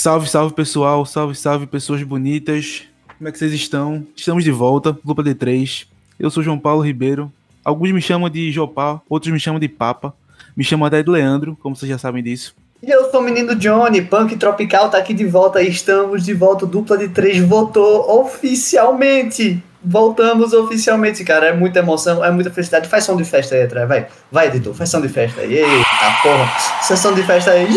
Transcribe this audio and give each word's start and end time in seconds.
Salve, 0.00 0.30
salve 0.30 0.54
pessoal, 0.54 1.04
salve, 1.04 1.34
salve 1.34 1.66
pessoas 1.66 2.02
bonitas. 2.02 2.84
Como 3.18 3.28
é 3.28 3.32
que 3.32 3.36
vocês 3.36 3.52
estão? 3.52 4.06
Estamos 4.16 4.42
de 4.42 4.50
volta, 4.50 4.98
Lupa 5.04 5.22
D3. 5.22 5.86
Eu 6.18 6.30
sou 6.30 6.42
João 6.42 6.58
Paulo 6.58 6.80
Ribeiro. 6.80 7.30
Alguns 7.62 7.92
me 7.92 8.00
chamam 8.00 8.30
de 8.30 8.50
Jopá, 8.50 9.02
outros 9.10 9.30
me 9.30 9.38
chamam 9.38 9.60
de 9.60 9.68
Papa. 9.68 10.14
Me 10.56 10.64
chamam 10.64 10.86
até 10.86 11.02
de 11.02 11.10
Leandro, 11.10 11.54
como 11.60 11.76
vocês 11.76 11.90
já 11.90 11.98
sabem 11.98 12.22
disso. 12.22 12.54
E 12.82 12.88
eu 12.88 13.10
sou 13.10 13.20
o 13.20 13.22
menino 13.22 13.54
Johnny, 13.54 14.00
Punk 14.00 14.38
Tropical 14.38 14.88
tá 14.88 14.96
aqui 14.96 15.12
de 15.12 15.26
volta. 15.26 15.60
Estamos 15.62 16.24
de 16.24 16.32
volta, 16.32 16.64
dupla 16.64 16.96
de 16.96 17.10
três 17.10 17.38
votou 17.38 18.22
oficialmente. 18.22 19.62
Voltamos 19.84 20.54
oficialmente, 20.54 21.22
cara. 21.24 21.48
É 21.48 21.52
muita 21.52 21.80
emoção, 21.80 22.24
é 22.24 22.30
muita 22.30 22.50
felicidade. 22.50 22.88
Faz 22.88 23.04
som 23.04 23.18
de 23.18 23.24
festa 23.24 23.54
aí 23.54 23.64
atrás, 23.64 23.86
vai. 23.86 24.06
Vai, 24.32 24.46
editor, 24.46 24.72
faz 24.72 24.88
som 24.88 25.02
de 25.02 25.10
festa 25.10 25.42
aí. 25.42 25.58
Eita 25.58 26.22
porra. 26.22 26.50
Sessão 26.80 27.12
de 27.12 27.22
festa 27.22 27.50
aí. 27.50 27.68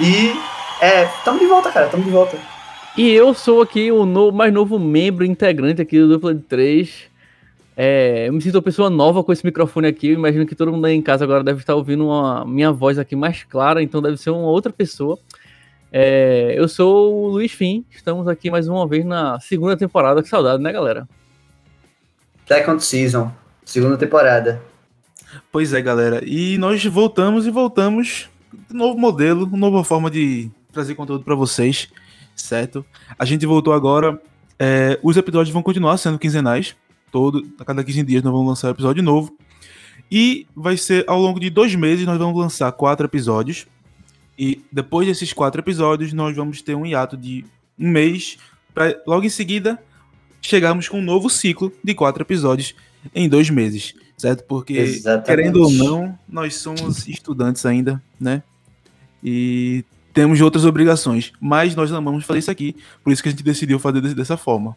E 0.00 0.51
é, 0.82 1.06
tamo 1.24 1.38
de 1.38 1.46
volta, 1.46 1.70
cara, 1.70 1.86
tamo 1.86 2.02
de 2.02 2.10
volta. 2.10 2.36
E 2.96 3.08
eu 3.08 3.32
sou 3.32 3.62
aqui 3.62 3.92
o 3.92 4.04
no, 4.04 4.32
mais 4.32 4.52
novo 4.52 4.80
membro 4.80 5.24
integrante 5.24 5.80
aqui 5.80 5.96
do 5.96 6.08
Dupla 6.08 6.34
de 6.34 6.42
3. 6.42 7.04
É, 7.76 8.26
eu 8.26 8.32
me 8.32 8.42
sinto 8.42 8.56
uma 8.56 8.62
pessoa 8.62 8.90
nova 8.90 9.22
com 9.22 9.32
esse 9.32 9.46
microfone 9.46 9.86
aqui. 9.86 10.08
Eu 10.08 10.14
imagino 10.14 10.44
que 10.44 10.56
todo 10.56 10.72
mundo 10.72 10.84
aí 10.84 10.94
em 10.94 11.00
casa 11.00 11.22
agora 11.24 11.44
deve 11.44 11.60
estar 11.60 11.76
ouvindo 11.76 12.04
uma 12.06 12.44
minha 12.44 12.72
voz 12.72 12.98
aqui 12.98 13.14
mais 13.14 13.44
clara, 13.44 13.80
então 13.80 14.02
deve 14.02 14.16
ser 14.16 14.30
uma 14.30 14.48
outra 14.48 14.72
pessoa. 14.72 15.16
É, 15.92 16.52
eu 16.56 16.66
sou 16.66 17.14
o 17.14 17.28
Luiz 17.28 17.52
Fim, 17.52 17.84
estamos 17.88 18.26
aqui 18.26 18.50
mais 18.50 18.66
uma 18.66 18.84
vez 18.84 19.04
na 19.04 19.38
segunda 19.38 19.76
temporada. 19.76 20.20
Que 20.20 20.28
saudade, 20.28 20.60
né, 20.60 20.72
galera? 20.72 21.08
Second 22.44 22.82
Season, 22.82 23.30
segunda 23.64 23.96
temporada. 23.96 24.60
Pois 25.52 25.72
é, 25.72 25.80
galera. 25.80 26.20
E 26.26 26.58
nós 26.58 26.84
voltamos 26.84 27.46
e 27.46 27.52
voltamos. 27.52 28.28
Novo 28.68 28.98
modelo, 28.98 29.46
nova 29.46 29.84
forma 29.84 30.10
de 30.10 30.50
trazer 30.72 30.94
conteúdo 30.94 31.24
para 31.24 31.34
vocês 31.34 31.88
certo? 32.34 32.84
A 33.18 33.24
gente 33.24 33.46
voltou 33.46 33.72
agora. 33.72 34.20
É, 34.58 34.98
os 35.02 35.16
episódios 35.16 35.52
vão 35.52 35.62
continuar 35.62 35.96
sendo 35.96 36.18
quinzenais. 36.18 36.76
Todo, 37.10 37.46
a 37.58 37.64
cada 37.64 37.84
15 37.84 38.02
dias 38.04 38.22
nós 38.22 38.32
vamos 38.32 38.48
lançar 38.48 38.68
um 38.68 38.72
episódio 38.72 39.02
novo. 39.02 39.36
E 40.10 40.46
vai 40.54 40.76
ser 40.76 41.04
ao 41.06 41.20
longo 41.20 41.40
de 41.40 41.48
dois 41.50 41.74
meses 41.74 42.06
nós 42.06 42.18
vamos 42.18 42.38
lançar 42.38 42.70
quatro 42.72 43.06
episódios. 43.06 43.66
E 44.38 44.62
depois 44.70 45.06
desses 45.06 45.32
quatro 45.32 45.60
episódios 45.60 46.12
nós 46.12 46.36
vamos 46.36 46.62
ter 46.62 46.74
um 46.74 46.86
hiato 46.86 47.16
de 47.16 47.44
um 47.78 47.88
mês. 47.88 48.38
Para 48.74 49.00
logo 49.06 49.24
em 49.24 49.30
seguida 49.30 49.78
chegarmos 50.40 50.88
com 50.88 50.98
um 50.98 51.02
novo 51.02 51.30
ciclo 51.30 51.72
de 51.84 51.94
quatro 51.94 52.22
episódios 52.22 52.74
em 53.14 53.28
dois 53.28 53.50
meses. 53.50 53.94
Certo? 54.16 54.44
Porque, 54.44 54.74
Exatamente. 54.74 55.26
querendo 55.26 55.62
ou 55.62 55.70
não, 55.70 56.18
nós 56.28 56.54
somos 56.56 57.08
estudantes 57.08 57.66
ainda, 57.66 58.00
né? 58.20 58.42
E 59.22 59.84
temos 60.12 60.40
outras 60.40 60.64
obrigações. 60.64 61.32
Mas 61.40 61.74
nós 61.74 61.92
amamos 61.92 62.24
fazer 62.24 62.40
isso 62.40 62.50
aqui, 62.50 62.76
por 63.02 63.12
isso 63.12 63.22
que 63.22 63.28
a 63.28 63.32
gente 63.32 63.42
decidiu 63.42 63.78
fazer 63.78 64.00
dessa 64.00 64.36
forma. 64.36 64.76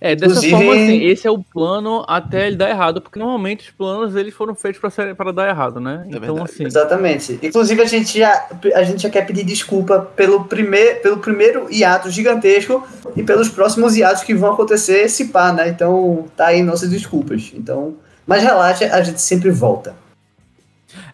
É, 0.00 0.14
dessa 0.14 0.46
Inclusive... 0.46 0.52
forma, 0.52 0.72
assim, 0.74 1.04
esse 1.06 1.26
é 1.26 1.30
o 1.30 1.42
plano 1.42 2.04
até 2.06 2.46
ele 2.46 2.56
dar 2.56 2.70
errado, 2.70 3.00
porque 3.00 3.18
normalmente 3.18 3.64
os 3.64 3.70
planos 3.70 4.14
eles 4.14 4.32
foram 4.32 4.54
feitos 4.54 4.80
para 5.16 5.32
dar 5.32 5.48
errado, 5.48 5.80
né? 5.80 6.06
É 6.06 6.16
então, 6.16 6.42
assim. 6.42 6.64
Exatamente. 6.64 7.38
Inclusive, 7.42 7.82
a 7.82 7.84
gente, 7.84 8.16
já, 8.16 8.48
a 8.76 8.82
gente 8.84 9.02
já 9.02 9.10
quer 9.10 9.26
pedir 9.26 9.44
desculpa 9.44 10.00
pelo, 10.14 10.44
primeir, 10.44 11.02
pelo 11.02 11.18
primeiro 11.18 11.66
hiato 11.68 12.10
gigantesco 12.10 12.86
e 13.16 13.24
pelos 13.24 13.48
próximos 13.48 13.96
hiatos 13.96 14.22
que 14.22 14.34
vão 14.34 14.52
acontecer 14.52 15.08
se 15.08 15.26
pá, 15.26 15.52
né? 15.52 15.68
Então, 15.68 16.26
tá 16.36 16.46
aí 16.46 16.62
nossas 16.62 16.90
desculpas. 16.90 17.50
Então, 17.52 17.96
mas 18.24 18.44
relaxa, 18.44 18.94
a 18.94 19.02
gente 19.02 19.20
sempre 19.20 19.50
volta. 19.50 19.96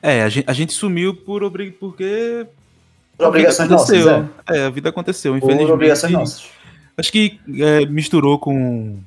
É, 0.03 0.23
a 0.23 0.29
gente, 0.29 0.45
a 0.47 0.53
gente 0.53 0.73
sumiu 0.75 1.15
por 1.15 1.51
porque 1.81 2.47
por 3.17 3.27
obrigações 3.27 3.69
nossas. 3.69 4.07
É. 4.07 4.59
é. 4.59 4.67
a 4.67 4.71
vida 4.71 4.89
aconteceu, 4.89 5.37
infelizmente. 5.37 5.67
Por 5.67 5.75
obrigações 5.75 6.13
nossas. 6.13 6.45
Acho 6.97 7.11
que 7.11 7.41
é, 7.61 7.87
misturou 7.87 8.39
com 8.39 8.99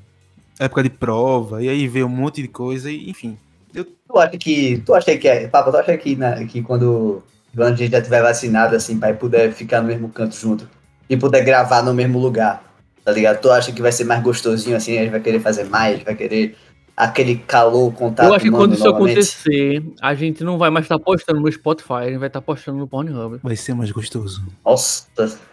época 0.59 0.84
de 0.84 0.90
prova, 0.90 1.63
e 1.63 1.69
aí 1.69 1.88
veio 1.88 2.06
um 2.06 2.09
monte 2.09 2.41
de 2.41 2.47
coisa, 2.47 2.91
e 2.91 3.09
enfim. 3.09 3.38
Eu... 3.73 3.85
Tu 3.85 4.18
acha 4.18 4.38
que. 4.38 4.84
Tu 4.85 4.94
acha 4.94 5.18
que 5.18 5.28
é. 5.28 5.47
Papa, 5.47 5.72
tu 5.72 5.78
acha 5.78 5.97
que, 5.97 6.16
né, 6.16 6.45
que 6.45 6.62
quando, 6.62 7.23
quando 7.56 7.73
a 7.73 7.75
gente 7.75 7.91
já 7.91 8.01
tiver 8.01 8.22
vacinado, 8.22 8.75
assim, 8.75 9.00
pai 9.00 9.13
puder 9.13 9.51
ficar 9.53 9.81
no 9.81 9.88
mesmo 9.88 10.09
canto 10.09 10.35
junto 10.35 10.68
e 11.09 11.16
puder 11.16 11.44
gravar 11.44 11.81
no 11.81 11.94
mesmo 11.94 12.19
lugar, 12.19 12.63
tá 13.03 13.12
ligado? 13.12 13.39
Tu 13.39 13.51
acha 13.51 13.72
que 13.72 13.81
vai 13.81 13.91
ser 13.91 14.03
mais 14.03 14.22
gostosinho 14.22 14.75
assim, 14.75 14.97
a 14.97 15.01
gente 15.01 15.12
vai 15.12 15.19
querer 15.19 15.39
fazer 15.39 15.66
mais, 15.66 16.03
vai 16.03 16.16
querer 16.16 16.56
aquele 16.97 17.35
calor, 17.35 17.94
contato. 17.94 18.25
Eu 18.25 18.34
acho 18.34 18.46
que 18.46 18.50
quando 18.50 18.74
isso 18.74 18.84
novamente. 18.84 19.12
acontecer, 19.12 19.84
a 20.02 20.16
gente 20.16 20.44
não 20.44 20.58
vai 20.58 20.72
mais 20.72 20.85
estar 20.85 20.97
tá 20.97 21.06
postando 21.06 21.40
no 21.40 21.52
Spotify, 21.52 21.94
a 21.94 22.09
gente 22.09 22.18
vai 22.18 22.28
estar 22.28 22.41
tá 22.41 22.46
postando 22.46 22.80
no 22.80 22.88
Pornhub. 22.88 23.40
Vai 23.44 23.56
ser 23.56 23.75
mais 23.75 23.91
gostoso. 23.91 24.44
Nossa, 24.66 25.06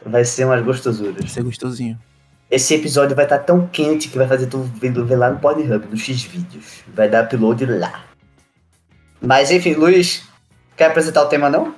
vai 0.07 0.25
ser 0.25 0.47
mais 0.47 0.65
gostosuras. 0.65 1.17
Vai 1.19 1.29
ser 1.29 1.43
gostosinho. 1.43 1.99
Esse 2.51 2.75
episódio 2.75 3.15
vai 3.15 3.27
estar 3.27 3.39
tá 3.39 3.45
tão 3.45 3.67
quente 3.67 4.09
que 4.09 4.17
vai 4.17 4.27
fazer 4.27 4.47
tu 4.47 4.59
ver 4.63 5.17
lá 5.17 5.31
no 5.31 5.39
Pornhub, 5.39 5.87
no 5.91 5.97
X-Vídeos. 5.97 6.83
Vai 6.95 7.11
dar 7.11 7.25
upload 7.25 7.67
lá. 7.67 8.05
Mas 9.21 9.51
enfim, 9.51 9.75
Luiz, 9.75 10.27
quer 10.77 10.87
apresentar 10.87 11.23
o 11.25 11.27
tema 11.27 11.51
não? 11.51 11.75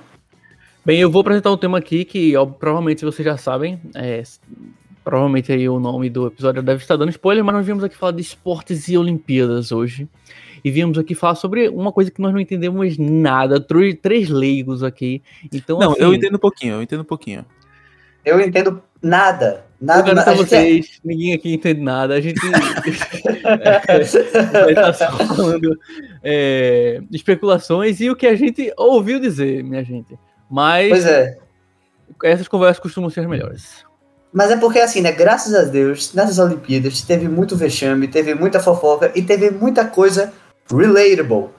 Bem, 0.84 1.00
eu 1.00 1.10
vou 1.10 1.20
apresentar 1.20 1.50
um 1.50 1.56
tema 1.56 1.78
aqui 1.78 2.04
que 2.04 2.36
ó, 2.36 2.46
provavelmente 2.46 3.04
vocês 3.04 3.26
já 3.26 3.36
sabem. 3.36 3.80
É, 3.96 4.22
Provavelmente 5.06 5.52
aí 5.52 5.68
o 5.68 5.78
nome 5.78 6.10
do 6.10 6.26
episódio 6.26 6.60
deve 6.64 6.82
estar 6.82 6.96
dando 6.96 7.10
spoiler, 7.10 7.44
mas 7.44 7.54
nós 7.54 7.64
viemos 7.64 7.84
aqui 7.84 7.96
falar 7.96 8.10
de 8.10 8.22
esportes 8.22 8.88
e 8.88 8.98
Olimpíadas 8.98 9.70
hoje. 9.70 10.08
E 10.64 10.70
viemos 10.72 10.98
aqui 10.98 11.14
falar 11.14 11.36
sobre 11.36 11.68
uma 11.68 11.92
coisa 11.92 12.10
que 12.10 12.20
nós 12.20 12.32
não 12.32 12.40
entendemos 12.40 12.98
nada, 12.98 13.64
três 14.02 14.28
leigos 14.28 14.82
aqui. 14.82 15.22
Então, 15.54 15.78
não, 15.78 15.92
assim, 15.92 16.02
eu 16.02 16.12
entendo 16.12 16.34
um 16.34 16.40
pouquinho, 16.40 16.74
eu 16.74 16.82
entendo 16.82 17.02
um 17.02 17.04
pouquinho. 17.04 17.46
Eu 18.24 18.40
entendo 18.40 18.82
nada. 19.00 19.64
Nada, 19.80 20.12
nada. 20.12 20.34
vocês, 20.34 20.96
é... 20.96 21.08
ninguém 21.08 21.34
aqui 21.34 21.54
entende 21.54 21.80
nada. 21.80 22.14
A 22.14 22.20
gente 22.20 22.40
vai 22.44 22.58
estar 24.72 24.92
só 24.92 25.18
falando 25.18 25.78
é, 26.24 27.00
especulações 27.12 28.00
e 28.00 28.10
o 28.10 28.16
que 28.16 28.26
a 28.26 28.34
gente 28.34 28.72
ouviu 28.76 29.20
dizer, 29.20 29.62
minha 29.62 29.84
gente. 29.84 30.18
Mas 30.50 30.88
pois 30.88 31.06
é. 31.06 31.38
essas 32.24 32.48
conversas 32.48 32.80
costumam 32.80 33.08
ser 33.08 33.28
melhores. 33.28 33.86
Mas 34.32 34.50
é 34.50 34.56
porque, 34.56 34.78
assim, 34.78 35.00
né? 35.00 35.12
Graças 35.12 35.54
a 35.54 35.62
Deus, 35.62 36.12
nessas 36.12 36.38
Olimpíadas 36.38 37.00
teve 37.02 37.28
muito 37.28 37.56
vexame, 37.56 38.08
teve 38.08 38.34
muita 38.34 38.60
fofoca 38.60 39.10
e 39.14 39.22
teve 39.22 39.50
muita 39.50 39.84
coisa 39.84 40.32
relatable. 40.70 41.50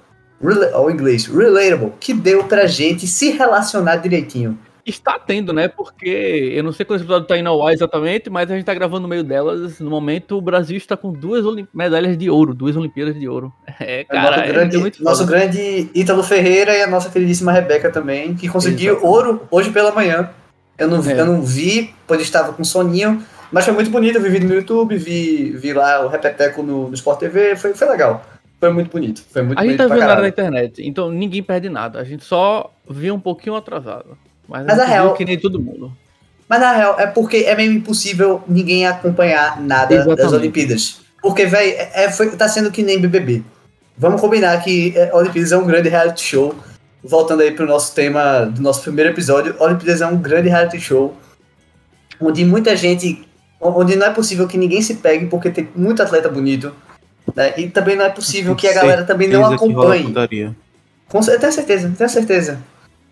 Rel 0.42 0.80
ou 0.80 0.92
inglês, 0.92 1.26
relatable, 1.26 1.94
que 2.00 2.14
deu 2.14 2.44
pra 2.44 2.68
gente 2.68 3.08
se 3.08 3.32
relacionar 3.32 3.98
direitinho. 3.98 4.58
Está 4.86 5.20
tendo, 5.20 5.52
né? 5.52 5.68
Porque 5.68 6.54
eu 6.56 6.64
não 6.64 6.72
sei 6.72 6.86
quando 6.86 7.00
esse 7.00 7.04
episódio 7.04 7.28
tá 7.28 7.38
indo 7.38 7.50
ao 7.50 7.66
ar 7.68 7.74
exatamente, 7.74 8.30
mas 8.30 8.50
a 8.50 8.56
gente 8.56 8.64
tá 8.64 8.74
gravando 8.74 9.02
no 9.02 9.08
meio 9.10 9.22
delas. 9.22 9.82
No 9.82 9.90
momento, 9.90 10.38
o 10.38 10.42
Brasil 10.42 10.78
está 10.78 10.96
com 10.96 11.12
duas 11.12 11.44
medalhas 11.74 12.18
de 12.18 12.30
ouro, 12.30 12.54
duas 12.54 12.78
Olimpíadas 12.78 13.20
de 13.20 13.28
ouro. 13.28 13.52
É, 13.80 14.04
cara, 14.06 14.44
é 14.44 14.48
grande, 14.48 14.78
muito 14.78 15.04
Nosso 15.04 15.26
grande 15.26 15.90
Ítalo 15.94 16.24
Ferreira 16.24 16.76
e 16.76 16.82
a 16.82 16.88
nossa 16.88 17.10
queridíssima 17.10 17.52
Rebeca 17.52 17.92
também, 17.92 18.34
que 18.34 18.50
conseguiu 18.50 18.94
Exato. 18.94 19.08
ouro 19.08 19.48
hoje 19.52 19.70
pela 19.70 19.92
manhã. 19.92 20.30
Eu 20.78 20.88
não, 20.88 21.04
é. 21.04 21.20
eu 21.20 21.26
não 21.26 21.42
vi, 21.42 21.94
pois 22.06 22.22
estava 22.22 22.54
com 22.54 22.64
soninho, 22.64 23.24
mas 23.52 23.66
foi 23.66 23.74
muito 23.74 23.90
bonito. 23.90 24.18
Eu 24.18 24.22
vi 24.22 24.30
vídeo 24.30 24.48
no 24.48 24.56
YouTube, 24.56 24.98
vi, 24.98 25.52
vi 25.52 25.74
lá 25.74 26.06
o 26.06 26.08
Repeteco 26.08 26.62
no, 26.62 26.88
no 26.88 26.94
Sport 26.94 27.20
TV, 27.20 27.56
foi, 27.56 27.74
foi 27.74 27.90
legal. 27.90 28.24
Foi 28.60 28.72
muito 28.72 28.92
bonito. 28.92 29.24
Foi 29.30 29.42
muito 29.42 29.60
a 29.60 29.64
gente 29.64 29.78
tá 29.78 29.88
vendo 29.88 30.00
nada 30.00 30.22
na 30.22 30.28
internet, 30.28 30.86
então 30.86 31.12
ninguém 31.12 31.44
perde 31.44 31.70
nada. 31.70 32.00
A 32.00 32.04
gente 32.04 32.24
só 32.24 32.72
viu 32.90 33.14
um 33.16 33.20
pouquinho 33.20 33.56
atrasado. 33.56 34.18
Mas, 34.48 34.66
mas 34.66 34.80
a 34.80 34.86
real. 34.86 35.14
Que 35.14 35.26
nem 35.26 35.38
todo 35.38 35.60
mundo. 35.60 35.92
Mas 36.48 36.62
na 36.62 36.72
real, 36.74 37.00
é 37.00 37.06
porque 37.06 37.38
é 37.38 37.56
meio 37.56 37.72
impossível 37.74 38.42
ninguém 38.48 38.88
acompanhar 38.88 39.60
nada 39.62 39.94
Exatamente. 39.94 40.22
das 40.22 40.34
Olimpíadas. 40.34 41.02
Porque, 41.22 41.46
velho, 41.46 41.72
é, 41.72 42.06
é, 42.06 42.08
tá 42.38 42.48
sendo 42.48 42.72
que 42.72 42.82
nem 42.82 43.00
BBB. 43.00 43.44
Vamos 43.98 44.22
combinar 44.22 44.64
que 44.64 44.94
é, 44.96 45.14
Olimpíadas 45.14 45.52
é 45.52 45.58
um 45.58 45.66
grande 45.66 45.90
reality 45.90 46.24
show 46.24 46.56
voltando 47.08 47.42
aí 47.42 47.52
pro 47.52 47.66
nosso 47.66 47.94
tema 47.96 48.46
do 48.46 48.62
nosso 48.62 48.82
primeiro 48.82 49.12
episódio, 49.12 49.56
Olimpíadas 49.60 50.02
é 50.02 50.08
um 50.08 50.18
grande 50.18 50.50
reality 50.50 50.80
show 50.80 51.16
onde 52.20 52.44
muita 52.44 52.76
gente, 52.76 53.28
onde 53.62 53.96
não 53.96 54.08
é 54.08 54.10
possível 54.12 54.48
que 54.48 54.58
ninguém 54.58 54.82
se 54.82 54.96
pegue 54.96 55.28
porque 55.28 55.50
tem 55.50 55.70
muito 55.76 56.02
atleta 56.02 56.30
bonito, 56.30 56.74
né? 57.36 57.54
E 57.58 57.70
também 57.70 57.96
não 57.96 58.06
é 58.06 58.10
possível 58.10 58.56
que 58.56 58.68
a 58.68 58.74
galera 58.74 59.04
também 59.04 59.28
não 59.28 59.46
acompanhe. 59.46 60.14
Com, 61.08 61.20
eu 61.20 61.40
tenho 61.40 61.52
certeza, 61.52 61.94
tenho 61.98 62.10
certeza. 62.10 62.60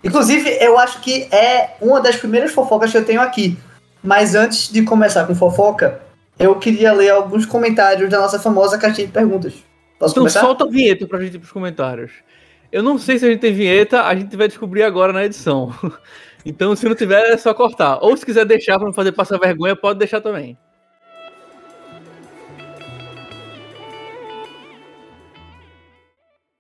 Inclusive, 0.04 0.58
eu 0.60 0.78
acho 0.78 1.00
que 1.02 1.28
é 1.34 1.76
uma 1.82 2.02
das 2.02 2.16
primeiras 2.16 2.52
fofocas 2.52 2.92
que 2.92 2.98
eu 2.98 3.06
tenho 3.06 3.22
aqui. 3.22 3.58
Mas 4.04 4.36
antes 4.36 4.72
de 4.72 4.84
começar 4.84 5.26
com 5.26 5.34
fofoca, 5.34 6.00
eu 6.38 6.56
queria 6.56 6.94
ler 6.94 7.10
alguns 7.10 7.46
comentários 7.46 8.10
da 8.10 8.20
nossa 8.20 8.38
famosa 8.38 8.78
caixinha 8.78 9.08
de 9.08 9.14
perguntas. 9.14 9.54
Posso 9.98 10.12
então 10.12 10.24
começar? 10.24 10.42
solta 10.42 10.66
a 10.66 10.68
vinheta 10.68 11.08
pra 11.08 11.20
gente 11.20 11.36
ir 11.36 11.40
pros 11.40 11.52
comentários. 11.52 12.12
Eu 12.72 12.84
não 12.84 12.98
sei 12.98 13.20
se 13.20 13.26
a 13.26 13.30
gente 13.30 13.40
tem 13.40 13.54
vinheta, 13.54 14.04
a 14.04 14.16
gente 14.16 14.36
vai 14.36 14.48
descobrir 14.48 14.84
agora 14.84 15.14
na 15.14 15.26
edição. 15.26 15.74
Então, 16.48 16.76
se 16.76 16.88
não 16.88 16.94
tiver, 16.94 17.32
é 17.32 17.38
só 17.38 17.56
cortar. 17.56 17.98
Ou 18.04 18.16
se 18.16 18.24
quiser 18.24 18.46
deixar 18.46 18.78
para 18.78 18.86
não 18.86 18.94
fazer 18.94 19.12
passar 19.12 19.40
vergonha, 19.40 19.76
pode 19.76 19.98
deixar 19.98 20.22
também. 20.22 20.56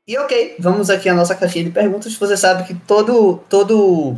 E 0.07 0.17
ok, 0.17 0.55
vamos 0.57 0.89
aqui 0.89 1.07
à 1.07 1.13
nossa 1.13 1.35
caixinha 1.35 1.65
de 1.65 1.69
perguntas. 1.69 2.15
Você 2.15 2.35
sabe 2.35 2.63
que 2.63 2.73
todo, 2.73 3.43
todo 3.47 4.17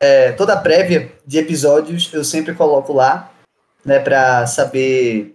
é, 0.00 0.32
toda 0.32 0.56
prévia 0.56 1.12
de 1.26 1.38
episódios 1.38 2.10
eu 2.12 2.22
sempre 2.24 2.54
coloco 2.54 2.92
lá, 2.92 3.30
né, 3.84 3.98
para 3.98 4.46
saber 4.46 5.34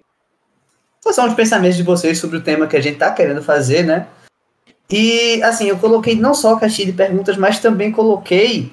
quais 1.01 1.15
são 1.15 1.27
os 1.27 1.33
pensamentos 1.33 1.77
de 1.77 1.83
vocês 1.83 2.19
sobre 2.19 2.37
o 2.37 2.41
tema 2.41 2.67
que 2.67 2.77
a 2.77 2.81
gente 2.81 2.97
tá 2.97 3.11
querendo 3.11 3.41
fazer, 3.41 3.83
né? 3.83 4.07
E 4.91 5.41
assim, 5.43 5.67
eu 5.67 5.77
coloquei 5.77 6.15
não 6.15 6.33
só 6.33 6.55
a 6.55 6.59
caixinha 6.59 6.87
de 6.87 6.93
perguntas, 6.93 7.37
mas 7.37 7.59
também 7.59 7.91
coloquei 7.91 8.71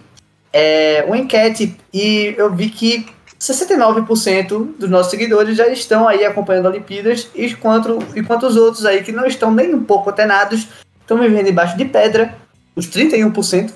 é, 0.53 1.05
uma 1.07 1.19
enquete 1.19 1.77
e 1.93 2.35
eu 2.39 2.55
vi 2.55 2.71
que 2.71 3.07
69% 3.39 4.77
dos 4.79 4.89
nossos 4.89 5.11
seguidores 5.11 5.57
já 5.57 5.69
estão 5.69 6.09
aí 6.09 6.25
acompanhando 6.25 6.67
a 6.67 6.71
Olimpíadas, 6.71 7.29
enquanto, 7.35 7.99
enquanto 8.17 8.47
os 8.47 8.57
outros 8.57 8.87
aí 8.87 9.03
que 9.03 9.13
não 9.13 9.27
estão 9.27 9.53
nem 9.53 9.75
um 9.75 9.85
pouco 9.85 10.09
antenados 10.11 10.69
estão 11.01 11.19
vivendo 11.19 11.49
embaixo 11.49 11.77
de 11.77 11.85
pedra. 11.85 12.35
Os 12.75 12.89
31% 12.89 13.73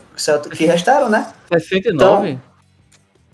que 0.50 0.66
restaram, 0.66 1.08
né? 1.08 1.26
69%? 1.50 1.94
Então, 1.94 2.40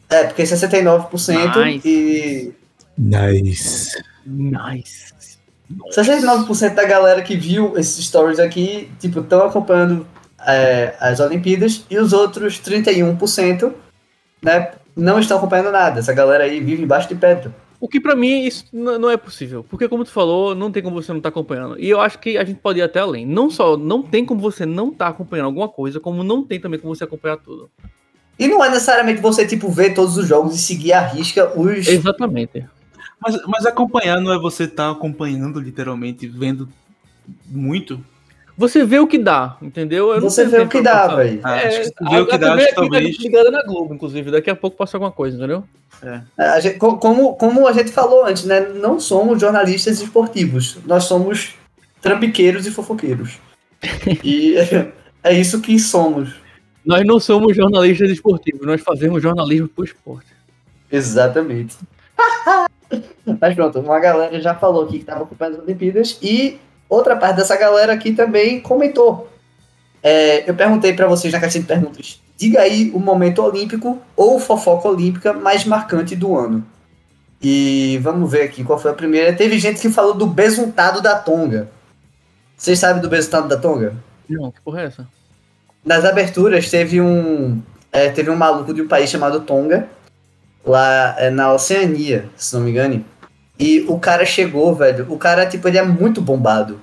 é, 0.08 0.24
porque 0.24 0.42
69% 0.44 1.64
nice. 1.64 1.88
e. 1.88 2.54
Nice. 2.96 4.02
Nice. 4.24 5.35
69% 5.90 6.74
da 6.74 6.84
galera 6.84 7.22
que 7.22 7.36
viu 7.36 7.76
esses 7.76 8.04
stories 8.06 8.38
aqui, 8.38 8.88
tipo, 9.00 9.20
estão 9.20 9.44
acompanhando 9.44 10.06
é, 10.46 10.94
as 11.00 11.18
Olimpíadas 11.20 11.84
e 11.90 11.98
os 11.98 12.12
outros 12.12 12.60
31%, 12.60 13.72
né, 14.42 14.70
não 14.94 15.18
estão 15.18 15.38
acompanhando 15.38 15.72
nada. 15.72 16.00
Essa 16.00 16.12
galera 16.12 16.44
aí 16.44 16.60
vive 16.60 16.82
embaixo 16.82 17.08
de 17.08 17.16
pedra. 17.16 17.52
O 17.78 17.88
que 17.88 18.00
para 18.00 18.16
mim 18.16 18.44
isso 18.44 18.64
não 18.72 19.10
é 19.10 19.16
possível, 19.18 19.62
porque 19.68 19.86
como 19.86 20.04
tu 20.04 20.10
falou, 20.10 20.54
não 20.54 20.72
tem 20.72 20.82
como 20.82 21.00
você 21.00 21.12
não 21.12 21.18
estar 21.18 21.30
tá 21.30 21.34
acompanhando. 21.38 21.78
E 21.78 21.90
eu 21.90 22.00
acho 22.00 22.18
que 22.18 22.38
a 22.38 22.44
gente 22.44 22.58
pode 22.58 22.78
ir 22.78 22.82
até 22.82 23.00
além. 23.00 23.26
Não 23.26 23.50
só 23.50 23.76
não 23.76 24.02
tem 24.02 24.24
como 24.24 24.40
você 24.40 24.64
não 24.64 24.88
estar 24.88 25.06
tá 25.06 25.10
acompanhando 25.10 25.46
alguma 25.46 25.68
coisa, 25.68 26.00
como 26.00 26.24
não 26.24 26.42
tem 26.42 26.58
também 26.58 26.80
como 26.80 26.94
você 26.94 27.04
acompanhar 27.04 27.36
tudo. 27.36 27.70
E 28.38 28.48
não 28.48 28.64
é 28.64 28.70
necessariamente 28.70 29.20
você 29.20 29.46
tipo 29.46 29.68
ver 29.70 29.94
todos 29.94 30.16
os 30.16 30.26
jogos 30.26 30.54
e 30.54 30.58
seguir 30.58 30.92
a 30.94 31.00
risca 31.00 31.52
os 31.58 31.86
Exatamente. 31.86 32.66
Mas, 33.20 33.40
mas 33.46 33.66
acompanhar 33.66 34.20
não 34.20 34.32
é 34.32 34.38
você 34.38 34.64
estar 34.64 34.86
tá 34.86 34.90
acompanhando 34.90 35.60
literalmente, 35.60 36.26
vendo 36.26 36.68
muito. 37.46 38.00
Você 38.58 38.84
vê 38.84 38.98
o 38.98 39.06
que 39.06 39.18
dá, 39.18 39.56
entendeu? 39.60 40.14
Eu 40.14 40.20
você 40.20 40.46
vê 40.46 40.60
o 40.60 40.68
que 40.68 40.80
dá, 40.80 41.14
velho. 41.14 41.40
Ah, 41.42 41.58
é, 41.58 41.82
vê 41.82 42.20
o 42.20 42.26
que 42.26 42.38
dá, 42.38 42.54
acho 42.54 42.66
que 42.68 42.74
talvez. 42.74 43.18
ligada 43.18 43.50
na 43.50 43.62
Globo, 43.62 43.94
inclusive. 43.94 44.30
Daqui 44.30 44.48
a 44.48 44.56
pouco 44.56 44.78
passa 44.78 44.96
alguma 44.96 45.12
coisa, 45.12 45.36
entendeu? 45.36 45.62
É. 46.02 46.22
A 46.38 46.60
gente, 46.60 46.78
como, 46.78 47.34
como 47.34 47.66
a 47.66 47.72
gente 47.72 47.92
falou 47.92 48.24
antes, 48.24 48.44
né? 48.44 48.60
Não 48.60 48.98
somos 48.98 49.40
jornalistas 49.40 50.00
esportivos. 50.00 50.78
Nós 50.86 51.04
somos 51.04 51.54
trambiqueiros 52.00 52.66
e 52.66 52.70
fofoqueiros. 52.70 53.38
e 54.24 54.56
é, 54.56 54.92
é 55.22 55.38
isso 55.38 55.60
que 55.60 55.78
somos. 55.78 56.34
Nós 56.84 57.04
não 57.04 57.20
somos 57.20 57.54
jornalistas 57.54 58.08
esportivos, 58.10 58.64
nós 58.64 58.80
fazemos 58.80 59.22
jornalismo 59.22 59.68
pro 59.68 59.84
esporte. 59.84 60.28
Exatamente. 60.90 61.76
Mas 63.40 63.54
pronto, 63.54 63.80
uma 63.80 63.98
galera 63.98 64.40
já 64.40 64.54
falou 64.54 64.84
aqui 64.84 64.94
que 64.94 64.98
estava 64.98 65.24
ocupando 65.24 65.56
as 65.56 65.62
Olimpíadas 65.62 66.18
e 66.22 66.58
outra 66.88 67.16
parte 67.16 67.36
dessa 67.36 67.56
galera 67.56 67.92
aqui 67.92 68.12
também 68.12 68.60
comentou. 68.60 69.28
É, 70.02 70.48
eu 70.48 70.54
perguntei 70.54 70.92
para 70.92 71.06
vocês 71.06 71.32
na 71.32 71.40
caixinha 71.40 71.62
de 71.62 71.68
perguntas: 71.68 72.20
diga 72.36 72.60
aí 72.60 72.90
o 72.94 73.00
momento 73.00 73.42
olímpico 73.42 73.98
ou 74.14 74.38
fofoca 74.38 74.88
olímpica 74.88 75.32
mais 75.32 75.64
marcante 75.64 76.14
do 76.14 76.36
ano. 76.36 76.64
E 77.42 77.98
vamos 78.02 78.30
ver 78.30 78.42
aqui 78.42 78.64
qual 78.64 78.78
foi 78.78 78.90
a 78.90 78.94
primeira. 78.94 79.32
Teve 79.32 79.58
gente 79.58 79.80
que 79.80 79.90
falou 79.90 80.14
do 80.14 80.26
besuntado 80.26 81.02
da 81.02 81.16
Tonga. 81.16 81.68
Vocês 82.56 82.78
sabem 82.78 83.02
do 83.02 83.08
besuntado 83.08 83.48
da 83.48 83.56
Tonga? 83.56 83.94
Não, 84.28 84.50
que 84.50 84.60
porra 84.60 84.82
é 84.82 84.84
essa? 84.86 85.06
Nas 85.84 86.04
aberturas 86.04 86.70
teve 86.70 87.00
um. 87.00 87.60
É, 87.92 88.10
teve 88.10 88.30
um 88.30 88.36
maluco 88.36 88.74
de 88.74 88.82
um 88.82 88.88
país 88.88 89.08
chamado 89.08 89.40
Tonga, 89.40 89.88
lá 90.66 91.14
é, 91.18 91.30
na 91.30 91.52
Oceania, 91.52 92.28
se 92.36 92.54
não 92.54 92.62
me 92.62 92.70
engano. 92.70 93.04
E 93.58 93.84
o 93.88 93.98
cara 93.98 94.26
chegou, 94.26 94.74
velho. 94.74 95.06
O 95.08 95.16
cara, 95.16 95.46
tipo, 95.46 95.66
ele 95.66 95.78
é 95.78 95.82
muito 95.82 96.20
bombado. 96.20 96.78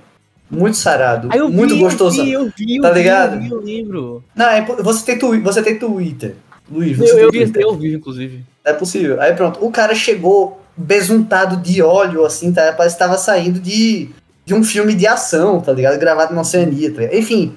Muito 0.50 0.78
sarado. 0.78 1.30
Ah, 1.32 1.48
muito 1.48 1.76
vi, 1.76 1.80
gostoso. 1.80 2.22
Eu 2.22 2.26
vi, 2.26 2.32
eu 2.32 2.52
vi, 2.56 2.82
tá 2.82 2.92
ligado? 2.92 3.36
Eu 3.36 3.42
vi, 3.42 3.50
eu 3.50 3.62
lembro. 3.62 4.24
Não, 4.36 4.46
é, 4.48 4.62
você, 4.62 5.06
tem 5.06 5.20
tu, 5.20 5.40
você 5.42 5.62
tem 5.62 5.78
Twitter. 5.78 6.36
Luiz, 6.72 6.98
você 6.98 7.14
eu, 7.14 7.20
eu, 7.20 7.32
vi, 7.32 7.52
eu 7.56 7.76
vi, 7.76 7.96
inclusive. 7.96 8.44
É 8.64 8.72
possível. 8.74 9.20
Aí 9.20 9.34
pronto, 9.34 9.64
o 9.64 9.72
cara 9.72 9.94
chegou 9.94 10.62
besuntado 10.76 11.58
de 11.58 11.82
óleo, 11.82 12.26
assim, 12.26 12.52
tá? 12.52 12.74
Parece 12.74 12.96
que 12.96 13.00
tava 13.00 13.18
saindo 13.18 13.60
de, 13.60 14.10
de 14.46 14.54
um 14.54 14.64
filme 14.64 14.96
de 14.96 15.06
ação, 15.06 15.60
tá 15.60 15.72
ligado? 15.72 16.00
Gravado 16.00 16.34
na 16.34 16.42
Oceania, 16.42 16.92
tá 16.92 17.02
ligado? 17.02 17.18
Enfim, 17.18 17.56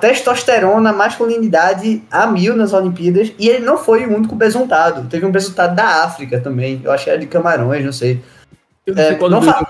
testosterona, 0.00 0.92
masculinidade 0.92 2.02
a 2.10 2.26
mil 2.26 2.54
nas 2.54 2.72
Olimpíadas. 2.72 3.32
E 3.38 3.48
ele 3.48 3.64
não 3.64 3.78
foi 3.78 4.04
o 4.04 4.14
único 4.14 4.34
besuntado. 4.34 5.08
Teve 5.08 5.24
um 5.24 5.32
besuntado 5.32 5.74
da 5.74 6.04
África 6.04 6.40
também. 6.40 6.80
Eu 6.84 6.92
acho 6.92 7.04
que 7.04 7.10
era 7.10 7.18
de 7.18 7.26
Camarões, 7.26 7.84
não 7.84 7.92
sei. 7.92 8.22
Eu 8.86 8.94
não 8.94 9.02
é, 9.02 9.28
não 9.28 9.42
fa... 9.42 9.66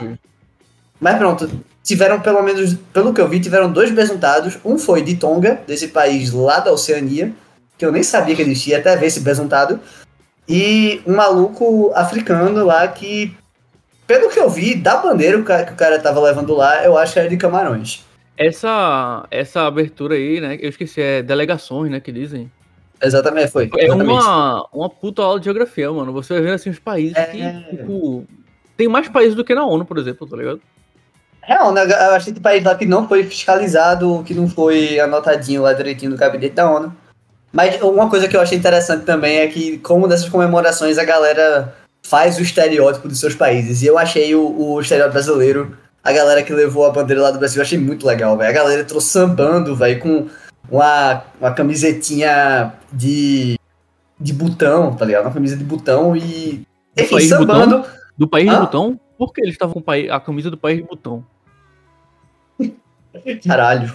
Mas 1.01 1.19
pronto, 1.19 1.51
tiveram 1.83 2.21
pelo 2.21 2.43
menos, 2.43 2.75
pelo 2.93 3.13
que 3.13 3.21
eu 3.21 3.29
vi, 3.29 3.41
tiveram 3.41 3.71
dois 3.71 3.91
besuntados. 3.91 4.59
Um 4.65 4.79
foi 4.79 5.03
de 5.03 5.17
Tonga, 5.17 5.61
desse 5.67 5.89
país 5.89 6.33
lá 6.33 6.61
da 6.61 6.73
Oceania, 6.73 7.33
que 7.77 7.85
eu 7.85 7.93
nem 7.93 8.03
sabia 8.03 8.37
que 8.37 8.43
existia 8.43 8.79
até 8.79 8.97
ver 8.97 9.07
esse 9.07 9.21
besuntado. 9.21 9.81
E 10.49 11.01
um 11.07 11.15
maluco 11.15 11.93
africano 11.95 12.65
lá 12.65 12.87
que, 12.89 13.37
pelo 14.07 14.29
que 14.29 14.39
eu 14.39 14.51
vi, 14.51 14.75
da 14.75 14.97
bandeira 14.97 15.37
que 15.41 15.73
o 15.73 15.77
cara 15.77 15.99
tava 15.99 16.21
levando 16.21 16.55
lá, 16.55 16.85
eu 16.85 16.99
acho 16.99 17.13
que 17.13 17.19
era 17.19 17.29
de 17.29 17.37
Camarões. 17.37 18.05
Essa, 18.37 19.27
essa 19.31 19.63
abertura 19.63 20.15
aí, 20.15 20.41
né? 20.41 20.59
Eu 20.61 20.71
esqueci, 20.71 21.01
é 21.01 21.23
delegações, 21.23 21.91
né? 21.91 22.01
Que 22.01 22.11
dizem. 22.11 22.51
Exatamente, 23.03 23.51
foi. 23.51 23.71
É 23.79 23.93
uma, 23.93 24.67
uma 24.73 24.89
puta 24.89 25.23
aula 25.23 25.39
de 25.39 25.47
geografia, 25.47 25.91
mano. 25.93 26.13
Você 26.13 26.35
vai 26.35 26.43
ver 26.43 26.53
assim 26.53 26.71
os 26.71 26.79
países 26.79 27.17
é... 27.17 27.25
que, 27.27 27.77
tipo. 27.77 28.25
Tem 28.77 28.89
mais 28.89 29.09
países 29.09 29.35
do 29.35 29.45
que 29.45 29.55
na 29.55 29.67
ONU, 29.67 29.85
por 29.85 29.99
exemplo, 29.99 30.27
tá 30.27 30.37
ligado? 30.37 30.61
Real, 31.43 31.73
né? 31.73 31.85
Eu 31.85 32.15
achei 32.15 32.33
que 32.33 32.41
país 32.41 32.65
lá 32.65 32.75
que 32.75 32.87
não 32.87 33.07
foi 33.07 33.25
fiscalizado, 33.25 34.23
que 34.25 34.33
não 34.33 34.49
foi 34.49 34.99
anotadinho 34.99 35.63
lá 35.63 35.73
direitinho 35.73 36.13
no 36.13 36.17
gabinete 36.17 36.55
da 36.55 36.71
ONU. 36.71 36.95
Mas 37.53 37.81
uma 37.83 38.09
coisa 38.09 38.29
que 38.29 38.37
eu 38.37 38.41
achei 38.41 38.57
interessante 38.57 39.05
também 39.05 39.41
é 39.41 39.47
que, 39.47 39.79
como 39.79 40.09
dessas 40.09 40.29
comemorações, 40.29 40.97
a 40.99 41.05
galera 41.05 41.75
faz 42.03 42.39
o 42.39 42.43
estereótipo 42.43 43.09
dos 43.09 43.21
seus 43.21 43.35
países. 43.35 43.83
E 43.83 43.87
eu 43.87 43.99
achei 43.99 44.35
o, 44.35 44.59
o 44.59 44.81
estereótipo 44.81 45.15
brasileiro 45.15 45.77
a 46.03 46.13
galera 46.13 46.43
que 46.43 46.53
levou 46.53 46.85
a 46.87 46.91
bandeira 46.91 47.23
lá 47.23 47.31
do 47.31 47.39
Brasil, 47.39 47.59
eu 47.59 47.63
achei 47.63 47.79
muito 47.79 48.07
legal, 48.07 48.37
velho. 48.37 48.51
A 48.51 48.53
galera 48.53 48.83
entrou 48.83 49.01
sambando, 49.01 49.77
velho, 49.77 50.01
com 50.01 50.29
uma, 50.71 51.23
uma 51.41 51.53
camisetinha 51.53 52.73
de, 52.93 53.59
de 54.19 54.33
botão, 54.33 54.95
tá 54.95 55.05
ligado? 55.05 55.25
Uma 55.25 55.33
camisa 55.33 55.57
de 55.57 55.65
botão 55.65 56.17
e. 56.17 56.67
Enfim, 56.97 57.17
do 57.17 57.23
sambando. 57.23 57.79
Botão? 57.79 57.93
Do 58.19 58.29
país 58.29 58.49
Hã? 58.49 58.55
de 58.55 58.61
botão? 58.61 59.01
Por 59.17 59.33
que 59.33 59.41
eles 59.41 59.55
estavam 59.55 59.81
com 59.81 59.91
a 59.91 60.21
camisa 60.21 60.51
do 60.51 60.59
país 60.59 60.79
de 60.79 60.85
botão? 60.85 61.25
Caralho. 63.47 63.93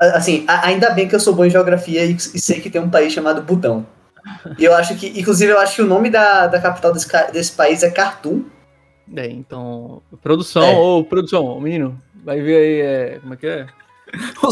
Assim, 0.00 0.44
ainda 0.48 0.90
bem 0.90 1.06
que 1.06 1.14
eu 1.14 1.20
sou 1.20 1.34
bom 1.34 1.44
em 1.44 1.50
geografia 1.50 2.04
e, 2.04 2.14
e 2.14 2.40
sei 2.40 2.60
que 2.60 2.70
tem 2.70 2.80
um 2.80 2.90
país 2.90 3.12
chamado 3.12 3.42
Butão. 3.42 3.86
E 4.58 4.64
eu 4.64 4.74
acho 4.74 4.96
que, 4.96 5.08
inclusive, 5.18 5.52
eu 5.52 5.60
acho 5.60 5.76
que 5.76 5.82
o 5.82 5.86
nome 5.86 6.10
da, 6.10 6.46
da 6.48 6.60
capital 6.60 6.92
desse, 6.92 7.08
desse 7.32 7.52
país 7.52 7.82
é 7.82 7.90
Khartoum. 7.90 8.44
É, 9.14 9.26
então. 9.26 10.02
Produção, 10.22 10.62
é. 10.62 10.76
ô, 10.76 11.04
produção, 11.04 11.60
menino, 11.60 12.00
vai 12.24 12.40
ver 12.40 12.56
aí, 12.56 12.80
é, 12.80 13.18
como 13.20 13.34
é 13.34 13.36
que 13.36 13.46
é? 13.46 13.66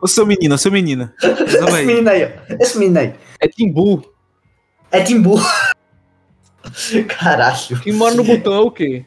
O, 0.00 0.06
seu 0.06 0.26
menino, 0.26 0.54
o 0.54 0.58
seu 0.58 0.70
menina. 0.70 1.14
Esse 1.22 1.84
menino 1.84 2.10
aí, 2.10 2.24
ó. 2.24 2.56
Esse 2.60 2.78
menino 2.78 2.98
aí. 2.98 3.14
É 3.40 3.48
Timbu. 3.48 4.04
É 4.90 5.02
Timbu. 5.02 5.36
Caralho. 7.08 7.80
Quem 7.82 7.92
mora 7.92 8.14
no 8.14 8.24
botão 8.24 8.54
é 8.54 8.60
o 8.60 8.70
quê? 8.70 9.04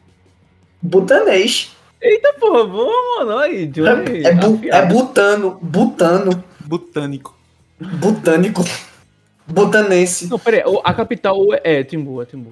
Butanês. 0.81 1.75
Eita 2.01 2.33
porra, 2.33 2.65
boa, 2.65 3.25
mano. 3.25 3.37
Aí, 3.37 3.67
Johnny. 3.67 4.23
É, 4.23 4.29
é, 4.29 4.33
bu, 4.33 4.59
é 4.63 4.85
butano. 4.85 5.59
Butano. 5.61 6.43
Botânico. 6.65 7.37
Botânico. 7.79 8.63
Butanense. 9.45 10.27
Não, 10.27 10.39
pera 10.39 10.57
aí, 10.57 10.81
a 10.83 10.93
capital 10.93 11.37
é 11.63 11.83
Timbu, 11.83 12.21
é 12.21 12.25
Timbu. 12.25 12.51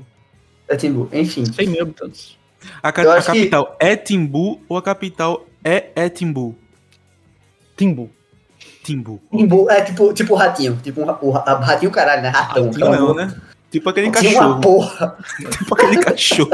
É 0.67 0.75
Timbu, 0.75 1.09
enfim. 1.13 1.45
100 1.45 1.67
mil 1.67 1.81
habitantes. 1.81 2.38
A, 2.81 2.91
ca 2.91 3.17
a 3.17 3.21
capital 3.21 3.65
que... 3.65 3.86
é 3.86 3.95
Timbu 3.95 4.62
ou 4.67 4.77
a 4.77 4.81
capital 4.81 5.45
é 5.63 5.91
Etimbu? 5.95 6.55
Timbu. 7.75 8.09
Timbu. 8.83 9.21
Timbu 9.31 9.69
é 9.69 9.81
tipo, 9.81 10.13
tipo 10.13 10.36
ratinho. 10.36 10.79
Tipo 10.81 11.01
um, 11.01 11.17
o 11.21 11.31
ratinho 11.31 11.91
caralho, 11.91 12.21
né? 12.21 12.29
Ratão. 12.29 12.65
Ratinho 12.65 12.89
não, 12.89 13.13
né? 13.13 13.36
Tipo 13.69 13.89
aquele 13.89 14.09
cachorro. 14.09 14.47
uma 14.47 14.62
porra. 14.62 15.17
tipo 15.51 15.75
aquele 15.75 15.97
cachorro. 15.97 16.50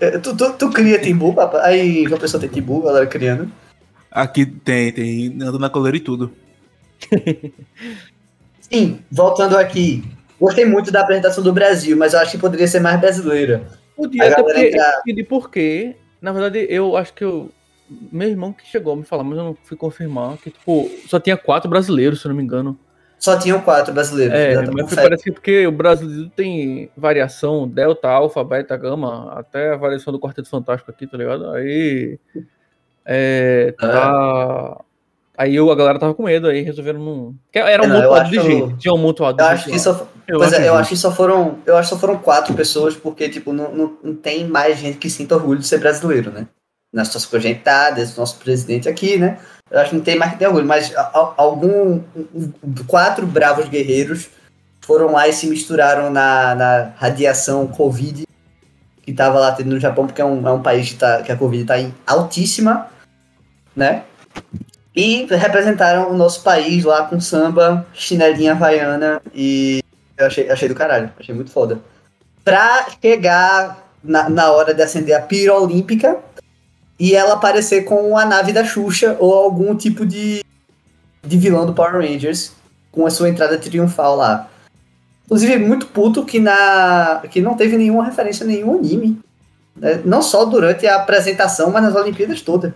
É, 0.00 0.18
tu, 0.18 0.36
tu, 0.36 0.52
tu, 0.54 0.70
cria 0.70 0.98
Timbu, 0.98 1.32
papai? 1.32 1.60
Aí 1.62 2.06
uma 2.06 2.18
pessoa 2.18 2.40
tem 2.40 2.48
Timbu, 2.48 2.82
galera 2.82 3.06
criando. 3.06 3.50
Aqui 4.10 4.44
tem, 4.44 4.92
tem. 4.92 5.38
Ando 5.40 5.58
na 5.58 5.70
coleira 5.70 5.96
e 5.96 6.00
tudo. 6.00 6.32
Sim, 8.60 9.00
voltando 9.10 9.56
aqui. 9.56 10.02
Gostei 10.40 10.64
muito 10.64 10.92
da 10.92 11.00
apresentação 11.00 11.42
do 11.42 11.52
Brasil, 11.52 11.96
mas 11.96 12.12
eu 12.12 12.20
acho 12.20 12.32
que 12.32 12.38
poderia 12.38 12.66
ser 12.68 12.80
mais 12.80 13.00
brasileira. 13.00 13.62
Podia, 13.96 14.24
até 14.24 14.42
porque 14.42 14.66
entrar... 14.68 15.02
eu 15.06 15.26
por 15.26 15.50
quê. 15.50 15.96
Na 16.20 16.32
verdade, 16.32 16.66
eu 16.70 16.96
acho 16.96 17.12
que 17.12 17.24
eu. 17.24 17.50
Meu 18.12 18.28
irmão 18.28 18.52
que 18.52 18.66
chegou 18.66 18.92
a 18.92 18.96
me 18.96 19.04
falar, 19.04 19.24
mas 19.24 19.38
eu 19.38 19.44
não 19.44 19.56
fui 19.64 19.76
confirmar, 19.76 20.36
que, 20.36 20.50
tipo, 20.50 20.90
só 21.06 21.18
tinha 21.18 21.36
quatro 21.36 21.70
brasileiros, 21.70 22.20
se 22.20 22.26
eu 22.26 22.28
não 22.28 22.36
me 22.36 22.42
engano. 22.42 22.78
Só 23.18 23.36
tinham 23.36 23.60
quatro 23.60 23.92
brasileiros. 23.92 24.34
É, 24.34 24.54
mas 24.70 24.94
parece 24.94 25.24
que 25.24 25.32
porque 25.32 25.66
o 25.66 25.72
brasileiro 25.72 26.30
tem 26.36 26.90
variação 26.96 27.66
delta, 27.66 28.08
alfa, 28.08 28.44
beta, 28.44 28.76
gama, 28.76 29.32
até 29.32 29.72
a 29.72 29.76
variação 29.76 30.12
do 30.12 30.20
Quarteto 30.20 30.48
Fantástico 30.48 30.90
aqui, 30.90 31.06
tá 31.06 31.16
ligado? 31.16 31.50
Aí. 31.50 32.18
É, 33.04 33.74
tá. 33.78 34.76
É. 34.78 34.88
Aí 35.38 35.54
eu, 35.54 35.70
a 35.70 35.74
galera 35.74 35.98
tava 35.98 36.14
com 36.14 36.24
medo, 36.24 36.48
aí 36.48 36.62
resolveram 36.62 37.00
não. 37.00 37.34
Era 37.52 37.82
um 37.82 37.92
é, 37.92 37.96
mutuado 37.96 38.30
de 38.30 38.40
gente. 38.40 38.78
Tinha 38.78 38.92
um 38.92 38.98
mutuado 38.98 39.40
eu 39.40 39.46
acho 39.46 39.70
que 39.70 39.78
só, 39.78 40.08
eu 40.28 40.38
Pois 40.38 40.52
acho 40.52 40.62
é, 40.62 40.68
eu 40.68 40.74
acho 40.74 40.90
que 40.90 40.96
só 40.96 41.10
foram. 41.10 41.58
Eu 41.64 41.76
acho 41.78 41.88
que 41.88 41.94
só 41.94 42.00
foram 42.00 42.18
quatro 42.18 42.52
pessoas, 42.54 42.94
porque, 42.94 43.30
tipo, 43.30 43.50
não, 43.50 43.74
não, 43.74 43.98
não 44.04 44.14
tem 44.14 44.46
mais 44.46 44.78
gente 44.78 44.98
que 44.98 45.08
sinta 45.08 45.34
orgulho 45.34 45.58
de 45.58 45.66
ser 45.66 45.78
brasileiro, 45.78 46.30
né? 46.30 46.46
Na 46.92 47.04
situação 47.04 47.30
tá, 47.64 47.94
nosso 48.16 48.38
presidente 48.38 48.88
aqui, 48.88 49.16
né? 49.16 49.38
Eu 49.70 49.80
acho 49.80 49.90
que 49.90 49.96
não 49.96 50.02
tem 50.02 50.16
mais 50.16 50.32
que 50.32 50.38
ter 50.38 50.46
orgulho, 50.46 50.66
mas 50.66 50.92
algum. 51.36 52.02
Quatro 52.86 53.26
bravos 53.26 53.68
guerreiros 53.68 54.28
foram 54.82 55.12
lá 55.12 55.26
e 55.26 55.32
se 55.32 55.46
misturaram 55.46 56.10
na, 56.10 56.54
na 56.54 56.92
radiação 56.96 57.66
Covid 57.66 58.28
que 59.02 59.14
tava 59.14 59.38
lá 59.38 59.52
tendo 59.52 59.70
no 59.70 59.80
Japão, 59.80 60.06
porque 60.06 60.20
é 60.20 60.24
um, 60.24 60.46
é 60.46 60.52
um 60.52 60.60
país 60.60 60.90
que, 60.90 60.96
tá, 60.96 61.22
que 61.22 61.32
a 61.32 61.36
Covid 61.36 61.64
tá 61.64 61.80
em 61.80 61.94
altíssima, 62.06 62.88
né? 63.74 64.02
E 64.94 65.26
representaram 65.30 66.10
o 66.10 66.14
nosso 66.14 66.42
país 66.42 66.84
lá 66.84 67.04
com 67.04 67.18
samba, 67.18 67.86
chinelinha 67.94 68.52
havaiana 68.52 69.22
e 69.34 69.82
eu 70.18 70.26
achei, 70.26 70.50
achei 70.50 70.68
do 70.68 70.74
caralho, 70.74 71.12
achei 71.18 71.34
muito 71.34 71.50
foda. 71.50 71.78
Pra 72.44 72.86
chegar 73.00 73.86
na, 74.02 74.28
na 74.28 74.52
hora 74.52 74.74
de 74.74 74.82
acender 74.82 75.16
a 75.16 75.20
pira 75.20 75.54
olímpica 75.54 76.18
e 76.98 77.14
ela 77.14 77.34
aparecer 77.34 77.84
com 77.84 78.16
a 78.16 78.24
nave 78.24 78.52
da 78.52 78.64
Xuxa 78.64 79.16
ou 79.20 79.32
algum 79.34 79.76
tipo 79.76 80.04
de, 80.04 80.44
de 81.22 81.38
vilão 81.38 81.66
do 81.66 81.74
Power 81.74 81.94
Rangers 81.94 82.52
com 82.90 83.06
a 83.06 83.10
sua 83.10 83.28
entrada 83.28 83.58
triunfal 83.58 84.16
lá. 84.16 84.48
Inclusive, 85.26 85.58
muito 85.58 85.86
puto 85.86 86.24
que, 86.24 86.40
na, 86.40 87.22
que 87.30 87.40
não 87.40 87.54
teve 87.54 87.76
nenhuma 87.76 88.04
referência 88.04 88.44
a 88.44 88.46
nenhum 88.46 88.78
anime. 88.78 89.20
Né? 89.76 90.00
Não 90.04 90.22
só 90.22 90.44
durante 90.44 90.86
a 90.86 90.96
apresentação, 90.96 91.70
mas 91.70 91.82
nas 91.82 91.94
Olimpíadas 91.94 92.40
todas. 92.40 92.72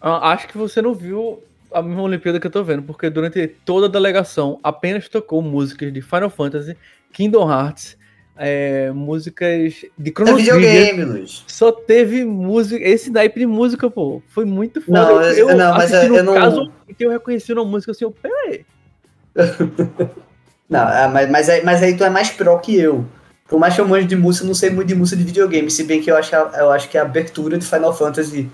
Ah, 0.00 0.32
acho 0.32 0.48
que 0.48 0.56
você 0.56 0.80
não 0.82 0.94
viu 0.94 1.42
a 1.74 1.82
mesma 1.82 2.02
Olimpíada 2.02 2.38
que 2.38 2.46
eu 2.46 2.50
tô 2.50 2.62
vendo, 2.62 2.82
porque 2.82 3.10
durante 3.10 3.46
toda 3.64 3.86
a 3.86 3.90
delegação 3.90 4.58
apenas 4.62 5.08
tocou 5.08 5.42
músicas 5.42 5.92
de 5.92 6.00
Final 6.00 6.30
Fantasy, 6.30 6.76
Kingdom 7.12 7.50
Hearts, 7.50 7.98
é, 8.36 8.90
músicas 8.92 9.84
de 9.96 10.10
Chrono 10.10 10.32
é 10.32 10.36
videogame, 10.36 11.04
Luiz. 11.04 11.44
Só 11.46 11.70
teve 11.70 12.24
música, 12.24 12.82
esse 12.84 13.10
naipe 13.10 13.40
de 13.40 13.46
música, 13.46 13.90
pô, 13.90 14.22
foi 14.28 14.44
muito 14.44 14.80
foda. 14.80 15.04
Não, 15.04 15.22
eu, 15.22 15.50
eu 15.50 15.56
não, 15.56 15.74
mas 15.74 15.92
eu, 15.92 16.08
no 16.08 16.22
não... 16.22 16.34
caso 16.34 16.72
que 16.96 17.04
eu 17.04 17.10
reconheci 17.10 17.52
uma 17.52 17.64
música 17.64 17.92
assim, 17.92 18.04
eu, 18.04 18.10
peraí. 18.10 18.64
não, 20.68 20.88
é, 20.88 21.08
mas, 21.08 21.30
mas, 21.30 21.48
aí, 21.48 21.64
mas 21.64 21.82
aí 21.82 21.96
tu 21.96 22.04
é 22.04 22.10
mais 22.10 22.30
pro 22.30 22.58
que 22.60 22.76
eu. 22.76 23.04
Por 23.48 23.58
mais 23.58 23.74
que 23.74 23.80
eu 23.80 23.86
manjo 23.86 24.06
de 24.06 24.16
música, 24.16 24.46
não 24.46 24.54
sei 24.54 24.70
muito 24.70 24.88
de 24.88 24.94
música 24.94 25.16
de 25.16 25.24
videogame, 25.24 25.70
se 25.70 25.84
bem 25.84 26.00
que 26.00 26.10
eu 26.10 26.16
acho, 26.16 26.34
eu 26.34 26.70
acho 26.70 26.88
que 26.88 26.96
a 26.96 27.02
abertura 27.02 27.58
de 27.58 27.66
Final 27.66 27.94
Fantasy 27.94 28.50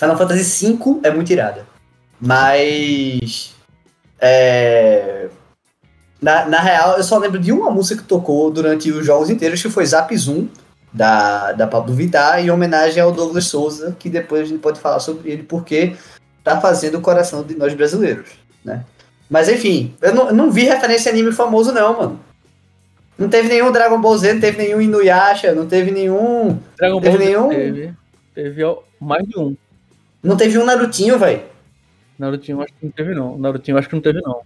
Final 0.00 0.16
Fantasy 0.16 0.72
V 0.74 1.00
é 1.02 1.10
muito 1.10 1.30
irada. 1.30 1.66
Mas. 2.20 3.54
É, 4.20 5.28
na, 6.20 6.44
na 6.46 6.60
real, 6.60 6.98
eu 6.98 7.02
só 7.02 7.16
lembro 7.16 7.38
de 7.38 7.50
uma 7.50 7.70
música 7.70 8.02
que 8.02 8.08
tocou 8.08 8.50
durante 8.50 8.90
os 8.90 9.06
jogos 9.06 9.30
inteiros, 9.30 9.62
que 9.62 9.70
foi 9.70 9.86
Zap 9.86 10.14
Zoom, 10.16 10.48
da, 10.92 11.52
da 11.52 11.66
Pablo 11.66 11.94
Vittar, 11.94 12.40
em 12.40 12.50
homenagem 12.50 13.02
ao 13.02 13.12
Douglas 13.12 13.46
Souza, 13.46 13.96
que 13.98 14.10
depois 14.10 14.42
a 14.42 14.44
gente 14.44 14.60
pode 14.60 14.78
falar 14.78 15.00
sobre 15.00 15.30
ele, 15.30 15.42
porque 15.44 15.94
tá 16.44 16.60
fazendo 16.60 16.98
o 16.98 17.00
coração 17.00 17.42
de 17.42 17.56
nós 17.56 17.72
brasileiros, 17.72 18.28
né? 18.64 18.84
Mas 19.30 19.48
enfim, 19.48 19.94
eu 20.02 20.14
não, 20.14 20.28
eu 20.28 20.34
não 20.34 20.50
vi 20.50 20.64
referência 20.64 21.10
a 21.10 21.14
anime 21.14 21.32
famoso, 21.32 21.72
não, 21.72 21.96
mano. 21.96 22.20
Não 23.16 23.28
teve 23.28 23.48
nenhum 23.48 23.70
Dragon 23.70 24.00
Ball 24.00 24.18
Z, 24.18 24.34
não 24.34 24.40
teve 24.40 24.58
nenhum 24.58 24.80
Inuyasha, 24.80 25.54
não 25.54 25.66
teve 25.66 25.90
nenhum. 25.90 26.58
Dragon 26.76 27.00
Ball 27.00 27.12
teve 27.12 27.24
nenhum. 27.24 27.48
Teve, 27.48 27.94
teve 28.34 28.62
mais 29.00 29.26
de 29.26 29.38
um. 29.38 29.56
Não 30.22 30.36
teve 30.36 30.58
um 30.58 30.64
Narutinho, 30.64 31.18
velho. 31.18 31.42
Narutinho 32.20 32.60
acho 32.60 32.72
que 32.72 32.84
não 32.84 32.92
teve, 32.92 33.14
não. 33.14 33.38
Narutinho 33.38 33.78
acho 33.78 33.88
que 33.88 33.94
não 33.94 34.02
teve, 34.02 34.20
não. 34.20 34.42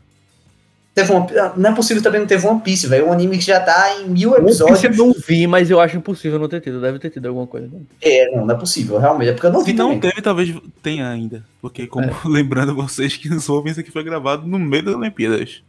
Teve 0.94 1.10
uma, 1.12 1.26
não 1.56 1.70
é 1.70 1.74
possível 1.74 2.00
também 2.00 2.20
não 2.20 2.26
ter 2.26 2.44
One 2.46 2.60
Piece, 2.60 2.86
velho. 2.86 3.08
Um 3.08 3.12
anime 3.12 3.36
que 3.36 3.44
já 3.44 3.58
tá 3.58 4.00
em 4.00 4.08
mil 4.08 4.32
episódios. 4.36 4.84
eu 4.84 4.94
não 4.94 5.12
vi, 5.12 5.44
mas 5.44 5.68
eu 5.68 5.80
acho 5.80 5.96
impossível 5.96 6.38
não 6.38 6.48
ter 6.48 6.60
tido. 6.60 6.80
Deve 6.80 7.00
ter 7.00 7.10
tido 7.10 7.26
alguma 7.26 7.48
coisa. 7.48 7.68
É, 8.00 8.30
não, 8.30 8.46
não 8.46 8.54
é 8.54 8.58
possível, 8.58 8.98
realmente. 8.98 9.30
É 9.30 9.32
porque 9.32 9.46
eu 9.48 9.52
não 9.52 9.64
vi. 9.64 9.72
Se 9.72 9.76
não 9.76 9.98
teve, 9.98 10.22
talvez 10.22 10.54
tenha 10.80 11.08
ainda. 11.08 11.44
Porque, 11.60 11.88
como 11.88 12.06
é. 12.06 12.14
lembrando 12.24 12.76
vocês 12.76 13.16
que 13.16 13.28
nos 13.28 13.48
ouvem, 13.48 13.72
isso 13.72 13.80
aqui 13.80 13.90
foi 13.90 14.04
gravado 14.04 14.46
no 14.46 14.56
meio 14.56 14.84
das 14.84 14.94
Olimpíadas. 14.94 15.64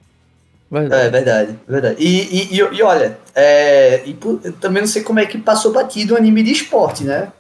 Verdade. 0.70 1.08
É 1.08 1.10
verdade, 1.10 1.60
verdade. 1.68 1.96
E, 2.04 2.54
e, 2.54 2.56
e, 2.56 2.58
e 2.58 2.84
olha, 2.84 3.18
é, 3.34 4.04
e, 4.06 4.16
eu 4.44 4.54
também 4.54 4.84
não 4.84 4.88
sei 4.88 5.02
como 5.02 5.20
é 5.20 5.26
que 5.26 5.40
passou 5.40 5.74
batido 5.74 6.14
o 6.14 6.18
anime 6.18 6.44
de 6.44 6.52
esporte, 6.52 7.04
né? 7.04 7.32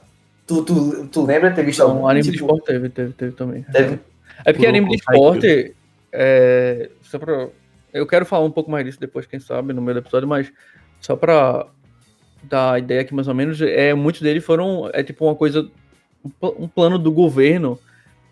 Tu, 0.47 0.63
tu, 0.63 1.07
tu 1.11 1.23
lembra 1.23 1.49
de 1.51 1.55
ter 1.55 1.65
visto 1.65 1.81
algum? 1.81 2.07
anime 2.07 2.23
tipo... 2.23 2.37
de 2.37 2.43
esporte 2.43 2.65
teve, 2.65 2.89
teve, 2.89 3.13
teve 3.13 3.31
também. 3.33 3.63
Teve? 3.71 3.99
É 4.43 4.51
porque 4.51 4.67
anime 4.67 4.89
de 4.89 4.95
esporte. 4.95 5.75
É, 6.11 6.89
só 7.01 7.19
pra, 7.19 7.49
eu 7.93 8.05
quero 8.05 8.25
falar 8.25 8.45
um 8.45 8.51
pouco 8.51 8.69
mais 8.69 8.85
disso 8.85 8.99
depois, 8.99 9.25
quem 9.25 9.39
sabe, 9.39 9.73
no 9.73 9.81
meio 9.81 9.95
do 9.95 9.99
episódio, 9.99 10.27
mas 10.27 10.51
só 10.99 11.15
pra 11.15 11.67
dar 12.43 12.73
a 12.73 12.79
ideia 12.79 13.01
aqui 13.01 13.13
mais 13.13 13.27
ou 13.27 13.33
menos, 13.33 13.61
é, 13.61 13.93
muitos 13.93 14.21
deles 14.21 14.43
foram. 14.43 14.89
É 14.93 15.03
tipo 15.03 15.25
uma 15.25 15.35
coisa. 15.35 15.69
Um 16.41 16.67
plano 16.67 16.97
do 16.97 17.11
governo 17.11 17.79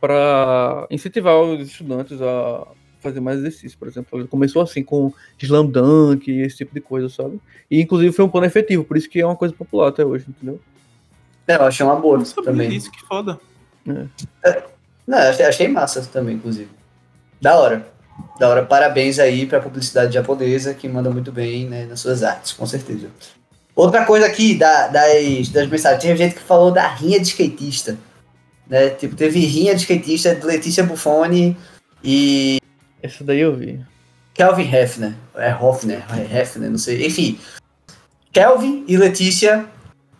para 0.01 0.87
incentivar 0.89 1.39
os 1.39 1.67
estudantes 1.67 2.19
a 2.21 2.67
fazer 2.99 3.19
mais 3.19 3.39
exercício, 3.39 3.77
por 3.77 3.87
exemplo. 3.87 4.19
Ele 4.19 4.27
começou 4.27 4.61
assim 4.61 4.83
com 4.83 5.13
slam 5.37 5.65
dunk 5.65 6.31
e 6.31 6.41
esse 6.41 6.57
tipo 6.57 6.73
de 6.73 6.81
coisa, 6.81 7.07
sabe? 7.07 7.39
E 7.69 7.81
inclusive 7.81 8.11
foi 8.11 8.25
um 8.25 8.29
plano 8.29 8.47
efetivo, 8.47 8.83
por 8.83 8.97
isso 8.97 9.09
que 9.09 9.21
é 9.21 9.25
uma 9.25 9.35
coisa 9.35 9.53
popular 9.53 9.89
até 9.89 10.03
hoje, 10.03 10.25
entendeu? 10.27 10.59
É, 11.47 11.55
eu 11.55 11.63
achei 11.63 11.85
uma 11.85 11.95
boa 11.95 12.21
eu 12.21 12.43
também. 12.43 12.73
Isso, 12.73 12.91
que 12.91 13.01
foda. 13.01 13.39
É. 13.87 14.49
É, 14.49 14.63
não, 15.05 15.17
achei, 15.17 15.67
massa 15.67 16.01
também, 16.01 16.35
inclusive. 16.35 16.69
Da 17.41 17.57
hora. 17.57 17.85
Da 18.39 18.49
hora. 18.49 18.65
Parabéns 18.65 19.19
aí 19.19 19.45
pra 19.45 19.59
publicidade 19.59 20.13
japonesa, 20.13 20.73
que 20.73 20.87
manda 20.87 21.09
muito 21.09 21.31
bem 21.31 21.67
né, 21.67 21.85
nas 21.85 21.99
suas 21.99 22.23
artes, 22.23 22.53
com 22.53 22.65
certeza. 22.65 23.09
Outra 23.75 24.05
coisa 24.05 24.25
aqui 24.25 24.55
da, 24.55 24.87
das, 24.87 25.49
das 25.49 25.67
mensagens, 25.67 26.01
tinha 26.01 26.15
gente 26.15 26.35
que 26.35 26.41
falou 26.41 26.71
da 26.71 26.87
rinha 26.87 27.19
de 27.19 27.27
skatista. 27.27 27.97
Né? 28.67 28.91
Tipo, 28.91 29.15
teve 29.15 29.39
rinha 29.39 29.75
de 29.75 29.81
skatista 29.81 30.35
de 30.35 30.45
Letícia 30.45 30.83
Buffoni 30.83 31.57
e. 32.03 32.59
Essa 33.01 33.23
daí 33.23 33.39
eu 33.39 33.55
vi. 33.55 33.83
Kelvin 34.33 34.73
Hefner. 34.73 35.13
É 35.35 35.53
Hoffner, 35.53 36.03
é 36.17 36.39
Hefner, 36.39 36.69
não 36.69 36.77
sei. 36.77 37.05
Enfim. 37.05 37.39
Kelvin 38.31 38.85
e 38.87 38.95
Letícia 38.95 39.65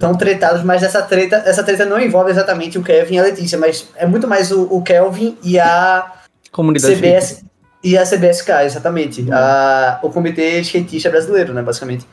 estão 0.04 0.16
tretados, 0.18 0.64
mas 0.64 0.84
essa 0.84 1.02
treta, 1.02 1.38
essa 1.46 1.64
treta 1.64 1.86
não 1.86 2.00
envolve 2.00 2.30
exatamente 2.30 2.78
o 2.78 2.84
Kevin 2.84 3.16
e 3.16 3.20
a 3.20 3.24
Letícia, 3.24 3.58
mas 3.58 3.88
é 3.96 4.06
muito 4.06 4.28
mais 4.28 4.52
o, 4.52 4.64
o 4.64 4.82
Kelvin 4.82 5.38
e 5.42 5.58
a 5.58 6.12
Comunidade 6.52 6.96
CBS 6.96 7.46
e 7.82 7.98
a 7.98 8.04
CBSK, 8.04 8.50
exatamente. 8.66 9.22
Uhum. 9.22 9.30
A, 9.32 10.00
o 10.04 10.10
Comitê 10.10 10.60
Skatista 10.60 11.10
Brasileiro, 11.10 11.54
né, 11.54 11.62
basicamente. 11.62 12.06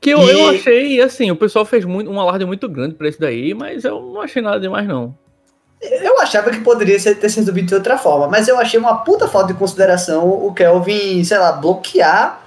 Que 0.00 0.10
eu, 0.10 0.20
e... 0.20 0.30
eu 0.30 0.50
achei, 0.50 1.00
assim, 1.00 1.30
o 1.30 1.36
pessoal 1.36 1.64
fez 1.64 1.84
muito, 1.84 2.10
um 2.10 2.20
alarde 2.20 2.44
muito 2.44 2.68
grande 2.68 2.94
pra 2.94 3.08
isso 3.08 3.20
daí, 3.20 3.54
mas 3.54 3.84
eu 3.84 4.00
não 4.00 4.20
achei 4.20 4.40
nada 4.40 4.60
demais, 4.60 4.86
não. 4.86 5.14
Eu 5.80 6.20
achava 6.20 6.50
que 6.50 6.60
poderia 6.60 6.98
ser, 6.98 7.16
ter 7.16 7.28
sido 7.28 7.40
resolvido 7.40 7.66
de 7.66 7.74
outra 7.74 7.98
forma, 7.98 8.28
mas 8.28 8.46
eu 8.46 8.56
achei 8.56 8.78
uma 8.78 8.98
puta 8.98 9.26
falta 9.26 9.52
de 9.52 9.58
consideração 9.58 10.28
o 10.28 10.54
Kelvin, 10.54 11.24
sei 11.24 11.38
lá, 11.38 11.52
bloquear 11.52 12.44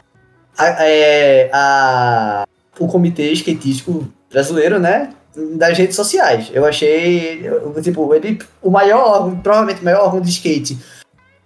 a, 0.58 0.86
é, 0.86 1.50
a, 1.52 2.46
o 2.80 2.88
comitê 2.88 3.34
skatístico 3.34 4.08
brasileiro, 4.36 4.80
né? 4.80 5.13
Das 5.56 5.77
redes 5.77 5.96
sociais. 5.96 6.51
Eu 6.54 6.65
achei, 6.65 7.44
tipo, 7.82 8.13
ele, 8.13 8.39
o 8.62 8.70
maior 8.70 9.34
provavelmente 9.42 9.82
o 9.82 9.86
maior 9.86 10.06
órgão 10.06 10.20
de 10.20 10.30
skate 10.30 10.77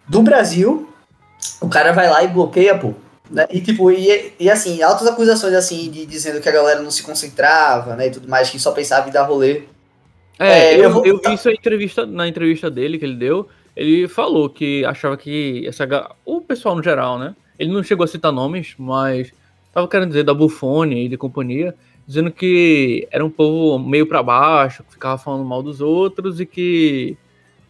do 0.07 0.23
Brasil, 0.23 0.89
o 1.61 1.69
cara 1.69 1.91
vai 1.93 2.09
lá 2.09 2.23
e 2.23 2.27
bloqueia, 2.27 2.75
pô. 2.75 2.93
Né? 3.29 3.47
E 3.51 3.61
tipo, 3.61 3.91
e, 3.91 4.33
e 4.39 4.49
assim, 4.49 4.81
altas 4.81 5.05
acusações 5.07 5.53
assim, 5.53 5.91
de 5.91 6.03
dizendo 6.07 6.41
que 6.41 6.49
a 6.49 6.51
galera 6.51 6.81
não 6.81 6.89
se 6.89 7.03
concentrava, 7.03 7.95
né? 7.95 8.07
E 8.07 8.11
tudo 8.11 8.27
mais, 8.27 8.49
que 8.49 8.59
só 8.59 8.71
pensava 8.71 9.07
em 9.07 9.11
dar 9.11 9.23
rolê. 9.23 9.63
É, 10.39 10.73
é 10.73 10.77
eu, 10.77 10.83
eu, 10.83 10.91
vou... 10.91 11.05
eu 11.05 11.21
vi 11.23 11.33
isso 11.35 11.49
entrevista, 11.49 12.07
na 12.07 12.27
entrevista 12.27 12.71
dele 12.71 12.97
que 12.97 13.05
ele 13.05 13.15
deu. 13.15 13.47
Ele 13.75 14.07
falou 14.07 14.49
que 14.49 14.83
achava 14.83 15.15
que 15.15 15.65
essa, 15.67 15.87
o 16.25 16.41
pessoal 16.41 16.75
no 16.75 16.81
geral, 16.81 17.19
né? 17.19 17.35
Ele 17.59 17.71
não 17.71 17.83
chegou 17.83 18.03
a 18.03 18.07
citar 18.07 18.31
nomes, 18.31 18.73
mas 18.79 19.31
tava 19.71 19.87
querendo 19.87 20.09
dizer 20.09 20.23
da 20.23 20.33
Buffone 20.33 21.05
e 21.05 21.09
de 21.09 21.17
companhia, 21.17 21.75
dizendo 22.09 22.31
que 22.31 23.07
era 23.11 23.23
um 23.23 23.29
povo 23.29 23.77
meio 23.77 24.07
para 24.07 24.23
baixo, 24.23 24.83
que 24.83 24.93
ficava 24.93 25.15
falando 25.15 25.45
mal 25.45 25.61
dos 25.61 25.79
outros 25.79 26.39
e 26.39 26.45
que 26.47 27.15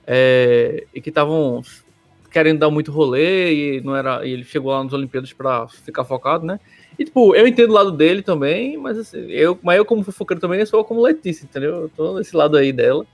é, 0.08 0.86
e 0.96 1.02
que 1.02 1.10
estavam 1.10 1.62
querendo 2.32 2.60
dar 2.60 2.70
muito 2.70 2.90
rolê 2.90 3.54
e 3.54 3.82
não 3.82 3.94
era 3.94 4.26
e 4.26 4.32
ele 4.32 4.46
chegou 4.46 4.72
lá 4.72 4.82
nas 4.82 4.94
Olimpíadas 4.94 5.34
para 5.34 5.68
ficar 5.68 6.06
focado, 6.06 6.46
né? 6.46 6.58
E 6.98 7.04
tipo, 7.04 7.36
eu 7.36 7.46
entendo 7.46 7.72
o 7.72 7.74
lado 7.74 7.92
dele 7.92 8.22
também, 8.22 8.78
mas 8.78 8.98
assim, 8.98 9.30
eu, 9.30 9.60
mas 9.62 9.76
eu 9.76 9.84
como 9.84 10.06
fofoqueiro 10.06 10.40
também 10.40 10.66
sou 10.66 10.86
como 10.86 11.02
Letícia, 11.02 11.44
entendeu? 11.44 11.76
Eu 11.76 11.90
tô 11.90 12.18
nesse 12.18 12.34
lado 12.34 12.56
aí 12.56 12.72
dela. 12.72 13.06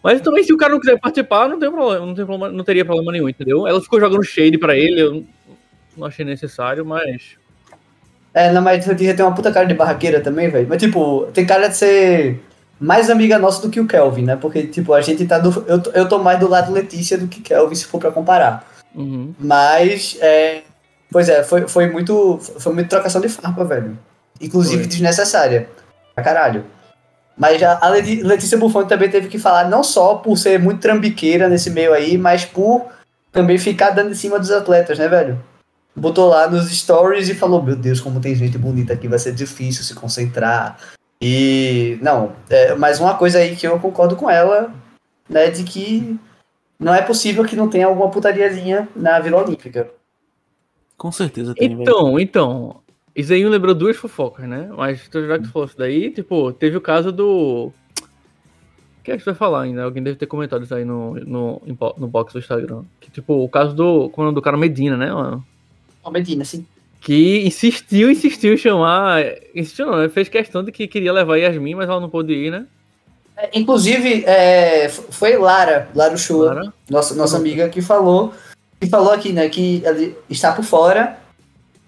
Mas 0.00 0.20
também 0.20 0.44
se 0.44 0.52
o 0.52 0.56
cara 0.56 0.74
não 0.74 0.78
quiser 0.78 1.00
participar, 1.00 1.48
não 1.48 1.58
tem 1.58 1.72
problema, 1.72 2.06
não, 2.06 2.14
tem 2.14 2.24
problema, 2.24 2.56
não 2.56 2.62
teria 2.62 2.84
problema 2.84 3.10
nenhum, 3.10 3.28
entendeu? 3.28 3.66
Ela 3.66 3.82
ficou 3.82 3.98
jogando 3.98 4.22
shade 4.22 4.58
para 4.58 4.76
ele, 4.76 5.00
eu, 5.00 5.26
não 5.96 6.06
achei 6.06 6.24
necessário, 6.24 6.86
mas. 6.86 7.36
É, 8.38 8.52
não, 8.52 8.60
mas 8.60 8.84
Letícia 8.86 9.14
tem 9.14 9.24
uma 9.24 9.34
puta 9.34 9.50
cara 9.50 9.64
de 9.66 9.72
barraqueira 9.72 10.20
também, 10.20 10.50
velho. 10.50 10.66
Mas, 10.68 10.78
tipo, 10.78 11.26
tem 11.32 11.46
cara 11.46 11.68
de 11.68 11.76
ser 11.78 12.38
mais 12.78 13.08
amiga 13.08 13.38
nossa 13.38 13.62
do 13.62 13.70
que 13.70 13.80
o 13.80 13.86
Kelvin, 13.86 14.24
né? 14.24 14.36
Porque, 14.36 14.64
tipo, 14.66 14.92
a 14.92 15.00
gente 15.00 15.24
tá 15.26 15.38
do. 15.38 15.64
Eu, 15.66 15.82
eu 15.94 16.06
tô 16.06 16.18
mais 16.18 16.38
do 16.38 16.46
lado 16.46 16.70
Letícia 16.70 17.16
do 17.16 17.26
que 17.28 17.40
Kelvin, 17.40 17.74
se 17.74 17.86
for 17.86 17.98
pra 17.98 18.10
comparar. 18.10 18.66
Uhum. 18.94 19.34
Mas, 19.40 20.18
é. 20.20 20.60
Pois 21.10 21.30
é, 21.30 21.42
foi, 21.42 21.66
foi 21.66 21.88
muito. 21.88 22.38
Foi 22.58 22.74
muito 22.74 22.90
trocação 22.90 23.22
de 23.22 23.28
farpa, 23.30 23.64
velho. 23.64 23.98
Inclusive 24.38 24.82
Foi. 24.82 24.86
desnecessária. 24.86 25.68
Pra 26.14 26.22
caralho. 26.22 26.64
Mas 27.38 27.62
a 27.62 27.88
Leti- 27.88 28.22
Letícia 28.22 28.58
Buffoni 28.58 28.86
também 28.86 29.08
teve 29.08 29.28
que 29.28 29.38
falar, 29.38 29.68
não 29.68 29.82
só 29.82 30.16
por 30.16 30.36
ser 30.36 30.58
muito 30.58 30.80
trambiqueira 30.80 31.48
nesse 31.48 31.70
meio 31.70 31.92
aí, 31.94 32.18
mas 32.18 32.44
por 32.44 32.86
também 33.32 33.56
ficar 33.58 33.90
dando 33.90 34.10
em 34.10 34.14
cima 34.14 34.38
dos 34.38 34.50
atletas, 34.50 34.98
né, 34.98 35.06
velho? 35.08 35.38
Botou 35.96 36.28
lá 36.28 36.48
nos 36.48 36.70
stories 36.70 37.28
e 37.28 37.34
falou: 37.34 37.62
Meu 37.62 37.74
Deus, 37.74 38.00
como 38.00 38.20
tem 38.20 38.34
gente 38.34 38.58
bonita 38.58 38.92
aqui, 38.92 39.08
vai 39.08 39.18
ser 39.18 39.32
difícil 39.32 39.82
se 39.82 39.94
concentrar. 39.94 40.78
E. 41.20 41.98
Não, 42.02 42.32
é, 42.50 42.74
mas 42.74 43.00
uma 43.00 43.14
coisa 43.14 43.38
aí 43.38 43.56
que 43.56 43.66
eu 43.66 43.78
concordo 43.80 44.14
com 44.14 44.28
ela, 44.28 44.72
né, 45.28 45.50
de 45.50 45.64
que 45.64 46.18
não 46.78 46.94
é 46.94 47.00
possível 47.00 47.44
que 47.44 47.56
não 47.56 47.68
tenha 47.68 47.86
alguma 47.86 48.10
putariazinha 48.10 48.88
na 48.94 49.18
Vila 49.18 49.42
Olímpica. 49.42 49.90
Com 50.96 51.10
certeza 51.10 51.54
tem, 51.54 51.70
velho. 51.70 51.82
Então, 51.82 52.20
então. 52.20 52.80
Me 53.16 53.48
lembrou 53.48 53.74
duas 53.74 53.96
fofocas, 53.96 54.46
né? 54.46 54.68
Mas 54.76 55.06
então, 55.08 55.26
já 55.26 55.38
que 55.38 55.44
tu 55.44 55.50
falou 55.50 55.66
isso 55.66 55.78
daí, 55.78 56.10
tipo, 56.10 56.52
teve 56.52 56.76
o 56.76 56.82
caso 56.82 57.10
do. 57.10 57.72
O 57.98 59.02
que 59.02 59.12
é 59.12 59.16
que 59.16 59.22
tu 59.22 59.26
vai 59.26 59.34
falar 59.34 59.62
ainda? 59.62 59.84
Alguém 59.84 60.02
deve 60.02 60.16
ter 60.16 60.26
comentado 60.26 60.64
isso 60.64 60.74
aí 60.74 60.84
no, 60.84 61.14
no, 61.14 61.62
no 61.96 62.06
box 62.06 62.34
do 62.34 62.40
Instagram. 62.40 62.82
Que, 63.00 63.10
tipo, 63.10 63.42
o 63.42 63.48
caso 63.48 63.74
do. 63.74 64.10
Como 64.10 64.28
é 64.28 64.32
do 64.32 64.42
cara 64.42 64.58
Medina, 64.58 64.98
né, 64.98 65.10
mano? 65.10 65.42
Medina, 66.10 66.42
assim. 66.42 66.66
Que 67.00 67.46
insistiu, 67.46 68.10
insistiu 68.10 68.54
em 68.54 68.56
chamar. 68.56 69.22
Insistiu 69.54 69.86
não, 69.86 69.98
né? 69.98 70.08
Fez 70.08 70.28
questão 70.28 70.64
de 70.64 70.72
que 70.72 70.88
queria 70.88 71.12
levar 71.12 71.36
Yasmin, 71.36 71.74
mas 71.74 71.88
ela 71.88 72.00
não 72.00 72.08
pôde 72.10 72.32
ir, 72.32 72.50
né? 72.50 72.66
É, 73.36 73.50
Inclusive, 73.54 74.24
é, 74.26 74.88
foi 74.88 75.36
Lara, 75.36 75.88
Lara 75.94 76.16
Chua, 76.16 76.52
Clara. 76.52 76.72
nossa, 76.88 77.14
nossa 77.14 77.34
Uhum. 77.34 77.40
amiga, 77.42 77.68
que 77.68 77.82
falou, 77.82 78.32
que 78.80 78.88
falou 78.88 79.12
aqui, 79.12 79.30
né, 79.32 79.46
que 79.50 79.82
ela 79.84 79.98
está 80.30 80.52
por 80.52 80.64
fora, 80.64 81.18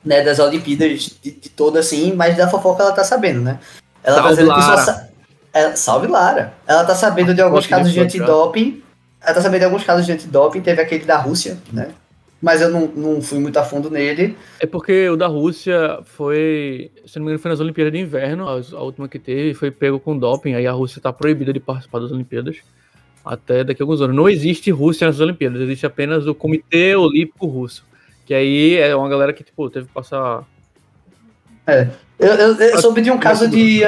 né, 0.04 0.22
das 0.22 0.38
Olimpíadas 0.38 1.16
de, 1.22 1.30
de 1.32 1.48
toda, 1.48 1.80
assim, 1.80 2.12
mas 2.12 2.36
da 2.36 2.48
fofoca 2.48 2.82
ela 2.82 2.92
tá 2.92 3.02
sabendo, 3.02 3.40
né? 3.40 3.58
Ela 4.04 4.16
Salve, 4.16 4.28
tá 4.28 4.34
dizendo 4.42 4.54
que 4.54 4.62
só 4.62 4.70
Lara. 4.74 4.82
sa- 4.82 5.08
é, 5.54 5.74
salve 5.76 6.06
Lara. 6.06 6.52
Ela 6.66 6.84
tá 6.84 6.94
sabendo 6.94 7.34
de 7.34 7.40
alguns 7.40 7.66
casos 7.66 7.92
de 7.92 7.98
antidoping, 8.00 8.82
ela 9.22 9.34
tá 9.34 9.40
sabendo 9.40 9.60
de 9.60 9.64
alguns 9.64 9.84
casos 9.84 10.04
de 10.04 10.12
antidoping, 10.12 10.60
teve 10.60 10.82
aquele 10.82 11.04
da 11.06 11.16
Rússia, 11.16 11.56
né? 11.72 11.88
Mas 12.40 12.60
eu 12.60 12.70
não, 12.70 12.86
não 12.86 13.20
fui 13.20 13.38
muito 13.38 13.58
a 13.58 13.64
fundo 13.64 13.90
nele. 13.90 14.36
É 14.60 14.66
porque 14.66 15.08
o 15.08 15.16
da 15.16 15.26
Rússia 15.26 15.98
foi, 16.04 16.90
se 17.04 17.18
não 17.18 17.26
me 17.26 17.30
engano, 17.32 17.42
foi 17.42 17.50
nas 17.50 17.60
Olimpíadas 17.60 17.92
de 17.92 17.98
Inverno, 17.98 18.48
a, 18.48 18.82
última 18.82 19.08
que 19.08 19.18
teve, 19.18 19.54
foi 19.54 19.72
pego 19.72 19.98
com 19.98 20.16
doping, 20.16 20.54
aí 20.54 20.66
a 20.66 20.72
Rússia 20.72 21.02
tá 21.02 21.12
proibida 21.12 21.52
de 21.52 21.58
participar 21.58 21.98
das 21.98 22.12
Olimpíadas 22.12 22.58
até 23.24 23.64
daqui 23.64 23.82
a 23.82 23.84
alguns 23.84 24.00
anos. 24.00 24.14
Não 24.14 24.28
existe 24.28 24.70
Rússia 24.70 25.08
nas 25.08 25.18
Olimpíadas, 25.18 25.60
existe 25.60 25.84
apenas 25.84 26.26
o 26.28 26.34
Comitê 26.34 26.94
Olímpico 26.94 27.46
Russo, 27.46 27.84
que 28.24 28.32
aí 28.32 28.76
é 28.76 28.94
uma 28.94 29.08
galera 29.08 29.32
que, 29.32 29.42
tipo, 29.42 29.68
teve 29.68 29.86
que 29.86 29.92
passar... 29.92 30.44
Eu, 32.18 32.34
eu, 32.34 32.54
eu 32.54 32.80
soube 32.80 33.02
de 33.02 33.10
um 33.10 33.18
caso 33.18 33.46
de. 33.48 33.80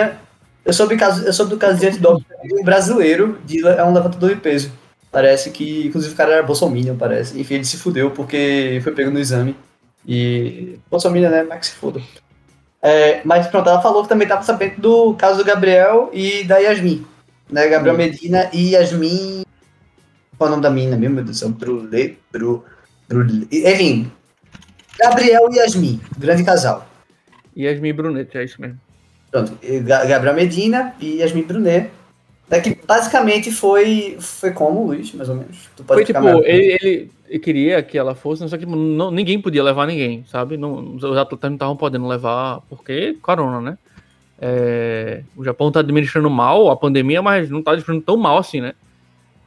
Eu 0.64 0.72
soube, 0.72 0.96
caso, 0.96 1.24
eu 1.24 1.32
soube 1.32 1.50
do 1.52 1.56
caso 1.56 1.80
de 1.80 1.86
antidoping 1.86 2.24
de 2.44 2.54
um 2.54 2.62
brasileiro, 2.62 3.38
de, 3.44 3.66
é 3.66 3.82
um 3.82 3.94
levantador 3.94 4.34
de 4.34 4.40
peso. 4.40 4.70
Parece 5.10 5.50
que, 5.50 5.86
inclusive, 5.88 6.14
o 6.14 6.16
cara 6.16 6.34
era 6.34 6.42
Bolsonaro, 6.42 6.94
parece. 6.96 7.38
Enfim, 7.40 7.54
ele 7.54 7.64
se 7.64 7.76
fudeu 7.76 8.10
porque 8.12 8.80
foi 8.82 8.92
pego 8.92 9.10
no 9.10 9.18
exame. 9.18 9.56
E. 10.06 10.78
Bolsonaro, 10.90 11.28
né? 11.30 11.44
Que 11.56 11.66
se 11.66 11.72
foda. 11.72 12.00
É, 12.82 13.20
mas 13.24 13.46
pronto, 13.48 13.68
ela 13.68 13.82
falou 13.82 14.02
que 14.02 14.08
também 14.08 14.26
tava 14.28 14.42
sabendo 14.42 14.80
do 14.80 15.14
caso 15.14 15.38
do 15.38 15.44
Gabriel 15.44 16.10
e 16.12 16.44
da 16.44 16.58
Yasmin. 16.58 17.04
Né? 17.50 17.68
Gabriel 17.68 17.94
Hum. 17.94 17.98
Medina 17.98 18.48
e 18.52 18.70
Yasmin. 18.70 19.42
Qual 20.38 20.48
é 20.48 20.52
o 20.52 20.56
nome 20.56 20.62
da 20.62 20.70
menina 20.70 20.96
mesmo, 20.96 21.16
meu 21.16 21.24
Deus 21.24 21.36
do 21.36 21.40
céu? 21.40 21.48
Brulé. 21.50 22.14
Bru. 22.32 22.64
Enfim. 23.50 24.10
Gabriel 24.98 25.48
e 25.50 25.56
Yasmin, 25.56 26.00
grande 26.16 26.44
casal. 26.44 26.86
Yasmin 27.56 27.92
Brunet, 27.92 28.36
é 28.38 28.44
isso 28.44 28.60
mesmo. 28.60 28.78
Pronto, 29.30 29.58
Ga- 29.84 30.04
Gabriel 30.04 30.34
Medina 30.34 30.94
e 31.00 31.16
Yasmin 31.16 31.42
Brunet. 31.42 31.90
É 32.50 32.60
que 32.60 32.76
basicamente 32.84 33.52
foi, 33.52 34.16
foi 34.18 34.50
como, 34.50 34.86
Luiz, 34.86 35.12
mais 35.12 35.28
ou 35.28 35.36
menos. 35.36 35.68
Foi 35.86 36.04
tipo, 36.04 36.18
ele, 36.44 37.10
ele- 37.28 37.38
queria 37.38 37.80
que 37.80 37.96
ela 37.96 38.14
fosse, 38.14 38.46
só 38.48 38.58
que 38.58 38.66
não, 38.66 39.10
ninguém 39.12 39.40
podia 39.40 39.62
levar 39.62 39.86
ninguém, 39.86 40.24
sabe? 40.26 40.56
Não, 40.56 40.96
os 40.96 41.04
atletas 41.04 41.48
não 41.48 41.54
estavam 41.54 41.76
podendo 41.76 42.08
levar, 42.08 42.60
porque 42.68 43.16
corona, 43.22 43.60
né? 43.60 43.78
É, 44.40 45.22
o 45.36 45.44
Japão 45.44 45.70
tá 45.70 45.80
administrando 45.80 46.28
mal 46.28 46.70
a 46.70 46.76
pandemia, 46.76 47.22
mas 47.22 47.48
não 47.50 47.62
tá 47.62 47.70
administrando 47.72 48.02
tão 48.02 48.16
mal 48.16 48.38
assim, 48.38 48.60
né? 48.60 48.72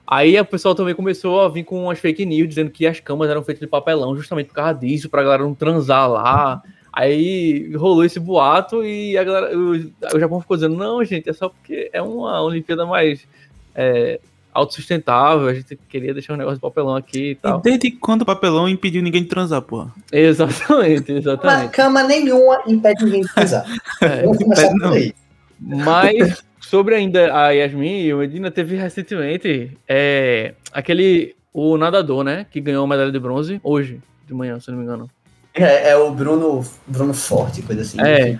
Aí 0.05 0.39
o 0.39 0.45
pessoal 0.45 0.75
também 0.75 0.93
começou 0.93 1.41
a 1.41 1.49
vir 1.49 1.63
com 1.63 1.85
umas 1.85 1.99
fake 1.99 2.25
news 2.25 2.47
dizendo 2.49 2.69
que 2.69 2.85
as 2.85 2.99
camas 2.99 3.29
eram 3.29 3.43
feitas 3.43 3.61
de 3.61 3.67
papelão 3.67 4.15
justamente 4.15 4.47
por 4.47 4.53
causa 4.55 4.75
disso, 4.75 5.09
pra 5.09 5.23
galera 5.23 5.43
não 5.43 5.55
transar 5.55 6.09
lá. 6.09 6.61
Aí 6.93 7.73
rolou 7.75 8.05
esse 8.05 8.19
boato 8.19 8.85
e 8.85 9.17
a 9.17 9.23
galera, 9.23 9.57
o, 9.57 9.71
o 9.71 10.19
Japão 10.19 10.39
ficou 10.39 10.55
dizendo: 10.55 10.75
não, 10.75 11.03
gente, 11.03 11.27
é 11.27 11.33
só 11.33 11.49
porque 11.49 11.89
é 11.91 12.01
uma 12.01 12.39
Olimpíada 12.41 12.85
mais 12.85 13.25
é, 13.73 14.19
autossustentável, 14.53 15.47
a 15.47 15.53
gente 15.55 15.75
queria 15.89 16.13
deixar 16.13 16.33
um 16.33 16.37
negócio 16.37 16.57
de 16.57 16.61
papelão 16.61 16.95
aqui 16.95 17.31
e 17.31 17.35
tal. 17.35 17.59
E 17.59 17.63
desde 17.63 17.91
quando 17.91 18.21
o 18.21 18.25
papelão 18.25 18.69
impediu 18.69 19.01
ninguém 19.01 19.23
de 19.23 19.29
transar, 19.29 19.61
porra? 19.63 19.91
Exatamente, 20.11 21.11
Uma 21.11 21.19
exatamente. 21.19 21.71
cama 21.71 22.03
nenhuma 22.03 22.61
impede 22.67 23.03
ninguém 23.05 23.21
de 23.21 23.33
pisar. 23.33 23.65
É, 23.99 24.21
Vamos 24.21 24.37
começar 24.37 24.71
impede 24.71 25.13
não. 25.59 25.83
Mas 25.83 26.43
sobre 26.59 26.95
ainda 26.95 27.35
a 27.35 27.51
Yasmin 27.51 28.01
e 28.01 28.13
o 28.13 28.17
Medina, 28.17 28.51
teve 28.51 28.75
recentemente 28.75 29.71
é, 29.87 30.53
aquele, 30.71 31.35
o 31.51 31.77
nadador, 31.77 32.23
né, 32.23 32.45
que 32.51 32.61
ganhou 32.61 32.83
a 32.83 32.87
medalha 32.87 33.11
de 33.11 33.19
bronze 33.19 33.59
hoje, 33.63 33.99
de 34.27 34.33
manhã, 34.33 34.59
se 34.59 34.69
não 34.69 34.77
me 34.77 34.83
engano. 34.83 35.09
É, 35.53 35.89
é 35.91 35.95
o 35.95 36.11
Bruno, 36.11 36.65
Bruno 36.87 37.13
Forte, 37.13 37.61
coisa 37.61 37.81
assim. 37.81 38.01
É. 38.01 38.37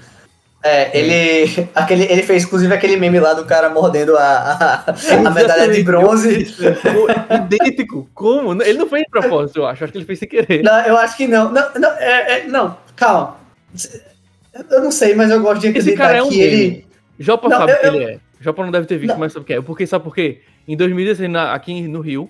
É, 0.65 0.97
ele, 0.97 1.67
aquele, 1.75 2.03
ele 2.03 2.23
fez 2.23 2.43
inclusive 2.45 2.73
aquele 2.73 2.95
meme 2.95 3.19
lá 3.19 3.33
do 3.33 3.43
cara 3.45 3.69
mordendo 3.69 4.15
a, 4.17 4.83
a, 4.87 4.91
a 5.27 5.29
medalha 5.31 5.67
de 5.71 5.83
bronze. 5.83 6.47
Idêntico, 7.29 8.09
como? 8.13 8.61
Ele 8.63 8.77
não 8.77 8.87
fez 8.87 9.03
de 9.03 9.09
propósito, 9.09 9.59
eu 9.59 9.67
acho, 9.67 9.83
acho 9.83 9.91
que 9.91 9.99
ele 9.99 10.05
fez 10.05 10.19
sem 10.19 10.27
querer. 10.27 10.63
Não, 10.63 10.79
eu 10.85 10.97
acho 10.97 11.17
que 11.17 11.27
não. 11.27 11.51
Não, 11.51 11.73
não, 11.75 11.91
é, 11.97 12.39
é- 12.39 12.47
não 12.47 12.77
calma. 12.95 13.37
Eu 14.71 14.81
não 14.83 14.91
sei, 14.91 15.15
mas 15.15 15.29
eu 15.31 15.41
gosto 15.41 15.61
de 15.61 15.67
Esse 15.67 15.79
acreditar 15.79 16.05
cara 16.07 16.17
é 16.19 16.23
um 16.23 16.29
que 16.29 16.37
meme. 16.37 16.51
ele. 16.53 16.87
Jopa 17.19 17.49
Não, 17.49 17.57
sabe 17.57 17.71
eu- 17.73 17.79
que 17.79 17.85
ele 17.87 18.03
é. 18.03 18.19
Jopa 18.39 18.63
não 18.63 18.71
deve 18.71 18.85
ter 18.87 18.97
visto, 18.97 19.13
Não. 19.13 19.19
mas 19.19 19.31
sabe 19.33 19.43
o 19.43 19.45
que 19.47 19.53
é. 19.53 19.61
Porque 19.61 19.85
sabe 19.87 20.03
por 20.03 20.13
quê? 20.13 20.41
Em 20.67 20.75
2016, 20.77 21.29
na- 21.29 21.53
aqui 21.53 21.87
no 21.87 22.01
Rio, 22.01 22.29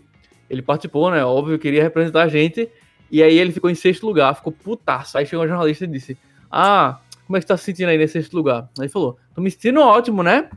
ele 0.49 0.61
participou, 0.61 1.09
né? 1.11 1.23
Óbvio, 1.23 1.57
queria 1.59 1.83
representar 1.83 2.23
a 2.23 2.27
gente. 2.27 2.69
E 3.13 3.21
aí 3.21 3.37
ele 3.37 3.51
ficou 3.51 3.69
em 3.69 3.75
sexto 3.75 4.07
lugar, 4.07 4.33
ficou 4.35 4.51
putaço. 4.51 5.19
Aí 5.19 5.25
chegou 5.27 5.45
um 5.45 5.47
jornalista 5.47 5.83
e 5.85 5.87
disse: 5.87 6.17
Ah, 6.51 6.97
como 7.27 7.37
é 7.37 7.39
que 7.39 7.43
você 7.43 7.47
tá 7.49 7.57
se 7.57 7.65
sentindo 7.65 7.89
aí 7.89 7.97
nesse 7.97 8.13
sexto 8.13 8.33
lugar? 8.33 8.63
Aí 8.79 8.85
ele 8.85 8.89
falou: 8.89 9.19
Tô 9.35 9.39
me 9.39 9.51
sentindo 9.51 9.81
ótimo, 9.81 10.23
né? 10.23 10.49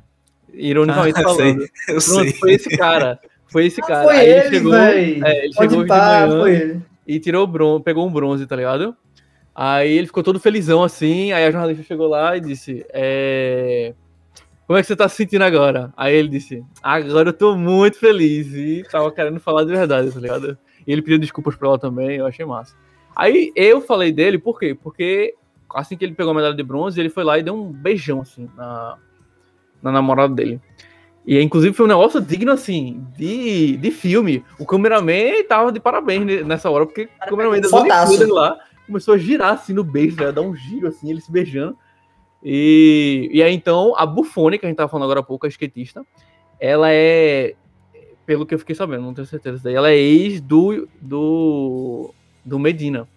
Ironicamente 0.54 1.18
Ah, 1.18 1.20
eu 1.20 1.24
falando. 1.28 1.60
Eu 1.60 1.68
Pronto, 1.86 2.00
sei. 2.00 2.32
foi 2.32 2.52
esse 2.54 2.76
cara. 2.78 3.20
Foi 3.48 3.66
esse 3.66 3.82
cara. 3.82 4.04
Foi 4.04 4.16
aí 4.16 4.28
ele, 4.30 4.60
velho. 4.60 5.26
é, 5.26 5.44
ele 5.44 5.54
Pode 5.54 5.68
chegou 5.70 5.82
de 5.82 5.88
pá, 5.88 6.26
manhã 6.26 6.40
foi 6.40 6.54
ele. 6.56 6.82
e 7.06 7.20
tirou 7.20 7.44
o 7.44 7.46
bronze, 7.46 7.84
pegou 7.84 8.06
um 8.08 8.10
bronze, 8.10 8.46
tá 8.46 8.56
ligado? 8.56 8.96
Aí 9.54 9.92
ele 9.92 10.06
ficou 10.06 10.22
todo 10.22 10.40
felizão 10.40 10.82
assim, 10.82 11.32
aí 11.32 11.44
a 11.44 11.50
jornalista 11.50 11.82
chegou 11.84 12.08
lá 12.08 12.36
e 12.36 12.40
disse, 12.40 12.84
é... 12.90 13.92
Como 14.66 14.78
é 14.78 14.82
que 14.82 14.88
você 14.88 14.96
tá 14.96 15.08
se 15.08 15.16
sentindo 15.16 15.44
agora? 15.44 15.92
Aí 15.96 16.14
ele 16.14 16.28
disse, 16.28 16.64
agora 16.82 17.28
eu 17.28 17.32
tô 17.32 17.54
muito 17.56 17.98
feliz, 17.98 18.48
e 18.52 18.82
tava 18.90 19.10
querendo 19.12 19.40
falar 19.40 19.64
de 19.64 19.72
verdade, 19.72 20.10
tá 20.10 20.20
ligado? 20.20 20.58
E 20.86 20.92
ele 20.92 21.02
pediu 21.02 21.18
desculpas 21.18 21.56
pra 21.56 21.68
ela 21.68 21.78
também, 21.78 22.16
eu 22.16 22.26
achei 22.26 22.44
massa. 22.44 22.74
Aí 23.14 23.52
eu 23.56 23.80
falei 23.80 24.12
dele, 24.12 24.38
por 24.38 24.58
quê? 24.58 24.74
Porque 24.80 25.34
assim 25.74 25.96
que 25.96 26.04
ele 26.04 26.14
pegou 26.14 26.32
a 26.32 26.34
medalha 26.34 26.54
de 26.54 26.62
bronze, 26.62 27.00
ele 27.00 27.08
foi 27.08 27.24
lá 27.24 27.38
e 27.38 27.42
deu 27.42 27.54
um 27.54 27.72
beijão, 27.72 28.20
assim, 28.20 28.48
na, 28.56 28.96
na 29.82 29.92
namorada 29.92 30.34
dele. 30.34 30.60
E 31.26 31.40
inclusive 31.40 31.74
foi 31.74 31.86
um 31.86 31.88
negócio 31.88 32.20
digno, 32.20 32.52
assim, 32.52 33.04
de, 33.16 33.76
de 33.78 33.90
filme. 33.90 34.44
O 34.60 34.64
cameraman 34.64 35.42
tava 35.48 35.72
de 35.72 35.80
parabéns 35.80 36.24
ne- 36.24 36.44
nessa 36.44 36.70
hora, 36.70 36.86
porque 36.86 37.08
o 37.26 37.30
cameraman 37.30 37.60
Fodaço. 37.62 38.12
Olimpíadas 38.12 38.28
lá 38.28 38.58
começou 38.86 39.14
a 39.14 39.18
girar, 39.18 39.54
assim, 39.54 39.72
no 39.72 39.82
beijo, 39.82 40.16
né? 40.16 40.30
Dar 40.30 40.42
um 40.42 40.54
giro, 40.54 40.86
assim, 40.86 41.10
eles 41.10 41.24
se 41.24 41.32
beijando. 41.32 41.76
E, 42.44 43.28
e 43.32 43.42
aí, 43.42 43.52
então, 43.52 43.92
a 43.96 44.06
Buffone, 44.06 44.56
que 44.56 44.66
a 44.66 44.68
gente 44.68 44.76
tava 44.76 44.88
falando 44.88 45.04
agora 45.04 45.18
há 45.18 45.22
pouco, 45.24 45.46
a 45.46 45.48
skatista, 45.48 46.06
ela 46.60 46.92
é, 46.92 47.56
pelo 48.26 48.44
que 48.44 48.54
eu 48.54 48.58
fiquei 48.58 48.74
sabendo, 48.74 49.02
não 49.02 49.14
tenho 49.14 49.26
certeza, 49.26 49.62
daí, 49.62 49.74
ela 49.74 49.90
é 49.90 49.96
ex 49.96 50.40
do, 50.40 50.88
do, 51.00 52.12
do 52.44 52.58
Medina. 52.58 53.08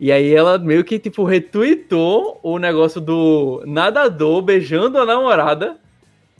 E 0.00 0.10
aí 0.10 0.34
ela 0.34 0.58
meio 0.58 0.84
que, 0.84 0.98
tipo, 0.98 1.24
retweetou 1.24 2.40
o 2.42 2.58
negócio 2.58 3.00
do 3.00 3.62
nadador 3.66 4.42
beijando 4.42 4.98
a 4.98 5.06
namorada 5.06 5.78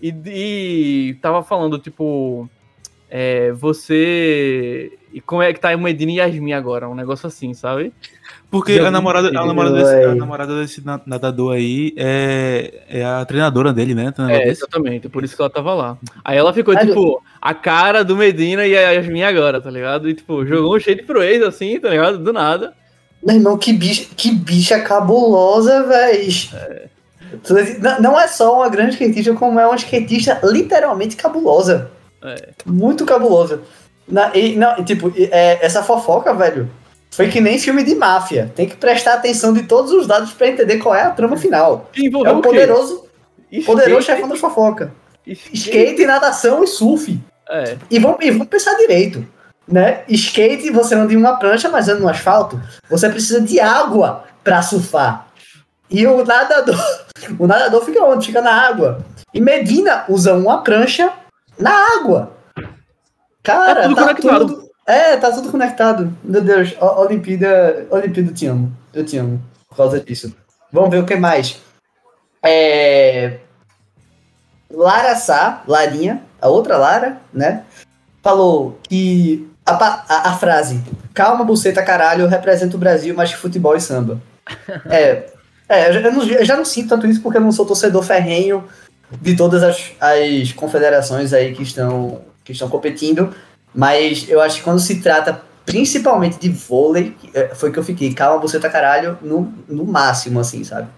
e, 0.01 0.15
e 0.27 1.15
tava 1.23 1.43
falando, 1.43 1.79
tipo, 1.79 2.49
é, 3.09 3.53
você. 3.53 4.99
E 5.12 5.21
como 5.21 5.41
é 5.43 5.53
que 5.53 5.61
tá 5.61 5.71
a 5.71 5.77
Medina 5.77 6.12
e 6.12 6.17
Yasmin 6.17 6.53
agora? 6.53 6.89
Um 6.89 6.95
negócio 6.95 7.27
assim, 7.27 7.55
sabe? 7.55 7.93
Porque 8.51 8.79
a 8.79 8.91
namorada, 8.91 9.29
a, 9.29 9.45
namorada 9.45 9.77
desse, 9.77 10.05
a 10.05 10.15
namorada 10.15 10.61
desse 10.61 10.83
nadador 11.05 11.55
aí 11.55 11.93
é, 11.97 12.83
é 12.89 13.05
a 13.05 13.25
treinadora 13.25 13.73
dele, 13.73 13.95
né? 13.95 14.13
Treinador 14.13 14.41
é, 14.41 14.49
exatamente, 14.49 15.09
por 15.09 15.25
isso 15.25 15.35
que 15.35 15.43
ela 15.43 15.51
tava 15.51 15.75
lá. 15.75 15.99
Aí 16.25 16.39
ela 16.39 16.53
ficou, 16.53 16.77
tipo, 16.77 17.23
a 17.41 17.53
cara 17.53 18.05
do 18.05 18.17
Medina 18.17 18.65
e 18.67 18.77
a 18.77 18.93
Yasmin 18.93 19.25
agora, 19.25 19.61
tá 19.61 19.71
ligado? 19.71 20.09
E, 20.09 20.15
tipo, 20.15 20.47
jogou 20.47 20.77
um 20.77 20.81
cheio 20.81 20.97
de 20.97 21.03
proeza, 21.03 21.49
assim, 21.49 21.79
tá 21.81 21.91
ligado? 21.91 22.19
Do 22.19 22.33
nada. 22.33 22.73
Meu 23.25 23.35
irmão, 23.35 23.59
que 23.59 23.73
bicha, 23.73 24.07
que 24.17 24.31
bicha 24.31 24.81
cabulosa, 24.81 25.83
velho. 25.83 26.33
É. 26.55 26.87
Não 28.01 28.19
é 28.19 28.29
só 28.29 28.55
uma 28.57 28.69
grande 28.69 28.93
skatista, 28.93 29.35
como 29.35 29.59
é 29.59 29.67
uma 29.67 29.77
skatista 29.77 30.41
literalmente 30.45 31.17
cabulosa. 31.17 31.91
É. 32.23 32.51
Muito 32.65 33.05
cabulosa. 33.05 33.63
Na, 34.09 34.31
e, 34.37 34.55
não, 34.55 34.85
tipo, 34.85 35.13
é, 35.17 35.65
essa 35.65 35.83
fofoca, 35.83 36.33
velho, 36.33 36.71
foi 37.11 37.29
que 37.29 37.40
nem 37.40 37.59
filme 37.59 37.83
de 37.83 37.95
máfia. 37.95 38.53
Tem 38.55 38.69
que 38.69 38.77
prestar 38.77 39.14
atenção 39.14 39.53
de 39.53 39.62
todos 39.62 39.92
os 39.92 40.07
dados 40.07 40.33
para 40.33 40.49
entender 40.49 40.79
qual 40.79 40.95
é 40.95 41.03
a 41.03 41.11
trama 41.11 41.37
final. 41.37 41.90
é 41.97 42.31
o 42.31 42.40
poderoso, 42.40 43.07
o 43.53 43.64
poderoso 43.64 44.07
chefão 44.07 44.29
da 44.29 44.37
fofoca. 44.37 44.92
Skate. 45.27 45.55
skate, 45.55 46.07
natação 46.07 46.62
e 46.62 46.66
surf. 46.66 47.19
É. 47.49 47.77
E 47.90 47.99
vamos, 47.99 48.19
e 48.21 48.31
vamos 48.31 48.49
pensar 48.49 48.75
direito. 48.75 49.27
Né? 49.66 50.05
Skate, 50.09 50.71
você 50.71 50.95
anda 50.95 51.12
em 51.12 51.16
uma 51.16 51.37
prancha, 51.37 51.69
mas 51.69 51.88
anda 51.88 52.01
no 52.01 52.09
asfalto. 52.09 52.61
Você 52.88 53.09
precisa 53.09 53.40
de 53.40 53.59
água 53.59 54.25
para 54.45 54.62
surfar. 54.62 55.27
E 55.90 56.07
o 56.07 56.25
nadador, 56.25 56.77
o 57.38 57.47
nadador 57.47 57.85
fica 57.85 58.05
onde? 58.05 58.27
Fica 58.27 58.40
na 58.40 58.53
água. 58.53 59.05
E 59.35 59.40
Medina 59.40 60.05
usa 60.09 60.35
uma 60.35 60.62
prancha 60.62 61.12
na 61.59 61.73
água. 61.97 62.37
Cara, 63.42 63.85
é 63.85 63.88
tudo 63.88 63.97
tá. 63.97 64.14
Tudo, 64.14 64.66
é, 64.87 65.16
tá 65.16 65.33
tudo 65.33 65.51
conectado. 65.51 66.16
Meu 66.22 66.40
Deus, 66.40 66.75
Olimpíada, 66.81 67.87
Olimpíada, 67.90 68.31
eu 68.31 68.35
te 68.35 68.46
amo. 68.46 68.72
Eu 68.94 69.05
te 69.05 69.18
amo 69.18 69.42
por 69.68 69.77
causa 69.77 70.01
disso. 70.01 70.35
Vamos 70.72 70.90
ver 70.90 70.99
o 70.99 71.07
que 71.07 71.16
mais. 71.16 71.61
É... 72.42 73.38
Lara 74.70 75.16
Sá, 75.16 75.62
Larinha, 75.66 76.22
a 76.40 76.49
outra 76.49 76.77
Lara, 76.77 77.18
né? 77.33 77.64
Falou 78.22 78.79
que 78.88 79.49
a, 79.64 79.72
a, 79.72 80.31
a 80.31 80.38
frase 80.38 80.83
calma, 81.12 81.44
buceta, 81.44 81.83
caralho, 81.83 82.27
representa 82.27 82.77
o 82.77 82.79
Brasil 82.79 83.14
mais 83.14 83.33
que 83.33 83.38
futebol 83.38 83.75
e 83.75 83.81
samba. 83.81 84.20
é, 84.90 85.27
é 85.68 85.96
eu, 85.96 86.12
não, 86.12 86.22
eu 86.22 86.44
já 86.44 86.57
não 86.57 86.64
sinto 86.64 86.90
tanto 86.90 87.07
isso 87.07 87.22
porque 87.22 87.38
eu 87.38 87.42
não 87.42 87.51
sou 87.51 87.64
torcedor 87.64 88.03
ferrenho 88.03 88.64
de 89.20 89.35
todas 89.35 89.62
as, 89.62 89.92
as 90.01 90.53
confederações 90.53 91.33
aí 91.33 91.55
que 91.55 91.62
estão, 91.62 92.20
que 92.44 92.53
estão 92.53 92.68
competindo, 92.68 93.35
mas 93.77 94.27
eu 94.29 94.41
acho 94.41 94.57
que 94.57 94.62
quando 94.62 94.81
se 94.81 95.01
trata 95.03 95.43
principalmente 95.67 96.39
de 96.39 96.49
vôlei, 96.49 97.15
é, 97.35 97.49
foi 97.49 97.71
que 97.71 97.79
eu 97.79 97.85
fiquei, 97.85 98.15
calma, 98.15 98.41
você 98.41 98.59
tá 98.59 98.71
caralho, 98.71 99.19
no, 99.21 99.53
no 99.69 99.85
máximo, 99.85 100.41
assim, 100.41 100.65
sabe? 100.65 100.89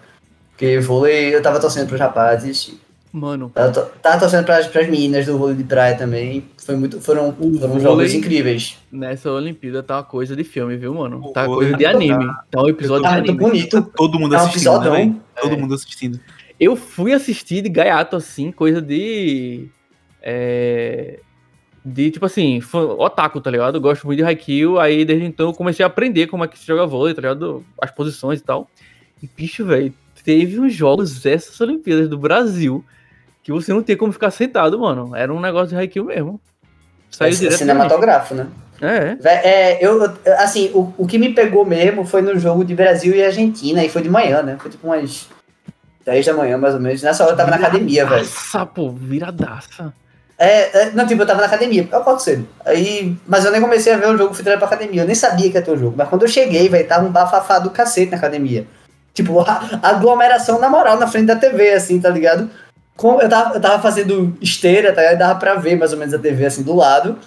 Porque 0.51 0.79
vôlei, 0.79 1.35
eu 1.35 1.41
tava 1.41 1.59
torcendo 1.59 1.87
pros 1.87 1.99
rapazes. 1.99 2.73
Mano. 3.11 3.49
Tava, 3.49 3.91
tava 4.01 4.19
torcendo 4.19 4.45
pras, 4.45 4.67
pras 4.67 4.87
meninas 4.87 5.25
do 5.25 5.37
vôlei 5.37 5.55
de 5.55 5.63
praia 5.63 5.97
também. 5.97 6.45
Foi 6.63 6.75
muito, 6.75 7.01
foram, 7.01 7.33
foram 7.33 7.79
jogos 7.79 8.13
incríveis. 8.13 8.77
Nessa 8.91 9.31
Olimpíada 9.31 9.81
tá 9.81 9.97
uma 9.97 10.03
coisa 10.03 10.35
de 10.35 10.43
filme, 10.43 10.77
viu, 10.77 10.93
mano? 10.93 11.33
Tá 11.33 11.47
uma 11.47 11.55
coisa 11.55 11.75
de 11.75 11.85
anime. 11.85 12.27
Tá, 12.27 12.43
tá 12.51 12.61
um 12.61 12.69
episódio 12.69 13.03
tá 13.03 13.19
de 13.19 13.29
anime. 13.29 13.37
bonito. 13.37 13.81
Todo 13.95 14.19
mundo 14.19 14.35
tá 14.35 14.43
assistindo, 14.43 14.77
um 14.77 14.91
né, 14.91 15.15
Todo 15.41 15.57
mundo 15.57 15.73
assistindo. 15.73 16.19
Eu 16.59 16.75
fui 16.75 17.11
assistir 17.11 17.61
de 17.61 17.69
gaiato, 17.69 18.15
assim, 18.15 18.51
coisa 18.51 18.81
de. 18.81 19.67
É, 20.21 21.19
de, 21.83 22.11
tipo 22.11 22.25
assim, 22.25 22.61
otaku, 22.97 23.39
tá 23.39 23.49
ligado? 23.49 23.75
Eu 23.75 23.81
gosto 23.81 24.05
muito 24.05 24.17
de 24.17 24.23
Haikyuu, 24.23 24.79
aí 24.79 25.05
desde 25.05 25.25
então 25.25 25.47
eu 25.47 25.53
comecei 25.53 25.83
a 25.83 25.87
aprender 25.87 26.27
como 26.27 26.43
é 26.43 26.47
que 26.47 26.59
se 26.59 26.65
joga 26.65 26.85
vôlei, 26.85 27.13
tá 27.13 27.21
ligado? 27.21 27.63
As 27.81 27.91
posições 27.91 28.39
e 28.39 28.43
tal. 28.43 28.69
E, 29.21 29.27
bicho, 29.27 29.65
velho, 29.65 29.93
teve 30.23 30.59
uns 30.59 30.73
jogos 30.73 31.25
essas 31.25 31.59
Olimpíadas 31.61 32.09
do 32.09 32.17
Brasil 32.17 32.83
que 33.43 33.51
você 33.51 33.73
não 33.73 33.81
tinha 33.81 33.97
como 33.97 34.11
ficar 34.11 34.31
sentado, 34.31 34.77
mano. 34.79 35.15
Era 35.15 35.33
um 35.33 35.39
negócio 35.39 35.69
de 35.69 35.75
Haikyuu 35.75 36.05
mesmo. 36.05 36.39
Saiu 37.09 37.31
é. 37.47 37.51
Cinematográfico, 37.51 38.35
né? 38.35 38.47
É. 38.81 39.17
é 39.25 39.85
eu, 39.85 40.01
assim, 40.37 40.69
o, 40.73 40.93
o 40.97 41.07
que 41.07 41.17
me 41.17 41.33
pegou 41.33 41.65
mesmo 41.65 42.05
foi 42.05 42.21
no 42.21 42.37
jogo 42.39 42.63
de 42.63 42.75
Brasil 42.75 43.13
e 43.13 43.23
Argentina, 43.23 43.83
e 43.83 43.89
foi 43.89 44.01
de 44.01 44.09
manhã, 44.09 44.41
né? 44.41 44.57
Foi 44.59 44.69
tipo 44.69 44.87
umas 44.87 45.27
10 46.05 46.25
da 46.25 46.33
manhã, 46.33 46.57
mais 46.57 46.73
ou 46.73 46.79
menos. 46.79 47.01
Nessa 47.01 47.23
hora 47.23 47.33
eu 47.33 47.37
tava 47.37 47.49
viradaça, 47.49 47.71
na 47.71 47.77
academia, 47.77 48.05
velho. 48.05 48.21
Nossa, 48.21 48.65
pô, 48.65 48.89
viradaça. 48.91 49.93
É, 50.41 50.83
é, 50.83 50.91
não, 50.91 51.05
tipo, 51.05 51.21
eu 51.21 51.27
tava 51.27 51.41
na 51.41 51.47
academia, 51.47 51.85
eu 51.91 52.01
posso 52.01 52.23
ser. 52.23 52.45
Aí, 52.65 53.13
mas 53.27 53.43
eu 53.43 53.51
nem 53.51 53.59
comecei 53.59 53.91
a 53.91 53.97
ver 53.97 54.07
o 54.07 54.17
jogo 54.17 54.33
fui 54.33 54.41
pra 54.41 54.53
academia, 54.53 55.01
eu 55.01 55.05
nem 55.05 55.13
sabia 55.13 55.51
que 55.51 55.57
ia 55.57 55.61
ter 55.61 55.71
o 55.71 55.77
jogo. 55.77 55.95
Mas 55.97 56.07
quando 56.07 56.21
eu 56.21 56.29
cheguei, 56.29 56.69
velho, 56.69 56.87
tava 56.87 57.05
um 57.05 57.11
bafafá 57.11 57.59
do 57.59 57.69
cacete 57.69 58.11
na 58.11 58.17
academia. 58.17 58.65
Tipo, 59.13 59.41
a, 59.41 59.79
a 59.83 59.89
aglomeração 59.89 60.57
na 60.57 60.69
moral 60.69 60.97
na 60.97 61.07
frente 61.07 61.25
da 61.25 61.35
TV, 61.35 61.73
assim, 61.73 61.99
tá 61.99 62.09
ligado? 62.09 62.49
Com, 62.95 63.19
eu, 63.19 63.27
tava, 63.27 63.55
eu 63.55 63.59
tava 63.59 63.81
fazendo 63.81 64.33
esteira, 64.41 64.93
tá 64.93 65.01
ligado? 65.01 65.17
Dava 65.19 65.39
pra 65.39 65.55
ver 65.55 65.77
mais 65.77 65.91
ou 65.91 65.99
menos 65.99 66.13
a 66.13 66.19
TV 66.19 66.45
assim 66.45 66.63
do 66.63 66.73
lado. 66.73 67.17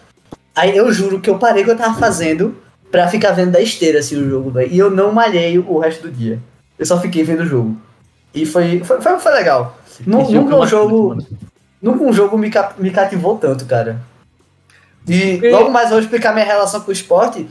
Aí 0.54 0.74
eu 0.74 0.90
juro 0.90 1.20
que 1.20 1.28
eu 1.28 1.38
parei 1.38 1.62
o 1.62 1.66
que 1.66 1.72
eu 1.72 1.76
tava 1.76 1.98
fazendo 1.98 2.56
pra 2.90 3.08
ficar 3.08 3.32
vendo 3.32 3.52
da 3.52 3.60
esteira, 3.60 3.98
assim, 3.98 4.16
o 4.16 4.28
jogo, 4.28 4.50
velho. 4.50 4.72
E 4.72 4.78
eu 4.78 4.90
não 4.90 5.12
malhei 5.12 5.58
o 5.58 5.78
resto 5.78 6.02
do 6.02 6.10
dia. 6.10 6.38
Eu 6.78 6.86
só 6.86 6.98
fiquei 6.98 7.22
vendo 7.24 7.40
o 7.40 7.46
jogo. 7.46 7.76
E 8.34 8.46
foi, 8.46 8.82
foi, 8.84 9.02
foi, 9.02 9.18
foi 9.18 9.32
legal. 9.32 9.78
Nunca 10.06 10.56
um 10.56 10.66
jogo. 10.66 11.18
Nunca 11.82 12.04
um 12.04 12.12
jogo 12.12 12.38
me, 12.38 12.50
me 12.78 12.90
cativou 12.92 13.36
tanto, 13.36 13.66
cara. 13.66 14.00
E 15.08 15.40
logo 15.50 15.70
mais 15.70 15.86
eu 15.86 15.92
vou 15.92 16.00
explicar 16.00 16.32
minha 16.32 16.46
relação 16.46 16.80
com 16.80 16.90
o 16.90 16.92
esporte. 16.92 17.48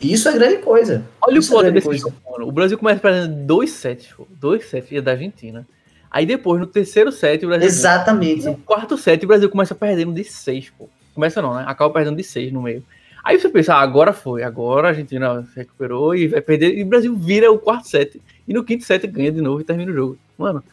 Isso 0.00 0.28
é 0.28 0.32
grande 0.32 0.56
coisa. 0.58 1.04
Olha 1.20 1.38
Isso 1.38 1.52
o 1.52 1.56
poder 1.56 1.68
é 1.68 1.72
desse 1.72 1.86
coisa. 1.86 2.02
Jogo, 2.02 2.48
O 2.48 2.50
Brasil 2.50 2.76
começa 2.76 3.00
perdendo 3.00 3.46
2 3.46 3.70
sets, 3.70 4.14
2 4.40 4.64
sets 4.64 5.04
da 5.04 5.12
Argentina. 5.12 5.66
Aí 6.10 6.26
depois, 6.26 6.58
no 6.58 6.66
terceiro 6.66 7.12
set, 7.12 7.44
o 7.44 7.48
Brasil. 7.48 7.68
Exatamente. 7.68 8.46
No 8.46 8.56
quarto 8.56 8.98
set, 8.98 9.22
o 9.22 9.28
Brasil 9.28 9.48
começa 9.48 9.74
perdendo 9.74 10.12
de 10.12 10.24
6, 10.24 10.70
pô. 10.70 10.88
Começa 11.14 11.40
não, 11.40 11.54
né? 11.54 11.64
Acaba 11.66 11.92
perdendo 11.92 12.16
de 12.16 12.24
6 12.24 12.52
no 12.52 12.62
meio. 12.62 12.82
Aí 13.22 13.38
você 13.38 13.48
pensa, 13.50 13.74
ah, 13.74 13.80
agora 13.80 14.12
foi, 14.12 14.42
agora 14.42 14.88
a 14.88 14.90
Argentina 14.90 15.46
se 15.52 15.56
recuperou 15.56 16.14
e 16.14 16.26
vai 16.26 16.40
perder. 16.40 16.76
E 16.76 16.82
o 16.82 16.86
Brasil 16.86 17.14
vira 17.14 17.52
o 17.52 17.58
quarto 17.58 17.86
set. 17.86 18.20
E 18.48 18.54
no 18.54 18.64
quinto 18.64 18.84
set 18.84 19.06
ganha 19.06 19.30
de 19.30 19.40
novo 19.40 19.60
e 19.60 19.64
termina 19.64 19.92
o 19.92 19.94
jogo. 19.94 20.18
Mano. 20.36 20.64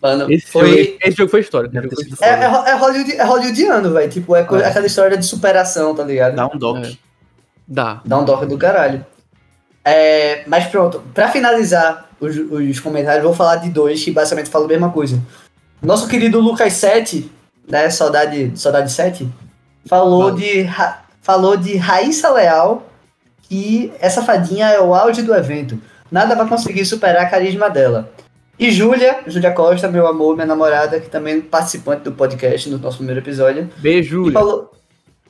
Mano, 0.00 0.30
esse, 0.30 0.46
foi... 0.46 0.68
jogo, 0.68 0.98
esse 1.02 1.16
jogo 1.16 1.30
foi 1.30 1.40
histórico. 1.40 1.74
Né? 1.74 1.88
É, 2.20 2.28
é, 2.28 2.44
é, 2.44 2.74
Hollywood, 2.74 3.12
é 3.16 3.24
hollywoodiano, 3.24 3.92
velho. 3.92 4.10
Tipo, 4.10 4.36
é, 4.36 4.40
é, 4.40 4.66
aquela 4.66 4.86
história 4.86 5.16
de 5.16 5.26
superação, 5.26 5.94
tá 5.94 6.04
ligado? 6.04 6.36
Dá 6.36 6.46
um 6.46 6.56
doc. 6.56 6.84
É. 6.84 6.92
Dá. 7.66 8.00
Dá 8.04 8.18
um 8.18 8.24
doc 8.24 8.44
do 8.44 8.56
caralho. 8.56 9.04
É, 9.84 10.44
mas 10.46 10.66
pronto, 10.66 11.02
pra 11.12 11.28
finalizar 11.28 12.08
os, 12.20 12.36
os 12.36 12.80
comentários, 12.80 13.24
vou 13.24 13.34
falar 13.34 13.56
de 13.56 13.70
dois 13.70 14.02
que 14.02 14.10
basicamente 14.10 14.50
falam 14.50 14.66
a 14.66 14.70
mesma 14.70 14.90
coisa. 14.90 15.20
Nosso 15.82 16.08
querido 16.08 16.40
Lucas 16.40 16.74
7, 16.74 17.30
né? 17.68 17.88
Saudade, 17.90 18.52
Saudade 18.54 18.92
7, 18.92 19.28
falou 19.86 20.32
de, 20.32 20.66
falou 21.22 21.56
de 21.56 21.76
Raíssa 21.76 22.30
Leal 22.30 22.86
que 23.42 23.92
essa 23.98 24.22
fadinha 24.22 24.66
é 24.68 24.80
o 24.80 24.94
auge 24.94 25.22
do 25.22 25.34
evento. 25.34 25.80
Nada 26.10 26.34
vai 26.34 26.46
conseguir 26.46 26.84
superar 26.84 27.22
a 27.22 27.30
carisma 27.30 27.70
dela. 27.70 28.10
E 28.58 28.72
Júlia, 28.72 29.20
Júlia 29.26 29.52
Costa, 29.52 29.86
meu 29.86 30.04
amor, 30.06 30.34
minha 30.34 30.46
namorada, 30.46 30.98
que 30.98 31.08
também 31.08 31.38
é 31.38 31.40
participante 31.40 32.02
do 32.02 32.12
podcast 32.12 32.68
no 32.68 32.78
nosso 32.78 32.96
primeiro 32.96 33.20
episódio. 33.20 33.70
Beijo, 33.76 34.10
Júlia. 34.10 34.30
Que 34.30 34.32
falou, 34.32 34.72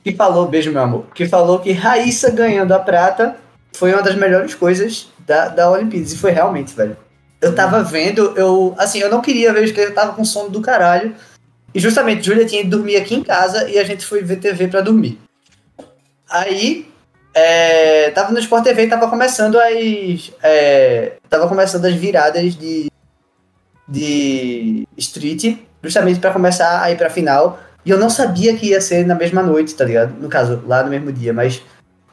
que 0.03 0.15
falou, 0.15 0.47
beijo, 0.47 0.71
meu 0.71 0.81
amor. 0.81 1.05
Que 1.13 1.27
falou 1.27 1.59
que 1.59 1.71
Raíssa 1.71 2.31
ganhando 2.31 2.73
a 2.73 2.79
prata 2.79 3.35
foi 3.73 3.93
uma 3.93 4.01
das 4.01 4.15
melhores 4.15 4.55
coisas 4.55 5.09
da, 5.19 5.47
da 5.47 5.69
Olimpíadas. 5.69 6.11
E 6.11 6.17
foi 6.17 6.31
realmente, 6.31 6.75
velho. 6.75 6.97
Eu 7.39 7.53
tava 7.53 7.83
vendo, 7.83 8.33
eu. 8.35 8.73
Assim, 8.79 8.97
eu 8.99 9.11
não 9.11 9.21
queria 9.21 9.53
ver, 9.53 9.65
porque 9.65 9.79
eu 9.79 9.93
tava 9.93 10.13
com 10.13 10.25
sono 10.25 10.49
do 10.49 10.59
caralho. 10.59 11.13
E 11.73 11.79
justamente, 11.79 12.25
Júlia 12.25 12.45
tinha 12.45 12.63
que 12.63 12.67
dormir 12.69 12.95
aqui 12.95 13.13
em 13.13 13.23
casa 13.23 13.69
e 13.69 13.77
a 13.77 13.83
gente 13.83 14.05
foi 14.05 14.23
ver 14.23 14.37
TV 14.37 14.67
pra 14.67 14.81
dormir. 14.81 15.19
Aí, 16.27 16.87
é, 17.33 18.09
tava 18.09 18.31
no 18.31 18.39
Sport 18.39 18.63
TV 18.63 18.83
e 18.83 18.89
tava 18.89 19.07
começando 19.07 19.59
as. 19.59 20.31
É, 20.41 21.13
tava 21.29 21.47
começando 21.47 21.85
as 21.85 21.93
viradas 21.93 22.55
de. 22.55 22.88
De 23.89 24.87
Street, 24.97 25.57
justamente 25.83 26.19
para 26.19 26.31
começar 26.31 26.81
a 26.81 26.91
ir 26.91 26.97
pra 26.97 27.09
final. 27.09 27.59
E 27.85 27.89
eu 27.89 27.97
não 27.97 28.09
sabia 28.09 28.55
que 28.55 28.67
ia 28.67 28.81
ser 28.81 29.05
na 29.05 29.15
mesma 29.15 29.41
noite, 29.41 29.73
tá 29.73 29.83
ligado? 29.83 30.13
No 30.21 30.29
caso, 30.29 30.61
lá 30.67 30.83
no 30.83 30.89
mesmo 30.89 31.11
dia, 31.11 31.33
mas 31.33 31.61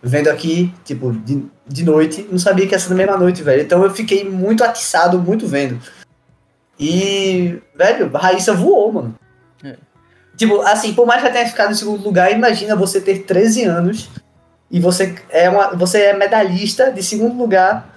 vendo 0.03 0.29
aqui, 0.29 0.73
tipo, 0.85 1.13
de, 1.13 1.45
de 1.67 1.85
noite, 1.85 2.27
não 2.31 2.39
sabia 2.39 2.67
que 2.67 2.73
ia 2.73 2.79
ser 2.79 2.91
na 2.91 2.97
mesma 2.97 3.17
noite, 3.17 3.43
velho. 3.43 3.63
Então 3.63 3.83
eu 3.83 3.91
fiquei 3.91 4.25
muito 4.29 4.65
atiçado, 4.65 5.19
muito 5.19 5.47
vendo. 5.47 5.79
E, 6.79 7.61
velho, 7.75 8.11
a 8.15 8.19
Raíssa 8.19 8.55
voou, 8.55 8.93
mano. 8.93 9.15
É. 9.65 9.77
Tipo, 10.37 10.61
assim, 10.63 10.95
por 10.95 11.07
mais 11.07 11.21
que 11.21 11.27
ela 11.27 11.37
tenha 11.37 11.49
ficado 11.49 11.73
em 11.73 11.77
segundo 11.77 12.03
lugar, 12.03 12.31
imagina 12.31 12.77
você 12.77 13.01
ter 13.01 13.21
13 13.21 13.65
anos 13.65 14.11
e 14.71 14.79
você 14.79 15.15
é, 15.31 15.49
uma, 15.49 15.71
você 15.75 16.03
é 16.03 16.17
medalhista 16.17 16.91
de 16.93 17.03
segundo 17.03 17.37
lugar 17.37 17.97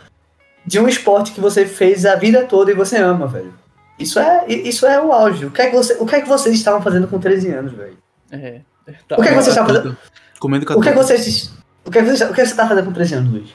de 0.65 0.79
um 0.79 0.87
esporte 0.87 1.31
que 1.31 1.41
você 1.41 1.65
fez 1.65 2.05
a 2.05 2.15
vida 2.15 2.43
toda 2.43 2.71
e 2.71 2.75
você 2.75 2.97
ama, 2.97 3.27
velho. 3.27 3.53
Isso 3.99 4.19
é, 4.19 4.45
isso 4.47 4.85
é 4.85 5.01
o 5.01 5.11
auge. 5.11 5.45
O 5.45 5.51
que 5.51 5.61
é 5.61 5.69
que, 5.69 5.75
você, 5.75 5.93
o 5.99 6.05
que, 6.05 6.15
é 6.15 6.21
que 6.21 6.27
vocês 6.27 6.55
estavam 6.55 6.81
fazendo 6.81 7.07
com 7.07 7.19
13 7.19 7.51
anos, 7.51 7.73
velho? 7.73 7.97
É, 8.31 8.61
Tá, 9.07 9.15
o 9.17 9.21
que, 9.21 9.27
é 9.27 9.31
que 9.31 9.35
você 9.35 9.49
está 9.49 9.65
fazendo? 9.65 9.97
Comendo 10.39 10.65
O 10.73 10.81
que 10.81 10.89
é 10.89 10.91
que 10.91 10.97
você, 10.97 11.15
o 11.85 11.91
que, 11.91 11.99
é 11.99 12.03
que 12.03 12.09
você, 12.09 12.25
o 12.25 12.33
que 12.33 12.45
você 12.45 12.55
tá 12.55 12.67
fazendo 12.67 12.85
com 12.85 12.93
13 12.93 13.15
anos, 13.15 13.31
Luiz? 13.31 13.49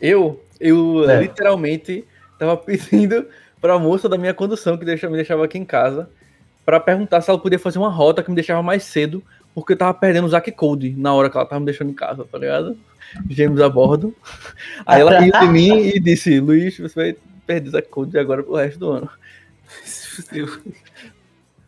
Eu, 0.00 0.42
eu 0.60 1.08
é. 1.08 1.22
literalmente 1.22 2.04
tava 2.38 2.56
pedindo 2.58 3.26
pra 3.60 3.78
moça 3.78 4.08
da 4.08 4.18
minha 4.18 4.34
condução, 4.34 4.76
que 4.76 4.84
deixa, 4.84 5.08
me 5.08 5.16
deixava 5.16 5.44
aqui 5.44 5.58
em 5.58 5.64
casa, 5.64 6.08
para 6.64 6.80
perguntar 6.80 7.20
se 7.20 7.30
ela 7.30 7.38
podia 7.38 7.58
fazer 7.58 7.78
uma 7.78 7.90
rota 7.90 8.22
que 8.22 8.30
me 8.30 8.34
deixava 8.34 8.62
mais 8.62 8.84
cedo, 8.84 9.22
porque 9.54 9.72
eu 9.72 9.76
tava 9.76 9.94
perdendo 9.94 10.26
o 10.26 10.28
Zack 10.28 10.50
Code 10.52 10.94
na 10.96 11.14
hora 11.14 11.30
que 11.30 11.36
ela 11.36 11.46
tava 11.46 11.60
me 11.60 11.66
deixando 11.66 11.90
em 11.90 11.94
casa, 11.94 12.24
tá 12.30 12.38
ligado? 12.38 12.76
Gêmeos 13.30 13.60
a 13.60 13.68
bordo. 13.68 14.14
Aí 14.84 15.00
ela 15.00 15.18
riu 15.20 15.32
de 15.32 15.48
mim 15.48 15.78
e 15.78 16.00
disse: 16.00 16.40
Luiz, 16.40 16.76
você 16.76 16.94
vai 16.94 17.16
perder 17.46 17.68
o 17.68 17.72
Zack 17.72 17.88
Code 17.88 18.18
agora 18.18 18.42
pro 18.42 18.56
resto 18.56 18.78
do 18.78 18.90
ano. 18.90 19.08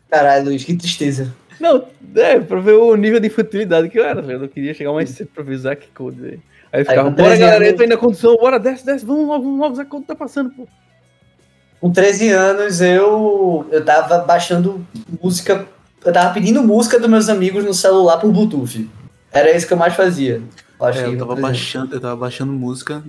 Caralho, 0.09 0.45
Luiz, 0.45 0.63
que 0.63 0.75
tristeza. 0.75 1.33
Não, 1.59 1.85
é, 2.15 2.39
pra 2.39 2.59
ver 2.59 2.73
o 2.73 2.95
nível 2.95 3.19
de 3.19 3.27
infantilidade 3.27 3.89
que 3.89 3.99
eu 3.99 4.05
era, 4.05 4.21
velho. 4.21 4.45
Eu 4.45 4.49
queria 4.49 4.73
chegar 4.73 4.93
mais 4.93 5.09
cedo 5.09 5.29
pra 5.33 5.43
ver 5.43 5.55
o 5.55 5.59
Zack 5.59 5.87
Code, 5.93 6.19
velho. 6.19 6.41
Aí 6.71 6.81
eu 6.81 6.85
ficava, 6.85 7.09
bora 7.09 7.35
galera, 7.35 7.57
anos... 7.57 7.69
entra 7.69 7.83
aí 7.83 7.89
na 7.89 7.97
condução, 7.97 8.37
bora, 8.37 8.59
desce, 8.59 8.85
desce, 8.85 9.05
vamos 9.05 9.27
logo, 9.27 9.43
vamos 9.43 9.59
logo, 9.59 9.73
o 9.73 9.75
Zack 9.75 9.89
Code 9.89 10.05
tá 10.05 10.15
passando, 10.15 10.51
pô. 10.51 10.67
Com 11.81 11.91
13 11.91 12.29
anos 12.29 12.81
eu, 12.81 13.65
eu 13.71 13.85
tava 13.85 14.19
baixando 14.19 14.85
música, 15.21 15.65
eu 16.03 16.13
tava 16.13 16.33
pedindo 16.33 16.61
música 16.61 16.99
dos 16.99 17.09
meus 17.09 17.29
amigos 17.29 17.63
no 17.63 17.73
celular 17.73 18.17
por 18.17 18.31
Bluetooth. 18.31 18.89
Era 19.31 19.55
isso 19.55 19.65
que 19.65 19.73
eu 19.73 19.77
mais 19.77 19.95
fazia. 19.95 20.41
Eu, 20.79 20.87
é, 20.87 21.07
eu 21.07 21.17
tava 21.17 21.35
baixando, 21.35 21.95
eu 21.95 22.01
tava 22.01 22.15
baixando 22.15 22.51
música 22.51 23.03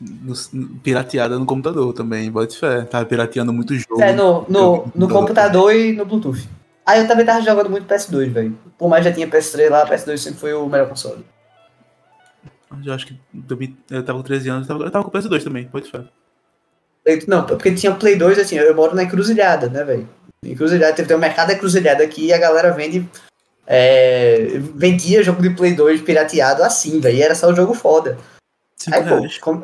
no, 0.00 0.34
pirateada 0.82 1.38
no 1.38 1.46
computador 1.46 1.92
também, 1.92 2.30
bote 2.30 2.58
fé. 2.58 2.82
Tava 2.82 3.04
pirateando 3.06 3.52
muito 3.52 3.74
jogo. 3.74 4.02
É, 4.02 4.12
no, 4.12 4.44
no, 4.48 4.90
no 4.94 5.08
computador 5.08 5.74
e 5.74 5.92
no 5.92 6.04
Bluetooth. 6.04 6.48
Aí 6.86 7.00
eu 7.00 7.08
também 7.08 7.24
tava 7.24 7.40
jogando 7.40 7.70
muito 7.70 7.86
PS2, 7.86 8.30
velho. 8.30 8.58
Por 8.76 8.88
mais 8.88 9.04
já 9.04 9.12
tinha 9.12 9.26
PS3 9.26 9.70
lá, 9.70 9.88
PS2 9.88 10.18
sempre 10.18 10.40
foi 10.40 10.52
o 10.52 10.68
melhor 10.68 10.88
console. 10.88 11.24
Eu 12.84 12.92
acho 12.92 13.06
que 13.06 13.18
eu 13.90 14.02
tava 14.04 14.18
com 14.18 14.24
13 14.24 14.48
anos, 14.48 14.68
eu 14.68 14.74
tava, 14.74 14.84
eu 14.84 14.90
tava 14.90 15.04
com 15.04 15.10
PS2 15.10 15.44
também, 15.44 15.66
pode 15.66 15.88
ser. 15.88 16.04
Não, 17.28 17.44
porque 17.44 17.72
tinha 17.72 17.94
Play 17.94 18.16
2, 18.16 18.38
assim, 18.38 18.56
eu 18.56 18.74
moro 18.74 18.94
na 18.94 19.04
encruzilhada, 19.04 19.68
né, 19.68 19.84
velho? 19.84 20.08
Encruzilhada, 20.42 20.94
tem 20.94 21.16
um 21.16 21.20
mercado 21.20 21.48
da 21.48 21.54
encruzilhada 21.54 22.02
aqui 22.02 22.26
e 22.26 22.32
a 22.32 22.38
galera 22.38 22.72
vende. 22.72 23.08
É, 23.66 24.58
vendia 24.74 25.22
jogo 25.22 25.40
de 25.40 25.50
Play 25.50 25.74
2 25.74 26.02
pirateado 26.02 26.62
assim, 26.62 27.00
velho. 27.00 27.16
E 27.16 27.22
era 27.22 27.34
só 27.34 27.48
o 27.48 27.54
jogo 27.54 27.72
foda. 27.72 28.18
5 28.76 29.00
reais. 29.00 29.38
Pô. 29.38 29.62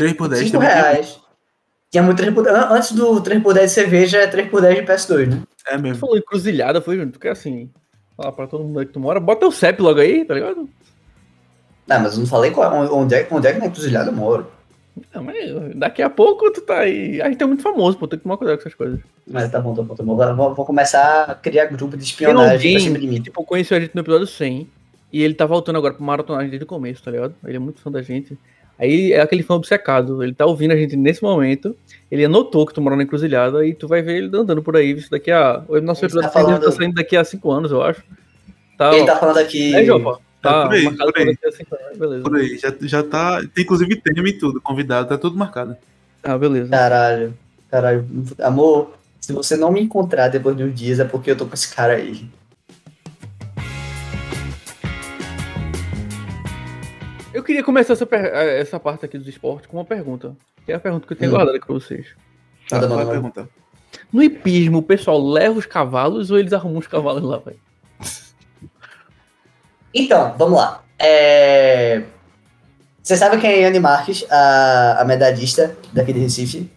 3 0.00 0.14
por 0.14 0.28
10 0.28 0.50
5 0.50 0.58
reais. 0.58 1.20
Tinha 1.90 2.02
muito 2.02 2.16
3 2.16 2.32
por 2.32 2.42
10. 2.42 2.56
Antes 2.56 2.92
do 2.92 3.20
3 3.20 3.42
por 3.42 3.52
10 3.52 3.68
de 3.68 3.74
cerveja, 3.74 4.18
é 4.18 4.26
3 4.26 4.48
por 4.48 4.62
10 4.62 4.76
de 4.76 4.82
PS2, 4.82 5.26
né? 5.26 5.42
É 5.68 5.76
mesmo. 5.76 5.96
Tu 5.96 6.00
falou 6.00 6.16
encruzilhada, 6.16 6.80
foi 6.80 6.96
junto, 6.96 7.12
porque 7.12 7.28
assim, 7.28 7.68
falar 8.16 8.32
pra 8.32 8.46
todo 8.46 8.64
mundo 8.64 8.80
que 8.86 8.92
tu 8.92 8.98
mora, 8.98 9.20
bota 9.20 9.46
o 9.46 9.52
CEP 9.52 9.82
logo 9.82 10.00
aí, 10.00 10.24
tá 10.24 10.32
ligado? 10.34 10.66
Não, 11.86 12.00
mas 12.00 12.14
eu 12.14 12.20
não 12.20 12.26
falei 12.26 12.50
qual, 12.50 12.72
onde, 12.94 13.14
é, 13.14 13.28
onde 13.30 13.46
é 13.46 13.52
que 13.52 13.58
na 13.58 13.66
encruzilhada 13.66 14.10
eu 14.10 14.14
moro. 14.14 14.46
Não, 15.14 15.22
mas 15.22 15.36
daqui 15.76 16.00
a 16.00 16.08
pouco 16.08 16.50
tu 16.50 16.62
tá 16.62 16.78
aí. 16.78 17.20
A 17.20 17.28
gente 17.28 17.42
é 17.42 17.46
muito 17.46 17.62
famoso, 17.62 17.98
pô, 17.98 18.08
tem 18.08 18.18
que 18.18 18.22
tomar 18.22 18.38
cuidado 18.38 18.56
com 18.56 18.62
essas 18.62 18.74
coisas. 18.74 19.00
Mas 19.26 19.50
tá 19.50 19.60
bom, 19.60 19.74
tá 19.74 19.82
bom, 19.82 19.94
tá 19.94 20.02
bom. 20.02 20.16
Vou, 20.34 20.54
vou 20.54 20.64
começar 20.64 21.24
a 21.24 21.34
criar 21.34 21.66
grupo 21.66 21.94
de 21.96 22.04
espionagem 22.04 22.52
alguém, 22.54 22.72
pra 22.74 22.82
cima 22.82 22.98
de 22.98 23.06
mim. 23.06 23.20
Tipo, 23.20 23.44
conheceu 23.44 23.76
a 23.76 23.80
gente 23.80 23.94
no 23.94 24.00
episódio 24.00 24.26
100 24.26 24.66
e 25.12 25.22
ele 25.22 25.34
tá 25.34 25.44
voltando 25.44 25.76
agora 25.76 25.92
pro 25.92 26.02
maratonagem 26.02 26.48
desde 26.48 26.64
o 26.64 26.66
começo, 26.66 27.02
tá 27.02 27.10
ligado? 27.10 27.34
Ele 27.44 27.56
é 27.56 27.60
muito 27.60 27.80
fã 27.80 27.90
da 27.90 28.00
gente. 28.00 28.38
Aí 28.80 29.12
é 29.12 29.20
aquele 29.20 29.42
fã 29.42 29.54
obcecado, 29.54 30.22
ele 30.22 30.32
tá 30.32 30.46
ouvindo 30.46 30.72
a 30.72 30.76
gente 30.76 30.96
nesse 30.96 31.22
momento, 31.22 31.76
ele 32.10 32.24
anotou 32.24 32.64
que 32.66 32.72
tu 32.72 32.80
mora 32.80 32.96
na 32.96 33.02
encruzilhada 33.02 33.66
e 33.66 33.74
tu 33.74 33.86
vai 33.86 34.00
ver 34.00 34.16
ele 34.16 34.34
andando 34.34 34.62
por 34.62 34.74
aí, 34.74 34.92
isso 34.92 35.10
daqui 35.10 35.30
a... 35.30 35.62
O 35.68 35.78
nosso 35.82 36.02
episódio 36.02 36.30
tá, 36.30 36.40
falando... 36.40 36.62
tá 36.62 36.72
saindo 36.72 36.94
daqui 36.94 37.14
a 37.14 37.22
5 37.22 37.50
anos, 37.50 37.70
eu 37.70 37.82
acho. 37.82 38.02
Tá, 38.78 38.94
ele 38.94 39.02
ó. 39.02 39.06
tá 39.06 39.16
falando 39.16 39.36
aqui... 39.36 39.74
É, 39.74 39.84
Jopa. 39.84 40.18
Tá, 40.40 40.66
por 40.66 40.72
aí, 40.72 40.96
por 40.96 41.18
aí. 41.18 41.38
Beleza. 41.98 42.22
Por 42.22 42.36
aí, 42.36 42.56
já, 42.56 42.74
já 42.80 43.02
tá. 43.02 43.42
Tem 43.54 43.64
inclusive 43.64 43.96
tema 43.96 44.26
e 44.26 44.32
tudo, 44.32 44.58
convidado, 44.62 45.08
tá 45.08 45.18
tudo 45.18 45.36
marcado. 45.36 45.76
Ah, 46.22 46.38
beleza. 46.38 46.70
Caralho, 46.70 47.34
caralho. 47.70 48.06
Amor, 48.38 48.94
se 49.20 49.34
você 49.34 49.56
não 49.56 49.70
me 49.70 49.82
encontrar 49.82 50.28
depois 50.28 50.56
de 50.56 50.64
uns 50.64 50.74
dias 50.74 50.98
é 50.98 51.04
porque 51.04 51.30
eu 51.30 51.36
tô 51.36 51.44
com 51.44 51.52
esse 51.52 51.74
cara 51.74 51.92
aí. 51.92 52.24
Eu 57.40 57.44
queria 57.44 57.64
começar 57.64 57.94
essa, 57.94 58.06
essa 58.14 58.78
parte 58.78 59.06
aqui 59.06 59.16
do 59.16 59.26
esporte 59.26 59.66
com 59.66 59.78
uma 59.78 59.84
pergunta. 59.84 60.36
Que 60.66 60.72
é 60.72 60.74
a 60.74 60.78
pergunta 60.78 61.06
que 61.06 61.14
eu 61.14 61.16
tenho 61.16 61.30
hum. 61.30 61.34
guardado 61.36 61.56
aqui 61.56 61.64
pra 61.64 61.74
vocês. 61.74 62.08
Tá, 62.68 62.76
manda, 62.82 62.94
manda, 62.94 63.10
pergunta. 63.10 63.48
No 64.12 64.22
hipismo, 64.22 64.76
o 64.76 64.82
pessoal 64.82 65.18
leva 65.26 65.58
os 65.58 65.64
cavalos 65.64 66.30
ou 66.30 66.38
eles 66.38 66.52
arrumam 66.52 66.80
os 66.80 66.86
cavalos 66.86 67.22
lá, 67.22 67.38
velho? 67.38 67.58
Então, 69.92 70.36
vamos 70.38 70.56
lá. 70.56 70.84
É... 70.98 72.02
Você 73.02 73.16
sabe 73.16 73.40
quem 73.40 73.50
é 73.50 73.66
Anne 73.66 73.80
Marques, 73.80 74.24
a, 74.30 75.00
a 75.00 75.04
medalhista 75.04 75.76
daqui 75.92 76.12
de 76.12 76.20
Recife? 76.20 76.70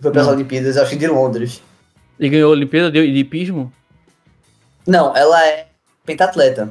Foi 0.00 0.10
para 0.10 0.20
as 0.20 0.28
Olimpíadas, 0.28 0.76
acho 0.76 0.90
que 0.90 0.96
de 0.96 1.06
Londres. 1.06 1.62
E 2.18 2.28
ganhou 2.28 2.50
a 2.50 2.56
Olimpíada 2.56 2.90
de, 2.90 3.10
de 3.10 3.20
hipismo? 3.20 3.72
Não, 4.84 5.16
ela 5.16 5.42
é 5.46 5.68
pentatleta. 6.04 6.70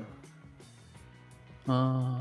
Ah. 1.68 2.17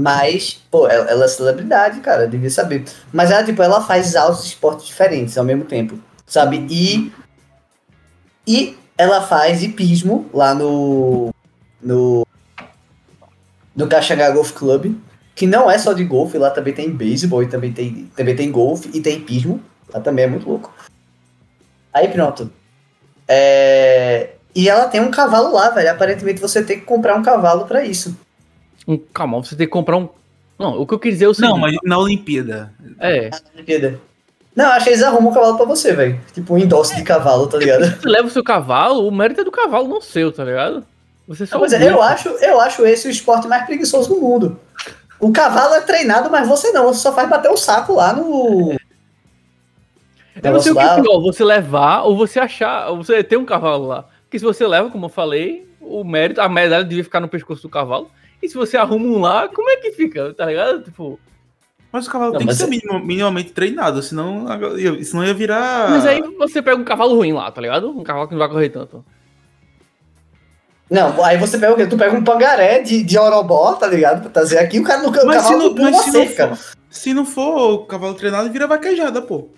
Mas, 0.00 0.54
pô, 0.70 0.88
ela, 0.88 1.10
ela, 1.10 1.24
é 1.24 1.28
celebridade, 1.28 2.00
cara, 2.00 2.26
devia 2.26 2.50
saber. 2.50 2.84
Mas 3.12 3.30
ela, 3.30 3.44
tipo, 3.44 3.62
ela 3.62 3.82
faz 3.82 4.16
altos 4.16 4.46
esportes 4.46 4.86
diferentes 4.86 5.36
ao 5.36 5.44
mesmo 5.44 5.64
tempo, 5.64 5.98
sabe? 6.26 6.66
E. 6.70 7.12
E 8.46 8.76
ela 8.96 9.20
faz 9.20 9.62
hipismo 9.62 10.28
lá 10.32 10.54
no. 10.54 11.30
No 11.82 12.26
no 13.74 13.86
Caxangá 13.88 14.30
Golf 14.30 14.52
Club, 14.52 14.94
que 15.34 15.46
não 15.46 15.70
é 15.70 15.78
só 15.78 15.92
de 15.92 16.04
golfe, 16.04 16.36
lá 16.36 16.50
também 16.50 16.74
tem 16.74 16.90
beisebol 16.90 17.42
e 17.42 17.48
também 17.48 17.72
tem, 17.72 18.10
também 18.14 18.36
tem 18.36 18.50
golfe 18.50 18.90
e 18.92 19.00
tem 19.00 19.16
hipismo. 19.16 19.62
Lá 19.92 20.00
também 20.00 20.24
é 20.24 20.28
muito 20.28 20.48
louco. 20.48 20.72
Aí 21.92 22.08
pronto. 22.08 22.50
É... 23.26 24.30
E 24.54 24.68
ela 24.68 24.88
tem 24.88 25.00
um 25.00 25.10
cavalo 25.10 25.52
lá, 25.52 25.70
velho. 25.70 25.90
Aparentemente 25.90 26.40
você 26.40 26.62
tem 26.62 26.80
que 26.80 26.84
comprar 26.84 27.16
um 27.16 27.22
cavalo 27.22 27.66
para 27.66 27.84
isso. 27.84 28.16
Um 28.90 28.98
calma, 28.98 29.38
você 29.38 29.54
tem 29.54 29.68
que 29.68 29.72
comprar 29.72 29.96
um. 29.96 30.08
Não, 30.58 30.80
o 30.80 30.84
que 30.84 30.94
eu 30.94 30.98
quis 30.98 31.12
dizer 31.12 31.26
é 31.26 31.28
o 31.28 31.34
seguinte. 31.34 31.52
Não, 31.52 31.58
mas 31.58 31.76
na 31.84 31.96
Olimpíada. 31.96 32.72
É. 32.98 33.30
Na 33.30 33.38
Olimpíada. 33.54 34.00
Não, 34.54 34.66
acho 34.66 34.84
que 34.84 34.90
eles 34.90 35.02
arrumam 35.02 35.30
um 35.30 35.34
cavalo 35.34 35.56
pra 35.56 35.64
você, 35.64 35.92
velho. 35.92 36.20
Tipo 36.34 36.54
um 36.54 36.58
endosse 36.58 36.96
de 36.96 37.04
cavalo, 37.04 37.46
tá 37.46 37.56
ligado? 37.56 37.84
Você 37.84 38.08
leva 38.08 38.26
o 38.26 38.30
seu 38.30 38.42
cavalo, 38.42 39.06
o 39.06 39.12
mérito 39.12 39.42
é 39.42 39.44
do 39.44 39.52
cavalo, 39.52 39.86
não 39.86 40.00
seu, 40.00 40.32
tá 40.32 40.44
ligado? 40.44 40.84
Você 41.28 41.46
só 41.46 41.54
não, 41.54 41.60
mas 41.60 41.72
eu 41.72 42.02
acho, 42.02 42.28
eu 42.28 42.60
acho 42.60 42.84
esse 42.84 43.06
o 43.06 43.10
esporte 43.10 43.46
mais 43.46 43.64
preguiçoso 43.64 44.08
do 44.08 44.20
mundo. 44.20 44.58
O 45.20 45.30
cavalo 45.30 45.74
é 45.74 45.80
treinado, 45.82 46.28
mas 46.28 46.48
você 46.48 46.72
não. 46.72 46.86
Você 46.86 46.98
só 46.98 47.12
faz 47.12 47.28
bater 47.28 47.50
o 47.50 47.56
saco 47.56 47.94
lá 47.94 48.12
no. 48.12 48.76
Eu 50.42 50.52
não 50.52 50.60
sei 50.60 50.72
o 50.72 50.74
que 50.74 50.80
é 50.80 51.00
pior, 51.00 51.20
você 51.20 51.44
levar 51.44 52.02
ou 52.02 52.16
você 52.16 52.40
achar, 52.40 52.90
ou 52.90 52.96
você 52.96 53.22
ter 53.22 53.36
um 53.36 53.44
cavalo 53.44 53.86
lá. 53.86 54.04
Porque 54.24 54.38
se 54.38 54.44
você 54.44 54.66
leva, 54.66 54.90
como 54.90 55.06
eu 55.06 55.10
falei, 55.10 55.68
o 55.80 56.02
mérito, 56.02 56.40
a 56.40 56.48
medalha 56.48 56.84
devia 56.84 57.04
ficar 57.04 57.20
no 57.20 57.28
pescoço 57.28 57.62
do 57.62 57.68
cavalo. 57.68 58.10
E 58.42 58.48
se 58.48 58.54
você 58.54 58.76
arruma 58.76 59.06
um 59.06 59.20
lá, 59.20 59.48
como 59.48 59.68
é 59.68 59.76
que 59.76 59.92
fica? 59.92 60.32
Tá 60.34 60.46
ligado? 60.46 60.82
Tipo. 60.82 61.18
Mas 61.92 62.06
o 62.06 62.10
cavalo 62.10 62.32
não, 62.32 62.38
tem 62.38 62.46
que 62.46 62.54
ser 62.54 62.64
é... 62.64 62.98
minimamente 63.00 63.52
treinado, 63.52 64.00
senão, 64.02 64.46
senão 65.04 65.24
ia 65.24 65.34
virar. 65.34 65.90
Mas 65.90 66.06
aí 66.06 66.22
você 66.38 66.62
pega 66.62 66.80
um 66.80 66.84
cavalo 66.84 67.16
ruim 67.16 67.32
lá, 67.32 67.50
tá 67.50 67.60
ligado? 67.60 67.90
Um 67.90 68.04
cavalo 68.04 68.28
que 68.28 68.34
não 68.34 68.38
vai 68.38 68.48
correr 68.48 68.68
tanto. 68.68 69.04
Não, 70.88 71.22
aí 71.24 71.36
você 71.36 71.58
pega 71.58 71.72
o 71.72 71.76
quê? 71.76 71.86
Tu 71.86 71.96
pega 71.96 72.16
um 72.16 72.24
pangaré 72.24 72.80
de, 72.80 73.02
de 73.02 73.18
orobó, 73.18 73.74
tá 73.74 73.86
ligado? 73.86 74.22
Pra 74.22 74.30
trazer 74.30 74.58
aqui, 74.58 74.80
o 74.80 74.84
cara 74.84 75.02
no 75.02 75.10
mas 75.10 75.42
cavalo 75.42 75.42
se 75.42 75.74
não, 75.74 75.74
mas 75.84 75.96
se 75.96 76.10
cerca. 76.12 76.46
Não 76.46 76.56
for, 76.56 76.76
se 76.90 77.14
não 77.14 77.24
for 77.24 77.72
o 77.72 77.78
cavalo 77.86 78.14
treinado, 78.14 78.50
vira 78.50 78.66
vaquejada, 78.66 79.20
pô. 79.22 79.48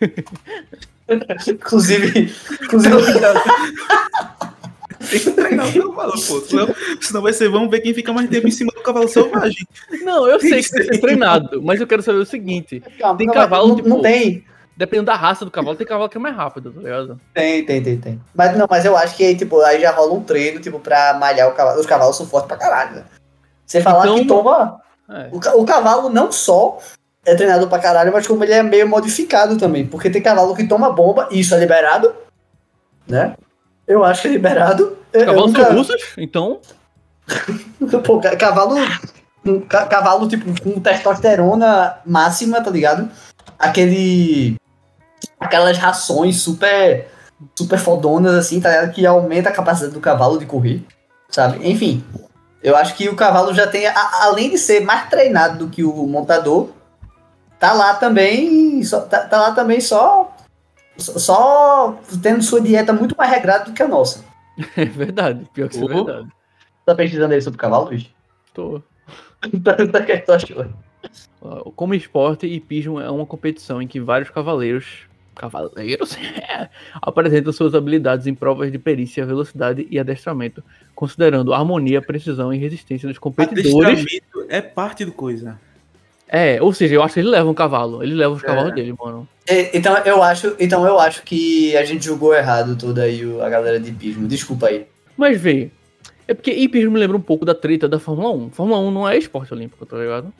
inclusive. 1.48 2.32
inclusive... 2.62 2.96
Tem 5.10 5.20
que 5.20 5.30
treinar 5.30 5.68
o 5.68 5.90
cavalo, 5.90 6.12
pô. 6.12 6.40
Senão, 6.40 6.74
senão 7.00 7.22
vai 7.22 7.32
ser, 7.32 7.48
vamos 7.48 7.70
ver 7.70 7.80
quem 7.80 7.94
fica 7.94 8.12
mais 8.12 8.28
tempo 8.28 8.48
em 8.48 8.50
cima 8.50 8.72
do 8.74 8.82
cavalo 8.82 9.08
selvagem. 9.08 9.66
Não, 10.02 10.26
eu 10.26 10.40
sei 10.40 10.62
que 10.62 10.70
tem 10.70 10.86
que 10.86 10.94
ser 10.94 11.00
treinado, 11.00 11.62
mas 11.62 11.80
eu 11.80 11.86
quero 11.86 12.02
saber 12.02 12.18
o 12.18 12.26
seguinte: 12.26 12.82
Calma, 12.98 13.18
tem 13.18 13.26
não, 13.26 13.34
cavalo. 13.34 13.68
Não, 13.68 13.76
tipo, 13.76 13.88
não 13.88 14.02
tem 14.02 14.44
dependendo 14.78 15.06
da 15.06 15.16
raça 15.16 15.44
do 15.44 15.50
cavalo, 15.50 15.76
tem 15.76 15.84
cavalo 15.84 16.08
que 16.08 16.16
é 16.16 16.20
mais 16.20 16.36
rápido, 16.36 16.70
tá 16.70 16.80
ligado? 16.80 17.20
Tem, 17.34 17.66
tem, 17.66 17.82
tem, 17.82 17.98
tem. 17.98 18.20
Mas 18.32 18.56
não, 18.56 18.64
mas 18.70 18.84
eu 18.84 18.96
acho 18.96 19.16
que 19.16 19.34
tipo, 19.34 19.60
aí 19.60 19.80
já 19.80 19.90
rola 19.90 20.14
um 20.14 20.22
treino, 20.22 20.60
tipo, 20.60 20.78
pra 20.78 21.14
malhar 21.14 21.48
o 21.48 21.52
cavalo. 21.52 21.80
Os 21.80 21.86
cavalos 21.86 22.16
são 22.16 22.26
fortes 22.26 22.46
pra 22.46 22.56
caralho, 22.56 22.94
né? 22.94 23.04
Você 23.66 23.80
falar 23.82 24.04
então, 24.04 24.18
que 24.18 24.26
toma. 24.26 24.80
É. 25.10 25.28
O, 25.32 25.62
o 25.62 25.66
cavalo 25.66 26.08
não 26.08 26.30
só 26.30 26.78
é 27.26 27.34
treinado 27.34 27.66
pra 27.66 27.80
caralho, 27.80 28.12
mas 28.12 28.26
como 28.26 28.44
ele 28.44 28.52
é 28.52 28.62
meio 28.62 28.88
modificado 28.88 29.58
também. 29.58 29.84
Porque 29.84 30.08
tem 30.08 30.22
cavalo 30.22 30.54
que 30.54 30.68
toma 30.68 30.92
bomba, 30.92 31.28
e 31.32 31.40
isso 31.40 31.54
é 31.56 31.58
liberado, 31.58 32.14
né? 33.06 33.34
Eu 33.88 34.04
acho 34.04 34.22
que 34.22 34.28
é 34.28 34.30
liberado. 34.32 34.98
Cavalos 35.10 35.52
nunca... 35.52 35.64
são 35.64 35.76
russos, 35.76 36.02
então. 36.18 36.60
Pô, 38.04 38.20
cavalo. 38.38 38.76
Cavalo, 39.68 40.28
tipo, 40.28 40.44
com 40.62 40.78
testosterona 40.78 41.96
máxima, 42.04 42.60
tá 42.60 42.70
ligado? 42.70 43.10
Aquele 43.58 44.56
aquelas 45.40 45.78
rações 45.78 46.40
super 46.40 47.08
super 47.56 47.78
fodonas, 47.78 48.34
assim, 48.34 48.60
tá 48.60 48.68
ligado? 48.68 48.92
Que 48.92 49.06
aumenta 49.06 49.48
a 49.48 49.52
capacidade 49.52 49.94
do 49.94 50.00
cavalo 50.00 50.38
de 50.38 50.44
correr. 50.44 50.84
sabe? 51.30 51.66
Enfim, 51.68 52.04
eu 52.62 52.76
acho 52.76 52.94
que 52.94 53.08
o 53.08 53.16
cavalo 53.16 53.54
já 53.54 53.66
tem, 53.66 53.86
a, 53.86 54.24
além 54.24 54.50
de 54.50 54.58
ser 54.58 54.80
mais 54.80 55.08
treinado 55.08 55.58
do 55.58 55.70
que 55.70 55.84
o 55.84 56.06
montador, 56.06 56.70
tá 57.58 57.72
lá 57.72 57.94
também, 57.94 58.82
só, 58.82 59.00
tá, 59.00 59.20
tá 59.20 59.38
lá 59.38 59.52
também 59.52 59.80
só, 59.80 60.34
só 60.98 61.98
tendo 62.22 62.42
sua 62.42 62.60
dieta 62.60 62.92
muito 62.92 63.16
mais 63.16 63.30
regrada 63.30 63.66
do 63.66 63.72
que 63.72 63.82
a 63.82 63.88
nossa. 63.88 64.24
É 64.76 64.84
verdade, 64.84 65.46
pior 65.54 65.68
que 65.68 65.76
isso 65.76 65.84
é 65.84 65.94
verdade. 65.94 66.28
Tá 66.84 66.94
pesquisando 66.94 67.34
aí 67.34 67.40
sobre 67.40 67.56
o 67.56 67.60
cavalo, 67.60 67.86
Luiz? 67.86 68.10
Tô. 68.52 68.82
tá, 69.62 69.76
tá, 69.86 70.02
que 70.02 70.18
tu 70.18 70.32
achou? 70.32 70.66
Como 71.76 71.94
esporte, 71.94 72.46
hipismo 72.46 73.00
é 73.00 73.08
uma 73.08 73.24
competição 73.24 73.80
em 73.80 73.86
que 73.86 74.00
vários 74.00 74.30
cavaleiros 74.30 75.06
cavaleiros 75.38 76.18
apresentam 77.00 77.52
suas 77.52 77.72
habilidades 77.72 78.26
em 78.26 78.34
provas 78.34 78.72
de 78.72 78.78
perícia, 78.78 79.24
velocidade 79.24 79.86
e 79.88 79.98
adestramento, 79.98 80.62
considerando 80.94 81.54
harmonia, 81.54 82.02
precisão 82.02 82.52
e 82.52 82.58
resistência 82.58 83.08
dos 83.08 83.18
competidores. 83.18 84.00
Adestramento 84.00 84.46
é 84.48 84.60
parte 84.60 85.04
do 85.04 85.12
coisa. 85.12 85.58
É, 86.26 86.60
ou 86.60 86.74
seja, 86.74 86.96
eu 86.96 87.02
acho 87.02 87.14
que 87.14 87.20
ele 87.20 87.28
leva 87.28 87.48
um 87.48 87.54
cavalo, 87.54 88.02
ele 88.02 88.14
leva 88.14 88.34
os 88.34 88.42
é. 88.42 88.46
cavalos 88.46 88.74
dele, 88.74 88.94
mano. 88.98 89.26
É, 89.48 89.76
então 89.76 89.96
eu 89.98 90.22
acho, 90.22 90.54
então 90.58 90.86
eu 90.86 91.00
acho 91.00 91.22
que 91.22 91.74
a 91.76 91.84
gente 91.84 92.04
julgou 92.04 92.34
errado 92.34 92.76
toda 92.76 93.02
aí 93.02 93.22
a 93.40 93.48
galera 93.48 93.80
de 93.80 93.90
hipismo. 93.90 94.28
Desculpa 94.28 94.66
aí. 94.66 94.86
Mas 95.16 95.40
vê, 95.40 95.70
é 96.26 96.34
porque 96.34 96.52
hipismo 96.52 96.92
me 96.92 97.00
lembra 97.00 97.16
um 97.16 97.20
pouco 97.20 97.46
da 97.46 97.54
treta 97.54 97.88
da 97.88 97.98
Fórmula 97.98 98.30
1. 98.30 98.50
Fórmula 98.50 98.80
1 98.80 98.90
não 98.90 99.08
é 99.08 99.16
esporte 99.16 99.54
olímpico, 99.54 99.86
tá 99.86 99.96
ligado? 99.96 100.32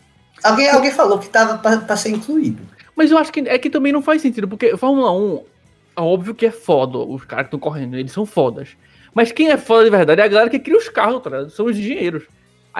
Alguém, 0.44 0.68
alguém 0.68 0.90
falou 0.92 1.18
que 1.18 1.28
tava 1.28 1.56
pra, 1.58 1.78
pra 1.78 1.96
ser 1.96 2.10
incluído. 2.10 2.62
Mas 2.94 3.10
eu 3.10 3.16
acho 3.16 3.32
que 3.32 3.40
é 3.40 3.58
que 3.58 3.70
também 3.70 3.92
não 3.92 4.02
faz 4.02 4.20
sentido, 4.20 4.46
porque 4.46 4.76
Fórmula 4.76 5.10
1, 5.10 5.44
é 5.96 6.00
óbvio 6.00 6.34
que 6.34 6.46
é 6.46 6.50
foda, 6.50 6.98
os 6.98 7.24
caras 7.24 7.44
que 7.44 7.56
estão 7.56 7.58
correndo, 7.58 7.96
eles 7.96 8.12
são 8.12 8.26
fodas. 8.26 8.76
Mas 9.14 9.32
quem 9.32 9.48
é 9.50 9.56
foda 9.56 9.84
de 9.84 9.90
verdade 9.90 10.20
é 10.20 10.24
a 10.24 10.28
galera 10.28 10.50
que 10.50 10.58
cria 10.58 10.76
os 10.76 10.88
carros, 10.88 11.22
tá 11.22 11.30
ligado? 11.30 11.50
São 11.50 11.66
os 11.66 11.76
engenheiros. 11.76 12.24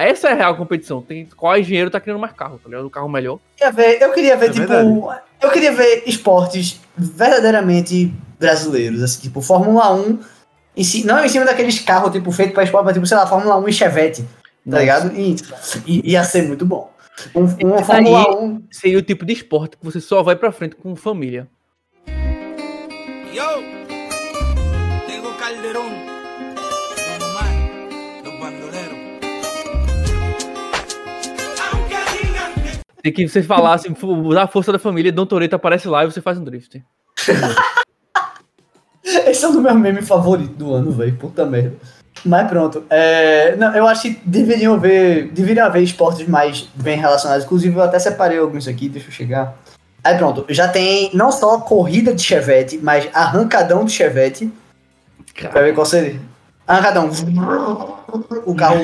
Essa 0.03 0.29
é 0.29 0.33
a 0.33 0.35
real 0.35 0.57
competição. 0.57 1.03
Tem 1.03 1.27
qual 1.37 1.57
engenheiro 1.57 1.91
tá 1.91 2.01
criando 2.01 2.21
mais 2.21 2.33
carro, 2.33 2.59
tá 2.63 2.69
ligado? 2.69 2.87
O 2.87 2.91
carro 2.91 3.09
melhor. 3.09 3.39
Eu 3.61 3.73
queria 3.73 3.73
ver, 3.73 4.03
eu 4.03 4.13
queria 4.13 4.37
ver 4.37 4.47
é 4.47 4.53
tipo. 4.53 4.67
Verdade. 4.67 5.21
Eu 5.41 5.51
queria 5.51 5.73
ver 5.73 6.03
esportes 6.07 6.81
verdadeiramente 6.97 8.13
brasileiros, 8.39 9.03
assim, 9.03 9.21
tipo, 9.21 9.41
Fórmula 9.41 9.95
1. 9.95 10.19
Em 10.77 10.85
si, 10.85 11.05
não 11.05 11.25
em 11.25 11.29
cima 11.29 11.45
daqueles 11.45 11.79
carros, 11.81 12.13
tipo, 12.13 12.31
feito 12.31 12.53
pra 12.55 12.63
esporte, 12.63 12.85
mas 12.85 12.95
tipo, 12.95 13.07
sei 13.07 13.17
lá, 13.17 13.27
Fórmula 13.27 13.57
1 13.57 13.69
e 13.69 13.73
Chevette. 13.73 14.23
Tá 14.23 14.29
Nossa. 14.65 14.81
ligado? 14.81 15.17
E, 15.17 15.37
e, 15.87 16.13
ia 16.13 16.23
ser 16.25 16.43
muito 16.43 16.65
bom. 16.65 16.93
Um, 17.35 17.47
uma 17.67 17.83
Fórmula 17.83 18.41
1 18.41 18.65
seria 18.71 18.99
o 18.99 19.03
tipo 19.03 19.25
de 19.25 19.33
esporte 19.33 19.77
que 19.77 19.85
você 19.85 20.01
só 20.01 20.23
vai 20.23 20.37
pra 20.37 20.53
frente 20.53 20.77
com 20.77 20.95
família. 20.95 21.49
Yo, 23.35 23.63
tengo 25.07 25.33
Calderón, 25.35 25.91
Que 33.12 33.29
você 33.29 33.42
falar 33.42 33.75
assim, 33.75 33.94
usar 34.03 34.42
a 34.42 34.49
força 34.49 34.73
da 34.73 34.79
família, 34.79 35.12
Dom 35.12 35.27
Toreto 35.27 35.57
aparece 35.57 35.88
lá 35.88 36.05
e 36.05 36.11
você 36.11 36.21
faz 36.21 36.38
um 36.38 36.44
drift. 36.44 36.83
Esse 39.05 39.44
é 39.44 39.49
o 39.49 39.61
meu 39.61 39.75
meme 39.75 40.03
favorito 40.03 40.53
do 40.55 40.75
ano, 40.75 40.90
velho. 40.92 41.16
Puta 41.16 41.47
merda. 41.47 41.77
Mas 42.25 42.49
pronto. 42.49 42.85
É, 42.90 43.57
não, 43.57 43.75
eu 43.75 43.87
acho 43.87 44.03
que 44.03 44.21
deveriam 44.25 44.75
haver, 44.75 45.29
deveriam 45.29 45.66
haver 45.66 45.83
esportes 45.83 46.27
mais 46.27 46.68
bem 46.75 46.99
relacionados. 46.99 47.44
Inclusive, 47.44 47.75
eu 47.77 47.83
até 47.83 47.99
separei 47.99 48.38
alguns 48.38 48.68
aqui, 48.68 48.88
deixa 48.88 49.09
eu 49.09 49.12
chegar. 49.12 49.57
Aí 50.03 50.16
pronto, 50.16 50.44
já 50.49 50.68
tem 50.68 51.11
não 51.12 51.31
só 51.33 51.61
corrida 51.61 52.14
de 52.14 52.23
chevette, 52.23 52.79
mas 52.83 53.09
arrancadão 53.12 53.85
de 53.85 53.92
chevette. 53.92 54.51
Cara. 55.35 55.53
Pra 55.53 55.62
ver 55.62 55.75
qual 55.75 55.87
seria. 55.87 56.21
Arrancadão. 56.66 57.11
O 58.44 58.55
carro, 58.55 58.81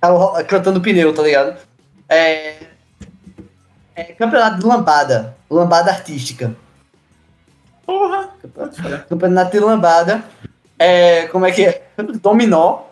carro 0.00 0.44
cantando 0.44 0.80
pneu, 0.80 1.14
tá 1.14 1.22
ligado? 1.22 1.56
É, 2.08 2.54
é, 4.00 4.04
campeonato 4.14 4.58
de 4.60 4.66
lambada. 4.66 5.36
Lambada 5.50 5.90
artística. 5.90 6.56
Porra! 7.84 8.30
Campeonato 9.08 9.50
de 9.50 9.60
lambada. 9.60 10.24
É, 10.78 11.26
como 11.26 11.44
é 11.44 11.52
que 11.52 11.66
é? 11.66 11.82
Dominó. 12.22 12.84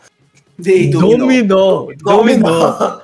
De, 0.58 0.88
dominó. 0.88 1.16
Dominó. 1.16 1.86
Dominó. 1.96 3.00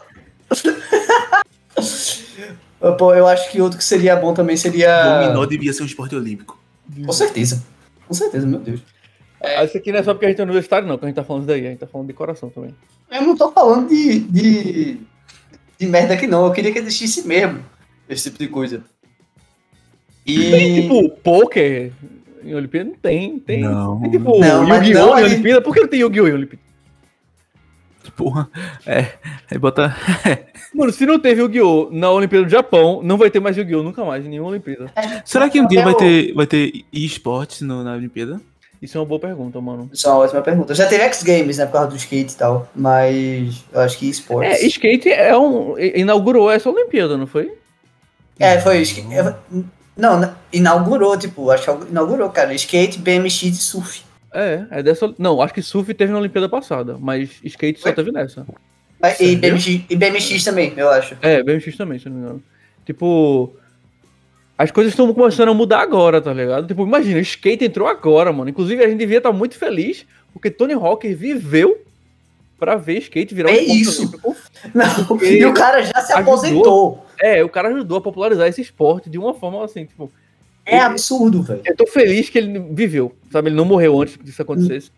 Pô, 2.99 3.15
eu 3.15 3.27
acho 3.27 3.51
que 3.51 3.63
outro 3.63 3.79
que 3.79 3.85
seria 3.85 4.15
bom 4.15 4.35
também 4.35 4.59
seria. 4.59 5.21
Dominó 5.21 5.47
devia 5.47 5.73
ser 5.73 5.83
um 5.83 5.87
esporte 5.87 6.15
olímpico. 6.15 6.61
Com 7.07 7.13
certeza. 7.13 7.65
Com 8.07 8.13
certeza, 8.13 8.47
meu 8.47 8.61
Deus. 8.61 8.81
É... 9.41 9.65
Isso 9.65 9.79
aqui 9.79 9.91
não 9.91 10.01
é 10.01 10.03
só 10.03 10.13
porque 10.13 10.27
a 10.27 10.29
gente 10.29 10.41
é 10.41 10.45
universitário, 10.45 10.87
não, 10.87 10.99
que 10.99 11.07
a 11.07 11.09
gente 11.09 11.17
tá 11.17 11.25
falando 11.25 11.47
daí, 11.47 11.67
a 11.67 11.71
gente 11.71 11.79
tá 11.79 11.87
falando 11.87 12.09
de 12.09 12.13
coração 12.13 12.51
também. 12.51 12.75
Eu 13.11 13.23
não 13.23 13.35
tô 13.35 13.51
falando 13.51 13.89
de, 13.89 14.21
de, 14.21 15.01
de 15.79 15.87
merda 15.87 16.13
aqui, 16.13 16.27
não. 16.27 16.45
Eu 16.45 16.53
queria 16.53 16.71
que 16.71 16.79
existisse 16.79 17.27
mesmo 17.27 17.65
esse 18.09 18.31
tipo 18.31 18.39
de 18.39 18.49
coisa. 18.49 18.83
E. 20.27 20.51
Tem, 20.51 20.83
tipo, 20.83 21.11
poker 21.23 21.93
em 22.45 22.55
Olimpíada? 22.55 22.91
Não 22.91 22.97
tem. 22.97 23.39
Tem, 23.39 23.61
não. 23.61 24.01
tem 24.01 24.11
tipo 24.11 24.37
Yu-Gi-Oh! 24.37 25.19
em 25.19 25.25
Olimpíada. 25.25 25.63
Por 25.63 25.75
que 25.75 25.81
não 25.81 25.89
tem 25.89 26.01
Yu-Gi-Oh! 26.01 26.29
em 26.29 26.33
Olimpíada? 26.33 26.65
Porra, 28.17 28.49
é. 28.87 29.13
Aí 29.51 29.59
bota. 29.59 29.95
Mano, 30.75 30.93
se 30.93 31.05
não 31.07 31.19
teve 31.19 31.41
Yu-Gi-Oh! 31.41 31.89
na 31.91 32.11
Olimpíada 32.11 32.45
do 32.45 32.51
Japão, 32.51 33.01
não 33.03 33.17
vai 33.17 33.31
ter 33.31 33.41
mais 33.41 33.57
Yu-Gi-Oh! 33.57 33.83
nunca 33.83 34.05
mais, 34.05 34.25
em 34.25 34.29
nenhuma 34.29 34.51
Olimpíada. 34.51 34.91
É, 34.95 35.23
Será 35.25 35.49
que 35.49 35.61
um 35.61 35.67
dia 35.67 35.83
vai 35.83 35.95
ter, 35.95 36.33
vai 36.35 36.47
ter 36.47 36.85
esportes 36.93 37.63
na 37.63 37.95
Olimpíada? 37.95 38.41
Isso 38.81 38.99
é 38.99 39.01
uma 39.01 39.07
boa 39.07 39.19
pergunta, 39.19 39.59
mano. 39.63 39.89
Isso 39.93 40.07
é 40.07 40.11
uma 40.11 40.19
ótima 40.19 40.43
pergunta. 40.43 40.75
Já 40.75 40.87
teve 40.87 41.03
X 41.05 41.23
Games, 41.23 41.57
né, 41.57 41.65
por 41.65 41.73
causa 41.73 41.89
do 41.89 41.97
skate 41.97 42.35
e 42.35 42.37
tal, 42.37 42.69
mas 42.77 43.65
eu 43.73 43.81
acho 43.81 43.99
que 43.99 44.11
esportes. 44.11 44.63
É, 44.63 44.67
skate 44.67 45.09
é 45.09 45.37
um. 45.37 45.79
inaugurou 45.79 46.51
essa 46.51 46.69
Olimpíada, 46.69 47.17
não 47.17 47.27
foi? 47.27 47.51
É, 48.39 48.61
foi. 48.61 48.83
Não, 49.97 50.35
inaugurou, 50.53 51.17
tipo, 51.17 51.51
acho 51.51 51.77
que 51.77 51.91
inaugurou, 51.91 52.29
cara. 52.31 52.53
Skate, 52.55 52.99
BMX 52.99 53.43
e 53.43 53.55
surf. 53.55 54.03
É, 54.33 54.67
é 54.71 54.83
dessa. 54.83 55.15
Não, 55.19 55.41
acho 55.41 55.55
que 55.55 55.63
surf 55.63 55.95
teve 55.95 56.13
na 56.13 56.19
Olimpíada 56.19 56.49
passada, 56.49 56.97
mas 56.99 57.31
skate 57.45 57.81
só 57.81 57.93
teve 57.93 58.11
nessa. 58.11 58.45
E 59.21 59.37
BMX, 59.37 59.67
e 59.89 59.97
BMX 59.97 60.45
também, 60.45 60.73
eu 60.77 60.89
acho. 60.91 61.17
É, 61.23 61.43
BMX 61.43 61.77
também, 61.77 61.99
se 61.99 62.09
não 62.09 62.17
me 62.17 62.23
engano. 62.23 62.43
Tipo. 62.85 63.55
As 64.57 64.71
coisas 64.71 64.93
estão 64.93 65.13
começando 65.13 65.49
a 65.49 65.55
mudar 65.55 65.81
agora, 65.81 66.21
tá 66.21 66.33
ligado? 66.33 66.69
Tipo, 66.69 66.87
imagina, 66.87 67.19
skate 67.21 67.65
entrou 67.65 67.89
agora, 67.89 68.33
mano. 68.33 68.49
Inclusive, 68.49 68.85
a 68.85 68.89
gente 68.89 68.99
devia 68.99 69.19
estar 69.19 69.33
muito 69.33 69.57
feliz, 69.57 70.07
porque 70.33 70.49
Tony 70.49 70.75
Hawk 70.75 71.13
viveu 71.13 71.85
pra 72.59 72.77
ver 72.77 72.99
skate 72.99 73.35
virar 73.35 73.51
é 73.51 73.61
um 73.61 73.75
isso. 73.75 74.03
Olímpico. 74.03 74.37
Não, 74.73 75.23
e 75.23 75.45
o 75.45 75.53
cara 75.53 75.83
já 75.83 76.01
se 76.01 76.13
ajudou, 76.13 76.35
aposentou. 76.35 77.07
É, 77.21 77.45
o 77.45 77.49
cara 77.49 77.69
ajudou 77.69 77.99
a 77.99 78.01
popularizar 78.01 78.49
esse 78.49 78.61
esporte 78.61 79.11
de 79.11 79.19
uma 79.19 79.35
forma 79.35 79.65
assim, 79.65 79.85
tipo. 79.85 80.11
É 80.67 80.77
ele, 80.77 80.85
absurdo, 80.85 81.43
velho. 81.43 81.61
Eu 81.65 81.77
tô 81.77 81.87
feliz 81.87 82.31
que 82.31 82.39
ele 82.39 82.59
viveu, 82.71 83.15
sabe? 83.31 83.49
Ele 83.49 83.57
não 83.57 83.65
morreu 83.65 84.01
antes 84.01 84.17
que 84.17 84.29
isso 84.29 84.41
acontecesse. 84.41 84.91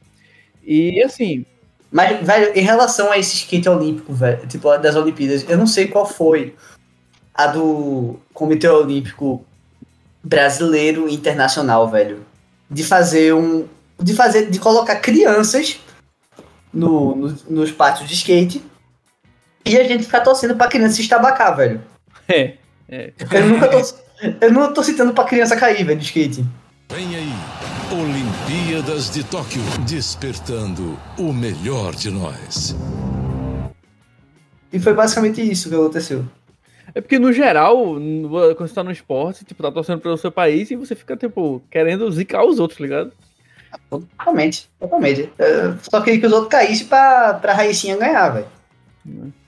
E 0.64 1.02
assim. 1.02 1.44
Mas, 1.90 2.24
velho, 2.24 2.52
em 2.54 2.62
relação 2.62 3.10
a 3.10 3.18
esse 3.18 3.34
skate 3.34 3.68
olímpico, 3.68 4.12
velho, 4.12 4.46
tipo, 4.46 4.76
das 4.78 4.96
Olimpíadas, 4.96 5.44
eu 5.48 5.56
não 5.56 5.66
sei 5.66 5.88
qual 5.88 6.06
foi 6.06 6.54
a 7.34 7.46
do 7.46 8.16
Comitê 8.32 8.68
Olímpico 8.68 9.44
Brasileiro 10.22 11.08
Internacional, 11.08 11.88
velho. 11.88 12.24
De 12.70 12.82
fazer 12.82 13.34
um. 13.34 13.66
De 14.00 14.14
fazer. 14.14 14.50
De 14.50 14.58
colocar 14.58 14.96
crianças 14.96 15.80
no, 16.76 17.16
no, 17.16 17.36
nos 17.48 17.72
pátios 17.72 18.08
de 18.08 18.14
skate 18.14 18.62
e 19.64 19.76
a 19.76 19.84
gente 19.84 20.04
ficar 20.04 20.20
torcendo 20.20 20.54
pra 20.54 20.68
criança 20.68 20.96
se 20.96 21.02
estabacar, 21.02 21.56
velho. 21.56 21.80
É, 22.28 22.54
é. 22.88 23.12
Eu 23.32 23.46
nunca 23.46 23.68
tô, 23.68 23.78
eu 24.40 24.52
não 24.52 24.72
tô 24.72 24.82
citando 24.82 25.12
pra 25.12 25.24
criança 25.24 25.56
cair, 25.56 25.84
velho, 25.84 25.98
de 25.98 26.04
skate. 26.04 26.44
Vem 26.92 27.16
aí, 27.16 27.32
Olimpíadas 27.90 29.10
de 29.10 29.24
Tóquio, 29.24 29.62
despertando 29.86 30.98
o 31.18 31.32
melhor 31.32 31.94
de 31.94 32.10
nós. 32.10 32.76
E 34.72 34.78
foi 34.78 34.92
basicamente 34.92 35.40
isso 35.40 35.68
que 35.68 35.74
aconteceu. 35.74 36.24
É 36.94 37.00
porque, 37.00 37.18
no 37.18 37.32
geral, 37.32 37.76
quando 38.56 38.56
você 38.56 38.74
tá 38.74 38.84
no 38.84 38.92
esporte, 38.92 39.44
tipo, 39.44 39.62
tá 39.62 39.72
torcendo 39.72 40.00
pelo 40.00 40.16
seu 40.16 40.30
país 40.30 40.70
e 40.70 40.76
você 40.76 40.94
fica, 40.94 41.16
tipo, 41.16 41.62
querendo 41.70 42.10
zicar 42.10 42.44
os 42.44 42.58
outros, 42.58 42.78
tá 42.78 42.84
ligado? 42.84 43.12
Totalmente, 43.88 44.68
totalmente. 44.78 45.30
Eu 45.38 45.76
só 45.82 46.00
queria 46.00 46.20
que 46.20 46.26
os 46.26 46.32
outros 46.32 46.50
caíssem 46.50 46.86
pra, 46.86 47.34
pra 47.34 47.52
Raicinha 47.52 47.96
ganhar, 47.96 48.28
velho. 48.30 48.46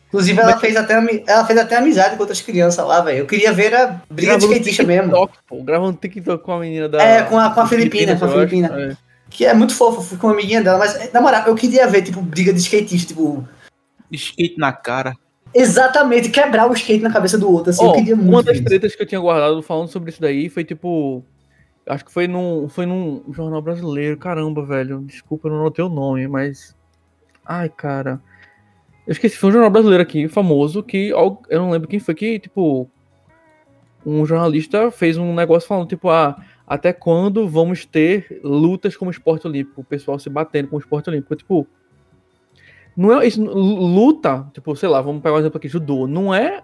Inclusive, 0.08 0.40
ela, 0.40 0.52
Mas... 0.52 0.60
fez 0.60 0.76
até, 0.76 0.94
ela 1.26 1.44
fez 1.44 1.58
até 1.58 1.76
amizade 1.76 2.16
com 2.16 2.22
outras 2.22 2.40
crianças 2.40 2.84
lá, 2.86 3.00
velho. 3.02 3.18
Eu 3.18 3.26
queria 3.26 3.52
ver 3.52 3.74
a 3.74 4.00
briga 4.10 4.38
de 4.38 4.44
skatista 4.44 4.82
mesmo. 4.82 5.28
Pô, 5.46 5.62
gravando 5.62 5.98
TikTok 5.98 6.42
com 6.42 6.52
a 6.52 6.60
menina 6.60 6.88
da. 6.88 7.02
É, 7.02 7.22
com 7.22 7.38
a, 7.38 7.50
com 7.50 7.60
a 7.60 7.66
Filipina, 7.66 8.16
com 8.16 8.24
a 8.24 8.28
Filipina. 8.28 8.68
É. 8.92 8.96
Que 9.28 9.44
é 9.44 9.52
muito 9.52 9.74
fofo, 9.74 10.00
fui 10.00 10.16
com 10.16 10.28
uma 10.28 10.32
amiguinha 10.32 10.62
dela, 10.62 10.78
mas 10.78 11.12
na 11.12 11.20
moral, 11.20 11.44
eu 11.46 11.54
queria 11.54 11.86
ver, 11.86 12.00
tipo, 12.00 12.22
briga 12.22 12.52
de 12.52 12.60
skatista, 12.60 13.08
tipo. 13.08 13.46
Skate 14.10 14.56
na 14.56 14.72
cara. 14.72 15.14
Exatamente, 15.54 16.30
quebrar 16.30 16.70
o 16.70 16.72
skate 16.72 17.02
na 17.02 17.12
cabeça 17.12 17.36
do 17.36 17.50
outro, 17.50 17.70
assim, 17.70 17.84
oh, 17.84 17.88
eu 17.88 17.94
queria 17.94 18.16
muito. 18.16 18.30
Uma 18.30 18.42
das 18.42 18.60
tretas 18.60 18.94
que 18.94 19.02
eu 19.02 19.06
tinha 19.06 19.20
guardado 19.20 19.60
falando 19.62 19.88
sobre 19.88 20.10
isso 20.10 20.20
daí 20.20 20.48
foi 20.48 20.64
tipo. 20.64 21.22
Acho 21.88 22.04
que 22.04 22.12
foi 22.12 22.28
num, 22.28 22.68
foi 22.68 22.86
num 22.86 23.22
jornal 23.32 23.62
brasileiro, 23.62 24.16
caramba, 24.16 24.64
velho. 24.64 25.00
Desculpa, 25.00 25.48
eu 25.48 25.52
não 25.52 25.62
notei 25.64 25.84
o 25.84 25.88
nome, 25.88 26.28
mas 26.28 26.76
Ai, 27.48 27.70
cara. 27.70 28.20
Eu 29.06 29.12
esqueci, 29.12 29.38
foi 29.38 29.48
um 29.48 29.52
jornal 29.54 29.70
brasileiro 29.70 30.02
aqui, 30.02 30.28
famoso, 30.28 30.82
que 30.82 31.08
eu 31.08 31.38
não 31.52 31.70
lembro 31.70 31.88
quem 31.88 31.98
foi 31.98 32.14
que, 32.14 32.38
tipo, 32.38 32.90
um 34.04 34.26
jornalista 34.26 34.90
fez 34.90 35.16
um 35.16 35.34
negócio 35.34 35.66
falando, 35.66 35.88
tipo, 35.88 36.10
ah, 36.10 36.44
até 36.66 36.92
quando 36.92 37.48
vamos 37.48 37.86
ter 37.86 38.38
lutas 38.44 38.94
como 38.98 39.10
esporte 39.10 39.46
olímpico, 39.46 39.80
o 39.80 39.84
pessoal 39.84 40.18
se 40.18 40.28
batendo 40.28 40.68
com 40.68 40.76
o 40.76 40.78
esporte 40.78 41.08
olímpico, 41.08 41.34
tipo, 41.34 41.66
não 42.94 43.18
é 43.18 43.26
isso, 43.26 43.42
luta, 43.42 44.46
tipo, 44.52 44.76
sei 44.76 44.90
lá, 44.90 45.00
vamos 45.00 45.22
pegar 45.22 45.36
um 45.36 45.38
exemplo 45.38 45.56
aqui, 45.56 45.68
judô, 45.68 46.06
não 46.06 46.34
é 46.34 46.62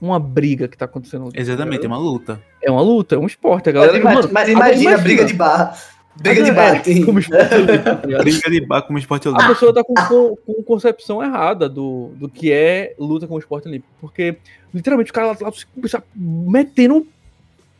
uma 0.00 0.18
briga 0.18 0.68
que 0.68 0.76
tá 0.76 0.84
acontecendo. 0.84 1.30
Exatamente, 1.34 1.84
é 1.84 1.88
uma 1.88 1.98
luta. 1.98 2.40
É 2.62 2.70
uma 2.70 2.82
luta, 2.82 3.14
é 3.14 3.18
um 3.18 3.26
esporte, 3.26 3.68
a 3.68 3.72
galera. 3.72 4.00
Mas, 4.02 4.26
mas, 4.26 4.32
mas 4.32 4.48
imagina 4.48 4.94
a 4.94 4.98
briga 4.98 5.24
de 5.24 5.34
barra. 5.34 5.76
Briga 6.16 6.42
de 6.42 6.52
bar, 6.52 6.74
é, 6.74 7.04
como 7.04 7.18
esporte 7.18 7.54
olímpico. 7.54 7.84
Tá 7.84 7.94
briga 8.18 8.50
de 8.50 8.66
bar 8.66 8.82
como 8.82 8.98
esporte 8.98 9.28
olímpico. 9.28 9.50
A 9.50 9.54
pessoa 9.54 9.72
tá 9.72 9.84
com, 9.84 9.94
com, 9.94 10.36
com, 10.36 10.62
concepção 10.64 11.22
errada 11.22 11.68
do, 11.68 12.10
do 12.16 12.28
que 12.28 12.52
é 12.52 12.94
luta 12.98 13.26
como 13.26 13.38
esporte 13.38 13.68
olímpico. 13.68 13.90
Porque, 14.00 14.36
literalmente, 14.74 15.10
o 15.10 15.14
cara 15.14 15.28
lá, 15.28 15.36
lá 15.40 16.02
metendo 16.14 17.06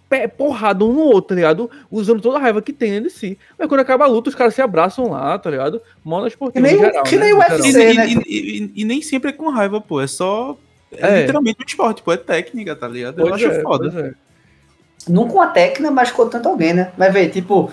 pé, 0.08 0.26
porrada 0.26 0.84
um 0.84 0.92
no 0.92 1.02
outro, 1.02 1.28
tá 1.28 1.34
ligado? 1.34 1.70
Usando 1.90 2.20
toda 2.20 2.38
a 2.38 2.40
raiva 2.40 2.62
que 2.62 2.72
tem 2.72 3.00
de 3.02 3.10
si. 3.10 3.38
Mas 3.58 3.68
quando 3.68 3.80
acaba 3.80 4.04
a 4.04 4.08
luta, 4.08 4.28
os 4.28 4.34
caras 4.34 4.54
se 4.54 4.62
abraçam 4.62 5.10
lá, 5.10 5.38
tá 5.38 5.50
ligado? 5.50 5.80
Mola 6.04 6.26
esportiva 6.26 6.66
que 6.66 6.72
nem, 6.72 6.82
geral, 6.82 7.04
que 7.04 7.16
né? 7.16 7.24
nem 7.24 7.34
o 7.34 7.38
UFC, 7.38 7.72
né? 7.72 8.06
E, 8.06 8.14
e, 8.14 8.62
e, 8.62 8.72
e, 8.74 8.84
nem 8.84 9.02
sempre 9.02 9.30
é 9.30 9.32
com 9.32 9.48
raiva, 9.50 9.80
pô. 9.80 10.00
É 10.00 10.06
só. 10.06 10.56
É, 10.92 11.06
é. 11.06 11.20
literalmente 11.20 11.58
um 11.60 11.66
esporte, 11.66 12.02
pô. 12.02 12.12
É 12.12 12.16
técnica, 12.16 12.74
tá 12.74 12.88
ligado? 12.88 13.20
Eu 13.20 13.34
acho 13.34 13.46
é, 13.46 13.60
foda. 13.62 14.14
É. 14.14 15.10
Não 15.10 15.28
com 15.28 15.40
a 15.40 15.46
técnica, 15.46 15.90
mas 15.90 16.10
com 16.10 16.28
tanto 16.28 16.48
alguém, 16.48 16.74
né? 16.74 16.92
Mas, 16.96 17.12
velho, 17.12 17.30
tipo 17.30 17.72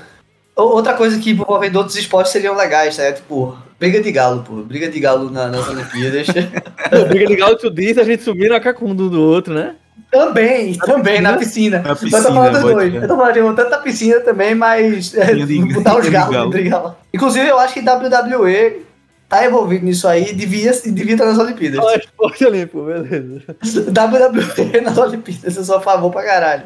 Outra 0.57 0.95
coisa 0.95 1.19
que 1.19 1.29
envolvendo 1.29 1.75
outros 1.75 1.95
esportes 1.95 2.31
seriam 2.31 2.55
legais, 2.55 2.97
né? 2.97 3.11
Tipo, 3.11 3.55
briga 3.79 4.01
de 4.01 4.11
galo, 4.11 4.41
pô. 4.41 4.55
Briga 4.55 4.89
de 4.89 4.99
galo 4.99 5.29
na, 5.29 5.49
nas 5.49 5.69
Olimpíadas. 5.69 6.25
briga 7.07 7.27
de 7.27 7.35
galo, 7.35 7.55
tu 7.55 7.69
disse, 7.69 7.99
a 7.99 8.03
gente 8.03 8.23
subir 8.23 8.49
na 8.49 8.59
cacunda 8.59 9.03
um 9.03 9.07
do 9.07 9.21
outro, 9.21 9.53
né? 9.53 9.75
Também, 10.09 10.73
também, 10.75 11.21
na 11.21 11.37
piscina. 11.37 11.79
Na 11.79 11.95
piscina, 11.95 12.17
eu 12.17 12.23
tô 12.23 12.33
falando 12.33 12.61
dois. 12.61 12.95
Eu 12.95 13.07
tô 13.07 13.15
falando 13.15 13.33
de 13.33 13.55
tanto 13.55 13.69
na 13.69 13.77
piscina 13.77 14.19
também, 14.21 14.55
mas 14.55 15.13
é, 15.15 15.35
botar 15.73 15.99
os 15.99 16.09
galos 16.09 16.55
de 16.55 16.63
galo. 16.63 16.95
Inclusive, 17.13 17.47
eu 17.47 17.59
acho 17.59 17.75
que 17.75 17.81
WWE 17.81 18.86
tá 19.27 19.45
envolvido 19.45 19.85
nisso 19.85 20.07
aí 20.07 20.33
devia, 20.33 20.71
devia 20.71 21.13
estar 21.13 21.25
nas 21.25 21.37
Olimpíadas. 21.37 21.79
Ah, 21.79 21.95
esporte 21.95 22.45
olímpico, 22.45 22.83
beleza. 22.83 23.43
WWE 23.87 24.81
nas 24.81 24.97
Olimpíadas, 24.97 25.57
eu 25.57 25.63
sou 25.63 25.77
a 25.77 25.81
favor 25.81 26.11
pra 26.11 26.23
caralho. 26.23 26.63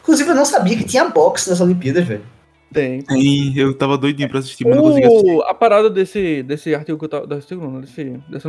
Inclusive, 0.00 0.30
eu 0.30 0.34
não 0.34 0.44
sabia 0.44 0.76
que 0.76 0.84
tinha 0.84 1.08
boxe 1.08 1.50
nas 1.50 1.60
Olimpíadas, 1.60 2.04
velho. 2.04 2.24
Tem. 2.72 3.02
Tem, 3.02 3.56
eu 3.56 3.76
tava 3.76 3.96
doidinho 3.96 4.28
pra 4.28 4.38
assistir, 4.38 4.64
mas 4.64 4.74
o, 4.74 4.76
não 4.76 4.88
consegui 4.88 5.06
assistir. 5.06 5.42
A 5.46 5.54
parada 5.54 5.88
desse, 5.88 6.42
desse 6.42 6.74
artigo 6.74 6.98
que 6.98 7.04
eu 7.04 7.08
tava. 7.08 7.26
Desse, 7.26 7.54
não, 7.54 7.80
desse, 7.80 8.20
desse, 8.28 8.48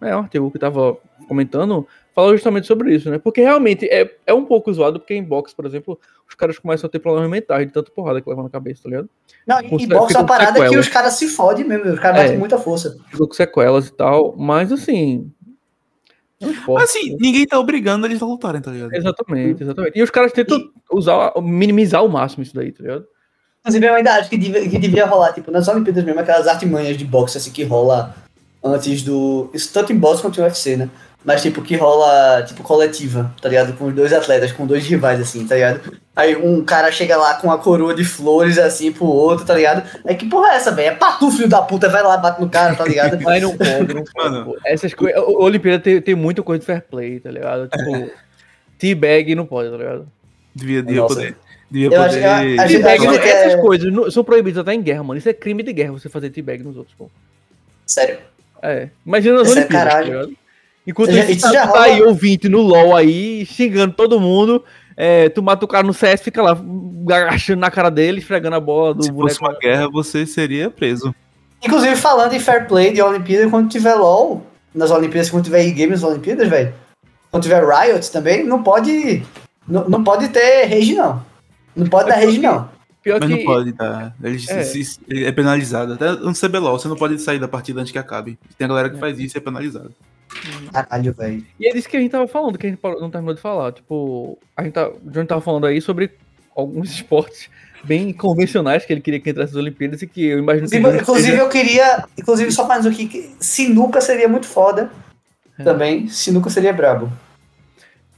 é, 0.00 0.16
um 0.16 0.20
artigo 0.20 0.50
que 0.50 0.56
eu 0.56 0.60
tava 0.60 0.96
comentando, 1.28 1.86
fala 2.16 2.32
justamente 2.32 2.66
sobre 2.66 2.94
isso, 2.94 3.10
né? 3.10 3.18
Porque 3.18 3.42
realmente 3.42 3.86
é, 3.90 4.10
é 4.26 4.32
um 4.32 4.46
pouco 4.46 4.72
zoado, 4.72 4.98
porque 4.98 5.12
em 5.12 5.22
boxe, 5.22 5.54
por 5.54 5.66
exemplo, 5.66 6.00
os 6.26 6.34
caras 6.34 6.58
começam 6.58 6.88
a 6.88 6.90
ter 6.90 6.98
problemas 6.98 7.30
mentais 7.30 7.66
de 7.66 7.72
tanta 7.74 7.90
porrada 7.90 8.22
que 8.22 8.28
levam 8.28 8.42
na 8.42 8.48
cabeça, 8.48 8.84
tá 8.84 8.88
ligado? 8.88 9.10
Não, 9.46 9.60
em 9.60 9.86
boxe 9.86 10.16
é 10.16 10.18
uma 10.18 10.26
parada 10.26 10.52
sequelas. 10.52 10.70
que 10.70 10.78
os 10.78 10.88
caras 10.88 11.12
se 11.12 11.28
fodem 11.28 11.68
mesmo, 11.68 11.92
os 11.92 12.00
caras 12.00 12.20
é, 12.20 12.22
batem 12.22 12.38
muita 12.38 12.56
força. 12.56 12.96
Ficou 13.10 13.28
com 13.28 13.34
sequelas 13.34 13.88
e 13.88 13.92
tal, 13.92 14.34
mas 14.34 14.72
assim. 14.72 15.30
É 16.40 16.46
um 16.46 16.50
esporte, 16.52 16.84
assim, 16.84 17.10
né? 17.10 17.16
ninguém 17.20 17.46
tá 17.46 17.58
obrigando 17.58 18.06
eles 18.06 18.22
a 18.22 18.24
lutarem, 18.24 18.62
tá 18.62 18.70
ligado? 18.70 18.94
Exatamente, 18.94 19.62
exatamente. 19.62 19.98
E 19.98 20.02
os 20.02 20.10
caras 20.10 20.32
tentam 20.32 20.58
e... 20.58 20.70
usar, 20.90 21.34
minimizar 21.42 22.00
ao 22.00 22.08
máximo 22.08 22.42
isso 22.42 22.54
daí, 22.54 22.72
tá 22.72 22.82
ligado? 22.82 23.06
Inclusive, 23.60 23.86
eu 23.86 23.94
ainda 23.94 24.14
acho 24.14 24.30
que 24.30 24.38
devia, 24.38 24.66
que 24.66 24.78
devia 24.78 25.04
rolar, 25.04 25.34
tipo, 25.34 25.50
nas 25.50 25.68
Olimpíadas 25.68 26.02
mesmo, 26.02 26.20
aquelas 26.20 26.46
artimanhas 26.46 26.96
de 26.96 27.04
boxe, 27.04 27.36
assim, 27.36 27.50
que 27.50 27.62
rola 27.62 28.14
antes 28.64 29.02
do... 29.02 29.50
Isso 29.52 29.70
tanto 29.72 29.92
em 29.92 29.98
boxe 29.98 30.22
quanto 30.22 30.40
em 30.40 30.44
UFC, 30.44 30.76
né? 30.76 30.88
Mas, 31.26 31.42
tipo, 31.42 31.60
que 31.60 31.74
rola, 31.74 32.44
tipo, 32.44 32.62
coletiva, 32.62 33.34
tá 33.42 33.48
ligado? 33.48 33.76
Com 33.76 33.90
dois 33.90 34.12
atletas, 34.12 34.52
com 34.52 34.64
dois 34.64 34.86
rivais, 34.86 35.20
assim, 35.20 35.44
tá 35.44 35.56
ligado? 35.56 35.80
Aí 36.14 36.36
um 36.36 36.64
cara 36.64 36.92
chega 36.92 37.16
lá 37.16 37.34
com 37.34 37.48
uma 37.48 37.58
coroa 37.58 37.92
de 37.92 38.04
flores, 38.04 38.56
assim, 38.58 38.92
pro 38.92 39.06
outro, 39.06 39.44
tá 39.44 39.52
ligado? 39.52 39.82
Aí 40.04 40.14
que 40.14 40.24
porra 40.24 40.52
é 40.52 40.54
essa, 40.54 40.70
velho? 40.70 40.90
É 40.90 40.94
patu, 40.94 41.28
filho 41.32 41.48
da 41.48 41.60
puta, 41.60 41.88
vai 41.88 42.00
lá, 42.00 42.16
bate 42.16 42.40
no 42.40 42.48
cara, 42.48 42.76
tá 42.76 42.84
ligado? 42.84 43.20
Mas 43.20 43.42
não 43.42 43.56
pode, 43.56 43.92
não 43.92 44.04
pode. 44.04 44.60
Essas 44.64 44.94
coisas... 44.94 45.20
Olimpíada 45.20 45.82
tem, 45.82 46.00
tem 46.00 46.14
muita 46.14 46.44
coisa 46.44 46.60
de 46.60 46.66
fair 46.66 46.82
play, 46.82 47.18
tá 47.18 47.32
ligado? 47.32 47.68
Tipo, 47.70 48.08
teabag 48.78 49.34
não 49.34 49.46
pode, 49.46 49.68
tá 49.68 49.76
ligado? 49.78 50.06
Devia, 50.54 50.80
devia 50.80 51.06
poder. 51.06 51.36
Devia 51.68 51.88
eu 51.88 52.02
poder... 52.02 52.24
acho, 52.24 52.60
a, 52.60 52.66
teabag, 52.68 53.06
acho 53.08 53.18
essas 53.18 53.54
é... 53.54 53.60
coisas 53.60 54.14
são 54.14 54.22
proibidas 54.22 54.60
até 54.60 54.72
em 54.74 54.80
guerra, 54.80 55.02
mano. 55.02 55.18
Isso 55.18 55.28
é 55.28 55.32
crime 55.32 55.64
de 55.64 55.72
guerra, 55.72 55.90
você 55.90 56.08
fazer 56.08 56.30
teabag 56.30 56.62
nos 56.62 56.76
outros, 56.76 56.94
pô. 56.96 57.10
Sério? 57.84 58.18
É. 58.62 58.90
Imagina 59.04 59.40
nas 59.40 59.48
é 59.48 59.50
Olimpíadas, 59.50 59.86
é 59.86 59.90
caralho. 59.90 60.28
Tá 60.28 60.45
Enquanto 60.86 61.12
já, 61.12 61.24
isso 61.24 61.52
já 61.52 61.66
tá 61.66 61.82
aí 61.82 62.02
ouvinte 62.02 62.48
no 62.48 62.60
LoL 62.60 62.94
aí, 62.94 63.44
xingando 63.44 63.94
todo 63.94 64.20
mundo, 64.20 64.64
é, 64.96 65.28
tu 65.28 65.42
mata 65.42 65.64
o 65.64 65.68
cara 65.68 65.86
no 65.86 65.92
CS, 65.92 66.22
fica 66.22 66.40
lá 66.40 66.56
agachando 67.10 67.60
na 67.60 67.70
cara 67.70 67.90
dele, 67.90 68.18
esfregando 68.18 68.56
a 68.56 68.60
bola 68.60 68.94
do 68.94 69.02
Se 69.02 69.10
boneco. 69.10 69.34
Se 69.34 69.38
fosse 69.40 69.52
uma 69.52 69.58
guerra, 69.58 69.88
você 69.88 70.24
seria 70.24 70.70
preso. 70.70 71.14
Inclusive, 71.62 71.96
falando 71.96 72.32
em 72.34 72.40
fair 72.40 72.66
play 72.66 72.92
de 72.92 73.02
Olimpíada, 73.02 73.50
quando 73.50 73.68
tiver 73.68 73.94
LoL 73.94 74.46
nas 74.74 74.90
Olimpíadas, 74.90 75.30
quando 75.30 75.44
tiver 75.44 75.66
e-games 75.66 76.02
nas 76.02 76.10
Olimpíadas, 76.10 76.48
velho, 76.48 76.72
quando 77.30 77.42
tiver 77.42 77.64
Riot 77.64 78.10
também, 78.10 78.44
não 78.44 78.62
pode, 78.62 79.22
não, 79.66 79.88
não 79.88 80.04
pode 80.04 80.28
ter 80.28 80.66
rage, 80.66 80.94
não. 80.94 81.22
Não 81.74 81.86
pode 81.86 82.10
é 82.10 82.14
dar 82.14 82.20
rage, 82.20 82.38
não. 82.38 82.68
Pior 83.02 83.20
Mas 83.20 83.30
que... 83.30 83.36
não 83.36 83.44
pode 83.44 83.72
dar. 83.72 84.14
Ele 84.22 84.42
é. 84.48 84.62
Se, 84.64 85.00
é 85.10 85.30
penalizado. 85.30 85.92
Até 85.92 86.12
no 86.12 86.32
CBLOL, 86.32 86.78
você 86.78 86.88
não 86.88 86.96
pode 86.96 87.18
sair 87.20 87.38
da 87.38 87.46
partida 87.46 87.80
antes 87.80 87.92
que 87.92 87.98
acabe. 87.98 88.38
Tem 88.56 88.64
a 88.64 88.68
galera 88.68 88.90
que 88.90 88.96
é. 88.96 88.98
faz 88.98 89.18
isso 89.18 89.36
e 89.36 89.38
é 89.38 89.40
penalizado. 89.40 89.92
Caralho, 90.72 91.12
velho. 91.12 91.46
E 91.58 91.68
é 91.68 91.72
disso 91.72 91.88
que 91.88 91.96
a 91.96 92.00
gente 92.00 92.10
tava 92.10 92.28
falando, 92.28 92.58
que 92.58 92.66
a 92.66 92.70
gente 92.70 92.80
não 92.82 93.10
terminou 93.10 93.34
de 93.34 93.40
falar. 93.40 93.72
Tipo, 93.72 94.38
a 94.56 94.62
gente, 94.62 94.72
tá, 94.72 94.86
a 94.86 95.18
gente 95.18 95.28
tava 95.28 95.40
falando 95.40 95.66
aí 95.66 95.80
sobre 95.80 96.10
alguns 96.54 96.90
esportes 96.94 97.50
bem 97.84 98.12
convencionais 98.12 98.84
que 98.84 98.92
ele 98.92 99.00
queria 99.00 99.20
que 99.20 99.30
entrasse 99.30 99.54
nas 99.54 99.62
Olimpíadas 99.62 100.02
e 100.02 100.06
que 100.06 100.24
eu 100.26 100.38
imagino 100.38 100.68
que. 100.68 100.76
Inclusive, 100.76 101.30
seja... 101.30 101.42
eu 101.42 101.48
queria. 101.48 102.04
Inclusive, 102.18 102.52
só 102.52 102.66
mais 102.66 102.86
aqui, 102.86 103.06
que 103.06 103.30
sinuca 103.40 104.00
seria 104.00 104.28
muito 104.28 104.46
foda. 104.46 104.90
É. 105.58 105.62
Também. 105.62 106.08
Sinuca 106.08 106.50
seria 106.50 106.72
brabo. 106.72 107.10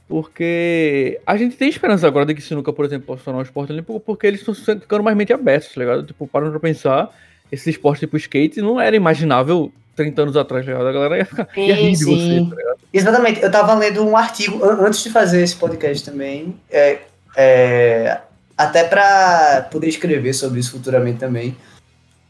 Porque 0.09 1.21
a 1.25 1.37
gente 1.37 1.55
tem 1.55 1.69
esperança 1.69 2.07
agora 2.07 2.25
de 2.25 2.33
que 2.33 2.41
Sinuca, 2.41 2.73
por 2.73 2.83
exemplo, 2.83 3.05
possa 3.05 3.23
tornar 3.23 3.41
um 3.41 3.43
esporte 3.43 3.71
olímpico, 3.71 3.99
porque 3.99 4.25
eles 4.25 4.39
estão 4.39 4.55
ficando 4.55 5.03
mais 5.03 5.15
mente 5.15 5.31
abertos, 5.31 5.71
tá 5.71 5.79
ligado? 5.79 6.03
Tipo, 6.03 6.27
parando 6.27 6.49
pra 6.49 6.59
pensar, 6.59 7.15
esse 7.51 7.69
esporte 7.69 8.01
tipo 8.01 8.17
skate 8.17 8.61
não 8.61 8.79
era 8.79 8.95
imaginável 8.95 9.71
30 9.95 10.21
anos 10.21 10.37
atrás, 10.37 10.65
tá 10.65 10.71
ligado? 10.71 10.87
A 10.87 10.91
galera 10.91 11.17
ia, 11.17 11.25
ficar, 11.25 11.47
sim, 11.53 11.67
ia 11.67 11.75
rir 11.75 11.95
de 11.95 12.05
você, 12.05 12.47
tá? 12.49 12.75
Exatamente. 12.93 13.41
Eu 13.41 13.51
tava 13.51 13.73
lendo 13.73 14.03
um 14.03 14.15
artigo 14.15 14.63
antes 14.63 15.03
de 15.03 15.09
fazer 15.09 15.41
esse 15.41 15.55
podcast 15.55 16.09
também, 16.09 16.55
é, 16.69 16.99
é, 17.35 18.19
até 18.57 18.83
pra 18.83 19.67
poder 19.71 19.87
escrever 19.87 20.33
sobre 20.33 20.59
isso 20.59 20.71
futuramente 20.71 21.19
também. 21.19 21.55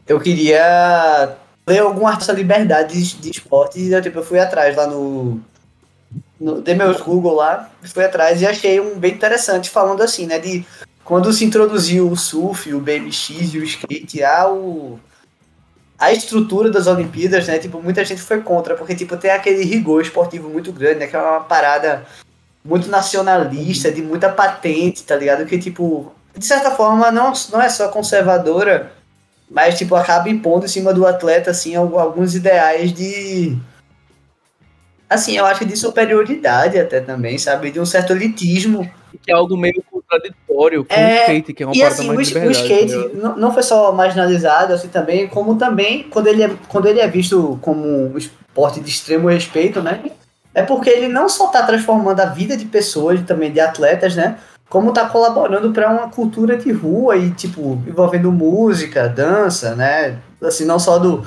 Eu 0.06 0.18
queria 0.18 1.36
ler 1.66 1.78
algum 1.78 2.06
artigo 2.06 2.24
sobre 2.24 2.42
liberdade 2.42 3.14
de 3.14 3.30
esporte 3.30 3.78
e 3.78 3.92
eu, 3.92 4.02
tipo, 4.02 4.18
eu 4.18 4.24
fui 4.24 4.40
atrás 4.40 4.76
lá 4.76 4.86
no 4.86 5.40
no, 6.40 6.60
dei 6.60 6.74
meus 6.74 7.00
Google 7.00 7.34
lá, 7.34 7.70
fui 7.82 8.04
atrás 8.04 8.40
e 8.40 8.46
achei 8.46 8.80
um 8.80 8.98
bem 8.98 9.12
interessante 9.12 9.68
falando 9.68 10.02
assim, 10.02 10.26
né, 10.26 10.38
de 10.38 10.64
quando 11.04 11.32
se 11.32 11.44
introduziu 11.44 12.10
o 12.10 12.16
surf, 12.16 12.72
o 12.72 12.80
BMX 12.80 13.30
e 13.52 13.58
o 13.58 13.64
skate 13.64 14.24
ao 14.24 14.98
a 16.00 16.10
estrutura 16.12 16.70
das 16.70 16.86
Olimpíadas, 16.86 17.46
né, 17.46 17.58
tipo, 17.58 17.82
muita 17.82 18.02
gente 18.04 18.22
foi 18.22 18.40
contra, 18.40 18.74
porque 18.74 18.94
tipo 18.94 19.18
tem 19.18 19.30
aquele 19.30 19.62
rigor 19.62 20.00
esportivo 20.00 20.48
muito 20.48 20.72
grande, 20.72 21.00
né, 21.00 21.06
que 21.06 21.14
é 21.14 21.20
uma 21.20 21.40
parada 21.40 22.06
muito 22.64 22.88
nacionalista, 22.88 23.92
de 23.92 24.02
muita 24.02 24.30
patente, 24.30 25.04
tá 25.04 25.14
ligado? 25.14 25.44
Que 25.44 25.58
tipo, 25.58 26.10
de 26.36 26.44
certa 26.44 26.70
forma 26.70 27.10
não, 27.10 27.32
não 27.52 27.60
é 27.60 27.68
só 27.68 27.88
conservadora, 27.88 28.92
mas 29.50 29.76
tipo 29.76 29.94
acaba 29.94 30.30
impondo 30.30 30.64
em 30.64 30.68
cima 30.68 30.92
do 30.94 31.06
atleta 31.06 31.50
assim 31.50 31.74
alguns 31.74 32.34
ideais 32.34 32.92
de 32.92 33.58
assim, 35.08 35.36
eu 35.36 35.44
acho 35.44 35.64
de 35.64 35.76
superioridade 35.76 36.78
até 36.78 37.00
também, 37.00 37.36
sabe? 37.36 37.70
De 37.70 37.80
um 37.80 37.86
certo 37.86 38.12
elitismo. 38.12 38.88
Que 39.22 39.32
é 39.32 39.34
algo 39.34 39.56
meio 39.56 39.82
contraditório 40.60 40.84
com 40.84 40.94
é, 40.94 41.18
o 41.18 41.20
skate, 41.22 41.54
que 41.54 41.62
é 41.62 41.66
uma 41.66 41.76
e 41.76 41.82
assim, 41.82 42.06
mais 42.06 42.34
o, 42.34 42.38
o 42.38 42.50
skate 42.50 42.94
não, 43.14 43.36
não 43.36 43.54
foi 43.54 43.62
só 43.62 43.92
marginalizado, 43.92 44.74
assim, 44.74 44.88
também, 44.88 45.26
como 45.26 45.56
também, 45.56 46.04
quando 46.04 46.26
ele 46.26 46.42
é, 46.42 46.50
quando 46.68 46.86
ele 46.86 47.00
é 47.00 47.08
visto 47.08 47.58
como 47.62 48.12
um 48.12 48.18
esporte 48.18 48.80
de 48.80 48.90
extremo 48.90 49.28
respeito, 49.28 49.80
né? 49.80 50.02
É 50.52 50.62
porque 50.62 50.90
ele 50.90 51.08
não 51.08 51.28
só 51.28 51.46
está 51.46 51.62
transformando 51.62 52.20
a 52.20 52.26
vida 52.26 52.56
de 52.56 52.66
pessoas, 52.66 53.22
também 53.22 53.52
de 53.52 53.60
atletas, 53.60 54.16
né? 54.16 54.36
Como 54.68 54.90
está 54.90 55.08
colaborando 55.08 55.72
para 55.72 55.90
uma 55.90 56.08
cultura 56.08 56.56
de 56.56 56.70
rua 56.70 57.16
e, 57.16 57.30
tipo, 57.30 57.80
envolvendo 57.86 58.30
música, 58.30 59.08
dança, 59.08 59.74
né? 59.74 60.18
Assim, 60.42 60.64
não 60.64 60.78
só 60.78 60.98
do, 60.98 61.24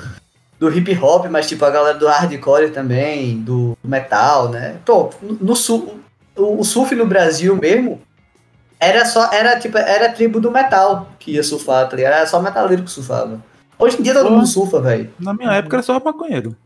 do 0.58 0.70
hip 0.70 0.98
hop, 1.02 1.26
mas 1.30 1.46
tipo 1.46 1.64
a 1.64 1.70
galera 1.70 1.98
do 1.98 2.06
hardcore 2.06 2.70
também, 2.70 3.38
do 3.40 3.76
metal, 3.82 4.48
né? 4.48 4.76
Pô, 4.84 5.10
no 5.22 5.54
sul, 5.54 6.00
o 6.36 6.64
surf 6.64 6.94
no 6.94 7.06
Brasil 7.06 7.56
mesmo 7.56 8.00
era 8.84 9.04
só 9.04 9.32
era 9.32 9.58
tipo 9.58 9.78
era 9.78 10.06
a 10.06 10.12
tribo 10.12 10.40
do 10.40 10.50
metal 10.50 11.08
que 11.18 11.32
ia 11.32 11.42
surfar, 11.42 11.88
tá 11.88 11.96
ligado? 11.96 12.12
Era 12.14 12.26
só 12.26 12.40
metaleiro 12.40 12.82
que 12.82 12.90
surfava. 12.90 13.42
Hoje 13.78 13.98
em 13.98 14.02
dia 14.02 14.12
todo 14.14 14.28
Pô, 14.28 14.34
mundo 14.34 14.46
surfa, 14.46 14.80
velho. 14.80 15.10
Na 15.18 15.34
minha 15.34 15.52
época 15.52 15.76
era 15.76 15.82
só 15.82 15.98
maconheiro. 15.98 16.56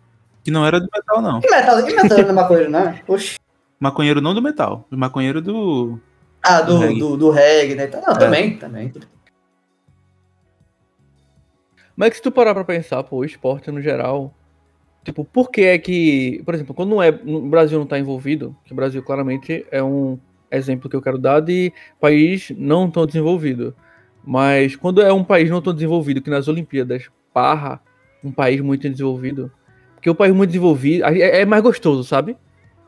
Que 0.44 0.50
não 0.50 0.64
era 0.64 0.80
do 0.80 0.88
metal, 0.92 1.22
não. 1.22 1.40
E 1.42 1.50
metal, 1.50 1.80
e 1.80 1.94
metal 1.94 2.18
não 2.18 2.28
é 2.28 2.32
maconheiro, 2.32 2.70
né? 2.70 3.00
Oxi. 3.06 3.36
Maconheiro 3.78 4.20
não 4.20 4.34
do 4.34 4.42
metal. 4.42 4.86
Maconheiro 4.90 5.40
do. 5.40 5.98
Ah, 6.42 6.60
do, 6.60 6.74
do, 6.74 6.78
reggae. 6.78 7.00
do, 7.00 7.16
do 7.16 7.30
reggae, 7.30 7.74
né? 7.74 7.90
Não, 7.92 8.14
é. 8.14 8.18
também, 8.18 8.56
também. 8.56 8.92
Mas 11.96 12.06
é 12.06 12.10
que 12.10 12.16
se 12.16 12.22
tu 12.22 12.30
parar 12.30 12.54
pra 12.54 12.64
pensar, 12.64 13.02
pô, 13.02 13.16
o 13.18 13.24
esporte 13.24 13.70
no 13.70 13.82
geral. 13.82 14.32
Tipo, 15.04 15.24
por 15.24 15.50
que 15.50 15.62
é 15.62 15.78
que. 15.78 16.42
Por 16.44 16.54
exemplo, 16.54 16.74
quando 16.74 16.90
não 16.90 17.02
é, 17.02 17.08
o 17.08 17.40
Brasil 17.48 17.78
não 17.78 17.86
tá 17.86 17.98
envolvido, 17.98 18.56
que 18.64 18.72
o 18.72 18.76
Brasil 18.76 19.02
claramente 19.02 19.66
é 19.70 19.82
um 19.82 20.18
exemplo 20.50 20.88
que 20.88 20.96
eu 20.96 21.02
quero 21.02 21.18
dar 21.18 21.40
de 21.40 21.72
país 22.00 22.50
não 22.56 22.90
tão 22.90 23.06
desenvolvido. 23.06 23.74
Mas 24.24 24.76
quando 24.76 25.00
é 25.00 25.12
um 25.12 25.24
país 25.24 25.50
não 25.50 25.62
tão 25.62 25.72
desenvolvido, 25.72 26.20
que 26.20 26.30
nas 26.30 26.48
Olimpíadas 26.48 27.08
parra 27.32 27.80
um 28.22 28.32
país 28.32 28.60
muito 28.60 28.88
desenvolvido, 28.88 29.50
porque 29.94 30.10
o 30.10 30.14
país 30.14 30.34
muito 30.34 30.50
desenvolvido 30.50 31.04
é, 31.04 31.40
é 31.40 31.44
mais 31.44 31.62
gostoso, 31.62 32.04
sabe? 32.04 32.36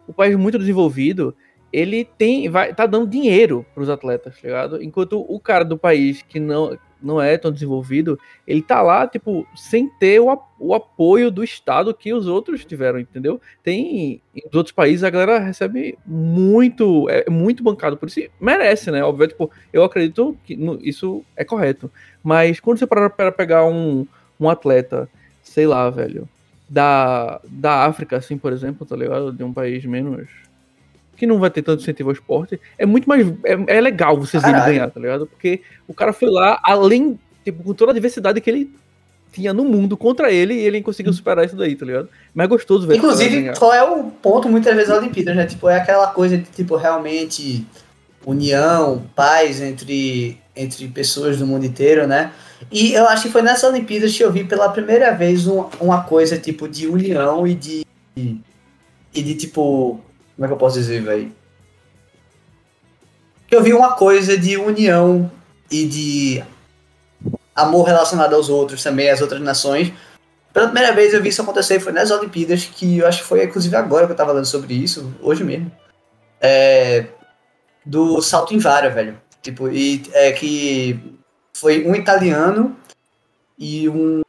O 0.06 0.12
país 0.12 0.36
muito 0.36 0.58
desenvolvido, 0.58 1.34
ele 1.72 2.04
tem, 2.04 2.48
vai, 2.48 2.74
tá 2.74 2.86
dando 2.86 3.06
dinheiro 3.08 3.64
para 3.74 3.82
os 3.82 3.88
atletas, 3.88 4.40
tá 4.40 4.48
ligado? 4.48 4.82
Enquanto 4.82 5.20
o 5.20 5.38
cara 5.38 5.64
do 5.64 5.78
país 5.78 6.22
que 6.22 6.40
não, 6.40 6.76
não 7.02 7.20
é 7.20 7.36
tão 7.36 7.50
desenvolvido, 7.50 8.18
ele 8.46 8.62
tá 8.62 8.82
lá, 8.82 9.06
tipo, 9.06 9.46
sem 9.56 9.88
ter 9.88 10.20
o, 10.20 10.38
o 10.58 10.74
apoio 10.74 11.30
do 11.30 11.42
Estado 11.42 11.94
que 11.94 12.12
os 12.12 12.26
outros 12.26 12.64
tiveram, 12.64 12.98
entendeu? 12.98 13.40
Tem. 13.62 14.20
Em 14.34 14.42
outros 14.54 14.72
países 14.72 15.04
a 15.04 15.10
galera 15.10 15.38
recebe 15.38 15.98
muito. 16.06 17.08
É 17.08 17.28
muito 17.30 17.62
bancado, 17.62 17.96
por 17.96 18.08
isso 18.08 18.20
merece, 18.40 18.90
né? 18.90 19.02
Óbvio, 19.02 19.28
tipo, 19.28 19.50
eu 19.72 19.84
acredito 19.84 20.36
que 20.44 20.58
isso 20.82 21.24
é 21.36 21.44
correto. 21.44 21.90
Mas 22.22 22.60
quando 22.60 22.78
você 22.78 22.86
para 22.86 23.08
para 23.08 23.32
pegar 23.32 23.64
um, 23.66 24.06
um 24.38 24.48
atleta, 24.48 25.08
sei 25.42 25.66
lá, 25.66 25.88
velho, 25.90 26.28
da, 26.68 27.40
da 27.44 27.84
África, 27.84 28.16
assim, 28.16 28.38
por 28.38 28.52
exemplo, 28.52 28.86
tá 28.86 28.96
ligado? 28.96 29.32
De 29.32 29.42
um 29.42 29.52
país 29.52 29.84
menos 29.84 30.28
que 31.20 31.26
não 31.26 31.38
vai 31.38 31.50
ter 31.50 31.60
tanto 31.60 31.82
incentivo 31.82 32.08
ao 32.08 32.14
esporte, 32.14 32.58
é 32.78 32.86
muito 32.86 33.06
mais. 33.06 33.26
É, 33.44 33.76
é 33.76 33.80
legal 33.80 34.16
vocês 34.16 34.42
irem 34.42 34.64
ganhar, 34.64 34.90
tá 34.90 34.98
ligado? 34.98 35.26
Porque 35.26 35.60
o 35.86 35.92
cara 35.92 36.14
foi 36.14 36.30
lá, 36.30 36.58
além, 36.64 37.20
tipo, 37.44 37.62
com 37.62 37.74
toda 37.74 37.92
a 37.92 37.94
diversidade 37.94 38.40
que 38.40 38.48
ele 38.48 38.74
tinha 39.30 39.52
no 39.52 39.64
mundo 39.64 39.98
contra 39.98 40.32
ele, 40.32 40.54
e 40.54 40.60
ele 40.60 40.80
conseguiu 40.80 41.12
superar 41.12 41.44
isso 41.44 41.54
daí, 41.54 41.76
tá 41.76 41.84
ligado? 41.84 42.08
Mas 42.34 42.46
é 42.46 42.48
gostoso 42.48 42.86
ver. 42.86 42.96
Inclusive, 42.96 43.52
qual 43.58 43.74
é 43.74 43.84
o 43.84 44.04
ponto 44.04 44.48
muitas 44.48 44.74
vezes 44.74 44.88
da 44.88 44.96
Olimpíada, 44.96 45.34
né? 45.34 45.44
Tipo, 45.44 45.68
é 45.68 45.76
aquela 45.76 46.06
coisa 46.08 46.38
de, 46.38 46.44
tipo, 46.44 46.74
realmente 46.74 47.66
união, 48.24 49.02
paz 49.14 49.60
entre, 49.60 50.38
entre 50.56 50.88
pessoas 50.88 51.38
do 51.38 51.46
mundo 51.46 51.66
inteiro, 51.66 52.06
né? 52.06 52.32
E 52.72 52.94
eu 52.94 53.06
acho 53.08 53.24
que 53.24 53.28
foi 53.30 53.42
nessa 53.42 53.68
Olimpíadas 53.68 54.16
que 54.16 54.24
eu 54.24 54.32
vi 54.32 54.44
pela 54.44 54.70
primeira 54.70 55.12
vez 55.12 55.46
um, 55.46 55.66
uma 55.80 56.02
coisa, 56.02 56.38
tipo, 56.38 56.66
de 56.66 56.86
união 56.86 57.46
e 57.46 57.54
de. 57.54 57.86
E 58.16 59.22
de, 59.22 59.34
tipo, 59.34 60.00
como 60.40 60.46
é 60.46 60.48
que 60.48 60.54
eu 60.54 60.58
posso 60.58 60.78
dizer, 60.78 61.02
velho? 61.02 61.30
Eu 63.50 63.62
vi 63.62 63.74
uma 63.74 63.92
coisa 63.92 64.38
de 64.38 64.56
união 64.56 65.30
e 65.70 65.84
de 65.84 66.44
amor 67.54 67.82
relacionado 67.82 68.34
aos 68.34 68.48
outros 68.48 68.82
também, 68.82 69.10
às 69.10 69.20
outras 69.20 69.42
nações. 69.42 69.92
Pela 70.50 70.68
primeira 70.68 70.94
vez 70.94 71.12
eu 71.12 71.20
vi 71.22 71.28
isso 71.28 71.42
acontecer, 71.42 71.78
foi 71.78 71.92
nas 71.92 72.10
Olimpíadas, 72.10 72.64
que 72.64 73.00
eu 73.00 73.06
acho 73.06 73.18
que 73.20 73.28
foi 73.28 73.44
inclusive 73.44 73.76
agora 73.76 74.06
que 74.06 74.12
eu 74.12 74.16
tava 74.16 74.30
falando 74.30 74.46
sobre 74.46 74.72
isso, 74.72 75.14
hoje 75.20 75.44
mesmo. 75.44 75.70
É, 76.40 77.08
do 77.84 78.22
salto 78.22 78.54
em 78.54 78.58
vara, 78.58 78.88
velho. 78.88 79.20
Tipo, 79.42 79.68
e 79.68 80.02
é 80.14 80.32
que 80.32 80.98
foi 81.52 81.86
um 81.86 81.94
italiano 81.94 82.74
e 83.58 83.90
um 83.90 84.22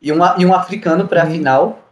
e, 0.00 0.10
uma, 0.10 0.34
e 0.38 0.46
um 0.46 0.54
africano 0.54 1.06
para 1.06 1.24
a 1.24 1.26
uhum. 1.26 1.30
final. 1.30 1.85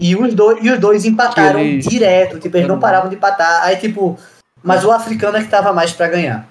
E 0.00 0.16
os 0.16 0.32
dois, 0.34 0.58
e 0.64 0.70
os 0.70 0.80
dois 0.80 1.04
empataram 1.04 1.60
direto, 1.78 2.38
tipo, 2.38 2.56
eles 2.56 2.66
não 2.66 2.80
paravam 2.80 3.10
de 3.10 3.16
empatar. 3.16 3.64
Aí, 3.64 3.76
tipo, 3.76 4.18
mas 4.62 4.82
o 4.82 4.90
africano 4.90 5.36
é 5.36 5.42
que 5.42 5.48
tava 5.48 5.74
mais 5.74 5.92
para 5.92 6.08
ganhar. 6.08 6.48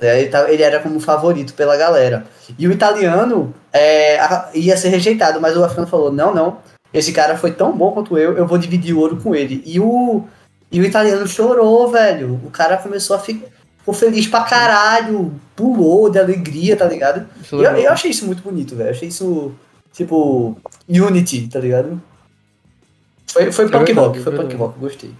É, 0.00 0.22
ele, 0.22 0.30
ele 0.48 0.62
era 0.62 0.78
como 0.78 1.00
favorito 1.00 1.54
pela 1.54 1.76
galera. 1.76 2.24
E 2.56 2.68
o 2.68 2.72
italiano 2.72 3.52
é, 3.72 4.18
ia 4.54 4.76
ser 4.76 4.90
rejeitado, 4.90 5.40
mas 5.40 5.56
o 5.56 5.64
africano 5.64 5.88
falou: 5.88 6.12
não, 6.12 6.32
não, 6.32 6.58
esse 6.92 7.12
cara 7.12 7.36
foi 7.36 7.50
tão 7.50 7.76
bom 7.76 7.90
quanto 7.90 8.16
eu, 8.16 8.36
eu 8.36 8.46
vou 8.46 8.58
dividir 8.58 8.94
o 8.94 9.00
ouro 9.00 9.16
com 9.16 9.34
ele. 9.34 9.60
E 9.66 9.80
o, 9.80 10.22
e 10.70 10.80
o 10.80 10.84
italiano 10.84 11.26
chorou, 11.26 11.88
velho. 11.90 12.40
O 12.44 12.50
cara 12.50 12.76
começou 12.76 13.16
a 13.16 13.18
ficar 13.18 13.48
ficou 13.84 13.92
feliz 13.92 14.26
pra 14.26 14.44
caralho, 14.44 15.38
pulou 15.54 16.08
de 16.08 16.18
alegria, 16.18 16.74
tá 16.74 16.86
ligado? 16.86 17.28
Eu, 17.52 17.62
eu 17.62 17.92
achei 17.92 18.10
isso 18.10 18.24
muito 18.24 18.42
bonito, 18.42 18.74
velho. 18.74 18.90
Achei 18.90 19.08
isso, 19.08 19.52
tipo, 19.92 20.56
unity, 20.88 21.48
tá 21.48 21.60
ligado? 21.60 22.00
Foi, 23.34 23.50
foi 23.50 23.64
é 23.64 23.68
punk 23.68 23.92
rock, 23.92 24.20
foi 24.20 24.32
é 24.32 24.36
punk 24.36 24.54
rock, 24.54 24.78
gostei. 24.78 25.10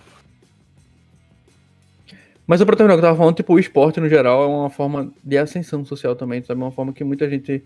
Mas 2.46 2.60
o 2.60 2.66
terminar 2.66 2.94
que 2.94 2.98
eu 2.98 3.02
tava 3.02 3.18
falando, 3.18 3.34
tipo, 3.34 3.54
o 3.54 3.58
esporte 3.58 3.98
no 3.98 4.08
geral 4.08 4.44
é 4.44 4.46
uma 4.46 4.70
forma 4.70 5.12
de 5.22 5.36
ascensão 5.36 5.84
social 5.84 6.14
também, 6.14 6.40
sabe? 6.44 6.60
Uma 6.60 6.70
forma 6.70 6.92
que 6.92 7.02
muita 7.02 7.28
gente 7.28 7.64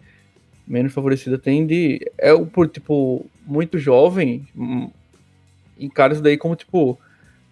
menos 0.67 0.95
favorecida 0.95 1.37
tem 1.37 1.67
de. 1.67 2.11
É 2.17 2.35
por, 2.35 2.67
tipo, 2.67 3.27
muito 3.45 3.79
jovem, 3.79 4.49
hum, 4.57 4.89
encara 5.79 6.15
isso 6.15 6.23
daí 6.23 6.39
como, 6.39 6.57
tipo, 6.57 6.99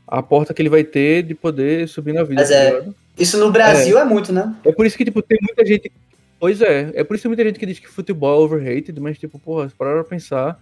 a 0.06 0.22
porta 0.22 0.54
que 0.54 0.62
ele 0.62 0.70
vai 0.70 0.82
ter 0.82 1.22
de 1.22 1.34
poder 1.34 1.86
subir 1.86 2.14
na 2.14 2.22
vida. 2.22 2.40
Mas 2.40 2.50
é. 2.50 2.80
Tá 2.80 2.90
isso 3.18 3.36
no 3.38 3.50
Brasil 3.50 3.98
é. 3.98 4.02
é 4.02 4.04
muito, 4.06 4.32
né? 4.32 4.54
É 4.64 4.72
por 4.72 4.86
isso 4.86 4.96
que, 4.96 5.04
tipo, 5.04 5.20
tem 5.20 5.38
muita 5.42 5.66
gente. 5.66 5.92
Pois 6.40 6.62
é, 6.62 6.92
é 6.94 7.04
por 7.04 7.14
isso 7.14 7.22
que 7.22 7.28
muita 7.28 7.44
gente 7.44 7.58
que 7.58 7.66
diz 7.66 7.78
que 7.78 7.88
futebol 7.88 8.40
é 8.40 8.44
overrated, 8.44 8.98
mas, 9.00 9.18
tipo, 9.18 9.38
porra, 9.38 9.70
para 9.76 10.02
pensar 10.04 10.58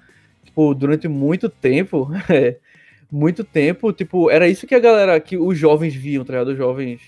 tipo, 0.55 0.73
durante 0.73 1.09
muito 1.09 1.49
tempo, 1.49 2.09
é, 2.31 2.57
muito 3.11 3.43
tempo, 3.43 3.93
tipo, 3.93 4.31
era 4.31 4.49
isso 4.49 4.67
que 4.67 4.75
a 4.75 4.79
galera, 4.79 5.19
que 5.19 5.37
os 5.37 5.59
jovens 5.59 5.95
viam, 5.95 6.25
tá 6.25 6.33
ligado? 6.33 6.49
Os 6.49 6.57
jovens 6.57 7.01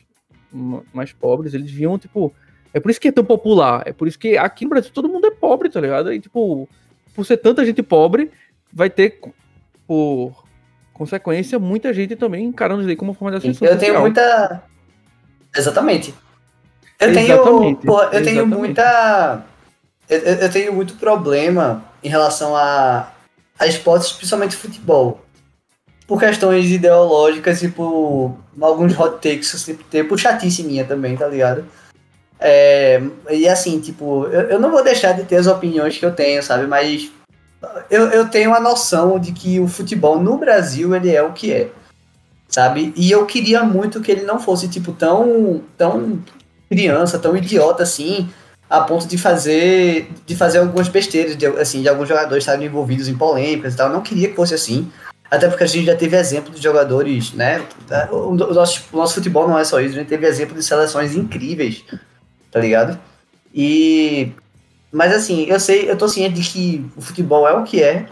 mais 0.93 1.13
pobres, 1.13 1.55
eles 1.55 1.71
viam, 1.71 1.99
tipo, 1.99 2.33
é 2.75 2.81
por 2.81 2.91
isso 2.91 3.01
que 3.01 3.09
é 3.09 3.13
tão 3.13 3.25
popular, 3.25 3.83
é 3.87 3.93
por 3.93 4.09
isso 4.09 4.19
que 4.19 4.37
aqui 4.37 4.65
no 4.65 4.71
Brasil 4.71 4.91
todo 4.93 5.09
mundo 5.09 5.27
é 5.27 5.31
pobre, 5.31 5.71
tá 5.71 5.81
ligado? 5.81 6.13
E, 6.13 6.21
tipo, 6.21 6.69
por 7.15 7.25
ser 7.25 7.37
tanta 7.37 7.65
gente 7.65 7.83
pobre, 7.83 8.31
vai 8.73 8.91
ter, 8.91 9.21
por 9.87 10.45
consequência, 10.93 11.59
muita 11.59 11.93
gente 11.93 12.17
também 12.17 12.47
encarando 12.47 12.81
isso 12.81 12.91
aí 12.91 12.97
como 12.97 13.13
forma 13.15 13.31
de 13.33 13.37
ascensão 13.37 13.69
Eu 13.69 13.79
tenho 13.79 14.01
muita... 14.01 14.63
Exatamente. 15.55 16.15
Eu 16.99 17.13
tenho, 17.13 17.77
porra, 17.77 18.11
eu 18.13 18.25
tenho 18.25 18.47
muita... 18.47 19.45
Eu, 20.09 20.19
eu 20.19 20.51
tenho 20.51 20.73
muito 20.73 20.95
problema 20.95 21.85
em 22.03 22.09
relação 22.09 22.57
a 22.57 23.13
a 23.59 23.67
esportes, 23.67 24.13
principalmente 24.13 24.57
futebol. 24.57 25.21
Por 26.07 26.21
questões 26.21 26.71
ideológicas 26.71 27.63
e 27.63 27.69
por 27.69 28.37
alguns 28.61 28.99
hot 28.99 29.15
takes 29.15 29.51
que 29.51 29.57
eu 29.57 29.61
sempre 29.61 29.85
tenho, 29.91 30.09
por 30.09 30.19
chatice 30.19 30.63
minha 30.63 30.85
também, 30.85 31.17
tá 31.17 31.27
ligado? 31.27 31.65
É, 32.39 33.03
e 33.31 33.49
assim, 33.49 33.81
tipo, 33.81 34.27
eu, 34.27 34.43
eu 34.43 34.61
não 34.61 34.71
vou 34.71 34.85
deixar 34.85 35.13
de 35.13 35.25
ter 35.25 35.37
as 35.37 35.47
opiniões 35.47 35.97
que 35.97 36.05
eu 36.05 36.13
tenho, 36.13 36.43
sabe? 36.43 36.67
Mas 36.67 37.11
eu, 37.91 38.09
eu 38.11 38.29
tenho 38.29 38.55
a 38.55 38.61
noção 38.61 39.19
de 39.19 39.33
que 39.33 39.59
o 39.59 39.67
futebol 39.67 40.21
no 40.21 40.37
Brasil, 40.37 40.95
ele 40.95 41.11
é 41.11 41.23
o 41.23 41.33
que 41.33 41.53
é, 41.53 41.71
sabe? 42.49 42.93
E 42.97 43.11
eu 43.11 43.27
queria 43.27 43.63
muito 43.63 44.01
que 44.01 44.13
ele 44.13 44.23
não 44.23 44.39
fosse, 44.39 44.69
tipo, 44.69 44.93
tão, 44.93 45.63
tão 45.77 46.23
criança, 46.69 47.19
tão 47.19 47.37
idiota 47.37 47.83
assim, 47.83 48.29
a 48.69 48.81
ponto 48.81 49.07
de 49.07 49.17
fazer 49.17 50.11
de 50.27 50.35
fazer 50.35 50.59
algumas 50.59 50.89
besteiras, 50.89 51.37
de, 51.37 51.47
assim, 51.47 51.83
de 51.83 51.89
alguns 51.89 52.09
jogadores 52.09 52.43
estarem 52.43 52.67
envolvidos 52.67 53.09
em 53.09 53.17
polêmicas 53.17 53.75
e 53.75 53.77
tal. 53.77 53.89
Eu 53.89 53.93
não 53.93 54.03
queria 54.03 54.29
que 54.29 54.35
fosse 54.35 54.55
assim. 54.55 54.91
Até 55.31 55.49
porque 55.49 55.65
a 55.65 55.67
gente 55.67 55.87
já 55.87 55.97
teve 55.97 56.17
exemplo 56.17 56.53
de 56.53 56.63
jogadores, 56.63 57.33
né? 57.33 57.61
O, 58.11 58.29
o, 58.29 58.35
nosso, 58.35 58.85
o 58.93 58.97
nosso 58.97 59.15
futebol 59.15 59.49
não 59.49 59.59
é 59.59 59.65
só 59.65 59.81
isso, 59.81 59.95
a 59.95 59.99
gente 59.99 60.09
teve 60.09 60.27
exemplo 60.27 60.55
de 60.55 60.63
seleções 60.63 61.17
incríveis, 61.17 61.85
tá 62.51 62.61
ligado? 62.61 62.99
E. 63.53 64.33
Mas 64.93 65.13
assim, 65.13 65.45
eu 65.45 65.59
sei, 65.59 65.91
eu 65.91 65.97
tô 65.97 66.09
ciente 66.09 66.41
de 66.41 66.49
que 66.49 66.87
o 66.97 67.01
futebol 67.01 67.47
é 67.47 67.53
o 67.53 67.65
que 67.65 67.83
é 67.83 68.07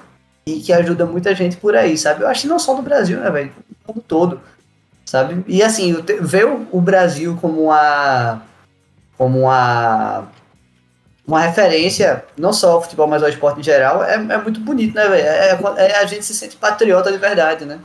e 0.45 0.61
que 0.61 0.73
ajuda 0.73 1.07
muita 1.07 1.35
gente 1.35 1.57
por 1.57 1.77
aí, 1.77 1.97
sabe? 1.97 2.23
Eu 2.23 2.29
acho 2.29 2.43
que 2.43 2.49
não 2.49 2.59
só 2.59 2.75
no 2.75 2.83
Brasil, 2.83 3.19
né, 3.19 3.31
velho? 3.31 3.53
No 3.87 3.95
mundo 3.95 4.05
todo, 4.07 4.41
sabe? 5.05 5.43
E 5.47 5.63
assim, 5.63 5.97
ver 6.21 6.47
o, 6.47 6.81
Brasil 6.81 7.39
como 7.41 7.71
a. 7.71 8.43
como 9.17 9.41
uma 9.41 10.29
uma 11.27 11.41
referência, 11.41 12.25
não 12.37 12.53
só 12.53 12.73
ao 12.73 12.83
futebol, 12.83 13.07
mas 13.07 13.23
ao 13.23 13.29
esporte 13.29 13.61
em 13.61 13.63
geral, 13.63 14.05
é, 14.05 14.15
é 14.15 14.43
muito 14.43 14.61
bonito, 14.61 14.95
né, 14.95 15.09
velho? 15.09 15.27
É, 15.27 15.51
é, 15.51 15.91
é, 15.91 15.99
a 15.99 16.07
gente 16.07 16.25
se 16.25 16.35
sente 16.35 16.57
patriota 16.57 17.11
de 17.11 17.19
verdade, 17.19 17.65
né? 17.65 17.81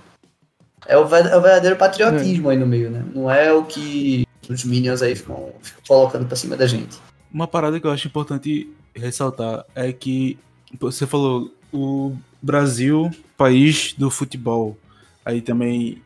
É 0.85 0.97
o, 0.97 1.03
é 1.03 1.39
verdadeiro 1.39 1.75
patriotismo 1.75 2.49
é. 2.49 2.53
aí 2.53 2.59
no 2.59 2.67
meio, 2.67 2.89
né? 2.89 3.03
Não 3.13 3.31
é 3.31 3.51
o 3.53 3.63
que 3.63 4.27
os 4.49 4.63
Minions 4.63 5.01
aí 5.01 5.15
ficam, 5.15 5.51
ficam 5.61 5.81
colocando 5.87 6.25
pra 6.25 6.35
cima 6.35 6.57
da 6.57 6.67
gente. 6.67 6.97
Uma 7.31 7.47
parada 7.47 7.79
que 7.79 7.85
eu 7.85 7.91
acho 7.91 8.07
importante 8.07 8.69
ressaltar 8.93 9.65
é 9.75 9.93
que 9.93 10.37
você 10.79 11.05
falou 11.05 11.53
o 11.71 12.15
Brasil, 12.41 13.11
país 13.37 13.93
do 13.97 14.09
futebol. 14.09 14.77
Aí 15.23 15.41
também 15.41 16.01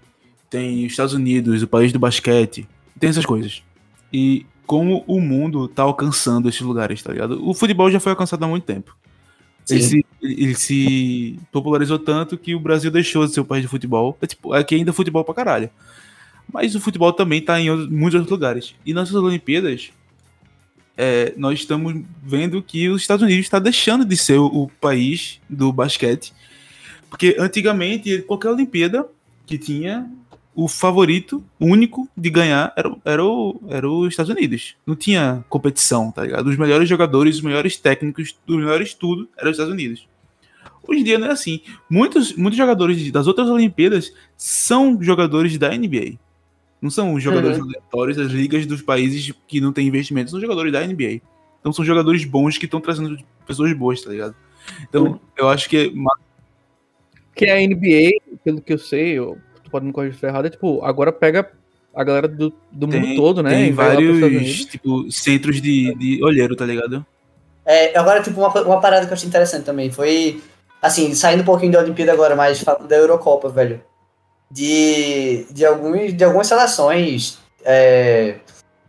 tem 0.49 0.85
os 0.85 0.91
Estados 0.91 1.13
Unidos, 1.13 1.63
o 1.63 1.67
país 1.67 1.91
do 1.91 1.99
basquete. 1.99 2.67
Tem 2.99 3.09
essas 3.09 3.25
coisas. 3.25 3.63
E 4.11 4.45
como 4.65 5.03
o 5.07 5.19
mundo 5.19 5.67
tá 5.67 5.83
alcançando 5.83 6.49
esses 6.49 6.61
lugares, 6.61 7.01
tá 7.01 7.11
ligado? 7.11 7.47
O 7.47 7.53
futebol 7.53 7.91
já 7.91 7.99
foi 7.99 8.11
alcançado 8.11 8.43
há 8.43 8.47
muito 8.47 8.63
tempo. 8.63 8.95
Ele 9.69 9.81
se, 9.81 10.05
ele 10.21 10.55
se, 10.55 11.39
popularizou 11.51 11.97
tanto 11.97 12.37
que 12.37 12.53
o 12.53 12.59
Brasil 12.59 12.91
deixou 12.91 13.25
de 13.25 13.33
ser 13.33 13.39
o 13.39 13.45
país 13.45 13.61
de 13.61 13.67
futebol. 13.67 14.17
É, 14.21 14.27
tipo, 14.27 14.53
aqui 14.53 14.75
ainda 14.75 14.91
é 14.91 14.93
futebol 14.93 15.23
pra 15.23 15.33
caralho. 15.33 15.69
Mas 16.51 16.75
o 16.75 16.81
futebol 16.81 17.13
também 17.13 17.41
tá 17.41 17.59
em 17.59 17.69
outros, 17.69 17.89
muitos 17.89 18.15
outros 18.15 18.31
lugares. 18.31 18.75
E 18.85 18.93
nessas 18.93 19.15
Olimpíadas, 19.15 19.91
é, 20.97 21.33
nós 21.37 21.59
estamos 21.59 22.03
vendo 22.21 22.61
que 22.61 22.89
os 22.89 23.01
Estados 23.01 23.23
Unidos 23.23 23.45
está 23.45 23.57
deixando 23.59 24.03
de 24.03 24.17
ser 24.17 24.37
o, 24.37 24.45
o, 24.45 24.67
país 24.67 25.39
do 25.49 25.71
basquete. 25.71 26.33
Porque 27.09 27.35
antigamente, 27.39 28.21
qualquer 28.23 28.49
Olimpíada 28.49 29.07
que 29.45 29.57
tinha, 29.57 30.09
o 30.55 30.67
favorito 30.67 31.43
único 31.59 32.07
de 32.15 32.29
ganhar 32.29 32.73
era, 32.75 32.95
era, 33.03 33.25
o, 33.25 33.61
era 33.69 33.89
os 33.89 34.09
Estados 34.09 34.31
Unidos. 34.31 34.75
Não 34.85 34.95
tinha 34.95 35.43
competição, 35.49 36.11
tá 36.11 36.23
ligado? 36.23 36.47
Os 36.47 36.57
melhores 36.57 36.87
jogadores, 36.87 37.37
os 37.37 37.41
melhores 37.41 37.77
técnicos, 37.77 38.35
os 38.47 38.55
melhores 38.55 38.93
tudo 38.93 39.27
eram 39.37 39.49
os 39.49 39.55
Estados 39.55 39.73
Unidos. 39.73 40.07
Hoje 40.87 40.99
em 40.99 41.03
dia 41.03 41.17
não 41.17 41.27
é 41.27 41.31
assim. 41.31 41.61
Muitos, 41.89 42.33
muitos 42.35 42.57
jogadores 42.57 43.11
das 43.11 43.25
outras 43.25 43.49
Olimpíadas 43.49 44.13
são 44.37 45.01
jogadores 45.01 45.57
da 45.57 45.69
NBA. 45.75 46.17
Não 46.81 46.89
são 46.89 47.17
jogadores 47.19 47.57
uhum. 47.57 47.63
aleatórios 47.63 48.17
das 48.17 48.31
ligas 48.31 48.65
dos 48.65 48.81
países 48.81 49.33
que 49.47 49.61
não 49.61 49.71
têm 49.71 49.87
investimento, 49.87 50.31
são 50.31 50.41
jogadores 50.41 50.71
da 50.71 50.85
NBA. 50.85 51.21
Então 51.59 51.71
são 51.71 51.85
jogadores 51.85 52.25
bons 52.25 52.57
que 52.57 52.65
estão 52.65 52.81
trazendo 52.81 53.17
pessoas 53.47 53.71
boas, 53.73 54.01
tá 54.01 54.11
ligado? 54.11 54.35
Então, 54.87 55.05
uhum. 55.05 55.19
eu 55.37 55.49
acho 55.49 55.69
que. 55.69 55.77
É 55.77 56.23
que 57.35 57.49
a 57.49 57.55
NBA, 57.55 58.39
pelo 58.43 58.61
que 58.61 58.73
eu 58.73 58.77
sei, 58.77 59.17
eu, 59.17 59.37
tu 59.73 59.75
pode 59.75 59.85
me 59.85 59.93
corrigir 59.93 60.19
se 60.19 60.25
errado, 60.25 60.45
é 60.45 60.49
tipo, 60.49 60.83
agora 60.83 61.11
pega 61.11 61.49
a 61.95 62.03
galera 62.03 62.27
do, 62.27 62.53
do 62.71 62.87
tem, 62.87 62.99
mundo 62.99 63.15
todo, 63.15 63.43
né? 63.43 63.49
Tem 63.49 63.71
vários 63.71 64.65
tipo, 64.65 65.11
centros 65.11 65.61
de, 65.61 65.93
de 65.95 66.23
olheiro, 66.23 66.55
tá 66.55 66.65
ligado? 66.65 67.05
É, 67.65 67.97
agora, 67.97 68.21
tipo, 68.21 68.39
uma, 68.39 68.49
uma 68.61 68.81
parada 68.81 69.05
que 69.05 69.11
eu 69.11 69.15
achei 69.15 69.27
interessante 69.27 69.63
também 69.63 69.91
foi, 69.91 70.41
assim, 70.81 71.13
saindo 71.13 71.41
um 71.41 71.45
pouquinho 71.45 71.71
da 71.71 71.79
Olimpíada 71.79 72.11
agora, 72.11 72.35
mas 72.35 72.59
falando 72.59 72.87
da 72.87 72.95
Eurocopa, 72.95 73.49
velho 73.49 73.81
de, 74.53 75.47
de, 75.49 75.65
alguns, 75.65 76.13
de 76.13 76.23
algumas 76.23 76.45
seleções 76.45 77.39
é, 77.65 78.35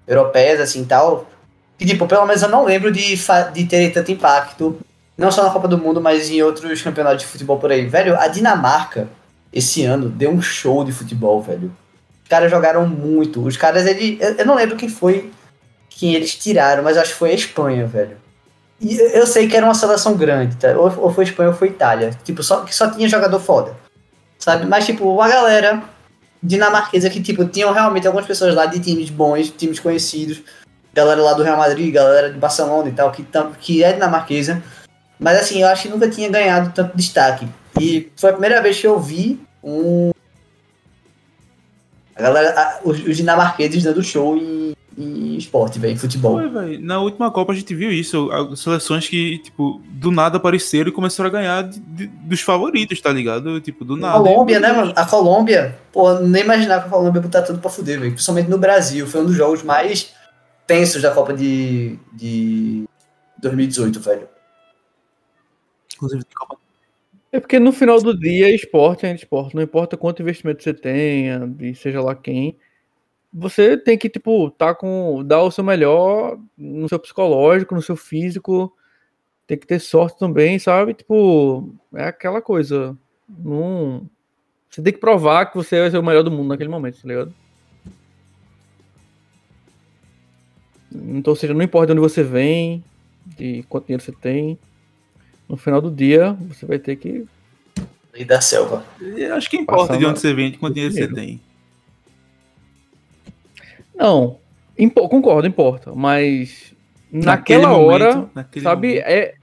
europeias, 0.07 0.61
assim, 0.61 0.85
tal, 0.85 1.26
que, 1.78 1.87
tipo, 1.87 2.07
pelo 2.07 2.26
menos 2.26 2.43
eu 2.43 2.51
não 2.51 2.64
lembro 2.64 2.93
de, 2.93 3.16
de 3.53 3.64
ter 3.64 3.91
tanto 3.91 4.12
impacto, 4.12 4.78
não 5.16 5.32
só 5.32 5.43
na 5.43 5.51
Copa 5.51 5.66
do 5.66 5.78
Mundo, 5.78 6.03
mas 6.03 6.30
em 6.30 6.43
outros 6.43 6.82
campeonatos 6.82 7.22
de 7.22 7.28
futebol 7.28 7.59
por 7.59 7.72
aí. 7.72 7.87
Velho, 7.87 8.18
a 8.18 8.28
Dinamarca, 8.28 9.09
esse 9.55 9.84
ano, 9.84 10.09
deu 10.09 10.30
um 10.30 10.42
show 10.42 10.84
de 10.84 10.92
futebol, 10.92 11.40
velho. 11.40 11.74
Os 12.22 12.28
caras 12.28 12.50
jogaram 12.50 12.86
muito. 12.86 13.42
Os 13.46 13.57
caras, 13.57 13.86
ele, 13.86 14.18
eu 14.38 14.44
não 14.44 14.57
lembro 14.57 14.76
quem 14.76 14.88
foi 14.88 15.30
quem 15.88 16.14
eles 16.14 16.34
tiraram, 16.34 16.82
mas 16.82 16.98
acho 16.98 17.12
que 17.12 17.18
foi 17.18 17.30
a 17.30 17.34
Espanha, 17.34 17.86
velho. 17.86 18.16
E 18.80 18.96
eu 19.16 19.26
sei 19.26 19.48
que 19.48 19.57
era 19.57 19.64
uma 19.64 19.74
seleção 19.74 20.16
grande, 20.16 20.57
tá? 20.57 20.76
Ou, 20.76 20.92
ou 21.05 21.12
foi 21.12 21.24
Espanha 21.24 21.50
ou 21.50 21.55
foi 21.55 21.68
Itália. 21.68 22.11
Tipo, 22.24 22.42
só, 22.42 22.62
que 22.64 22.74
só 22.74 22.90
tinha 22.90 23.09
jogador 23.09 23.38
foda 23.38 23.76
sabe? 24.44 24.66
Mas, 24.66 24.84
tipo, 24.84 25.20
a 25.20 25.28
galera 25.28 25.82
dinamarquesa 26.42 27.09
que, 27.09 27.22
tipo, 27.22 27.46
tinham 27.46 27.72
realmente 27.72 28.07
algumas 28.07 28.26
pessoas 28.26 28.55
lá 28.55 28.66
de 28.66 28.78
times 28.78 29.09
bons, 29.09 29.50
times 29.50 29.80
conhecidos, 29.80 30.42
galera 30.92 31.22
lá 31.22 31.32
do 31.32 31.42
Real 31.42 31.57
Madrid, 31.57 31.92
galera 31.92 32.30
de 32.30 32.38
Barcelona 32.38 32.88
e 32.88 32.92
tal, 32.92 33.11
que, 33.11 33.26
que 33.61 33.82
é 33.82 33.94
dinamarquesa. 33.94 34.62
Mas, 35.18 35.38
assim, 35.38 35.62
eu 35.62 35.68
acho 35.68 35.84
que 35.84 35.88
nunca 35.88 36.11
tinha 36.11 36.28
ganhado 36.28 36.72
tanto 36.74 36.94
destaque. 36.94 37.48
E 37.80 38.10
foi 38.16 38.30
a 38.30 38.32
primeira 38.32 38.62
vez 38.62 38.80
que 38.80 38.86
eu 38.86 38.98
vi 38.98 39.40
um. 39.62 40.12
A 42.14 42.22
galera, 42.22 42.60
a, 42.60 42.80
os, 42.84 43.04
os 43.04 43.16
dinamarqueses 43.16 43.82
dando 43.82 44.02
show 44.02 44.36
e 44.36 44.74
e 44.96 45.36
esporte, 45.36 45.78
velho, 45.78 45.98
futebol. 45.98 46.40
Foi, 46.50 46.78
Na 46.78 47.00
última 47.00 47.30
Copa 47.30 47.52
a 47.52 47.56
gente 47.56 47.74
viu 47.74 47.90
isso, 47.90 48.28
seleções 48.56 49.08
que, 49.08 49.38
tipo, 49.38 49.80
do 49.86 50.10
nada 50.10 50.36
apareceram 50.36 50.88
e 50.88 50.92
começaram 50.92 51.28
a 51.28 51.32
ganhar 51.32 51.62
de, 51.62 51.80
de, 51.80 52.06
dos 52.06 52.40
favoritos, 52.40 53.00
tá 53.00 53.10
ligado? 53.10 53.60
Tipo, 53.60 53.84
do 53.84 53.96
nada. 53.96 54.18
A 54.18 54.22
Colômbia, 54.22 54.60
né, 54.60 54.72
mano? 54.72 54.92
A 54.94 55.04
Colômbia, 55.04 55.78
pô, 55.92 56.14
nem 56.20 56.42
imaginava 56.42 56.82
que 56.82 56.88
a 56.88 56.90
Colômbia 56.90 57.20
botar 57.20 57.42
tudo 57.42 57.58
pra 57.58 57.70
fuder, 57.70 57.98
velho. 57.98 58.12
Principalmente 58.12 58.48
no 58.48 58.58
Brasil. 58.58 59.06
Foi 59.06 59.20
um 59.20 59.26
dos 59.26 59.36
jogos 59.36 59.62
mais 59.62 60.12
tensos 60.66 61.02
da 61.02 61.10
Copa 61.10 61.34
de, 61.34 61.98
de 62.12 62.84
2018, 63.38 64.00
velho. 64.00 64.28
Inclusive, 65.94 66.24
Copa 66.34 66.56
é 67.37 67.41
porque 67.41 67.59
no 67.59 67.72
final 67.72 68.01
do 68.01 68.18
dia, 68.18 68.55
esporte 68.55 69.07
é 69.07 69.14
esporte. 69.14 69.55
Não 69.55 69.62
importa 69.62 69.97
quanto 69.97 70.22
investimento 70.22 70.62
você 70.62 70.72
tenha, 70.72 71.53
e 71.61 71.74
seja 71.74 72.01
lá 72.01 72.14
quem 72.14 72.57
você 73.37 73.76
tem 73.76 73.99
que, 73.99 74.09
tipo, 74.09 74.49
tá 74.53 74.72
com. 74.72 75.24
dar 75.24 75.43
o 75.43 75.51
seu 75.51 75.64
melhor 75.64 76.39
no 76.57 76.89
seu 76.89 77.01
psicológico, 77.01 77.74
no 77.74 77.82
seu 77.82 77.97
físico. 77.97 78.72
Tem 79.47 79.59
que 79.59 79.66
ter 79.66 79.80
sorte 79.80 80.16
também, 80.18 80.59
sabe? 80.61 80.95
Tipo, 80.95 81.74
é 81.93 82.05
aquela 82.05 82.41
coisa. 82.41 82.97
Não. 83.28 84.09
Você 84.70 84.80
tem 84.82 84.93
que 84.93 85.01
provar 85.01 85.47
que 85.47 85.57
você 85.57 85.80
vai 85.80 85.91
ser 85.91 85.99
o 85.99 86.03
melhor 86.03 86.22
do 86.22 86.30
mundo 86.30 86.49
naquele 86.49 86.70
momento, 86.70 87.03
tá 87.03 87.09
ligado? 87.09 87.35
Então, 90.93 91.32
ou 91.32 91.37
seja, 91.37 91.53
não 91.53 91.62
importa 91.62 91.89
de 91.89 91.93
onde 91.99 92.09
você 92.09 92.22
vem, 92.22 92.85
de 93.26 93.64
quanto 93.68 93.87
dinheiro 93.87 94.03
você 94.03 94.12
tem, 94.12 94.57
no 95.49 95.57
final 95.57 95.80
do 95.80 95.90
dia 95.90 96.32
você 96.32 96.66
vai 96.66 96.78
ter 96.78 96.97
que. 96.97 97.26
E 98.14 98.24
da 98.24 98.40
selva. 98.40 98.84
Eu 99.01 99.34
acho 99.34 99.51
que 99.51 99.57
importa 99.57 99.97
de 99.97 100.07
onde 100.07 100.20
você 100.20 100.32
vem, 100.32 100.51
de 100.51 100.59
quanto 100.59 100.74
dinheiro 100.74 100.95
você 100.95 101.09
tem. 101.09 101.40
Não, 103.95 104.38
impo 104.78 105.09
concordo, 105.09 105.47
importa, 105.47 105.95
mas 105.95 106.72
naquela 107.11 107.68
momento, 107.68 107.86
hora, 107.86 108.30
sabe, 108.62 108.88
momento. 108.88 109.07
é 109.07 109.34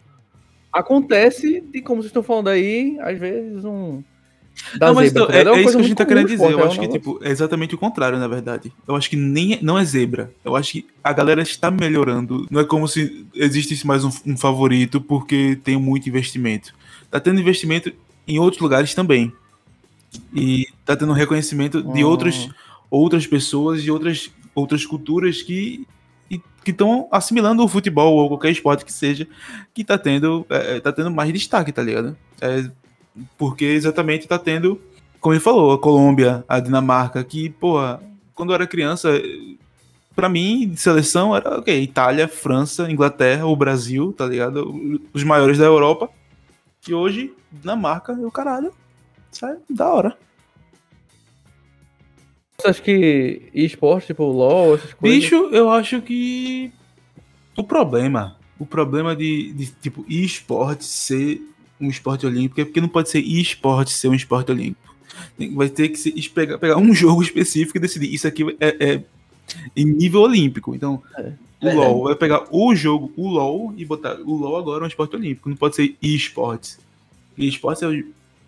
acontece 0.72 1.62
de 1.62 1.82
como 1.82 2.02
vocês 2.02 2.10
estão 2.10 2.24
falando 2.24 2.50
aí, 2.50 2.98
às 3.02 3.18
vezes 3.18 3.66
um 3.66 4.02
da 4.78 4.88
não, 4.88 4.96
mas 4.96 5.12
zebra, 5.12 5.42
então, 5.42 5.54
é, 5.54 5.58
é, 5.58 5.62
isso 5.62 5.78
que 5.78 5.84
a 5.84 5.88
gente 5.88 5.96
tá 5.96 6.06
querendo 6.06 6.28
dizer. 6.28 6.52
Eu 6.52 6.60
é 6.60 6.64
acho 6.64 6.80
que 6.80 6.88
tipo, 6.88 7.20
é 7.22 7.30
exatamente 7.30 7.76
o 7.76 7.78
contrário, 7.78 8.18
na 8.18 8.28
verdade. 8.28 8.72
Eu 8.88 8.96
acho 8.96 9.10
que 9.10 9.16
nem 9.16 9.60
não 9.62 9.78
é 9.78 9.84
zebra. 9.84 10.32
Eu 10.44 10.56
acho 10.56 10.74
que 10.74 10.88
a 11.04 11.12
galera 11.14 11.42
está 11.42 11.72
melhorando. 11.72 12.48
Não 12.50 12.62
é 12.62 12.66
como 12.66 12.88
se 12.88 13.26
existisse 13.34 13.86
mais 13.86 14.04
um, 14.04 14.12
um 14.26 14.38
favorito 14.38 15.02
porque 15.02 15.58
tem 15.64 15.78
muito 15.78 16.08
investimento. 16.08 16.74
Tá 17.10 17.20
tendo 17.20 17.40
investimento 17.40 17.92
em 18.28 18.40
outros 18.40 18.62
lugares 18.62 18.94
também. 18.94 19.34
E 20.34 20.68
tá 20.86 20.96
tendo 20.96 21.14
reconhecimento 21.14 21.82
de 21.82 22.04
outros, 22.04 22.50
outras 22.90 23.26
pessoas 23.26 23.82
e 23.84 23.92
outras 23.92 24.30
outras 24.54 24.86
culturas 24.86 25.42
que 25.42 25.88
que 26.64 26.72
estão 26.72 27.08
assimilando 27.12 27.64
o 27.64 27.68
futebol 27.68 28.16
ou 28.16 28.28
qualquer 28.28 28.52
esporte 28.52 28.86
que 28.86 28.94
seja, 28.94 29.28
que 29.74 29.84
tá 29.84 29.98
tendo, 29.98 30.46
é, 30.50 30.80
tá 30.80 30.92
tendo 30.92 31.10
mais 31.12 31.34
destaque, 31.34 31.72
tá 31.72 31.82
ligado? 31.82 32.16
É, 32.40 32.70
porque 33.38 33.66
exatamente 33.66 34.28
tá 34.28 34.40
tendo, 34.40 34.82
como 35.20 35.34
ele 35.34 35.42
falou, 35.42 35.72
a 35.72 35.80
Colômbia, 35.80 36.44
a 36.48 36.60
Dinamarca, 36.60 37.24
que, 37.24 37.50
porra, 37.50 38.02
quando 38.34 38.52
eu 38.52 38.56
era 38.56 38.68
criança, 38.68 39.22
para 40.16 40.30
mim, 40.30 40.74
seleção 40.76 41.36
era, 41.36 41.60
ok, 41.60 41.82
Itália, 41.82 42.28
França, 42.28 42.92
Inglaterra, 42.92 43.46
o 43.46 43.56
Brasil, 43.56 44.14
tá 44.14 44.26
ligado? 44.26 45.02
Os 45.14 45.24
maiores 45.24 45.58
da 45.58 45.66
Europa. 45.66 46.10
E 46.88 46.94
hoje, 46.94 47.34
Dinamarca, 47.52 48.14
o 48.14 48.32
caralho, 48.32 48.74
sai 49.32 49.58
da 49.70 49.88
hora. 49.88 50.18
Você 52.58 52.68
acha 52.68 52.82
que 52.82 53.50
esporte, 53.54 54.08
tipo 54.08 54.24
LOL, 54.24 54.76
essas 54.76 54.94
coisas? 54.94 55.20
Bicho, 55.20 55.50
eu 55.52 55.70
acho 55.70 56.02
que 56.02 56.72
o 57.58 57.64
problema, 57.64 58.38
o 58.60 58.66
problema 58.66 59.16
de, 59.16 59.52
de 59.54 59.68
tipo 59.68 60.06
esporte 60.08 60.86
ser 60.86 61.42
um 61.82 61.90
esporte 61.90 62.26
olímpico 62.26 62.62
é 62.62 62.66
porque 62.66 62.82
não 62.82 62.88
pode 62.88 63.10
ser 63.10 63.20
esporte 63.20 63.92
ser 63.92 64.08
um 64.08 64.14
esporte 64.14 64.52
olímpico. 64.52 64.96
Vai 65.54 65.70
ter 65.70 65.90
que 65.90 65.98
se, 65.98 66.12
pegar, 66.30 66.58
pegar 66.58 66.78
um 66.78 66.94
jogo 66.96 67.22
específico 67.22 67.78
e 67.78 67.82
decidir 67.82 68.14
isso 68.14 68.28
aqui 68.28 68.56
é, 68.60 68.76
é 68.80 69.04
em 69.76 69.86
nível 69.86 70.22
olímpico. 70.22 70.76
Então, 70.76 71.02
é. 71.18 71.34
o 71.62 71.74
LoL 71.74 72.04
vai 72.04 72.16
pegar 72.16 72.46
o 72.52 72.76
jogo, 72.76 73.12
o 73.18 73.28
LoL, 73.30 73.74
e 73.76 73.84
botar 73.84 74.16
o 74.22 74.36
LoL 74.36 74.58
agora 74.58 74.84
é 74.84 74.86
um 74.86 74.88
esporte 74.88 75.16
olímpico. 75.16 75.50
Não 75.50 75.56
pode 75.56 75.76
ser 75.76 75.96
esportes. 76.02 76.80
Esportes 77.38 77.84
é 77.84 78.04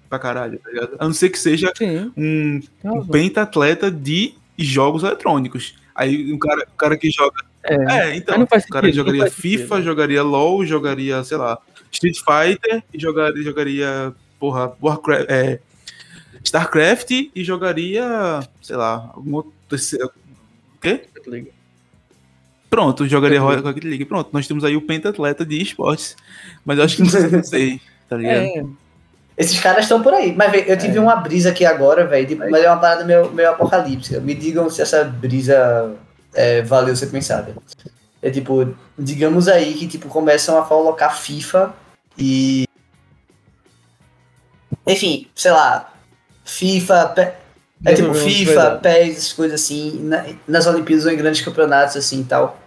pra 0.09 0.19
caralho, 0.19 0.59
tá 0.59 0.69
ligado? 0.69 0.95
A 0.99 1.05
não 1.05 1.13
ser 1.13 1.29
que 1.29 1.39
seja 1.39 1.71
Sim. 1.75 2.11
um, 2.15 2.61
um 2.84 3.07
pentatleta 3.07 3.89
de 3.89 4.36
jogos 4.57 5.03
eletrônicos. 5.03 5.75
Aí 5.95 6.31
um 6.31 6.38
cara, 6.38 6.67
um 6.71 6.77
cara 6.77 6.97
que 6.97 7.09
joga. 7.09 7.43
É, 7.63 7.75
é 7.75 8.15
então. 8.15 8.41
o 8.41 8.47
cara 8.71 8.91
jogaria 8.91 9.29
FIFA, 9.31 9.75
sentido. 9.75 9.84
jogaria 9.84 10.21
LOL, 10.21 10.65
jogaria, 10.65 11.23
sei 11.23 11.38
lá, 11.38 11.57
Street 11.94 12.18
Fighter 12.18 12.84
e 12.94 13.00
jogaria, 13.00 13.44
jogaria 13.44 14.14
porra, 14.39 14.74
Warcraft, 14.82 15.30
é, 15.30 15.60
StarCraft 16.44 17.12
e 17.34 17.44
jogaria, 17.44 18.41
sei 18.62 18.76
lá, 18.76 19.12
algum 19.14 19.36
outro. 19.36 19.54
O 19.72 20.80
quê? 20.82 21.06
Pronto, 22.70 23.08
jogaria 23.08 23.39
Rocket 23.39 23.84
League. 23.84 24.06
Pronto, 24.06 24.30
nós 24.34 24.48
temos 24.48 24.64
aí 24.64 24.76
o 24.76 24.82
pentatleta 24.82 25.46
de 25.46 25.62
esportes. 25.62 26.16
Mas 26.66 26.78
eu 26.78 26.84
acho 26.84 26.96
que 26.98 27.04
não 27.04 27.44
sei, 27.44 27.80
tá 28.10 28.18
ligado? 28.18 28.44
É. 28.44 28.66
Esses 29.38 29.60
caras 29.60 29.86
estão 29.86 30.02
por 30.02 30.14
aí. 30.14 30.34
Mas, 30.36 30.52
véio, 30.52 30.66
eu 30.66 30.78
tive 30.78 30.98
é. 30.98 31.02
uma 31.02 31.16
brisa 31.16 31.50
aqui 31.50 31.66
agora, 31.66 32.06
velho. 32.06 32.38
Mas 32.38 32.64
é 32.64 32.70
uma 32.70 32.80
parada 32.80 33.06
meio, 33.06 33.32
meio 33.32 33.52
apocalíptica. 33.52 34.20
Me 34.20 34.34
digam 34.36 34.70
se 34.70 34.82
essa 34.82 35.04
brisa 35.04 35.96
é, 36.34 36.62
valeu 36.62 36.96
ser 36.96 37.08
pensada. 37.08 37.56
É 38.22 38.30
tipo, 38.30 38.74
digamos 38.98 39.48
aí 39.48 39.74
que 39.74 39.88
tipo, 39.88 40.08
começam 40.08 40.58
a 40.58 40.64
colocar 40.64 41.10
FIFA 41.12 41.74
e 42.18 42.68
enfim, 44.86 45.28
sei 45.34 45.51
lá, 45.51 45.93
FIFA, 46.43 47.36
é 47.86 47.93
tipo 47.93 48.14
FIFA, 48.14 48.80
PES, 48.82 49.34
coisas 49.34 49.61
assim, 49.61 49.99
na, 50.03 50.26
nas 50.47 50.68
Olimpíadas 50.68 51.05
ou 51.05 51.11
em 51.11 51.18
grandes 51.18 51.41
campeonatos 51.41 51.95
assim 51.95 52.22
e 52.22 52.26
tal. 52.26 52.59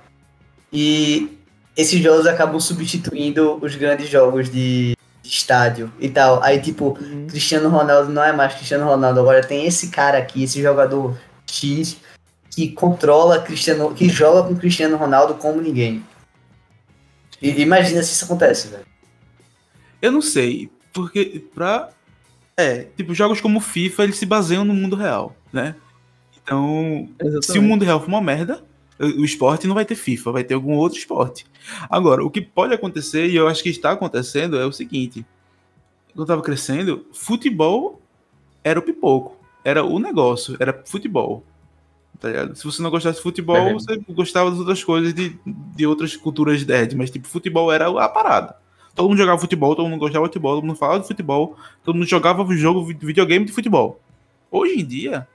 E 0.72 1.38
esses 1.76 2.02
jogos 2.02 2.26
acabam 2.26 2.58
substituindo 2.58 3.58
os 3.62 3.76
grandes 3.76 4.08
jogos 4.08 4.50
de, 4.50 4.96
de 5.22 5.28
estádio 5.28 5.92
e 6.00 6.08
tal. 6.08 6.42
Aí, 6.42 6.60
tipo, 6.60 6.98
uhum. 7.00 7.26
Cristiano 7.28 7.68
Ronaldo 7.68 8.10
não 8.10 8.22
é 8.22 8.32
mais 8.32 8.54
Cristiano 8.54 8.86
Ronaldo, 8.86 9.20
agora 9.20 9.44
tem 9.44 9.66
esse 9.66 9.88
cara 9.88 10.18
aqui, 10.18 10.42
esse 10.42 10.60
jogador 10.60 11.16
X, 11.46 11.98
que 12.50 12.70
controla 12.70 13.40
Cristiano, 13.40 13.94
que 13.94 14.08
joga 14.08 14.48
com 14.48 14.56
Cristiano 14.56 14.96
Ronaldo 14.96 15.34
como 15.34 15.60
ninguém. 15.60 16.04
E, 17.40 17.60
imagina 17.60 18.02
se 18.02 18.12
isso 18.12 18.24
acontece, 18.24 18.68
velho. 18.68 18.95
Eu 20.00 20.12
não 20.12 20.22
sei, 20.22 20.70
porque 20.92 21.44
pra 21.54 21.90
é, 22.56 22.84
tipo, 22.96 23.12
jogos 23.12 23.40
como 23.40 23.60
FIFA, 23.60 24.04
eles 24.04 24.16
se 24.16 24.24
baseiam 24.24 24.64
no 24.64 24.72
mundo 24.72 24.96
real, 24.96 25.36
né? 25.52 25.76
Então, 26.42 27.08
Exatamente. 27.20 27.46
se 27.46 27.58
o 27.58 27.62
mundo 27.62 27.84
real 27.84 28.00
for 28.00 28.08
uma 28.08 28.20
merda, 28.20 28.64
o 28.98 29.24
esporte 29.24 29.66
não 29.66 29.74
vai 29.74 29.84
ter 29.84 29.94
FIFA, 29.94 30.32
vai 30.32 30.44
ter 30.44 30.54
algum 30.54 30.72
outro 30.72 30.98
esporte. 30.98 31.44
Agora, 31.90 32.24
o 32.24 32.30
que 32.30 32.40
pode 32.40 32.72
acontecer, 32.72 33.26
e 33.26 33.36
eu 33.36 33.46
acho 33.46 33.62
que 33.62 33.68
está 33.68 33.92
acontecendo, 33.92 34.58
é 34.58 34.64
o 34.64 34.72
seguinte: 34.72 35.26
quando 36.08 36.20
eu 36.20 36.26
tava 36.26 36.40
crescendo, 36.40 37.04
futebol 37.12 38.00
era 38.64 38.78
o 38.78 38.82
pipoco, 38.82 39.36
era 39.62 39.84
o 39.84 39.98
negócio, 39.98 40.56
era 40.58 40.82
futebol. 40.86 41.44
Tá 42.18 42.28
Se 42.54 42.64
você 42.64 42.80
não 42.80 42.90
gostasse 42.90 43.18
de 43.18 43.22
futebol, 43.22 43.56
é 43.56 43.72
você 43.74 43.98
gostava 44.08 44.50
das 44.50 44.58
outras 44.58 44.82
coisas 44.82 45.12
de, 45.12 45.38
de 45.44 45.86
outras 45.86 46.16
culturas 46.16 46.64
nerd, 46.64 46.96
mas 46.96 47.10
tipo, 47.10 47.28
futebol 47.28 47.70
era 47.70 47.88
a 48.02 48.08
parada. 48.08 48.56
Todo 48.96 49.10
mundo 49.10 49.18
jogava 49.18 49.38
futebol, 49.38 49.76
todo 49.76 49.86
mundo 49.86 50.00
gostava 50.00 50.24
de 50.24 50.30
futebol, 50.30 50.54
todo 50.54 50.66
mundo 50.66 50.78
falava 50.78 51.00
de 51.00 51.06
futebol, 51.06 51.54
todo 51.84 51.94
mundo 51.94 52.06
jogava 52.06 52.56
jogo, 52.56 52.82
videogame 52.82 53.44
de 53.44 53.52
futebol. 53.52 54.00
Hoje 54.50 54.80
em 54.80 54.84
dia, 54.86 55.28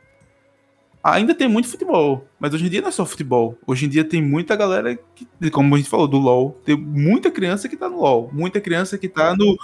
ainda 1.04 1.36
tem 1.36 1.48
muito 1.48 1.68
futebol, 1.68 2.26
mas 2.40 2.56
hoje 2.56 2.66
em 2.66 2.70
dia 2.70 2.82
não 2.82 2.90
é 2.90 2.92
só 2.92 3.06
futebol. 3.06 3.56
Hoje 3.68 3.86
em 3.86 3.90
dia 3.90 4.04
tem 4.04 4.20
muita 4.20 4.56
galera 4.56 4.98
que, 5.14 5.52
como 5.52 5.76
a 5.76 5.78
gente 5.78 5.92
falou, 5.92 6.08
do 6.08 6.18
LoL. 6.18 6.60
Tem 6.66 6.76
muita 6.76 7.30
criança 7.30 7.70
que 7.70 7.78
tá 7.78 7.88
no 7.88 8.02
LoL, 8.02 8.32
muita 8.34 8.60
criança 8.60 8.98
que 8.98 9.08
tá 9.08 9.36
no 9.36 9.56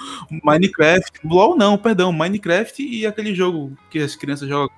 Minecraft. 0.44 1.20
LoL 1.26 1.58
não, 1.58 1.76
perdão, 1.76 2.14
Minecraft 2.14 2.84
e 2.84 3.04
aquele 3.04 3.34
jogo 3.34 3.76
que 3.90 3.98
as 3.98 4.16
crianças 4.16 4.48
jogam. 4.48 4.70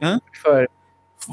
Hã? 0.00 0.20
Free 0.32 0.40
Fire. 0.40 0.68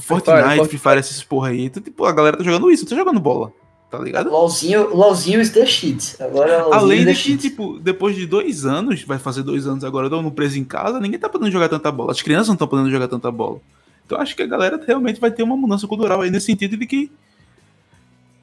Fortnite, 0.02 0.68
Free 0.68 0.80
Fire, 0.80 0.98
essas 0.98 1.24
porra 1.24 1.50
aí. 1.50 1.66
Então, 1.66 1.84
tipo, 1.84 2.06
a 2.06 2.12
galera 2.12 2.38
tá 2.38 2.44
jogando 2.44 2.72
isso, 2.72 2.88
tá 2.88 2.96
jogando 2.96 3.20
bola 3.20 3.54
tá 3.94 4.04
ligado? 4.04 4.30
LOLzinho, 4.32 4.96
LOLzinho 4.96 5.40
is 5.40 5.52
the 5.52 5.66
shit. 5.68 6.16
Agora, 6.20 6.64
Além 6.72 7.06
de 7.06 7.14
que, 7.14 7.38
tipo, 7.38 7.80
depois 7.80 8.16
de 8.16 8.26
dois 8.26 8.66
anos, 8.66 9.04
vai 9.04 9.20
fazer 9.20 9.44
dois 9.44 9.68
anos 9.68 9.84
agora, 9.84 10.08
estão 10.08 10.32
preso 10.32 10.58
em 10.58 10.64
casa, 10.64 11.00
ninguém 11.00 11.20
tá 11.20 11.30
podendo 11.30 11.52
jogar 11.52 11.70
tanta 11.70 11.92
bola. 11.92 12.12
As 12.12 12.22
crianças 12.22 12.48
não 12.48 12.56
estão 12.56 12.68
podendo 12.68 12.90
jogar 12.90 13.08
tanta 13.08 13.30
bola. 13.32 13.60
Então 14.04 14.20
acho 14.20 14.36
que 14.36 14.42
a 14.42 14.48
galera 14.48 14.82
realmente 14.86 15.20
vai 15.20 15.30
ter 15.30 15.44
uma 15.44 15.56
mudança 15.56 15.88
cultural 15.88 16.22
aí 16.22 16.32
nesse 16.32 16.48
sentido 16.48 16.76
de 16.76 16.88
que 16.88 17.12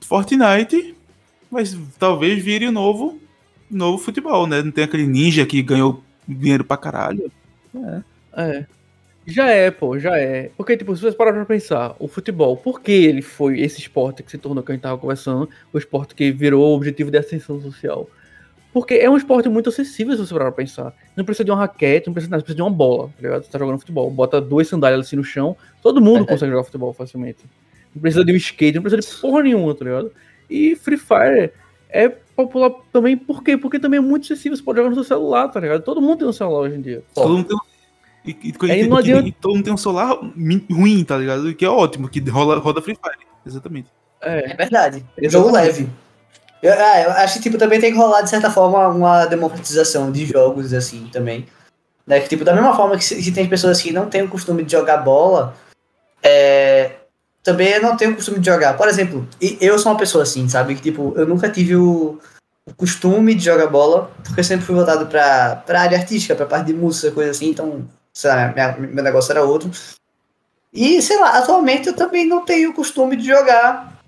Fortnite 0.00 0.94
mas 1.50 1.76
talvez 1.98 2.42
vire 2.42 2.68
o 2.68 2.72
novo, 2.72 3.18
novo 3.68 3.98
futebol, 3.98 4.46
né? 4.46 4.62
Não 4.62 4.70
tem 4.70 4.84
aquele 4.84 5.04
ninja 5.04 5.44
que 5.44 5.60
ganhou 5.60 6.00
dinheiro 6.28 6.62
pra 6.62 6.76
caralho. 6.76 7.30
É. 7.74 8.02
É. 8.36 8.66
Já 9.30 9.48
é, 9.48 9.70
pô, 9.70 9.96
já 9.96 10.18
é. 10.18 10.50
Porque, 10.56 10.76
tipo, 10.76 10.94
se 10.96 11.02
você 11.02 11.16
parar 11.16 11.32
pra 11.32 11.44
pensar, 11.44 11.94
o 12.00 12.08
futebol, 12.08 12.56
por 12.56 12.80
que 12.80 12.90
ele 12.90 13.22
foi 13.22 13.60
esse 13.60 13.78
esporte 13.78 14.24
que 14.24 14.30
se 14.30 14.38
tornou, 14.38 14.62
que 14.64 14.72
a 14.72 14.74
gente 14.74 14.82
tava 14.82 14.98
conversando, 14.98 15.48
o 15.72 15.78
esporte 15.78 16.16
que 16.16 16.32
virou 16.32 16.72
o 16.72 16.76
objetivo 16.76 17.10
de 17.10 17.18
ascensão 17.18 17.60
social? 17.60 18.08
Porque 18.72 18.94
é 18.94 19.08
um 19.08 19.16
esporte 19.16 19.48
muito 19.48 19.68
acessível, 19.68 20.14
se 20.14 20.26
você 20.26 20.32
parar 20.32 20.46
pra 20.46 20.64
pensar. 20.64 20.92
Não 21.16 21.24
precisa 21.24 21.44
de 21.44 21.50
uma 21.50 21.58
raquete, 21.58 22.08
não 22.08 22.14
precisa, 22.14 22.30
não 22.30 22.40
precisa 22.40 22.56
de 22.56 22.62
uma 22.62 22.70
bola, 22.70 23.06
tá 23.08 23.22
ligado? 23.22 23.44
Você 23.44 23.50
tá 23.50 23.58
jogando 23.58 23.78
futebol, 23.78 24.10
bota 24.10 24.40
duas 24.40 24.66
sandálias 24.66 25.06
assim 25.06 25.16
no 25.16 25.24
chão, 25.24 25.56
todo 25.80 26.00
mundo 26.00 26.24
é, 26.24 26.26
consegue 26.26 26.50
jogar 26.50 26.64
futebol 26.64 26.92
facilmente. 26.92 27.38
Não 27.94 28.02
precisa 28.02 28.24
de 28.24 28.32
um 28.32 28.36
skate, 28.36 28.76
não 28.76 28.82
precisa 28.82 29.00
de 29.00 29.20
porra 29.20 29.42
nenhuma, 29.42 29.74
tá 29.74 29.84
ligado? 29.84 30.12
E 30.48 30.74
Free 30.74 30.96
Fire 30.96 31.52
é 31.88 32.08
popular 32.08 32.70
também, 32.92 33.16
por 33.16 33.42
quê? 33.42 33.56
Porque 33.56 33.78
também 33.78 33.98
é 33.98 34.00
muito 34.00 34.24
acessível, 34.24 34.56
você 34.56 34.62
pode 34.62 34.78
jogar 34.78 34.88
no 34.88 34.94
seu 34.94 35.04
celular, 35.04 35.48
tá 35.48 35.60
ligado? 35.60 35.82
Todo 35.82 36.00
mundo 36.00 36.18
tem 36.18 36.28
um 36.28 36.32
celular 36.32 36.60
hoje 36.60 36.76
em 36.76 36.80
dia. 36.80 37.02
Todo 37.14 37.28
mundo 37.28 37.46
tem 37.46 37.56
um 37.56 37.69
e, 38.24 38.30
e, 38.42 38.54
e, 38.72 38.86
não 38.86 38.98
adianta... 38.98 39.28
e 39.28 39.32
todo 39.32 39.54
mundo 39.54 39.64
tem 39.64 39.72
um 39.72 39.78
celular 39.78 40.18
ruim, 40.70 41.04
tá 41.04 41.16
ligado? 41.16 41.54
Que 41.54 41.64
é 41.64 41.70
ótimo, 41.70 42.08
que 42.08 42.20
rola, 42.28 42.58
roda 42.58 42.82
Free 42.82 42.96
Fire. 43.02 43.26
Exatamente. 43.46 43.88
É, 44.20 44.52
é 44.52 44.56
verdade. 44.56 45.04
É 45.16 45.28
jogo 45.28 45.50
leve. 45.50 45.88
Eu, 46.62 46.72
ah, 46.74 47.00
eu 47.00 47.10
acho 47.12 47.34
que 47.34 47.44
tipo, 47.44 47.56
também 47.56 47.80
tem 47.80 47.92
que 47.92 47.98
rolar, 47.98 48.20
de 48.20 48.30
certa 48.30 48.50
forma, 48.50 48.88
uma 48.88 49.24
democratização 49.24 50.12
de 50.12 50.26
jogos, 50.26 50.74
assim, 50.74 51.08
também. 51.10 51.46
Né? 52.06 52.20
Que, 52.20 52.28
tipo, 52.28 52.44
da 52.44 52.54
mesma 52.54 52.76
forma 52.76 52.96
que 52.96 53.04
se, 53.04 53.22
se 53.22 53.32
tem 53.32 53.48
pessoas 53.48 53.80
que 53.80 53.92
não 53.92 54.10
têm 54.10 54.22
o 54.22 54.28
costume 54.28 54.62
de 54.62 54.72
jogar 54.72 54.98
bola, 54.98 55.54
é, 56.22 56.96
também 57.42 57.68
eu 57.68 57.82
não 57.82 57.96
tenho 57.96 58.12
o 58.12 58.16
costume 58.16 58.38
de 58.38 58.46
jogar. 58.46 58.76
Por 58.76 58.88
exemplo, 58.88 59.26
eu 59.40 59.78
sou 59.78 59.90
uma 59.90 59.98
pessoa 59.98 60.22
assim, 60.22 60.46
sabe? 60.48 60.74
Que, 60.74 60.82
tipo, 60.82 61.14
eu 61.16 61.26
nunca 61.26 61.48
tive 61.48 61.76
o, 61.76 62.18
o 62.66 62.74
costume 62.74 63.34
de 63.34 63.44
jogar 63.44 63.68
bola, 63.68 64.10
porque 64.22 64.40
eu 64.40 64.44
sempre 64.44 64.66
fui 64.66 64.74
voltado 64.74 65.06
pra, 65.06 65.56
pra 65.56 65.80
área 65.80 65.96
artística, 65.96 66.34
pra 66.34 66.44
parte 66.44 66.66
de 66.66 66.74
música, 66.74 67.10
coisa 67.10 67.30
assim, 67.30 67.48
então 67.48 67.88
sei 68.12 68.30
lá, 68.30 68.48
minha, 68.48 68.76
meu 68.78 69.04
negócio 69.04 69.32
era 69.32 69.42
outro. 69.42 69.70
E, 70.72 71.02
sei 71.02 71.18
lá, 71.18 71.38
atualmente 71.38 71.88
eu 71.88 71.94
também 71.94 72.26
não 72.26 72.44
tenho 72.44 72.70
o 72.70 72.74
costume 72.74 73.16
de 73.16 73.26
jogar. 73.26 74.00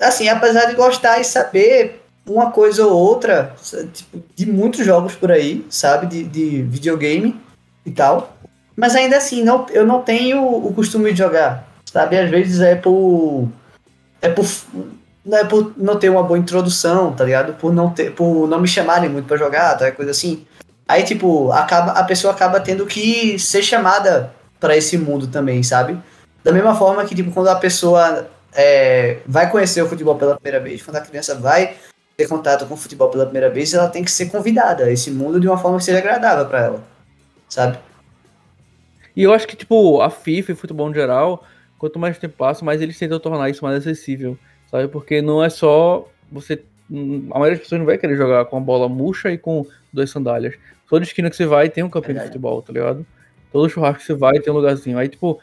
Assim, 0.00 0.28
apesar 0.28 0.66
de 0.66 0.74
gostar 0.74 1.20
e 1.20 1.24
saber 1.24 2.02
uma 2.26 2.50
coisa 2.50 2.84
ou 2.86 2.92
outra, 2.92 3.54
tipo, 3.92 4.22
de 4.34 4.46
muitos 4.46 4.84
jogos 4.84 5.14
por 5.14 5.30
aí, 5.30 5.64
sabe? 5.70 6.06
De, 6.06 6.24
de 6.24 6.62
videogame 6.62 7.40
e 7.84 7.90
tal. 7.90 8.36
Mas 8.76 8.94
ainda 8.94 9.16
assim, 9.16 9.42
não, 9.42 9.66
eu 9.70 9.86
não 9.86 10.02
tenho 10.02 10.42
o 10.42 10.72
costume 10.74 11.12
de 11.12 11.18
jogar, 11.18 11.66
sabe? 11.84 12.18
Às 12.18 12.30
vezes 12.30 12.60
é 12.60 12.74
por. 12.74 13.48
É 14.20 14.28
por. 14.28 14.44
Não 15.24 15.38
é 15.38 15.44
por 15.44 15.72
não 15.76 15.98
ter 15.98 16.08
uma 16.08 16.22
boa 16.22 16.38
introdução, 16.38 17.12
tá 17.12 17.24
ligado? 17.24 17.54
Por 17.54 17.72
não 17.72 17.90
ter, 17.90 18.12
por 18.12 18.46
não 18.46 18.60
me 18.60 18.68
chamarem 18.68 19.08
muito 19.08 19.26
para 19.26 19.36
jogar, 19.36 19.76
tá? 19.76 19.90
coisa 19.90 20.10
assim. 20.10 20.46
Aí, 20.88 21.02
tipo, 21.02 21.50
acaba, 21.50 21.92
a 21.92 22.04
pessoa 22.04 22.32
acaba 22.32 22.60
tendo 22.60 22.86
que 22.86 23.38
ser 23.38 23.62
chamada 23.62 24.32
para 24.60 24.76
esse 24.76 24.96
mundo 24.96 25.26
também, 25.26 25.62
sabe? 25.62 25.98
Da 26.44 26.52
mesma 26.52 26.74
forma 26.76 27.04
que, 27.04 27.14
tipo, 27.14 27.32
quando 27.32 27.48
a 27.48 27.56
pessoa 27.56 28.28
é, 28.54 29.18
vai 29.26 29.50
conhecer 29.50 29.82
o 29.82 29.88
futebol 29.88 30.14
pela 30.14 30.36
primeira 30.36 30.62
vez, 30.62 30.82
quando 30.82 30.96
a 30.96 31.00
criança 31.00 31.34
vai 31.34 31.74
ter 32.16 32.28
contato 32.28 32.66
com 32.66 32.74
o 32.74 32.76
futebol 32.76 33.10
pela 33.10 33.24
primeira 33.24 33.50
vez, 33.50 33.74
ela 33.74 33.88
tem 33.88 34.02
que 34.02 34.10
ser 34.10 34.26
convidada 34.26 34.84
a 34.84 34.90
esse 34.90 35.10
mundo 35.10 35.38
de 35.38 35.46
uma 35.46 35.58
forma 35.58 35.78
que 35.78 35.84
seja 35.84 35.98
agradável 35.98 36.46
para 36.46 36.60
ela, 36.60 36.84
sabe? 37.48 37.78
E 39.14 39.22
eu 39.22 39.32
acho 39.32 39.46
que, 39.46 39.56
tipo, 39.56 40.00
a 40.00 40.08
FIFA 40.08 40.52
e 40.52 40.54
o 40.54 40.56
futebol 40.56 40.90
em 40.90 40.94
geral, 40.94 41.44
quanto 41.78 41.98
mais 41.98 42.18
tempo 42.18 42.36
passa, 42.36 42.64
mais 42.64 42.80
eles 42.80 42.98
tentam 42.98 43.18
tornar 43.18 43.50
isso 43.50 43.64
mais 43.64 43.76
acessível, 43.78 44.38
sabe? 44.70 44.88
Porque 44.88 45.20
não 45.20 45.42
é 45.42 45.48
só 45.48 46.08
você. 46.30 46.62
A 46.90 47.38
maioria 47.38 47.56
das 47.56 47.60
pessoas 47.60 47.80
não 47.80 47.86
vai 47.86 47.98
querer 47.98 48.16
jogar 48.16 48.44
com 48.44 48.56
a 48.56 48.60
bola 48.60 48.88
murcha 48.88 49.30
e 49.30 49.38
com 49.38 49.66
duas 49.92 50.10
sandálias. 50.10 50.54
Toda 50.88 51.04
esquina 51.04 51.30
que 51.30 51.36
você 51.36 51.46
vai 51.46 51.68
tem 51.68 51.82
um 51.82 51.90
campinho 51.90 52.18
de 52.18 52.24
futebol, 52.26 52.62
tá 52.62 52.72
ligado? 52.72 53.06
Todo 53.52 53.68
churrasco 53.68 54.00
que 54.00 54.06
você 54.06 54.14
vai 54.14 54.38
tem 54.40 54.52
um 54.52 54.56
lugarzinho. 54.56 54.98
Aí, 54.98 55.08
tipo, 55.08 55.40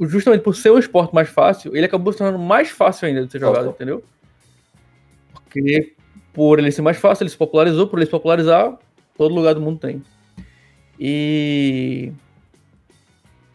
justamente 0.00 0.42
por 0.42 0.54
ser 0.54 0.70
um 0.70 0.78
esporte 0.78 1.14
mais 1.14 1.28
fácil, 1.28 1.76
ele 1.76 1.86
acabou 1.86 2.12
se 2.12 2.18
tornando 2.18 2.38
mais 2.38 2.70
fácil 2.70 3.08
ainda 3.08 3.24
de 3.24 3.32
ser 3.32 3.40
jogado, 3.40 3.70
entendeu? 3.70 4.02
Porque 5.32 5.94
por 6.32 6.58
ele 6.58 6.70
ser 6.70 6.82
mais 6.82 6.98
fácil, 6.98 7.24
ele 7.24 7.30
se 7.30 7.36
popularizou, 7.36 7.86
por 7.86 7.98
ele 7.98 8.06
se 8.06 8.10
popularizar, 8.10 8.78
todo 9.16 9.34
lugar 9.34 9.54
do 9.54 9.60
mundo 9.60 9.78
tem. 9.78 10.02
E. 10.98 12.12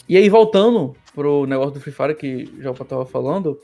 E 0.09 0.17
aí, 0.17 0.27
voltando 0.29 0.95
pro 1.13 1.45
negócio 1.45 1.73
do 1.73 1.79
Free 1.79 1.93
Fire 1.93 2.15
que 2.15 2.51
o 2.57 2.61
Japa 2.61 2.83
tava 2.83 3.05
falando, 3.05 3.59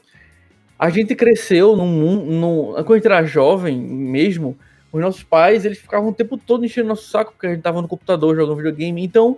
a 0.77 0.89
gente 0.89 1.15
cresceu 1.15 1.75
num 1.75 1.87
mundo. 1.87 2.73
Quando 2.83 2.91
a 2.91 2.95
gente 2.95 3.05
era 3.07 3.25
jovem 3.25 3.77
mesmo, 3.77 4.57
os 4.97 5.03
nossos 5.03 5.23
pais, 5.23 5.65
eles 5.65 5.77
ficavam 5.77 6.09
o 6.09 6.13
tempo 6.13 6.37
todo 6.37 6.65
enchendo 6.65 6.87
nosso 6.87 7.09
saco 7.09 7.31
porque 7.31 7.47
a 7.47 7.51
gente 7.51 7.61
tava 7.61 7.81
no 7.81 7.87
computador 7.87 8.35
jogando 8.35 8.55
videogame. 8.55 9.03
Então, 9.03 9.37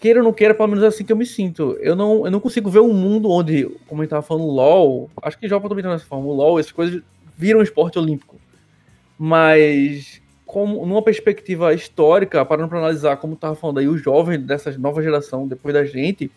queira 0.00 0.20
ou 0.20 0.24
não 0.24 0.32
queira, 0.32 0.54
pelo 0.54 0.68
menos 0.68 0.84
é 0.84 0.86
assim 0.88 1.04
que 1.04 1.12
eu 1.12 1.16
me 1.16 1.26
sinto. 1.26 1.76
Eu 1.80 1.96
não, 1.96 2.24
eu 2.24 2.30
não 2.30 2.40
consigo 2.40 2.70
ver 2.70 2.80
um 2.80 2.92
mundo 2.92 3.30
onde, 3.30 3.64
como 3.86 4.02
a 4.02 4.04
gente 4.04 4.10
tava 4.10 4.22
falando, 4.22 4.46
LOL, 4.46 5.10
acho 5.22 5.38
que 5.38 5.48
joga 5.48 5.68
também 5.68 5.82
tá 5.82 5.90
nessa 5.90 6.06
forma, 6.06 6.26
o 6.26 6.32
LOL, 6.32 6.58
essas 6.58 6.72
coisas 6.72 7.02
viram 7.36 7.62
esporte 7.62 7.98
olímpico. 7.98 8.36
Mas, 9.18 10.20
como 10.44 10.84
numa 10.86 11.02
perspectiva 11.02 11.72
histórica, 11.74 12.44
parando 12.44 12.68
para 12.68 12.78
analisar 12.78 13.16
como 13.16 13.36
tava 13.36 13.54
falando 13.54 13.78
aí, 13.78 13.88
os 13.88 14.00
jovens 14.00 14.42
dessa 14.42 14.76
nova 14.78 15.02
geração, 15.02 15.46
depois 15.46 15.74
da 15.74 15.84
gente, 15.84 16.30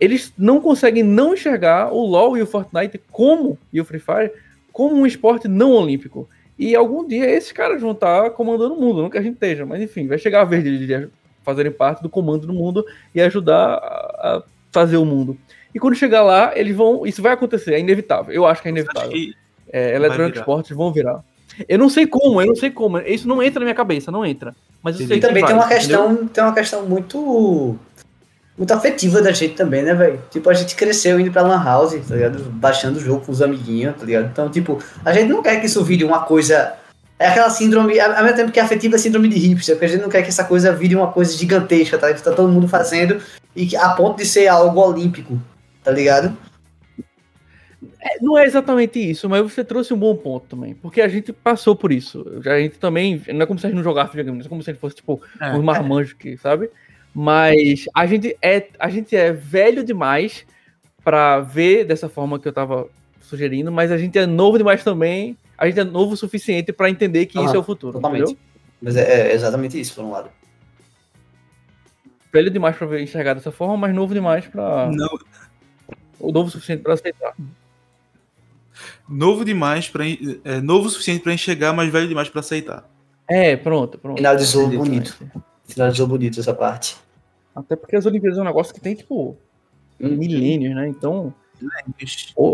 eles 0.00 0.32
não 0.38 0.60
conseguem 0.60 1.02
não 1.02 1.34
enxergar 1.34 1.92
o 1.92 2.06
LoL 2.06 2.36
e 2.36 2.42
o 2.42 2.46
Fortnite 2.46 3.00
como, 3.10 3.58
e 3.72 3.80
o 3.80 3.84
Free 3.84 3.98
Fire, 3.98 4.32
como 4.72 4.94
um 4.94 5.06
esporte 5.06 5.48
não 5.48 5.72
olímpico. 5.72 6.28
E 6.58 6.74
algum 6.74 7.06
dia 7.06 7.30
esses 7.30 7.52
caras 7.52 7.80
vão 7.80 7.92
estar 7.92 8.30
comandando 8.30 8.74
o 8.74 8.80
mundo, 8.80 9.02
não 9.02 9.10
que 9.10 9.18
a 9.18 9.22
gente 9.22 9.34
esteja, 9.34 9.64
mas 9.64 9.80
enfim, 9.80 10.08
vai 10.08 10.18
chegar 10.18 10.40
a 10.40 10.44
vez 10.44 10.64
de 10.64 11.08
fazerem 11.44 11.70
parte 11.70 12.02
do 12.02 12.08
comando 12.08 12.46
do 12.46 12.52
mundo 12.52 12.84
e 13.14 13.20
ajudar 13.20 13.74
a 13.76 14.42
fazer 14.72 14.96
o 14.96 15.04
mundo. 15.04 15.36
E 15.74 15.78
quando 15.78 15.94
chegar 15.94 16.22
lá, 16.22 16.52
eles 16.56 16.74
vão. 16.74 17.06
Isso 17.06 17.22
vai 17.22 17.32
acontecer, 17.32 17.74
é 17.74 17.80
inevitável. 17.80 18.34
Eu 18.34 18.46
acho 18.46 18.60
que 18.60 18.68
é 18.68 18.70
inevitável. 18.70 19.10
Que 19.10 19.34
é, 19.72 19.94
Electronic 19.94 20.38
Sports 20.38 20.70
vão 20.70 20.92
virar. 20.92 21.22
Eu 21.68 21.78
não 21.78 21.88
sei 21.88 22.06
como, 22.06 22.40
eu 22.40 22.46
não 22.46 22.56
sei 22.56 22.70
como. 22.70 22.98
Isso 22.98 23.26
não 23.26 23.42
entra 23.42 23.60
na 23.60 23.64
minha 23.64 23.74
cabeça, 23.74 24.10
não 24.10 24.24
entra. 24.24 24.54
Mas 24.82 25.00
e 25.00 25.18
também 25.18 25.44
tem 25.44 25.54
uma 25.54 25.68
questão, 25.68 26.26
tem 26.26 26.44
uma 26.44 26.54
questão 26.54 26.86
muito 26.86 27.76
muito 28.58 28.74
afetiva 28.74 29.22
da 29.22 29.30
gente 29.30 29.54
também, 29.54 29.84
né, 29.84 29.94
velho? 29.94 30.20
Tipo, 30.30 30.50
a 30.50 30.54
gente 30.54 30.74
cresceu 30.74 31.18
indo 31.20 31.30
pra 31.30 31.42
Lan 31.42 31.62
House, 31.62 31.94
tá 32.06 32.14
ligado? 32.14 32.42
Baixando 32.50 32.98
o 32.98 33.00
jogo 33.00 33.24
com 33.24 33.30
os 33.30 33.40
amiguinhos, 33.40 33.96
tá 33.96 34.04
ligado? 34.04 34.26
Então, 34.26 34.50
tipo, 34.50 34.82
a 35.04 35.12
gente 35.12 35.28
não 35.28 35.40
quer 35.40 35.60
que 35.60 35.66
isso 35.66 35.82
vire 35.84 36.02
uma 36.02 36.24
coisa. 36.24 36.74
É 37.20 37.28
aquela 37.28 37.50
síndrome, 37.50 37.98
ao 38.00 38.22
mesmo 38.22 38.36
tempo 38.36 38.52
que 38.52 38.58
é 38.58 38.62
afetiva 38.62 38.96
é 38.96 38.98
síndrome 38.98 39.28
de 39.28 39.38
hipster, 39.38 39.76
porque 39.76 39.86
a 39.86 39.88
gente 39.88 40.02
não 40.02 40.08
quer 40.08 40.22
que 40.22 40.28
essa 40.28 40.44
coisa 40.44 40.72
vire 40.72 40.96
uma 40.96 41.10
coisa 41.12 41.36
gigantesca, 41.36 41.96
tá? 41.98 42.12
Que 42.12 42.22
tá 42.22 42.32
todo 42.32 42.52
mundo 42.52 42.68
fazendo 42.68 43.20
e 43.54 43.76
a 43.76 43.90
ponto 43.90 44.18
de 44.18 44.26
ser 44.26 44.48
algo 44.48 44.80
olímpico, 44.80 45.40
tá 45.82 45.90
ligado? 45.92 46.36
É, 48.00 48.20
não 48.20 48.36
é 48.36 48.44
exatamente 48.44 48.98
isso, 48.98 49.28
mas 49.28 49.42
você 49.42 49.64
trouxe 49.64 49.94
um 49.94 49.96
bom 49.96 50.16
ponto 50.16 50.46
também. 50.48 50.74
Porque 50.74 51.00
a 51.00 51.08
gente 51.08 51.32
passou 51.32 51.76
por 51.76 51.92
isso. 51.92 52.24
A 52.44 52.58
gente 52.58 52.78
também. 52.78 53.22
Não 53.28 53.42
é 53.42 53.46
como 53.46 53.58
se 53.58 53.66
a 53.66 53.68
gente 53.68 53.76
não 53.76 53.84
jogasse 53.84 54.10
videogame, 54.10 54.38
não 54.38 54.46
é 54.46 54.48
como 54.48 54.62
se 54.62 54.70
a 54.70 54.72
gente 54.72 54.80
fosse, 54.80 54.96
tipo, 54.96 55.20
é, 55.40 55.52
uns 55.52 55.64
marmanjos 55.64 56.12
que, 56.12 56.36
sabe? 56.36 56.70
Mas 57.14 57.86
a 57.94 58.06
gente 58.06 58.36
é, 58.42 58.68
a 58.78 58.88
gente 58.88 59.16
é 59.16 59.32
velho 59.32 59.82
demais 59.82 60.46
para 61.02 61.40
ver 61.40 61.84
dessa 61.84 62.08
forma 62.08 62.38
que 62.38 62.46
eu 62.46 62.52
tava 62.52 62.88
sugerindo, 63.20 63.70
mas 63.70 63.90
a 63.90 63.98
gente 63.98 64.18
é 64.18 64.26
novo 64.26 64.58
demais 64.58 64.82
também. 64.84 65.36
A 65.56 65.66
gente 65.66 65.80
é 65.80 65.84
novo 65.84 66.14
o 66.14 66.16
suficiente 66.16 66.72
para 66.72 66.88
entender 66.88 67.26
que 67.26 67.38
ah, 67.38 67.44
isso 67.44 67.56
é 67.56 67.58
o 67.58 67.62
futuro. 67.62 67.94
Totalmente. 67.94 68.22
Entendeu? 68.22 68.38
Mas 68.80 68.96
é, 68.96 69.30
é, 69.30 69.34
exatamente 69.34 69.78
isso, 69.78 69.94
por 69.94 70.04
um 70.04 70.10
lado. 70.10 70.30
Velho 72.32 72.50
demais 72.50 72.76
para 72.76 73.00
enxergar 73.00 73.34
dessa 73.34 73.50
forma, 73.50 73.76
mas 73.76 73.94
novo 73.94 74.14
demais 74.14 74.46
para. 74.46 74.90
Não. 74.90 75.18
O 76.20 76.30
novo 76.30 76.48
o 76.48 76.50
suficiente 76.50 76.82
para 76.82 76.94
aceitar. 76.94 77.34
Novo 79.08 79.44
demais 79.44 79.88
para 79.88 80.04
é, 80.44 80.60
novo 80.60 80.86
o 80.86 80.90
suficiente 80.90 81.22
para 81.22 81.32
enxergar, 81.32 81.72
mas 81.72 81.90
velho 81.90 82.06
demais 82.06 82.28
para 82.28 82.40
aceitar. 82.40 82.88
É, 83.28 83.56
pronto, 83.56 83.98
pronto. 83.98 84.16
Finalizou 84.16 84.68
bonito. 84.68 85.16
Finalizou 85.68 86.06
bonito 86.06 86.40
essa 86.40 86.54
parte. 86.54 86.96
Até 87.54 87.76
porque 87.76 87.96
as 87.96 88.06
Olimpíadas 88.06 88.38
é 88.38 88.42
um 88.42 88.44
negócio 88.44 88.74
que 88.74 88.80
tem, 88.80 88.94
tipo, 88.94 89.36
hum. 90.00 90.16
milênios, 90.16 90.74
né? 90.74 90.88
Então. 90.88 91.34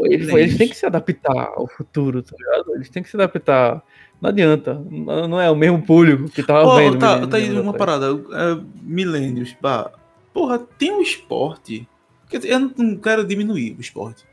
Eles, 0.05 0.29
eles 0.31 0.57
têm 0.57 0.67
que 0.67 0.77
se 0.77 0.87
adaptar 0.87 1.53
ao 1.55 1.67
futuro, 1.67 2.23
tá 2.23 2.35
ligado? 2.39 2.75
Eles 2.75 2.89
têm 2.89 3.03
que 3.03 3.11
se 3.11 3.17
adaptar. 3.17 3.83
Não 4.19 4.31
adianta. 4.31 4.83
Não 4.91 5.39
é 5.39 5.51
o 5.51 5.55
mesmo 5.55 5.83
público 5.83 6.31
que 6.31 6.43
tava 6.43 6.67
oh, 6.67 6.77
vendo. 6.77 6.99
Tá, 6.99 7.27
tá 7.27 7.37
aí 7.37 7.51
uma 7.51 7.73
atrás. 7.73 7.77
parada. 7.77 8.07
É, 8.33 8.61
milênios, 8.83 9.53
pá. 9.53 9.93
Porra, 10.33 10.59
tem 10.59 10.91
um 10.91 11.03
esporte. 11.03 11.87
Eu 12.33 12.73
não 12.79 12.97
quero 12.97 13.27
diminuir 13.27 13.77
o 13.77 13.81
esporte. 13.81 14.25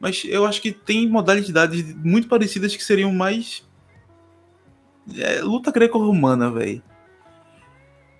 Mas 0.00 0.24
eu 0.24 0.46
acho 0.46 0.62
que 0.62 0.72
tem 0.72 1.06
modalidades 1.08 1.94
muito 1.96 2.26
parecidas 2.26 2.74
que 2.74 2.82
seriam 2.82 3.12
mais. 3.12 3.62
É, 5.14 5.42
luta 5.42 5.70
greco-romana, 5.70 6.50
velho. 6.50 6.82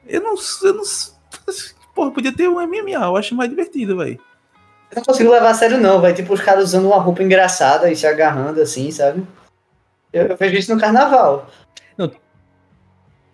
Eu 0.09 0.20
não, 0.20 0.34
eu 0.62 0.74
não 0.74 0.84
Porra, 1.96 2.11
podia 2.11 2.34
ter 2.34 2.46
um 2.46 2.61
MMA, 2.61 2.90
eu 2.90 3.16
acho 3.16 3.34
mais 3.34 3.48
divertido, 3.48 3.96
velho. 3.96 4.20
Eu 4.90 4.96
não 4.96 5.02
consigo 5.02 5.30
levar 5.30 5.50
a 5.50 5.54
sério, 5.54 5.78
não, 5.78 5.98
vai. 5.98 6.12
Tipo, 6.12 6.34
os 6.34 6.40
caras 6.42 6.64
usando 6.64 6.86
uma 6.86 7.00
roupa 7.00 7.22
engraçada 7.22 7.90
e 7.90 7.96
se 7.96 8.07
agarrando 8.07 8.61
assim, 8.61 8.90
sabe? 8.90 9.26
Eu, 10.12 10.26
eu 10.26 10.36
vejo 10.36 10.57
isso 10.57 10.74
no 10.74 10.80
carnaval. 10.80 11.50
Não, 11.96 12.11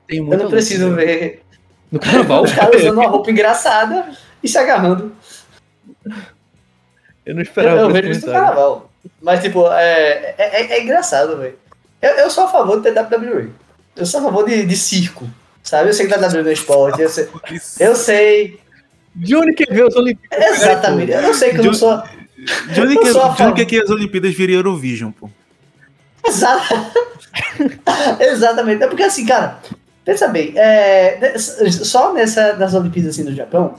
tem 0.07 0.18
eu 0.18 0.39
não 0.39 0.49
preciso 0.49 0.91
luta, 0.91 0.97
né? 0.97 1.05
ver. 1.05 1.43
No 1.91 1.99
carnaval? 1.99 2.45
Os 2.45 2.53
caras 2.53 2.83
usando 2.83 2.99
uma 2.99 3.09
roupa 3.11 3.31
engraçada 3.33 4.16
e 4.41 4.49
se 4.49 4.57
agarrando. 4.57 5.12
Eu 7.27 7.35
não 7.35 7.43
esperava. 7.43 7.81
Eu, 7.81 7.89
eu 7.89 7.91
vejo 7.91 8.11
isso 8.11 8.27
no 8.27 8.33
carnaval. 8.33 8.91
Mas, 9.20 9.43
tipo, 9.43 9.68
é, 9.73 10.35
é, 10.39 10.62
é, 10.62 10.73
é 10.73 10.83
engraçado, 10.83 11.37
velho. 11.37 11.59
Eu, 12.01 12.11
eu 12.11 12.31
sou 12.31 12.45
a 12.45 12.49
favor 12.49 12.81
de 12.81 12.91
ter 12.91 12.99
WWE. 12.99 13.51
Eu 13.97 14.07
sou 14.07 14.20
a 14.20 14.23
favor 14.23 14.45
de, 14.45 14.64
de 14.64 14.77
circo. 14.77 15.29
Sabe? 15.63 15.91
Eu 15.91 15.95
sei 15.95 16.07
que 16.07 16.13
tá 16.13 16.21
W 16.21 16.43
no 16.43 16.53
esporte. 16.53 17.01
Eu 17.01 17.09
sei. 17.09 17.29
Eu 17.79 17.95
sei. 17.95 18.61
Johnny 19.15 19.55
quer 19.55 19.73
ver 19.73 19.87
as 19.87 19.95
Olimpíadas. 19.95 20.63
Exatamente. 20.63 21.13
Eu 21.13 21.23
não 21.23 21.35
sei 21.35 21.51
que 21.51 21.59
eu 21.59 21.65
não 21.65 21.75
sou. 21.75 22.03
Johnny, 22.73 22.99
quer, 22.99 23.13
Johnny 23.13 23.55
quer 23.55 23.65
que 23.67 23.81
as 23.81 23.91
Olimpíadas 23.91 24.35
virem 24.35 24.57
Eurovision, 24.57 25.13
pô. 25.13 25.31
Exato. 26.27 26.75
Exatamente. 28.21 28.83
É 28.83 28.87
porque 28.87 29.03
assim, 29.03 29.25
cara, 29.25 29.59
pensa 30.05 30.29
bem, 30.29 30.53
é, 30.57 31.37
só 31.39 32.13
nessa, 32.13 32.55
nas 32.55 32.75
Olimpíadas 32.75 33.15
assim, 33.15 33.25
no 33.25 33.35
Japão, 33.35 33.75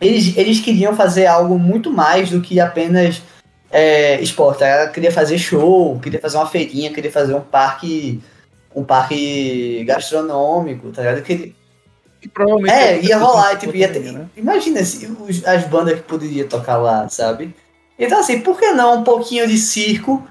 eles, 0.00 0.36
eles 0.36 0.60
queriam 0.60 0.94
fazer 0.94 1.26
algo 1.26 1.58
muito 1.58 1.90
mais 1.90 2.30
do 2.30 2.40
que 2.40 2.60
apenas 2.60 3.22
é, 3.70 4.20
esporte. 4.20 4.62
Ela 4.62 4.88
queria 4.88 5.10
fazer 5.10 5.38
show, 5.38 5.98
queria 6.00 6.20
fazer 6.20 6.36
uma 6.36 6.46
feirinha, 6.46 6.92
queria 6.92 7.10
fazer 7.10 7.34
um 7.34 7.40
parque 7.40 8.20
um 8.74 8.84
parque 8.84 9.84
gastronômico, 9.84 10.90
tá 10.90 11.02
ligado? 11.02 11.22
Que, 11.22 11.54
provavelmente 12.32 12.74
é, 12.74 13.02
ia 13.02 13.18
rolar, 13.18 13.56
tipo, 13.56 13.76
ia 13.76 13.92
ter, 13.92 14.12
né? 14.12 14.26
imagina 14.36 14.82
se 14.84 15.06
as 15.46 15.64
bandas 15.64 15.94
que 15.94 16.02
poderia 16.02 16.46
tocar 16.46 16.78
lá, 16.78 17.08
sabe? 17.08 17.54
Então 17.98 18.18
assim, 18.18 18.40
por 18.40 18.58
que 18.58 18.72
não 18.72 19.00
um 19.00 19.04
pouquinho 19.04 19.46
de 19.46 19.58
circo, 19.58 20.26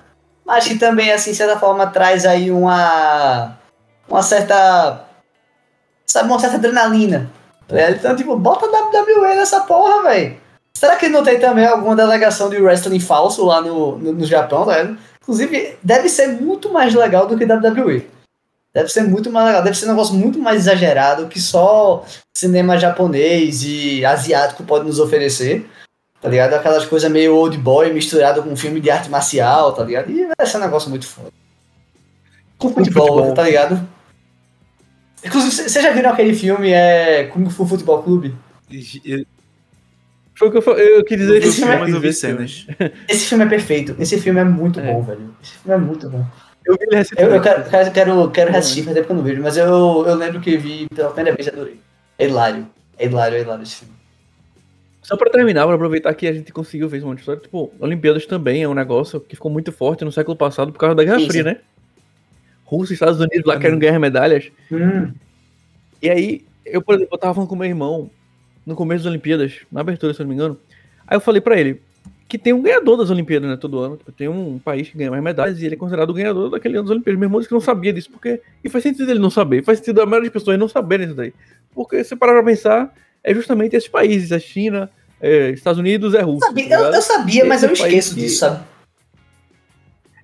mas 0.45 0.67
que 0.67 0.77
também 0.77 1.11
assim, 1.11 1.31
de 1.31 1.37
certa 1.37 1.57
forma 1.59 1.87
traz 1.87 2.25
aí 2.25 2.51
uma 2.51 3.57
uma 4.07 4.21
certa 4.21 5.07
sabe, 6.05 6.29
uma 6.29 6.39
certa 6.39 6.57
adrenalina. 6.57 7.31
Tá 7.67 7.91
então, 7.91 8.15
tipo, 8.15 8.35
bota 8.37 8.67
WWE 8.67 9.35
nessa 9.35 9.61
porra, 9.61 10.03
velho. 10.03 10.37
Será 10.75 10.95
que 10.95 11.07
não 11.07 11.23
tem 11.23 11.39
também 11.39 11.65
alguma 11.65 11.95
delegação 11.95 12.49
de 12.49 12.57
wrestling 12.57 12.99
falso 12.99 13.45
lá 13.45 13.61
no, 13.61 13.97
no, 13.97 14.13
no 14.13 14.25
Japão, 14.25 14.65
tá 14.65 14.77
ligado? 14.77 14.97
Inclusive, 15.21 15.77
deve 15.81 16.09
ser 16.09 16.27
muito 16.27 16.71
mais 16.71 16.93
legal 16.93 17.25
do 17.25 17.37
que 17.37 17.45
WWE. 17.45 18.05
Deve 18.73 18.89
ser 18.89 19.03
muito 19.03 19.31
mais 19.31 19.47
legal, 19.47 19.63
deve 19.63 19.77
ser 19.77 19.85
um 19.85 19.89
negócio 19.89 20.15
muito 20.15 20.39
mais 20.39 20.61
exagerado 20.61 21.27
que 21.27 21.39
só 21.39 22.03
cinema 22.35 22.77
japonês 22.77 23.63
e 23.63 24.03
asiático 24.03 24.63
pode 24.63 24.85
nos 24.85 24.99
oferecer. 24.99 25.69
Tá 26.19 26.29
ligado? 26.29 26.53
Aquelas 26.53 26.85
coisas 26.85 27.11
meio 27.11 27.35
old 27.35 27.57
boy 27.57 27.91
misturado 27.93 28.41
com 28.41 28.49
um 28.49 28.55
filme 28.55 28.79
de 28.79 28.89
arte 28.89 29.09
marcial, 29.09 29.73
tá 29.73 29.83
ligado? 29.83 30.09
E 30.09 30.25
vai 30.37 30.47
ser 30.47 30.57
um 30.57 30.61
negócio 30.61 30.89
muito 30.89 31.05
foda. 31.05 31.29
Com 32.57 32.73
futebol, 32.73 33.07
futebol, 33.07 33.33
tá 33.33 33.43
ligado? 33.43 33.87
Inclusive, 35.23 35.69
vocês 35.69 35.83
já 35.83 35.91
viram 35.91 36.11
aquele 36.11 36.33
filme 36.33 36.71
é, 36.71 37.25
Kung 37.25 37.49
Fu 37.49 37.65
Futebol 37.65 38.01
Clube? 38.01 38.33
Foi 40.35 40.47
o 40.47 40.51
que 40.51 40.57
eu, 40.57 40.77
eu 40.77 41.05
quis 41.05 41.17
dizer 41.17 41.43
esse 41.43 41.57
filme, 41.57 41.73
é, 41.73 41.77
mas 41.77 41.93
eu 41.93 41.99
vi 41.99 42.11
cenas. 42.11 42.65
Esse 43.07 43.25
filme 43.25 43.43
é 43.43 43.47
perfeito. 43.47 43.95
Esse 43.99 44.19
filme 44.19 44.39
é 44.39 44.43
muito 44.43 44.79
é. 44.79 44.91
bom, 44.91 45.01
velho. 45.03 45.35
Esse 45.43 45.53
filme 45.53 45.75
é 45.75 45.77
muito 45.77 46.09
bom. 46.09 46.25
Eu 46.65 46.75
vi 46.77 46.83
ele 46.83 46.95
recentemente. 46.95 47.31
Eu, 47.31 47.35
eu 47.37 47.41
quero, 47.41 47.69
quero, 47.69 47.91
quero, 47.91 48.31
quero 48.31 48.51
reassistir, 48.51 48.83
faz 48.83 48.95
tempo 48.95 49.07
que 49.07 49.11
eu 49.11 49.17
não 49.17 49.23
vejo, 49.23 49.41
mas 49.41 49.57
eu, 49.57 50.05
eu 50.07 50.15
lembro 50.15 50.39
que 50.39 50.57
vi 50.57 50.87
pela 50.93 51.11
primeira 51.11 51.35
vez 51.35 51.47
e 51.47 51.49
adorei. 51.51 51.79
É 52.17 52.27
hilário. 52.27 52.67
É 52.97 53.05
hilário, 53.05 53.37
é 53.37 53.41
hilário 53.41 53.63
esse 53.63 53.75
filme. 53.75 53.93
Só 55.01 55.17
pra 55.17 55.29
terminar, 55.29 55.65
pra 55.65 55.75
aproveitar 55.75 56.13
que 56.13 56.25
a 56.25 56.33
gente 56.33 56.53
conseguiu 56.53 56.87
ver 56.87 57.03
um 57.03 57.07
monte 57.07 57.17
de 57.17 57.21
história, 57.21 57.41
tipo, 57.41 57.73
Olimpíadas 57.79 58.25
também 58.25 58.63
é 58.63 58.67
um 58.67 58.73
negócio 58.73 59.19
que 59.19 59.35
ficou 59.35 59.51
muito 59.51 59.71
forte 59.71 60.05
no 60.05 60.11
século 60.11 60.37
passado 60.37 60.71
por 60.71 60.79
causa 60.79 60.95
da 60.95 61.03
Guerra 61.03 61.19
Fria, 61.19 61.43
né? 61.43 61.57
Rússia 62.63 62.93
e 62.93 62.95
Estados 62.95 63.19
Unidos 63.19 63.43
lá 63.45 63.59
querendo 63.59 63.79
ganhar 63.79 63.99
medalhas. 63.99 64.49
Hum. 64.71 65.11
E 66.01 66.09
aí, 66.09 66.45
eu, 66.65 66.81
por 66.81 66.95
exemplo, 66.95 67.15
eu 67.15 67.19
tava 67.19 67.33
falando 67.33 67.49
com 67.49 67.55
meu 67.55 67.67
irmão 67.67 68.09
no 68.65 68.75
começo 68.75 69.03
das 69.03 69.11
Olimpíadas, 69.11 69.59
na 69.69 69.81
abertura, 69.81 70.13
se 70.13 70.21
eu 70.21 70.23
não 70.23 70.29
me 70.29 70.35
engano. 70.35 70.57
Aí 71.05 71.17
eu 71.17 71.21
falei 71.21 71.41
pra 71.41 71.59
ele, 71.59 71.81
que 72.33 72.37
tem 72.39 72.51
um 72.51 72.63
ganhador 72.63 72.97
das 72.97 73.11
Olimpíadas, 73.11 73.47
né? 73.47 73.55
Todo 73.55 73.77
ano. 73.77 73.99
Tem 74.17 74.27
um 74.27 74.57
país 74.57 74.89
que 74.89 74.97
ganha 74.97 75.11
mais 75.11 75.21
medalhas 75.21 75.61
e 75.61 75.65
ele 75.67 75.75
é 75.75 75.77
considerado 75.77 76.09
o 76.09 76.13
ganhador 76.15 76.49
daquele 76.49 76.77
ano 76.77 76.85
das 76.85 76.91
Olimpíadas. 76.91 77.19
Meu 77.19 77.27
irmão 77.27 77.39
disse 77.39 77.47
que 77.47 77.53
não 77.53 77.61
sabia 77.61 77.93
disso, 77.93 78.09
porque. 78.09 78.41
E 78.63 78.69
faz 78.69 78.81
sentido 78.81 79.11
ele 79.11 79.19
não 79.19 79.29
saber. 79.29 79.63
Faz 79.63 79.77
sentido 79.77 80.01
a 80.01 80.05
maioria 80.07 80.31
das 80.31 80.41
pessoas 80.41 80.57
não 80.57 80.67
saberem 80.67 81.05
isso 81.05 81.15
daí. 81.15 81.31
Porque 81.75 82.03
se 82.03 82.15
parar 82.15 82.33
pra 82.33 82.43
pensar, 82.43 82.91
é 83.23 83.35
justamente 83.35 83.75
esses 83.75 83.87
países, 83.87 84.31
a 84.31 84.39
China, 84.39 84.89
é, 85.21 85.51
Estados 85.51 85.77
Unidos, 85.77 86.15
é 86.15 86.21
Rússia. 86.21 86.47
Sabia, 86.47 86.69
tá 86.69 86.75
eu, 86.75 86.91
eu, 86.91 87.01
sabia, 87.03 87.45
mas 87.45 87.61
eu 87.61 87.71
esqueço 87.71 88.15
que... 88.15 88.21
disso, 88.21 88.39
sabe? 88.39 88.63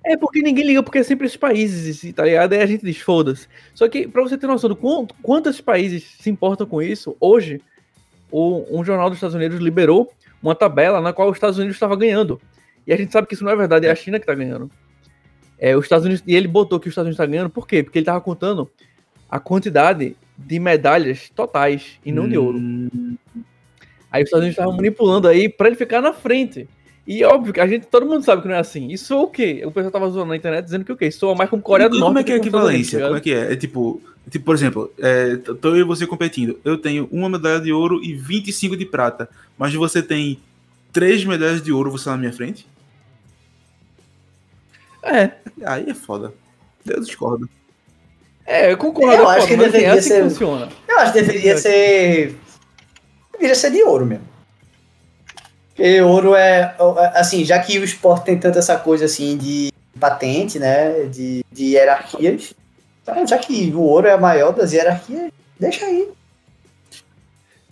É 0.04 0.16
porque 0.16 0.42
ninguém 0.42 0.64
liga, 0.64 0.82
porque 0.82 0.98
é 0.98 1.04
sempre 1.04 1.28
esses 1.28 1.36
países, 1.36 2.12
tá 2.12 2.24
ligado? 2.24 2.54
Aí 2.54 2.60
a 2.60 2.66
gente 2.66 2.84
diz, 2.84 2.98
foda-se. 2.98 3.46
Só 3.72 3.88
que, 3.88 4.08
pra 4.08 4.22
você 4.22 4.36
ter 4.36 4.48
noção 4.48 4.68
do 4.68 4.74
quanto, 4.74 5.14
quantos 5.22 5.60
países 5.60 6.16
se 6.18 6.28
importam 6.28 6.66
com 6.66 6.82
isso, 6.82 7.16
hoje, 7.20 7.60
o, 8.30 8.64
um 8.70 8.84
jornal 8.84 9.08
dos 9.08 9.16
Estados 9.16 9.34
Unidos 9.34 9.58
liberou 9.60 10.12
uma 10.42 10.54
tabela 10.54 11.00
na 11.00 11.12
qual 11.12 11.28
os 11.28 11.36
Estados 11.36 11.58
Unidos 11.58 11.76
estava 11.76 11.96
ganhando. 11.96 12.40
E 12.86 12.92
a 12.92 12.96
gente 12.96 13.12
sabe 13.12 13.26
que 13.26 13.34
isso 13.34 13.44
não 13.44 13.52
é 13.52 13.56
verdade, 13.56 13.86
é 13.86 13.90
a 13.90 13.94
China 13.94 14.18
que 14.18 14.24
está 14.24 14.34
ganhando. 14.34 14.70
É, 15.58 15.76
os 15.76 15.84
Estados 15.84 16.06
Unidos, 16.06 16.24
e 16.26 16.34
ele 16.34 16.48
botou 16.48 16.80
que 16.80 16.88
os 16.88 16.92
Estados 16.92 17.06
Unidos 17.06 17.20
está 17.20 17.26
ganhando, 17.26 17.50
por 17.50 17.66
quê? 17.66 17.82
Porque 17.82 17.98
ele 17.98 18.04
estava 18.04 18.20
contando 18.20 18.70
a 19.28 19.38
quantidade 19.38 20.16
de 20.36 20.58
medalhas 20.58 21.28
totais 21.28 22.00
e 22.04 22.10
não 22.10 22.24
hum. 22.24 22.28
de 22.28 22.38
ouro. 22.38 22.58
Hum. 22.58 23.16
Aí 24.10 24.22
os 24.22 24.28
Estados 24.28 24.44
Unidos 24.44 24.58
estavam 24.58 24.74
manipulando 24.74 25.28
aí 25.28 25.48
para 25.48 25.68
ele 25.68 25.76
ficar 25.76 26.00
na 26.00 26.12
frente. 26.12 26.68
E 27.06 27.24
óbvio 27.24 27.52
que 27.52 27.60
a 27.60 27.66
gente, 27.66 27.86
todo 27.86 28.06
mundo 28.06 28.22
sabe 28.24 28.42
que 28.42 28.48
não 28.48 28.54
é 28.54 28.58
assim. 28.58 28.88
Isso 28.88 29.12
é 29.14 29.16
o 29.16 29.26
quê? 29.26 29.62
O 29.64 29.70
pessoal 29.72 29.90
tava 29.90 30.08
zoando 30.10 30.28
na 30.28 30.36
internet 30.36 30.64
dizendo 30.64 30.84
que 30.84 30.92
o 30.92 30.96
quê? 30.96 31.06
Isso 31.08 31.28
é 31.30 31.34
mais 31.34 31.50
como 31.50 31.62
Coreia 31.62 31.88
do 31.88 31.98
Norte. 31.98 32.06
Como 32.08 32.18
é 32.18 32.24
que 32.24 32.32
é 32.32 32.34
a 32.34 32.38
equivalência? 32.38 33.00
Como 33.00 33.16
é 33.16 33.20
que 33.20 33.32
é? 33.32 33.52
É 33.52 33.56
tipo, 33.56 34.00
tipo 34.30 34.44
por 34.44 34.54
exemplo, 34.54 34.92
é, 34.98 35.36
tô 35.36 35.70
eu 35.70 35.78
e 35.78 35.82
você 35.82 36.06
competindo. 36.06 36.60
Eu 36.64 36.76
tenho 36.78 37.08
uma 37.10 37.28
medalha 37.28 37.60
de 37.60 37.72
ouro 37.72 38.00
e 38.04 38.14
25 38.14 38.76
de 38.76 38.84
prata. 38.84 39.28
Mas 39.58 39.74
você 39.74 40.02
tem 40.02 40.38
três 40.92 41.24
medalhas 41.24 41.62
de 41.62 41.72
ouro, 41.72 41.90
você 41.90 42.04
tá 42.04 42.12
na 42.12 42.18
minha 42.18 42.32
frente? 42.32 42.66
É. 45.02 45.30
Aí 45.64 45.88
é 45.88 45.94
foda. 45.94 46.32
Eu 46.86 47.00
discordo. 47.00 47.48
É, 48.46 48.72
eu 48.72 48.76
concordo. 48.76 49.14
Eu 49.22 49.28
acho 49.28 49.46
que 49.46 49.56
mas, 49.56 49.66
assim, 49.66 49.72
deveria 49.72 49.88
é 49.88 49.98
assim 49.98 50.08
que 50.08 50.14
ser- 50.14 50.22
funciona. 50.24 50.68
Eu 50.88 50.98
acho 50.98 51.12
que 51.12 51.22
deveria 51.22 51.56
ser. 51.56 52.36
Deveria 53.32 53.54
ser 53.54 53.70
de 53.70 53.82
ouro 53.82 54.04
mesmo. 54.06 54.24
Porque 55.74 56.00
ouro 56.02 56.34
é. 56.34 56.74
Assim, 57.14 57.44
já 57.44 57.58
que 57.58 57.78
o 57.78 57.84
esporte 57.84 58.26
tem 58.26 58.38
tanto 58.38 58.58
essa 58.58 58.76
coisa 58.78 59.04
assim 59.04 59.36
de 59.36 59.72
patente, 59.98 60.58
né? 60.58 61.04
De, 61.04 61.44
de 61.50 61.64
hierarquias. 61.64 62.54
Então, 63.02 63.26
já 63.26 63.38
que 63.38 63.70
o 63.74 63.80
ouro 63.80 64.06
é 64.06 64.12
a 64.12 64.18
maior 64.18 64.52
das 64.52 64.72
hierarquias, 64.72 65.32
deixa 65.58 65.86
aí. 65.86 66.08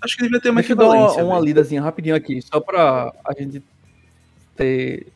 Acho 0.01 0.17
que 0.17 0.23
devia 0.23 0.41
ter 0.41 0.51
uma 0.51 0.61
Deixa 0.61 0.73
eu 0.73 0.77
dar 0.77 0.89
uma, 0.89 1.23
uma 1.23 1.41
lidazinha 1.41 1.83
rapidinho 1.83 2.15
aqui, 2.15 2.41
só 2.41 2.61
pra 2.61 3.13
a 3.25 3.33
gente 3.37 3.63
ter. 4.57 5.07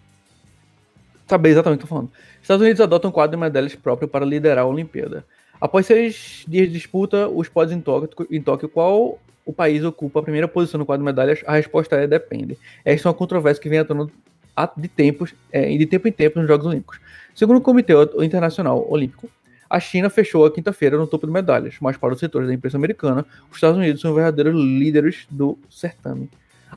Saber 1.29 1.51
exatamente 1.51 1.77
o 1.77 1.79
que 1.79 1.85
eu 1.85 1.89
tô 1.89 1.95
falando. 1.95 2.13
Estados 2.43 2.63
Unidos 2.63 2.81
adotam 2.81 3.11
um 3.11 3.13
quadro 3.13 3.37
de 3.37 3.41
medalhas 3.41 3.75
próprio 3.75 4.09
para 4.09 4.25
liderar 4.25 4.65
a 4.65 4.67
Olimpíada. 4.67 5.25
Após 5.61 5.87
seis 5.87 6.45
dias 6.47 6.67
de 6.67 6.75
disputa, 6.75 7.29
os 7.29 7.49
pódios 7.49 7.77
em 7.77 7.81
Tóquio, 7.81 8.27
em 8.29 8.43
Tóquio, 8.43 8.69
qual 8.69 9.19
o 9.45 9.53
país 9.53 9.85
ocupa 9.85 10.21
a 10.21 10.23
primeira 10.23 10.47
posição 10.49 10.79
no 10.79 10.87
quadro 10.87 11.05
de 11.05 11.11
medalhas? 11.11 11.41
A 11.47 11.55
resposta 11.55 11.97
é 11.97 12.07
depende. 12.07 12.59
Esta 12.85 13.09
é 13.09 13.11
uma 13.11 13.15
controvérsia 13.15 13.63
que 13.63 13.69
vem 13.69 13.79
atuando 13.79 14.11
há- 14.57 14.71
de 14.77 14.89
tempos, 14.89 15.35
é, 15.51 15.77
de 15.77 15.87
tempo 15.87 16.09
em 16.09 16.13
tempo 16.13 16.39
nos 16.39 16.49
Jogos 16.49 16.67
Olímpicos. 16.67 17.01
Segundo 17.35 17.57
o 17.57 17.61
Comitê 17.61 17.93
Internacional 18.23 18.87
Olímpico, 18.91 19.29
a 19.69 19.81
China 19.81 20.11
fechou 20.11 20.45
a 20.45 20.53
quinta-feira 20.53 20.99
no 20.99 21.07
topo 21.07 21.27
de 21.27 21.33
medalhas, 21.33 21.77
mas 21.81 21.97
para 21.97 22.13
os 22.13 22.21
setores 22.21 22.47
da 22.47 22.55
imprensa 22.55 22.77
americana, 22.77 23.25
os 23.51 23.57
Estados 23.57 23.79
Unidos 23.79 24.01
são 24.03 24.13
verdadeiros 24.15 24.55
líderes 24.55 25.27
do 25.31 25.59
certame. 25.71 26.29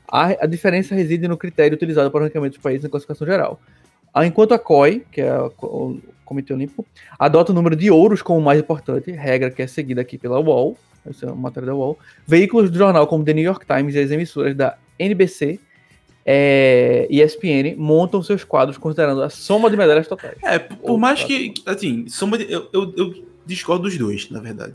A, 0.08 0.44
a 0.44 0.46
diferença 0.46 0.94
reside 0.94 1.28
no 1.28 1.36
critério 1.36 1.74
utilizado 1.76 2.10
para 2.10 2.20
o 2.20 2.24
ranqueamento 2.24 2.54
dos 2.54 2.62
países 2.62 2.82
na 2.84 2.88
classificação 2.88 3.26
geral. 3.26 3.60
Ah, 4.14 4.24
Enquanto 4.26 4.54
a 4.54 4.58
COI, 4.58 5.04
que 5.12 5.20
é 5.20 5.38
o 5.38 5.98
Comitê 6.24 6.54
Olímpico, 6.54 6.86
adota 7.18 7.52
o 7.52 7.54
número 7.54 7.76
de 7.76 7.90
ouros 7.90 8.22
como 8.22 8.38
o 8.40 8.42
mais 8.42 8.58
importante, 8.60 9.10
regra 9.10 9.50
que 9.50 9.60
é 9.62 9.66
seguida 9.66 10.00
aqui 10.00 10.16
pela 10.16 10.40
UOL, 10.40 10.78
essa 11.08 11.26
é 11.26 11.28
uma 11.28 11.36
matéria 11.42 11.66
da 11.68 11.74
UOL, 11.74 11.98
veículos 12.26 12.70
do 12.70 12.78
jornal 12.78 13.06
como 13.06 13.24
The 13.24 13.34
New 13.34 13.44
York 13.44 13.64
Times 13.66 13.94
e 13.94 13.98
as 13.98 14.10
emissoras 14.10 14.54
da 14.56 14.76
NBC 14.98 15.58
é, 16.24 17.06
e 17.08 17.20
ESPN 17.22 17.76
montam 17.76 18.22
seus 18.22 18.42
quadros 18.44 18.76
considerando 18.78 19.22
a 19.22 19.30
soma 19.30 19.70
de 19.70 19.76
medalhas 19.76 20.08
totais. 20.08 20.36
É, 20.42 20.58
por 20.58 20.98
mais 20.98 21.22
que, 21.22 21.54
assim, 21.64 22.06
soma 22.08 22.36
de- 22.38 22.50
eu, 22.50 22.68
eu, 22.72 22.92
eu 22.96 23.14
discordo 23.46 23.84
dos 23.84 23.96
dois, 23.96 24.28
na 24.30 24.40
verdade. 24.40 24.74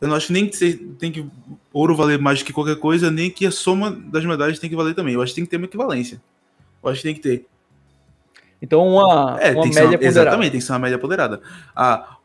Eu 0.00 0.08
não 0.08 0.14
acho 0.14 0.32
nem 0.32 0.46
que 0.46 0.56
você 0.56 0.74
tem 0.98 1.10
que 1.10 1.26
ouro 1.72 1.94
valer 1.94 2.18
mais 2.18 2.42
que 2.42 2.52
qualquer 2.52 2.76
coisa, 2.76 3.10
nem 3.10 3.30
que 3.30 3.44
a 3.44 3.50
soma 3.50 3.90
das 3.90 4.24
medalhas 4.24 4.58
tem 4.58 4.70
que 4.70 4.76
valer 4.76 4.94
também. 4.94 5.14
Eu 5.14 5.20
acho 5.22 5.32
que 5.32 5.36
tem 5.40 5.44
que 5.44 5.50
ter 5.50 5.56
uma 5.56 5.66
equivalência. 5.66 6.22
Eu 6.82 6.88
acho 6.90 7.00
que 7.02 7.08
tem 7.08 7.14
que 7.14 7.20
ter. 7.20 7.46
Então, 8.62 8.86
uma, 8.86 9.36
É, 9.40 9.50
uma 9.52 9.62
tem 9.62 9.70
que 9.70 9.74
ser 9.76 9.80
média 9.82 9.96
uma, 9.96 9.98
ponderada. 9.98 10.06
exatamente, 10.06 10.50
tem 10.52 10.60
que 10.60 10.66
ser 10.66 10.72
uma 10.72 10.78
média 10.78 10.98
poderada. 10.98 11.40
Ah, 11.74 12.16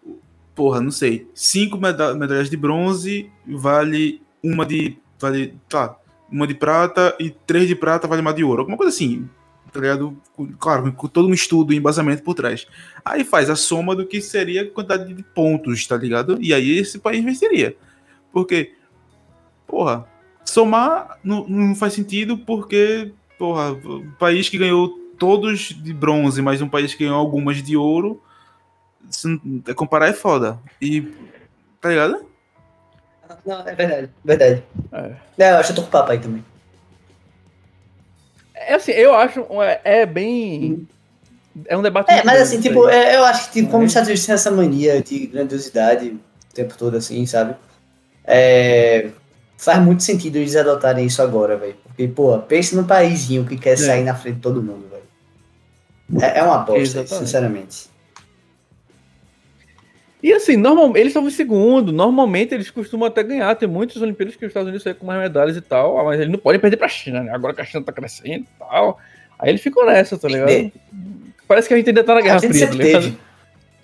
porra, 0.55 0.81
não 0.81 0.91
sei. 0.91 1.27
Cinco 1.33 1.77
meda- 1.77 2.15
medalhas 2.15 2.49
de 2.49 2.57
bronze 2.57 3.29
vale 3.45 4.21
uma 4.43 4.65
de. 4.65 4.97
Vale. 5.19 5.55
Tá. 5.69 5.97
Uma 6.31 6.47
de 6.47 6.53
prata 6.55 7.15
e 7.19 7.29
três 7.29 7.67
de 7.67 7.75
prata 7.75 8.07
vale 8.07 8.21
uma 8.21 8.33
de 8.33 8.43
ouro. 8.43 8.61
Alguma 8.61 8.77
coisa 8.77 8.89
assim. 8.89 9.29
Tá 9.71 9.79
ligado? 9.79 10.15
Claro, 10.59 10.91
com 10.93 11.07
todo 11.07 11.27
um 11.27 11.33
estudo 11.33 11.73
e 11.73 11.77
embasamento 11.77 12.21
por 12.21 12.35
trás. 12.35 12.67
Aí 13.03 13.23
faz 13.23 13.49
a 13.49 13.55
soma 13.55 13.95
do 13.95 14.05
que 14.05 14.21
seria 14.21 14.61
a 14.61 14.69
quantidade 14.69 15.11
de 15.11 15.23
pontos, 15.23 15.87
tá 15.87 15.97
ligado? 15.97 16.37
E 16.39 16.53
aí 16.53 16.77
esse 16.77 16.99
país 16.99 17.23
venceria. 17.23 17.75
Porque, 18.31 18.73
porra, 19.65 20.07
somar 20.45 21.17
não, 21.23 21.47
não 21.47 21.75
faz 21.75 21.93
sentido 21.93 22.37
porque, 22.37 23.11
porra, 23.37 23.71
o 23.71 24.11
país 24.19 24.47
que 24.47 24.59
ganhou 24.59 24.89
todos 25.17 25.69
de 25.69 25.93
bronze, 25.93 26.41
mas 26.41 26.61
um 26.61 26.69
país 26.69 26.93
que 26.93 27.03
ganhou 27.03 27.17
algumas 27.17 27.63
de 27.63 27.75
ouro, 27.75 28.21
se 29.09 29.27
não- 29.27 29.61
comparar 29.75 30.07
é 30.09 30.13
foda. 30.13 30.57
E, 30.81 31.01
tá 31.81 31.89
ligado? 31.89 32.25
Não, 33.45 33.61
é 33.67 33.73
verdade, 33.75 34.09
verdade. 34.23 34.63
É. 34.91 35.11
É, 35.37 35.51
eu 35.51 35.57
acho 35.57 35.67
que 35.67 35.71
eu 35.71 35.75
tô 35.77 35.81
com 35.83 35.87
o 35.87 35.91
papo 35.91 36.11
aí 36.11 36.19
também. 36.19 36.43
É 38.55 38.75
assim, 38.75 38.91
eu 38.91 39.13
acho 39.15 39.45
é, 39.61 39.81
é 39.83 40.05
bem. 40.05 40.87
É 41.65 41.77
um 41.77 41.81
debate. 41.81 42.11
É, 42.11 42.23
mas 42.23 42.41
assim, 42.41 42.59
tipo, 42.61 42.87
é, 42.89 43.15
eu 43.15 43.23
acho 43.25 43.47
que 43.47 43.59
tipo, 43.59 43.67
como 43.67 43.79
Uhum. 43.79 43.85
os 43.85 43.91
Estados 43.91 44.07
Unidos 44.09 44.25
têm 44.25 44.35
essa 44.35 44.51
mania 44.51 45.01
de 45.01 45.27
grandiosidade 45.27 46.09
o 46.09 46.53
tempo 46.53 46.75
todo, 46.77 46.97
assim, 46.97 47.25
sabe? 47.25 47.55
É, 48.25 49.09
faz 49.57 49.79
muito 49.79 50.03
sentido 50.03 50.37
eles 50.37 50.55
adotarem 50.55 51.05
isso 51.05 51.21
agora, 51.21 51.57
velho. 51.57 51.75
Porque, 51.83 52.07
pô, 52.07 52.37
pense 52.39 52.75
num 52.75 52.85
paísinho 52.85 53.45
que 53.45 53.57
quer 53.57 53.77
sair 53.77 54.03
na 54.03 54.15
frente 54.15 54.35
de 54.35 54.41
todo 54.41 54.61
mundo, 54.63 54.87
velho. 54.89 56.23
É, 56.23 56.39
é 56.39 56.43
uma 56.43 56.61
aposta, 56.61 57.05
sinceramente. 57.05 57.87
E 60.23 60.31
assim, 60.31 60.55
normal, 60.55 60.95
eles 60.95 61.07
estavam 61.07 61.27
em 61.27 61.33
segundo. 61.33 61.91
Normalmente 61.91 62.55
eles 62.55 62.71
costumam 62.71 63.07
até 63.07 63.21
ganhar. 63.21 63.53
Tem 63.55 63.67
muitos 63.67 64.01
Olimpíadas 64.01 64.37
que 64.37 64.45
os 64.45 64.49
Estados 64.49 64.69
Unidos 64.69 64.81
saem 64.81 64.95
com 64.95 65.05
mais 65.05 65.19
medalhas 65.19 65.57
e 65.57 65.61
tal. 65.61 66.01
Mas 66.05 66.21
eles 66.21 66.31
não 66.31 66.39
podem 66.39 66.61
perder 66.61 66.77
pra 66.77 66.87
China, 66.87 67.21
né? 67.21 67.31
Agora 67.33 67.53
que 67.53 67.59
a 67.59 67.65
China 67.65 67.83
tá 67.83 67.91
crescendo 67.91 68.45
e 68.45 68.47
tal. 68.57 68.97
Aí 69.37 69.49
eles 69.49 69.61
ficam 69.61 69.85
nessa, 69.85 70.17
tá 70.17 70.29
ligado? 70.29 70.49
É. 70.49 70.71
Parece 71.45 71.67
que 71.67 71.73
a 71.73 71.77
gente 71.77 71.89
ainda 71.89 72.05
tá 72.05 72.15
na 72.15 72.21
Guerra 72.21 72.37
a 72.37 72.39
gente 72.39 72.51
Fria, 72.51 72.67
tá 72.67 72.71
sempre 72.71 72.87
ligado? 72.87 73.03
teve. 73.03 73.17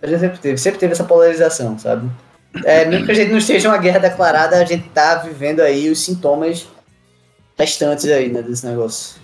A 0.02 0.08
gente 0.08 0.20
sempre 0.20 0.40
teve, 0.40 0.58
sempre 0.58 0.80
teve 0.80 0.94
essa 0.94 1.04
polarização, 1.04 1.78
sabe? 1.78 2.10
É, 2.64 2.86
mesmo 2.86 3.06
que 3.06 3.12
a 3.12 3.16
gente 3.16 3.32
não 3.32 3.38
esteja 3.38 3.68
uma 3.68 3.78
guerra 3.78 4.00
declarada, 4.00 4.58
a 4.58 4.64
gente 4.64 4.88
tá 4.90 5.16
vivendo 5.16 5.60
aí 5.60 5.90
os 5.90 6.04
sintomas 6.04 6.68
restantes 7.58 8.06
aí, 8.06 8.30
né, 8.30 8.42
desse 8.42 8.66
negócio. 8.66 9.20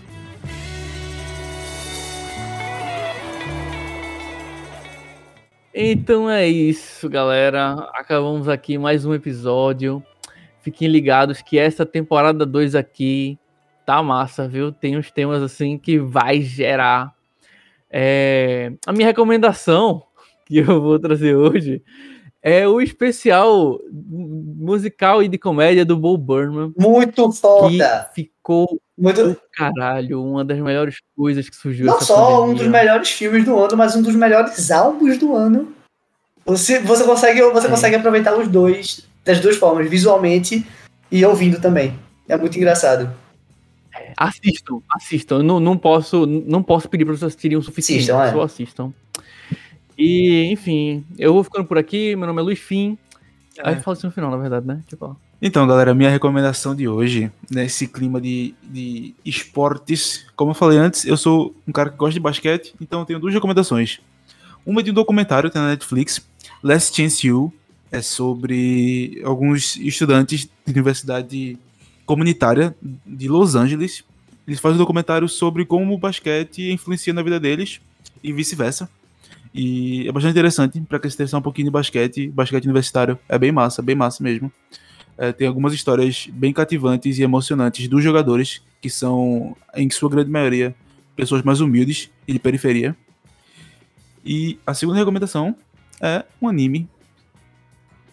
Então 5.78 6.30
é 6.30 6.48
isso, 6.48 7.10
galera. 7.10 7.74
Acabamos 7.94 8.48
aqui 8.48 8.78
mais 8.78 9.06
um 9.06 9.14
episódio. 9.14 10.02
Fiquem 10.62 10.88
ligados 10.88 11.42
que 11.42 11.60
essa 11.60 11.86
temporada 11.86 12.46
2 12.46 12.76
aqui 12.76 13.38
tá 13.86 14.02
massa, 14.02 14.48
viu? 14.48 14.72
Tem 14.72 14.98
uns 14.98 15.12
temas 15.12 15.44
assim 15.44 15.78
que 15.78 16.00
vai 16.00 16.40
gerar. 16.42 17.14
É, 17.92 18.72
A 18.88 18.94
minha 18.94 19.06
recomendação 19.06 20.02
que 20.48 20.60
eu 20.60 20.82
vou 20.82 20.98
trazer 20.98 21.36
hoje 21.36 21.84
é 22.42 22.66
o 22.66 22.80
especial 22.80 23.78
musical 24.66 25.22
e 25.24 25.28
de 25.28 25.38
comédia 25.38 25.86
do 25.86 25.96
Bo 25.98 26.18
Burnham, 26.18 26.74
Muito 26.78 27.32
foda! 27.32 28.10
ficou 28.14 28.80
Muito, 28.98 29.38
caralho, 29.54 30.24
uma 30.24 30.44
das 30.44 30.60
melhores 30.60 30.98
coisas 31.16 31.50
que 31.50 31.56
surgiu 31.56 31.86
Não 31.86 32.00
só 32.02 32.38
um 32.44 32.48
pandemia. 32.48 32.64
dos 32.64 32.72
melhores 32.72 33.10
filmes 33.12 33.46
do 33.46 33.58
ano, 33.58 33.78
mas 33.78 33.96
um 33.96 34.02
dos 34.02 34.16
melhores 34.16 34.72
álbuns 34.72 35.18
do 35.18 35.36
ano. 35.36 35.74
Você, 36.46 36.80
você, 36.80 37.04
consegue, 37.04 37.42
você 37.42 37.68
É. 37.68 37.70
consegue 37.70 37.96
aproveitar 37.96 38.38
os 38.38 38.48
dois, 38.48 39.08
das 39.24 39.40
duas 39.40 39.56
formas, 39.58 39.90
visualmente 39.90 40.66
e 41.12 41.26
ouvindo 41.26 41.60
também. 41.60 41.98
É 42.28 42.38
muito 42.38 42.56
engraçado. 42.58 43.10
Assistam, 44.18 44.80
assistam. 44.92 45.42
Não, 45.44 45.60
não 45.60 45.78
posso, 45.78 46.26
não 46.26 46.62
posso 46.62 46.88
pedir 46.90 47.06
para 47.06 47.14
vocês 47.14 47.24
assistirem 47.24 47.58
o 47.58 47.62
suficiente. 47.62 48.12
Assistam, 48.12 48.24
é. 48.24 48.32
Só 48.32 48.42
assistam. 48.44 48.94
E, 49.98 50.52
enfim, 50.52 51.06
eu 51.18 51.34
vou 51.34 51.44
ficando 51.44 51.66
por 51.66 51.78
aqui. 51.78 52.16
Meu 52.16 52.28
nome 52.28 52.42
é 52.42 52.44
Luiz 52.44 52.60
Fim. 52.60 52.98
É. 53.58 53.70
Aí 53.70 53.82
fala 53.82 53.96
isso 53.96 54.06
no 54.06 54.12
final, 54.12 54.30
na 54.32 54.38
verdade, 54.38 54.68
né? 54.68 54.82
Tipo, 54.88 55.16
Então, 55.42 55.66
galera, 55.68 55.94
minha 55.94 56.10
recomendação 56.10 56.76
de 56.76 56.88
hoje, 56.88 57.32
nesse 57.50 57.88
clima 57.88 58.20
de, 58.20 58.54
de 58.64 59.16
esportes, 59.24 60.26
como 60.36 60.52
eu 60.52 60.56
falei 60.56 60.78
antes, 60.78 61.06
eu 61.06 61.16
sou 61.16 61.56
um 61.68 61.72
cara 61.72 61.90
que 61.90 61.98
gosta 61.98 62.14
de 62.14 62.20
basquete, 62.20 62.74
então 62.82 63.00
eu 63.00 63.06
tenho 63.06 63.20
duas 63.20 63.34
recomendações. 63.34 64.00
Uma 64.66 64.82
é 64.82 64.84
de 64.84 64.92
um 64.92 64.94
documentário, 64.94 65.50
tem 65.50 65.62
na 65.62 65.70
Netflix, 65.70 66.26
Last 66.64 66.96
Chance 66.96 67.28
You, 67.28 67.54
é 67.92 68.02
sobre 68.02 69.22
alguns 69.24 69.78
estudantes 69.78 70.46
de 70.66 70.72
universidade 70.72 71.58
comunitária 72.06 72.76
de 73.06 73.28
Los 73.28 73.56
Angeles. 73.56 74.04
Eles 74.48 74.60
fazem 74.60 74.76
um 74.76 74.80
documentário 74.80 75.30
sobre 75.30 75.66
como 75.66 75.94
o 75.94 75.98
basquete 75.98 76.72
influencia 76.72 77.14
na 77.14 77.24
vida 77.24 77.40
deles 77.40 77.80
e 78.24 78.34
vice-versa. 78.34 78.90
E 79.58 80.06
é 80.06 80.12
bastante 80.12 80.32
interessante 80.32 80.82
para 80.82 81.00
quem 81.00 81.10
se 81.10 81.16
interessar 81.16 81.40
um 81.40 81.42
pouquinho 81.42 81.68
de 81.68 81.72
basquete, 81.72 82.28
basquete 82.28 82.66
universitário. 82.66 83.18
É 83.30 83.40
bem 83.40 83.54
massa, 83.54 83.82
bem 83.82 83.96
massa 83.96 84.22
mesmo. 84.22 84.52
É, 85.18 85.32
tem 85.32 85.48
algumas 85.48 85.74
histórias 85.74 86.28
bem 86.30 86.52
cativantes 86.52 87.18
e 87.18 87.24
emocionantes 87.24 87.88
dos 87.88 88.04
jogadores, 88.04 88.62
que 88.82 88.90
são, 88.90 89.56
em 89.74 89.90
sua 89.90 90.10
grande 90.10 90.30
maioria, 90.30 90.76
pessoas 91.16 91.42
mais 91.42 91.62
humildes 91.62 92.12
e 92.28 92.34
de 92.34 92.40
periferia. 92.40 92.94
E 94.26 94.60
a 94.68 94.74
segunda 94.74 95.00
recomendação 95.00 95.56
é 96.02 96.26
um 96.42 96.50
anime, 96.50 96.90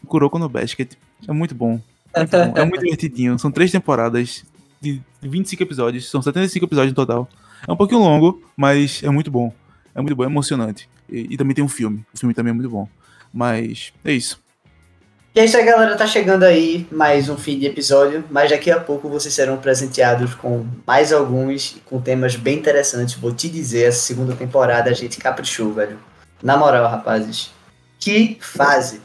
Kuroko 0.06 0.38
no 0.38 0.48
Basket. 0.48 0.92
É 1.26 1.32
muito 1.32 1.56
bom. 1.56 1.80
Muito 2.16 2.30
bom. 2.30 2.52
É 2.54 2.64
muito 2.64 2.84
divertidinho. 2.84 3.36
São 3.36 3.50
três 3.50 3.72
temporadas 3.72 4.44
de 4.80 5.02
25 5.20 5.60
episódios, 5.60 6.08
são 6.08 6.22
75 6.22 6.66
episódios 6.66 6.92
no 6.92 6.96
total. 6.96 7.28
É 7.66 7.72
um 7.72 7.76
pouquinho 7.76 8.00
longo, 8.00 8.40
mas 8.56 9.02
é 9.02 9.10
muito 9.10 9.28
bom. 9.28 9.52
É 9.94 10.00
muito 10.00 10.16
bom, 10.16 10.24
é 10.24 10.26
emocionante. 10.26 10.88
E, 11.08 11.34
e 11.34 11.36
também 11.36 11.54
tem 11.54 11.64
um 11.64 11.68
filme. 11.68 12.04
O 12.14 12.18
filme 12.18 12.34
também 12.34 12.50
é 12.50 12.54
muito 12.54 12.70
bom. 12.70 12.88
Mas 13.32 13.92
é 14.04 14.12
isso. 14.12 14.40
E 15.34 15.40
é 15.40 15.44
isso 15.44 15.56
aí, 15.56 15.64
galera. 15.64 15.96
Tá 15.96 16.06
chegando 16.06 16.42
aí 16.42 16.86
mais 16.90 17.28
um 17.28 17.36
fim 17.36 17.58
de 17.58 17.66
episódio, 17.66 18.22
mas 18.30 18.50
daqui 18.50 18.70
a 18.70 18.78
pouco 18.78 19.08
vocês 19.08 19.32
serão 19.32 19.56
presenteados 19.56 20.34
com 20.34 20.66
mais 20.86 21.12
alguns, 21.12 21.76
com 21.86 22.00
temas 22.00 22.36
bem 22.36 22.58
interessantes. 22.58 23.14
Vou 23.14 23.32
te 23.32 23.48
dizer, 23.48 23.84
essa 23.84 24.00
segunda 24.00 24.34
temporada 24.34 24.90
a 24.90 24.94
gente 24.94 25.18
caprichou, 25.18 25.72
velho. 25.72 25.98
Na 26.42 26.56
moral, 26.56 26.86
rapazes. 26.88 27.50
Que 27.98 28.36
fase! 28.40 29.00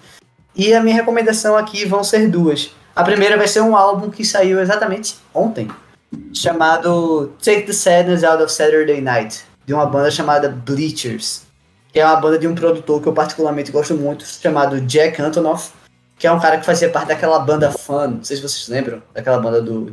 E 0.55 0.73
a 0.73 0.81
minha 0.81 0.95
recomendação 0.95 1.55
aqui 1.55 1.85
vão 1.85 2.03
ser 2.03 2.27
duas. 2.27 2.71
A 2.95 3.03
primeira 3.03 3.37
vai 3.37 3.47
ser 3.47 3.61
um 3.61 3.75
álbum 3.75 4.09
que 4.09 4.25
saiu 4.25 4.59
exatamente 4.59 5.17
ontem, 5.31 5.69
chamado 6.33 7.31
Take 7.41 7.61
the 7.61 7.73
Sadness 7.73 8.23
Out 8.23 8.41
of 8.41 8.51
Saturday 8.51 8.99
Night, 8.99 9.45
de 9.67 9.73
uma 9.73 9.85
banda 9.85 10.09
chamada 10.09 10.47
Bleachers, 10.47 11.41
que 11.91 11.99
é 11.99 12.05
uma 12.05 12.15
banda 12.15 12.39
de 12.39 12.47
um 12.47 12.55
produtor 12.55 13.01
que 13.01 13.07
eu 13.07 13.13
particularmente 13.13 13.69
gosto 13.69 13.93
muito, 13.93 14.25
chamado 14.25 14.79
Jack 14.79 15.21
Antonoff, 15.21 15.73
que 16.17 16.25
é 16.25 16.31
um 16.31 16.39
cara 16.39 16.57
que 16.57 16.65
fazia 16.65 16.89
parte 16.89 17.09
daquela 17.09 17.37
banda 17.39 17.69
Fun, 17.69 18.07
não 18.07 18.23
sei 18.23 18.37
se 18.37 18.41
vocês 18.41 18.69
lembram, 18.69 19.03
daquela 19.13 19.39
banda 19.39 19.61
do 19.61 19.91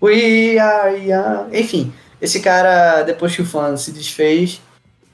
We 0.00 0.58
Are 0.58 0.96
Young. 0.96 1.50
Enfim, 1.52 1.92
esse 2.22 2.40
cara, 2.40 3.02
depois 3.02 3.36
que 3.36 3.42
o 3.42 3.46
Fun 3.46 3.76
se 3.76 3.92
desfez, 3.92 4.60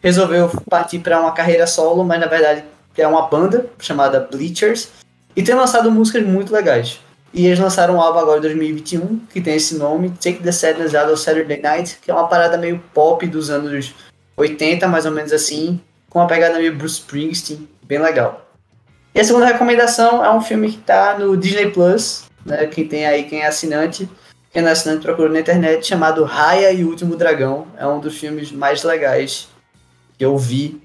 resolveu 0.01 0.49
partir 0.71 1.01
para 1.01 1.21
uma 1.21 1.33
carreira 1.33 1.67
solo, 1.67 2.05
mas 2.05 2.21
na 2.21 2.27
verdade 2.27 2.65
é 2.97 3.09
uma 3.09 3.27
banda 3.27 3.67
chamada 3.81 4.21
Bleachers, 4.21 4.91
e 5.35 5.43
tem 5.43 5.57
lançado 5.57 5.91
músicas 5.91 6.25
muito 6.25 6.53
legais. 6.55 7.01
E 7.35 7.47
eles 7.47 7.59
lançaram 7.59 7.97
um 7.97 8.01
álbum 8.01 8.21
agora 8.21 8.39
em 8.39 8.43
2021, 8.43 9.19
que 9.29 9.41
tem 9.41 9.57
esse 9.57 9.75
nome, 9.75 10.11
Take 10.11 10.41
the 10.41 10.53
Sadness 10.53 10.95
Out 10.95 11.13
of 11.13 11.21
Saturday 11.21 11.61
Night, 11.61 11.99
que 12.01 12.09
é 12.09 12.15
uma 12.15 12.29
parada 12.29 12.57
meio 12.57 12.81
pop 12.95 13.27
dos 13.27 13.51
anos 13.51 13.93
80, 14.37 14.87
mais 14.87 15.05
ou 15.05 15.11
menos 15.11 15.33
assim, 15.33 15.81
com 16.09 16.21
uma 16.21 16.29
pegada 16.29 16.57
meio 16.59 16.77
Bruce 16.77 17.01
Springsteen, 17.01 17.69
bem 17.83 17.99
legal. 17.99 18.49
E 19.13 19.19
a 19.19 19.25
segunda 19.25 19.47
recomendação 19.47 20.25
é 20.25 20.31
um 20.33 20.41
filme 20.41 20.71
que 20.71 20.79
está 20.79 21.19
no 21.19 21.37
Disney 21.37 21.73
Plus, 21.73 22.23
né, 22.47 22.67
quem 22.67 22.87
tem 22.87 23.05
aí, 23.05 23.25
quem 23.25 23.41
é 23.41 23.49
assinante, 23.49 24.09
quem 24.53 24.63
não 24.63 24.69
é 24.69 24.73
assinante 24.73 25.03
procura 25.03 25.29
na 25.29 25.41
internet, 25.41 25.85
chamado 25.85 26.23
Raya 26.23 26.71
e 26.71 26.85
o 26.85 26.89
Último 26.89 27.17
Dragão. 27.17 27.67
É 27.77 27.85
um 27.85 27.99
dos 27.99 28.17
filmes 28.17 28.53
mais 28.53 28.85
legais 28.85 29.49
que 30.17 30.25
eu 30.25 30.39
vi 30.39 30.81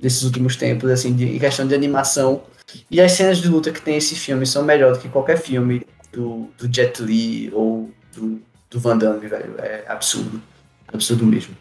desses 0.00 0.22
últimos 0.22 0.56
tempos, 0.56 0.90
assim, 0.90 1.14
de, 1.14 1.36
em 1.36 1.38
questão 1.38 1.66
de 1.66 1.74
animação. 1.74 2.42
E 2.90 3.02
as 3.02 3.12
cenas 3.12 3.36
de 3.36 3.48
luta 3.48 3.70
que 3.70 3.82
tem 3.82 3.96
esse 3.96 4.14
filme 4.14 4.46
são 4.46 4.62
melhores 4.62 4.96
do 4.96 5.02
que 5.02 5.08
qualquer 5.10 5.36
filme 5.36 5.86
do, 6.12 6.48
do 6.58 6.72
Jet 6.72 7.02
Li 7.02 7.50
ou 7.52 7.90
do, 8.14 8.40
do 8.70 8.80
Van 8.80 8.96
Damme, 8.96 9.26
velho. 9.26 9.54
É 9.58 9.84
absurdo. 9.88 10.40
Absurdo 10.92 11.24
mesmo. 11.24 11.54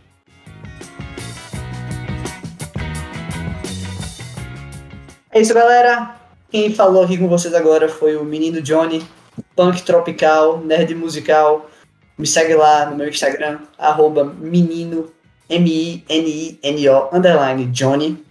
É 5.32 5.40
isso, 5.40 5.54
galera. 5.54 6.16
Quem 6.50 6.74
falou 6.74 7.04
aqui 7.04 7.18
com 7.18 7.28
vocês 7.28 7.54
agora 7.54 7.88
foi 7.88 8.16
o 8.16 8.26
menino 8.26 8.62
Johnny, 8.62 9.06
punk 9.56 9.84
tropical, 9.84 10.60
nerd 10.60 10.96
musical. 10.96 11.70
Me 12.18 12.26
segue 12.26 12.56
lá 12.56 12.90
no 12.90 12.98
meu 12.98 13.08
Instagram, 13.08 13.60
arroba 13.78 14.24
menino 14.24 15.12
M-I-N-I-N-O, 15.48 17.16
underline 17.16 17.66
Johnny. 17.68 18.24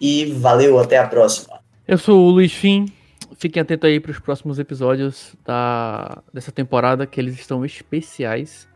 E 0.00 0.26
valeu, 0.26 0.78
até 0.78 0.98
a 0.98 1.06
próxima. 1.06 1.58
Eu 1.86 1.96
sou 1.98 2.20
o 2.20 2.30
Luiz 2.30 2.52
Fim. 2.52 2.92
Fiquem 3.38 3.62
atentos 3.62 3.88
aí 3.88 4.00
para 4.00 4.10
os 4.10 4.18
próximos 4.18 4.58
episódios 4.58 5.36
da, 5.44 6.22
dessa 6.34 6.50
temporada, 6.50 7.06
que 7.06 7.20
eles 7.20 7.38
estão 7.38 7.64
especiais. 7.64 8.68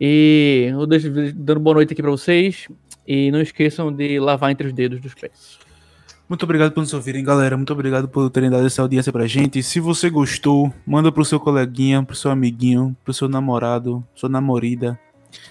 E 0.00 0.68
eu 0.70 0.86
deixo 0.86 1.10
dando 1.34 1.60
boa 1.60 1.74
noite 1.74 1.92
aqui 1.92 2.00
para 2.00 2.10
vocês. 2.10 2.66
E 3.06 3.30
não 3.30 3.40
esqueçam 3.40 3.92
de 3.92 4.18
lavar 4.18 4.50
entre 4.50 4.66
os 4.66 4.72
dedos 4.72 5.00
dos 5.00 5.14
pés. 5.14 5.58
Muito 6.28 6.42
obrigado 6.42 6.72
por 6.72 6.80
nos 6.80 6.92
ouvirem, 6.92 7.22
galera. 7.22 7.56
Muito 7.56 7.72
obrigado 7.72 8.08
por 8.08 8.28
terem 8.30 8.50
dado 8.50 8.66
essa 8.66 8.82
audiência 8.82 9.12
pra 9.12 9.26
gente. 9.26 9.62
Se 9.62 9.80
você 9.80 10.10
gostou, 10.10 10.72
manda 10.86 11.12
pro 11.12 11.24
seu 11.24 11.38
coleguinha, 11.38 12.02
pro 12.02 12.16
seu 12.16 12.30
amiguinho, 12.30 12.96
pro 13.04 13.14
seu 13.14 13.28
namorado, 13.28 14.02
sua 14.14 14.28
namorada, 14.28 14.98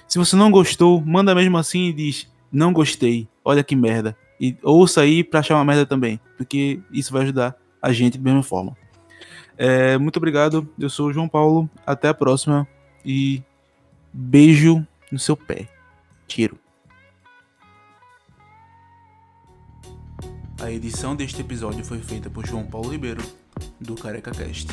se 0.07 0.17
você 0.17 0.35
não 0.35 0.49
gostou, 0.51 1.01
manda 1.01 1.35
mesmo 1.35 1.57
assim 1.57 1.89
e 1.89 1.93
diz: 1.93 2.27
Não 2.51 2.73
gostei, 2.73 3.27
olha 3.43 3.63
que 3.63 3.75
merda. 3.75 4.17
E 4.39 4.55
ouça 4.63 5.01
aí 5.01 5.23
pra 5.23 5.39
achar 5.39 5.55
uma 5.55 5.65
merda 5.65 5.85
também, 5.85 6.19
porque 6.37 6.79
isso 6.91 7.11
vai 7.11 7.23
ajudar 7.23 7.55
a 7.81 7.91
gente 7.91 8.17
da 8.17 8.23
mesma 8.23 8.43
forma. 8.43 8.75
É, 9.57 9.97
muito 9.97 10.17
obrigado, 10.17 10.67
eu 10.77 10.89
sou 10.89 11.07
o 11.07 11.13
João 11.13 11.27
Paulo, 11.27 11.69
até 11.85 12.09
a 12.09 12.13
próxima 12.13 12.67
e 13.03 13.41
beijo 14.13 14.85
no 15.11 15.17
seu 15.17 15.35
pé. 15.35 15.67
Tiro. 16.27 16.57
A 20.59 20.71
edição 20.71 21.15
deste 21.15 21.41
episódio 21.41 21.85
foi 21.85 21.99
feita 21.99 22.29
por 22.29 22.45
João 22.45 22.65
Paulo 22.65 22.89
Ribeiro, 22.89 23.23
do 23.79 23.95
Careca 23.95 24.31
Cast. 24.31 24.67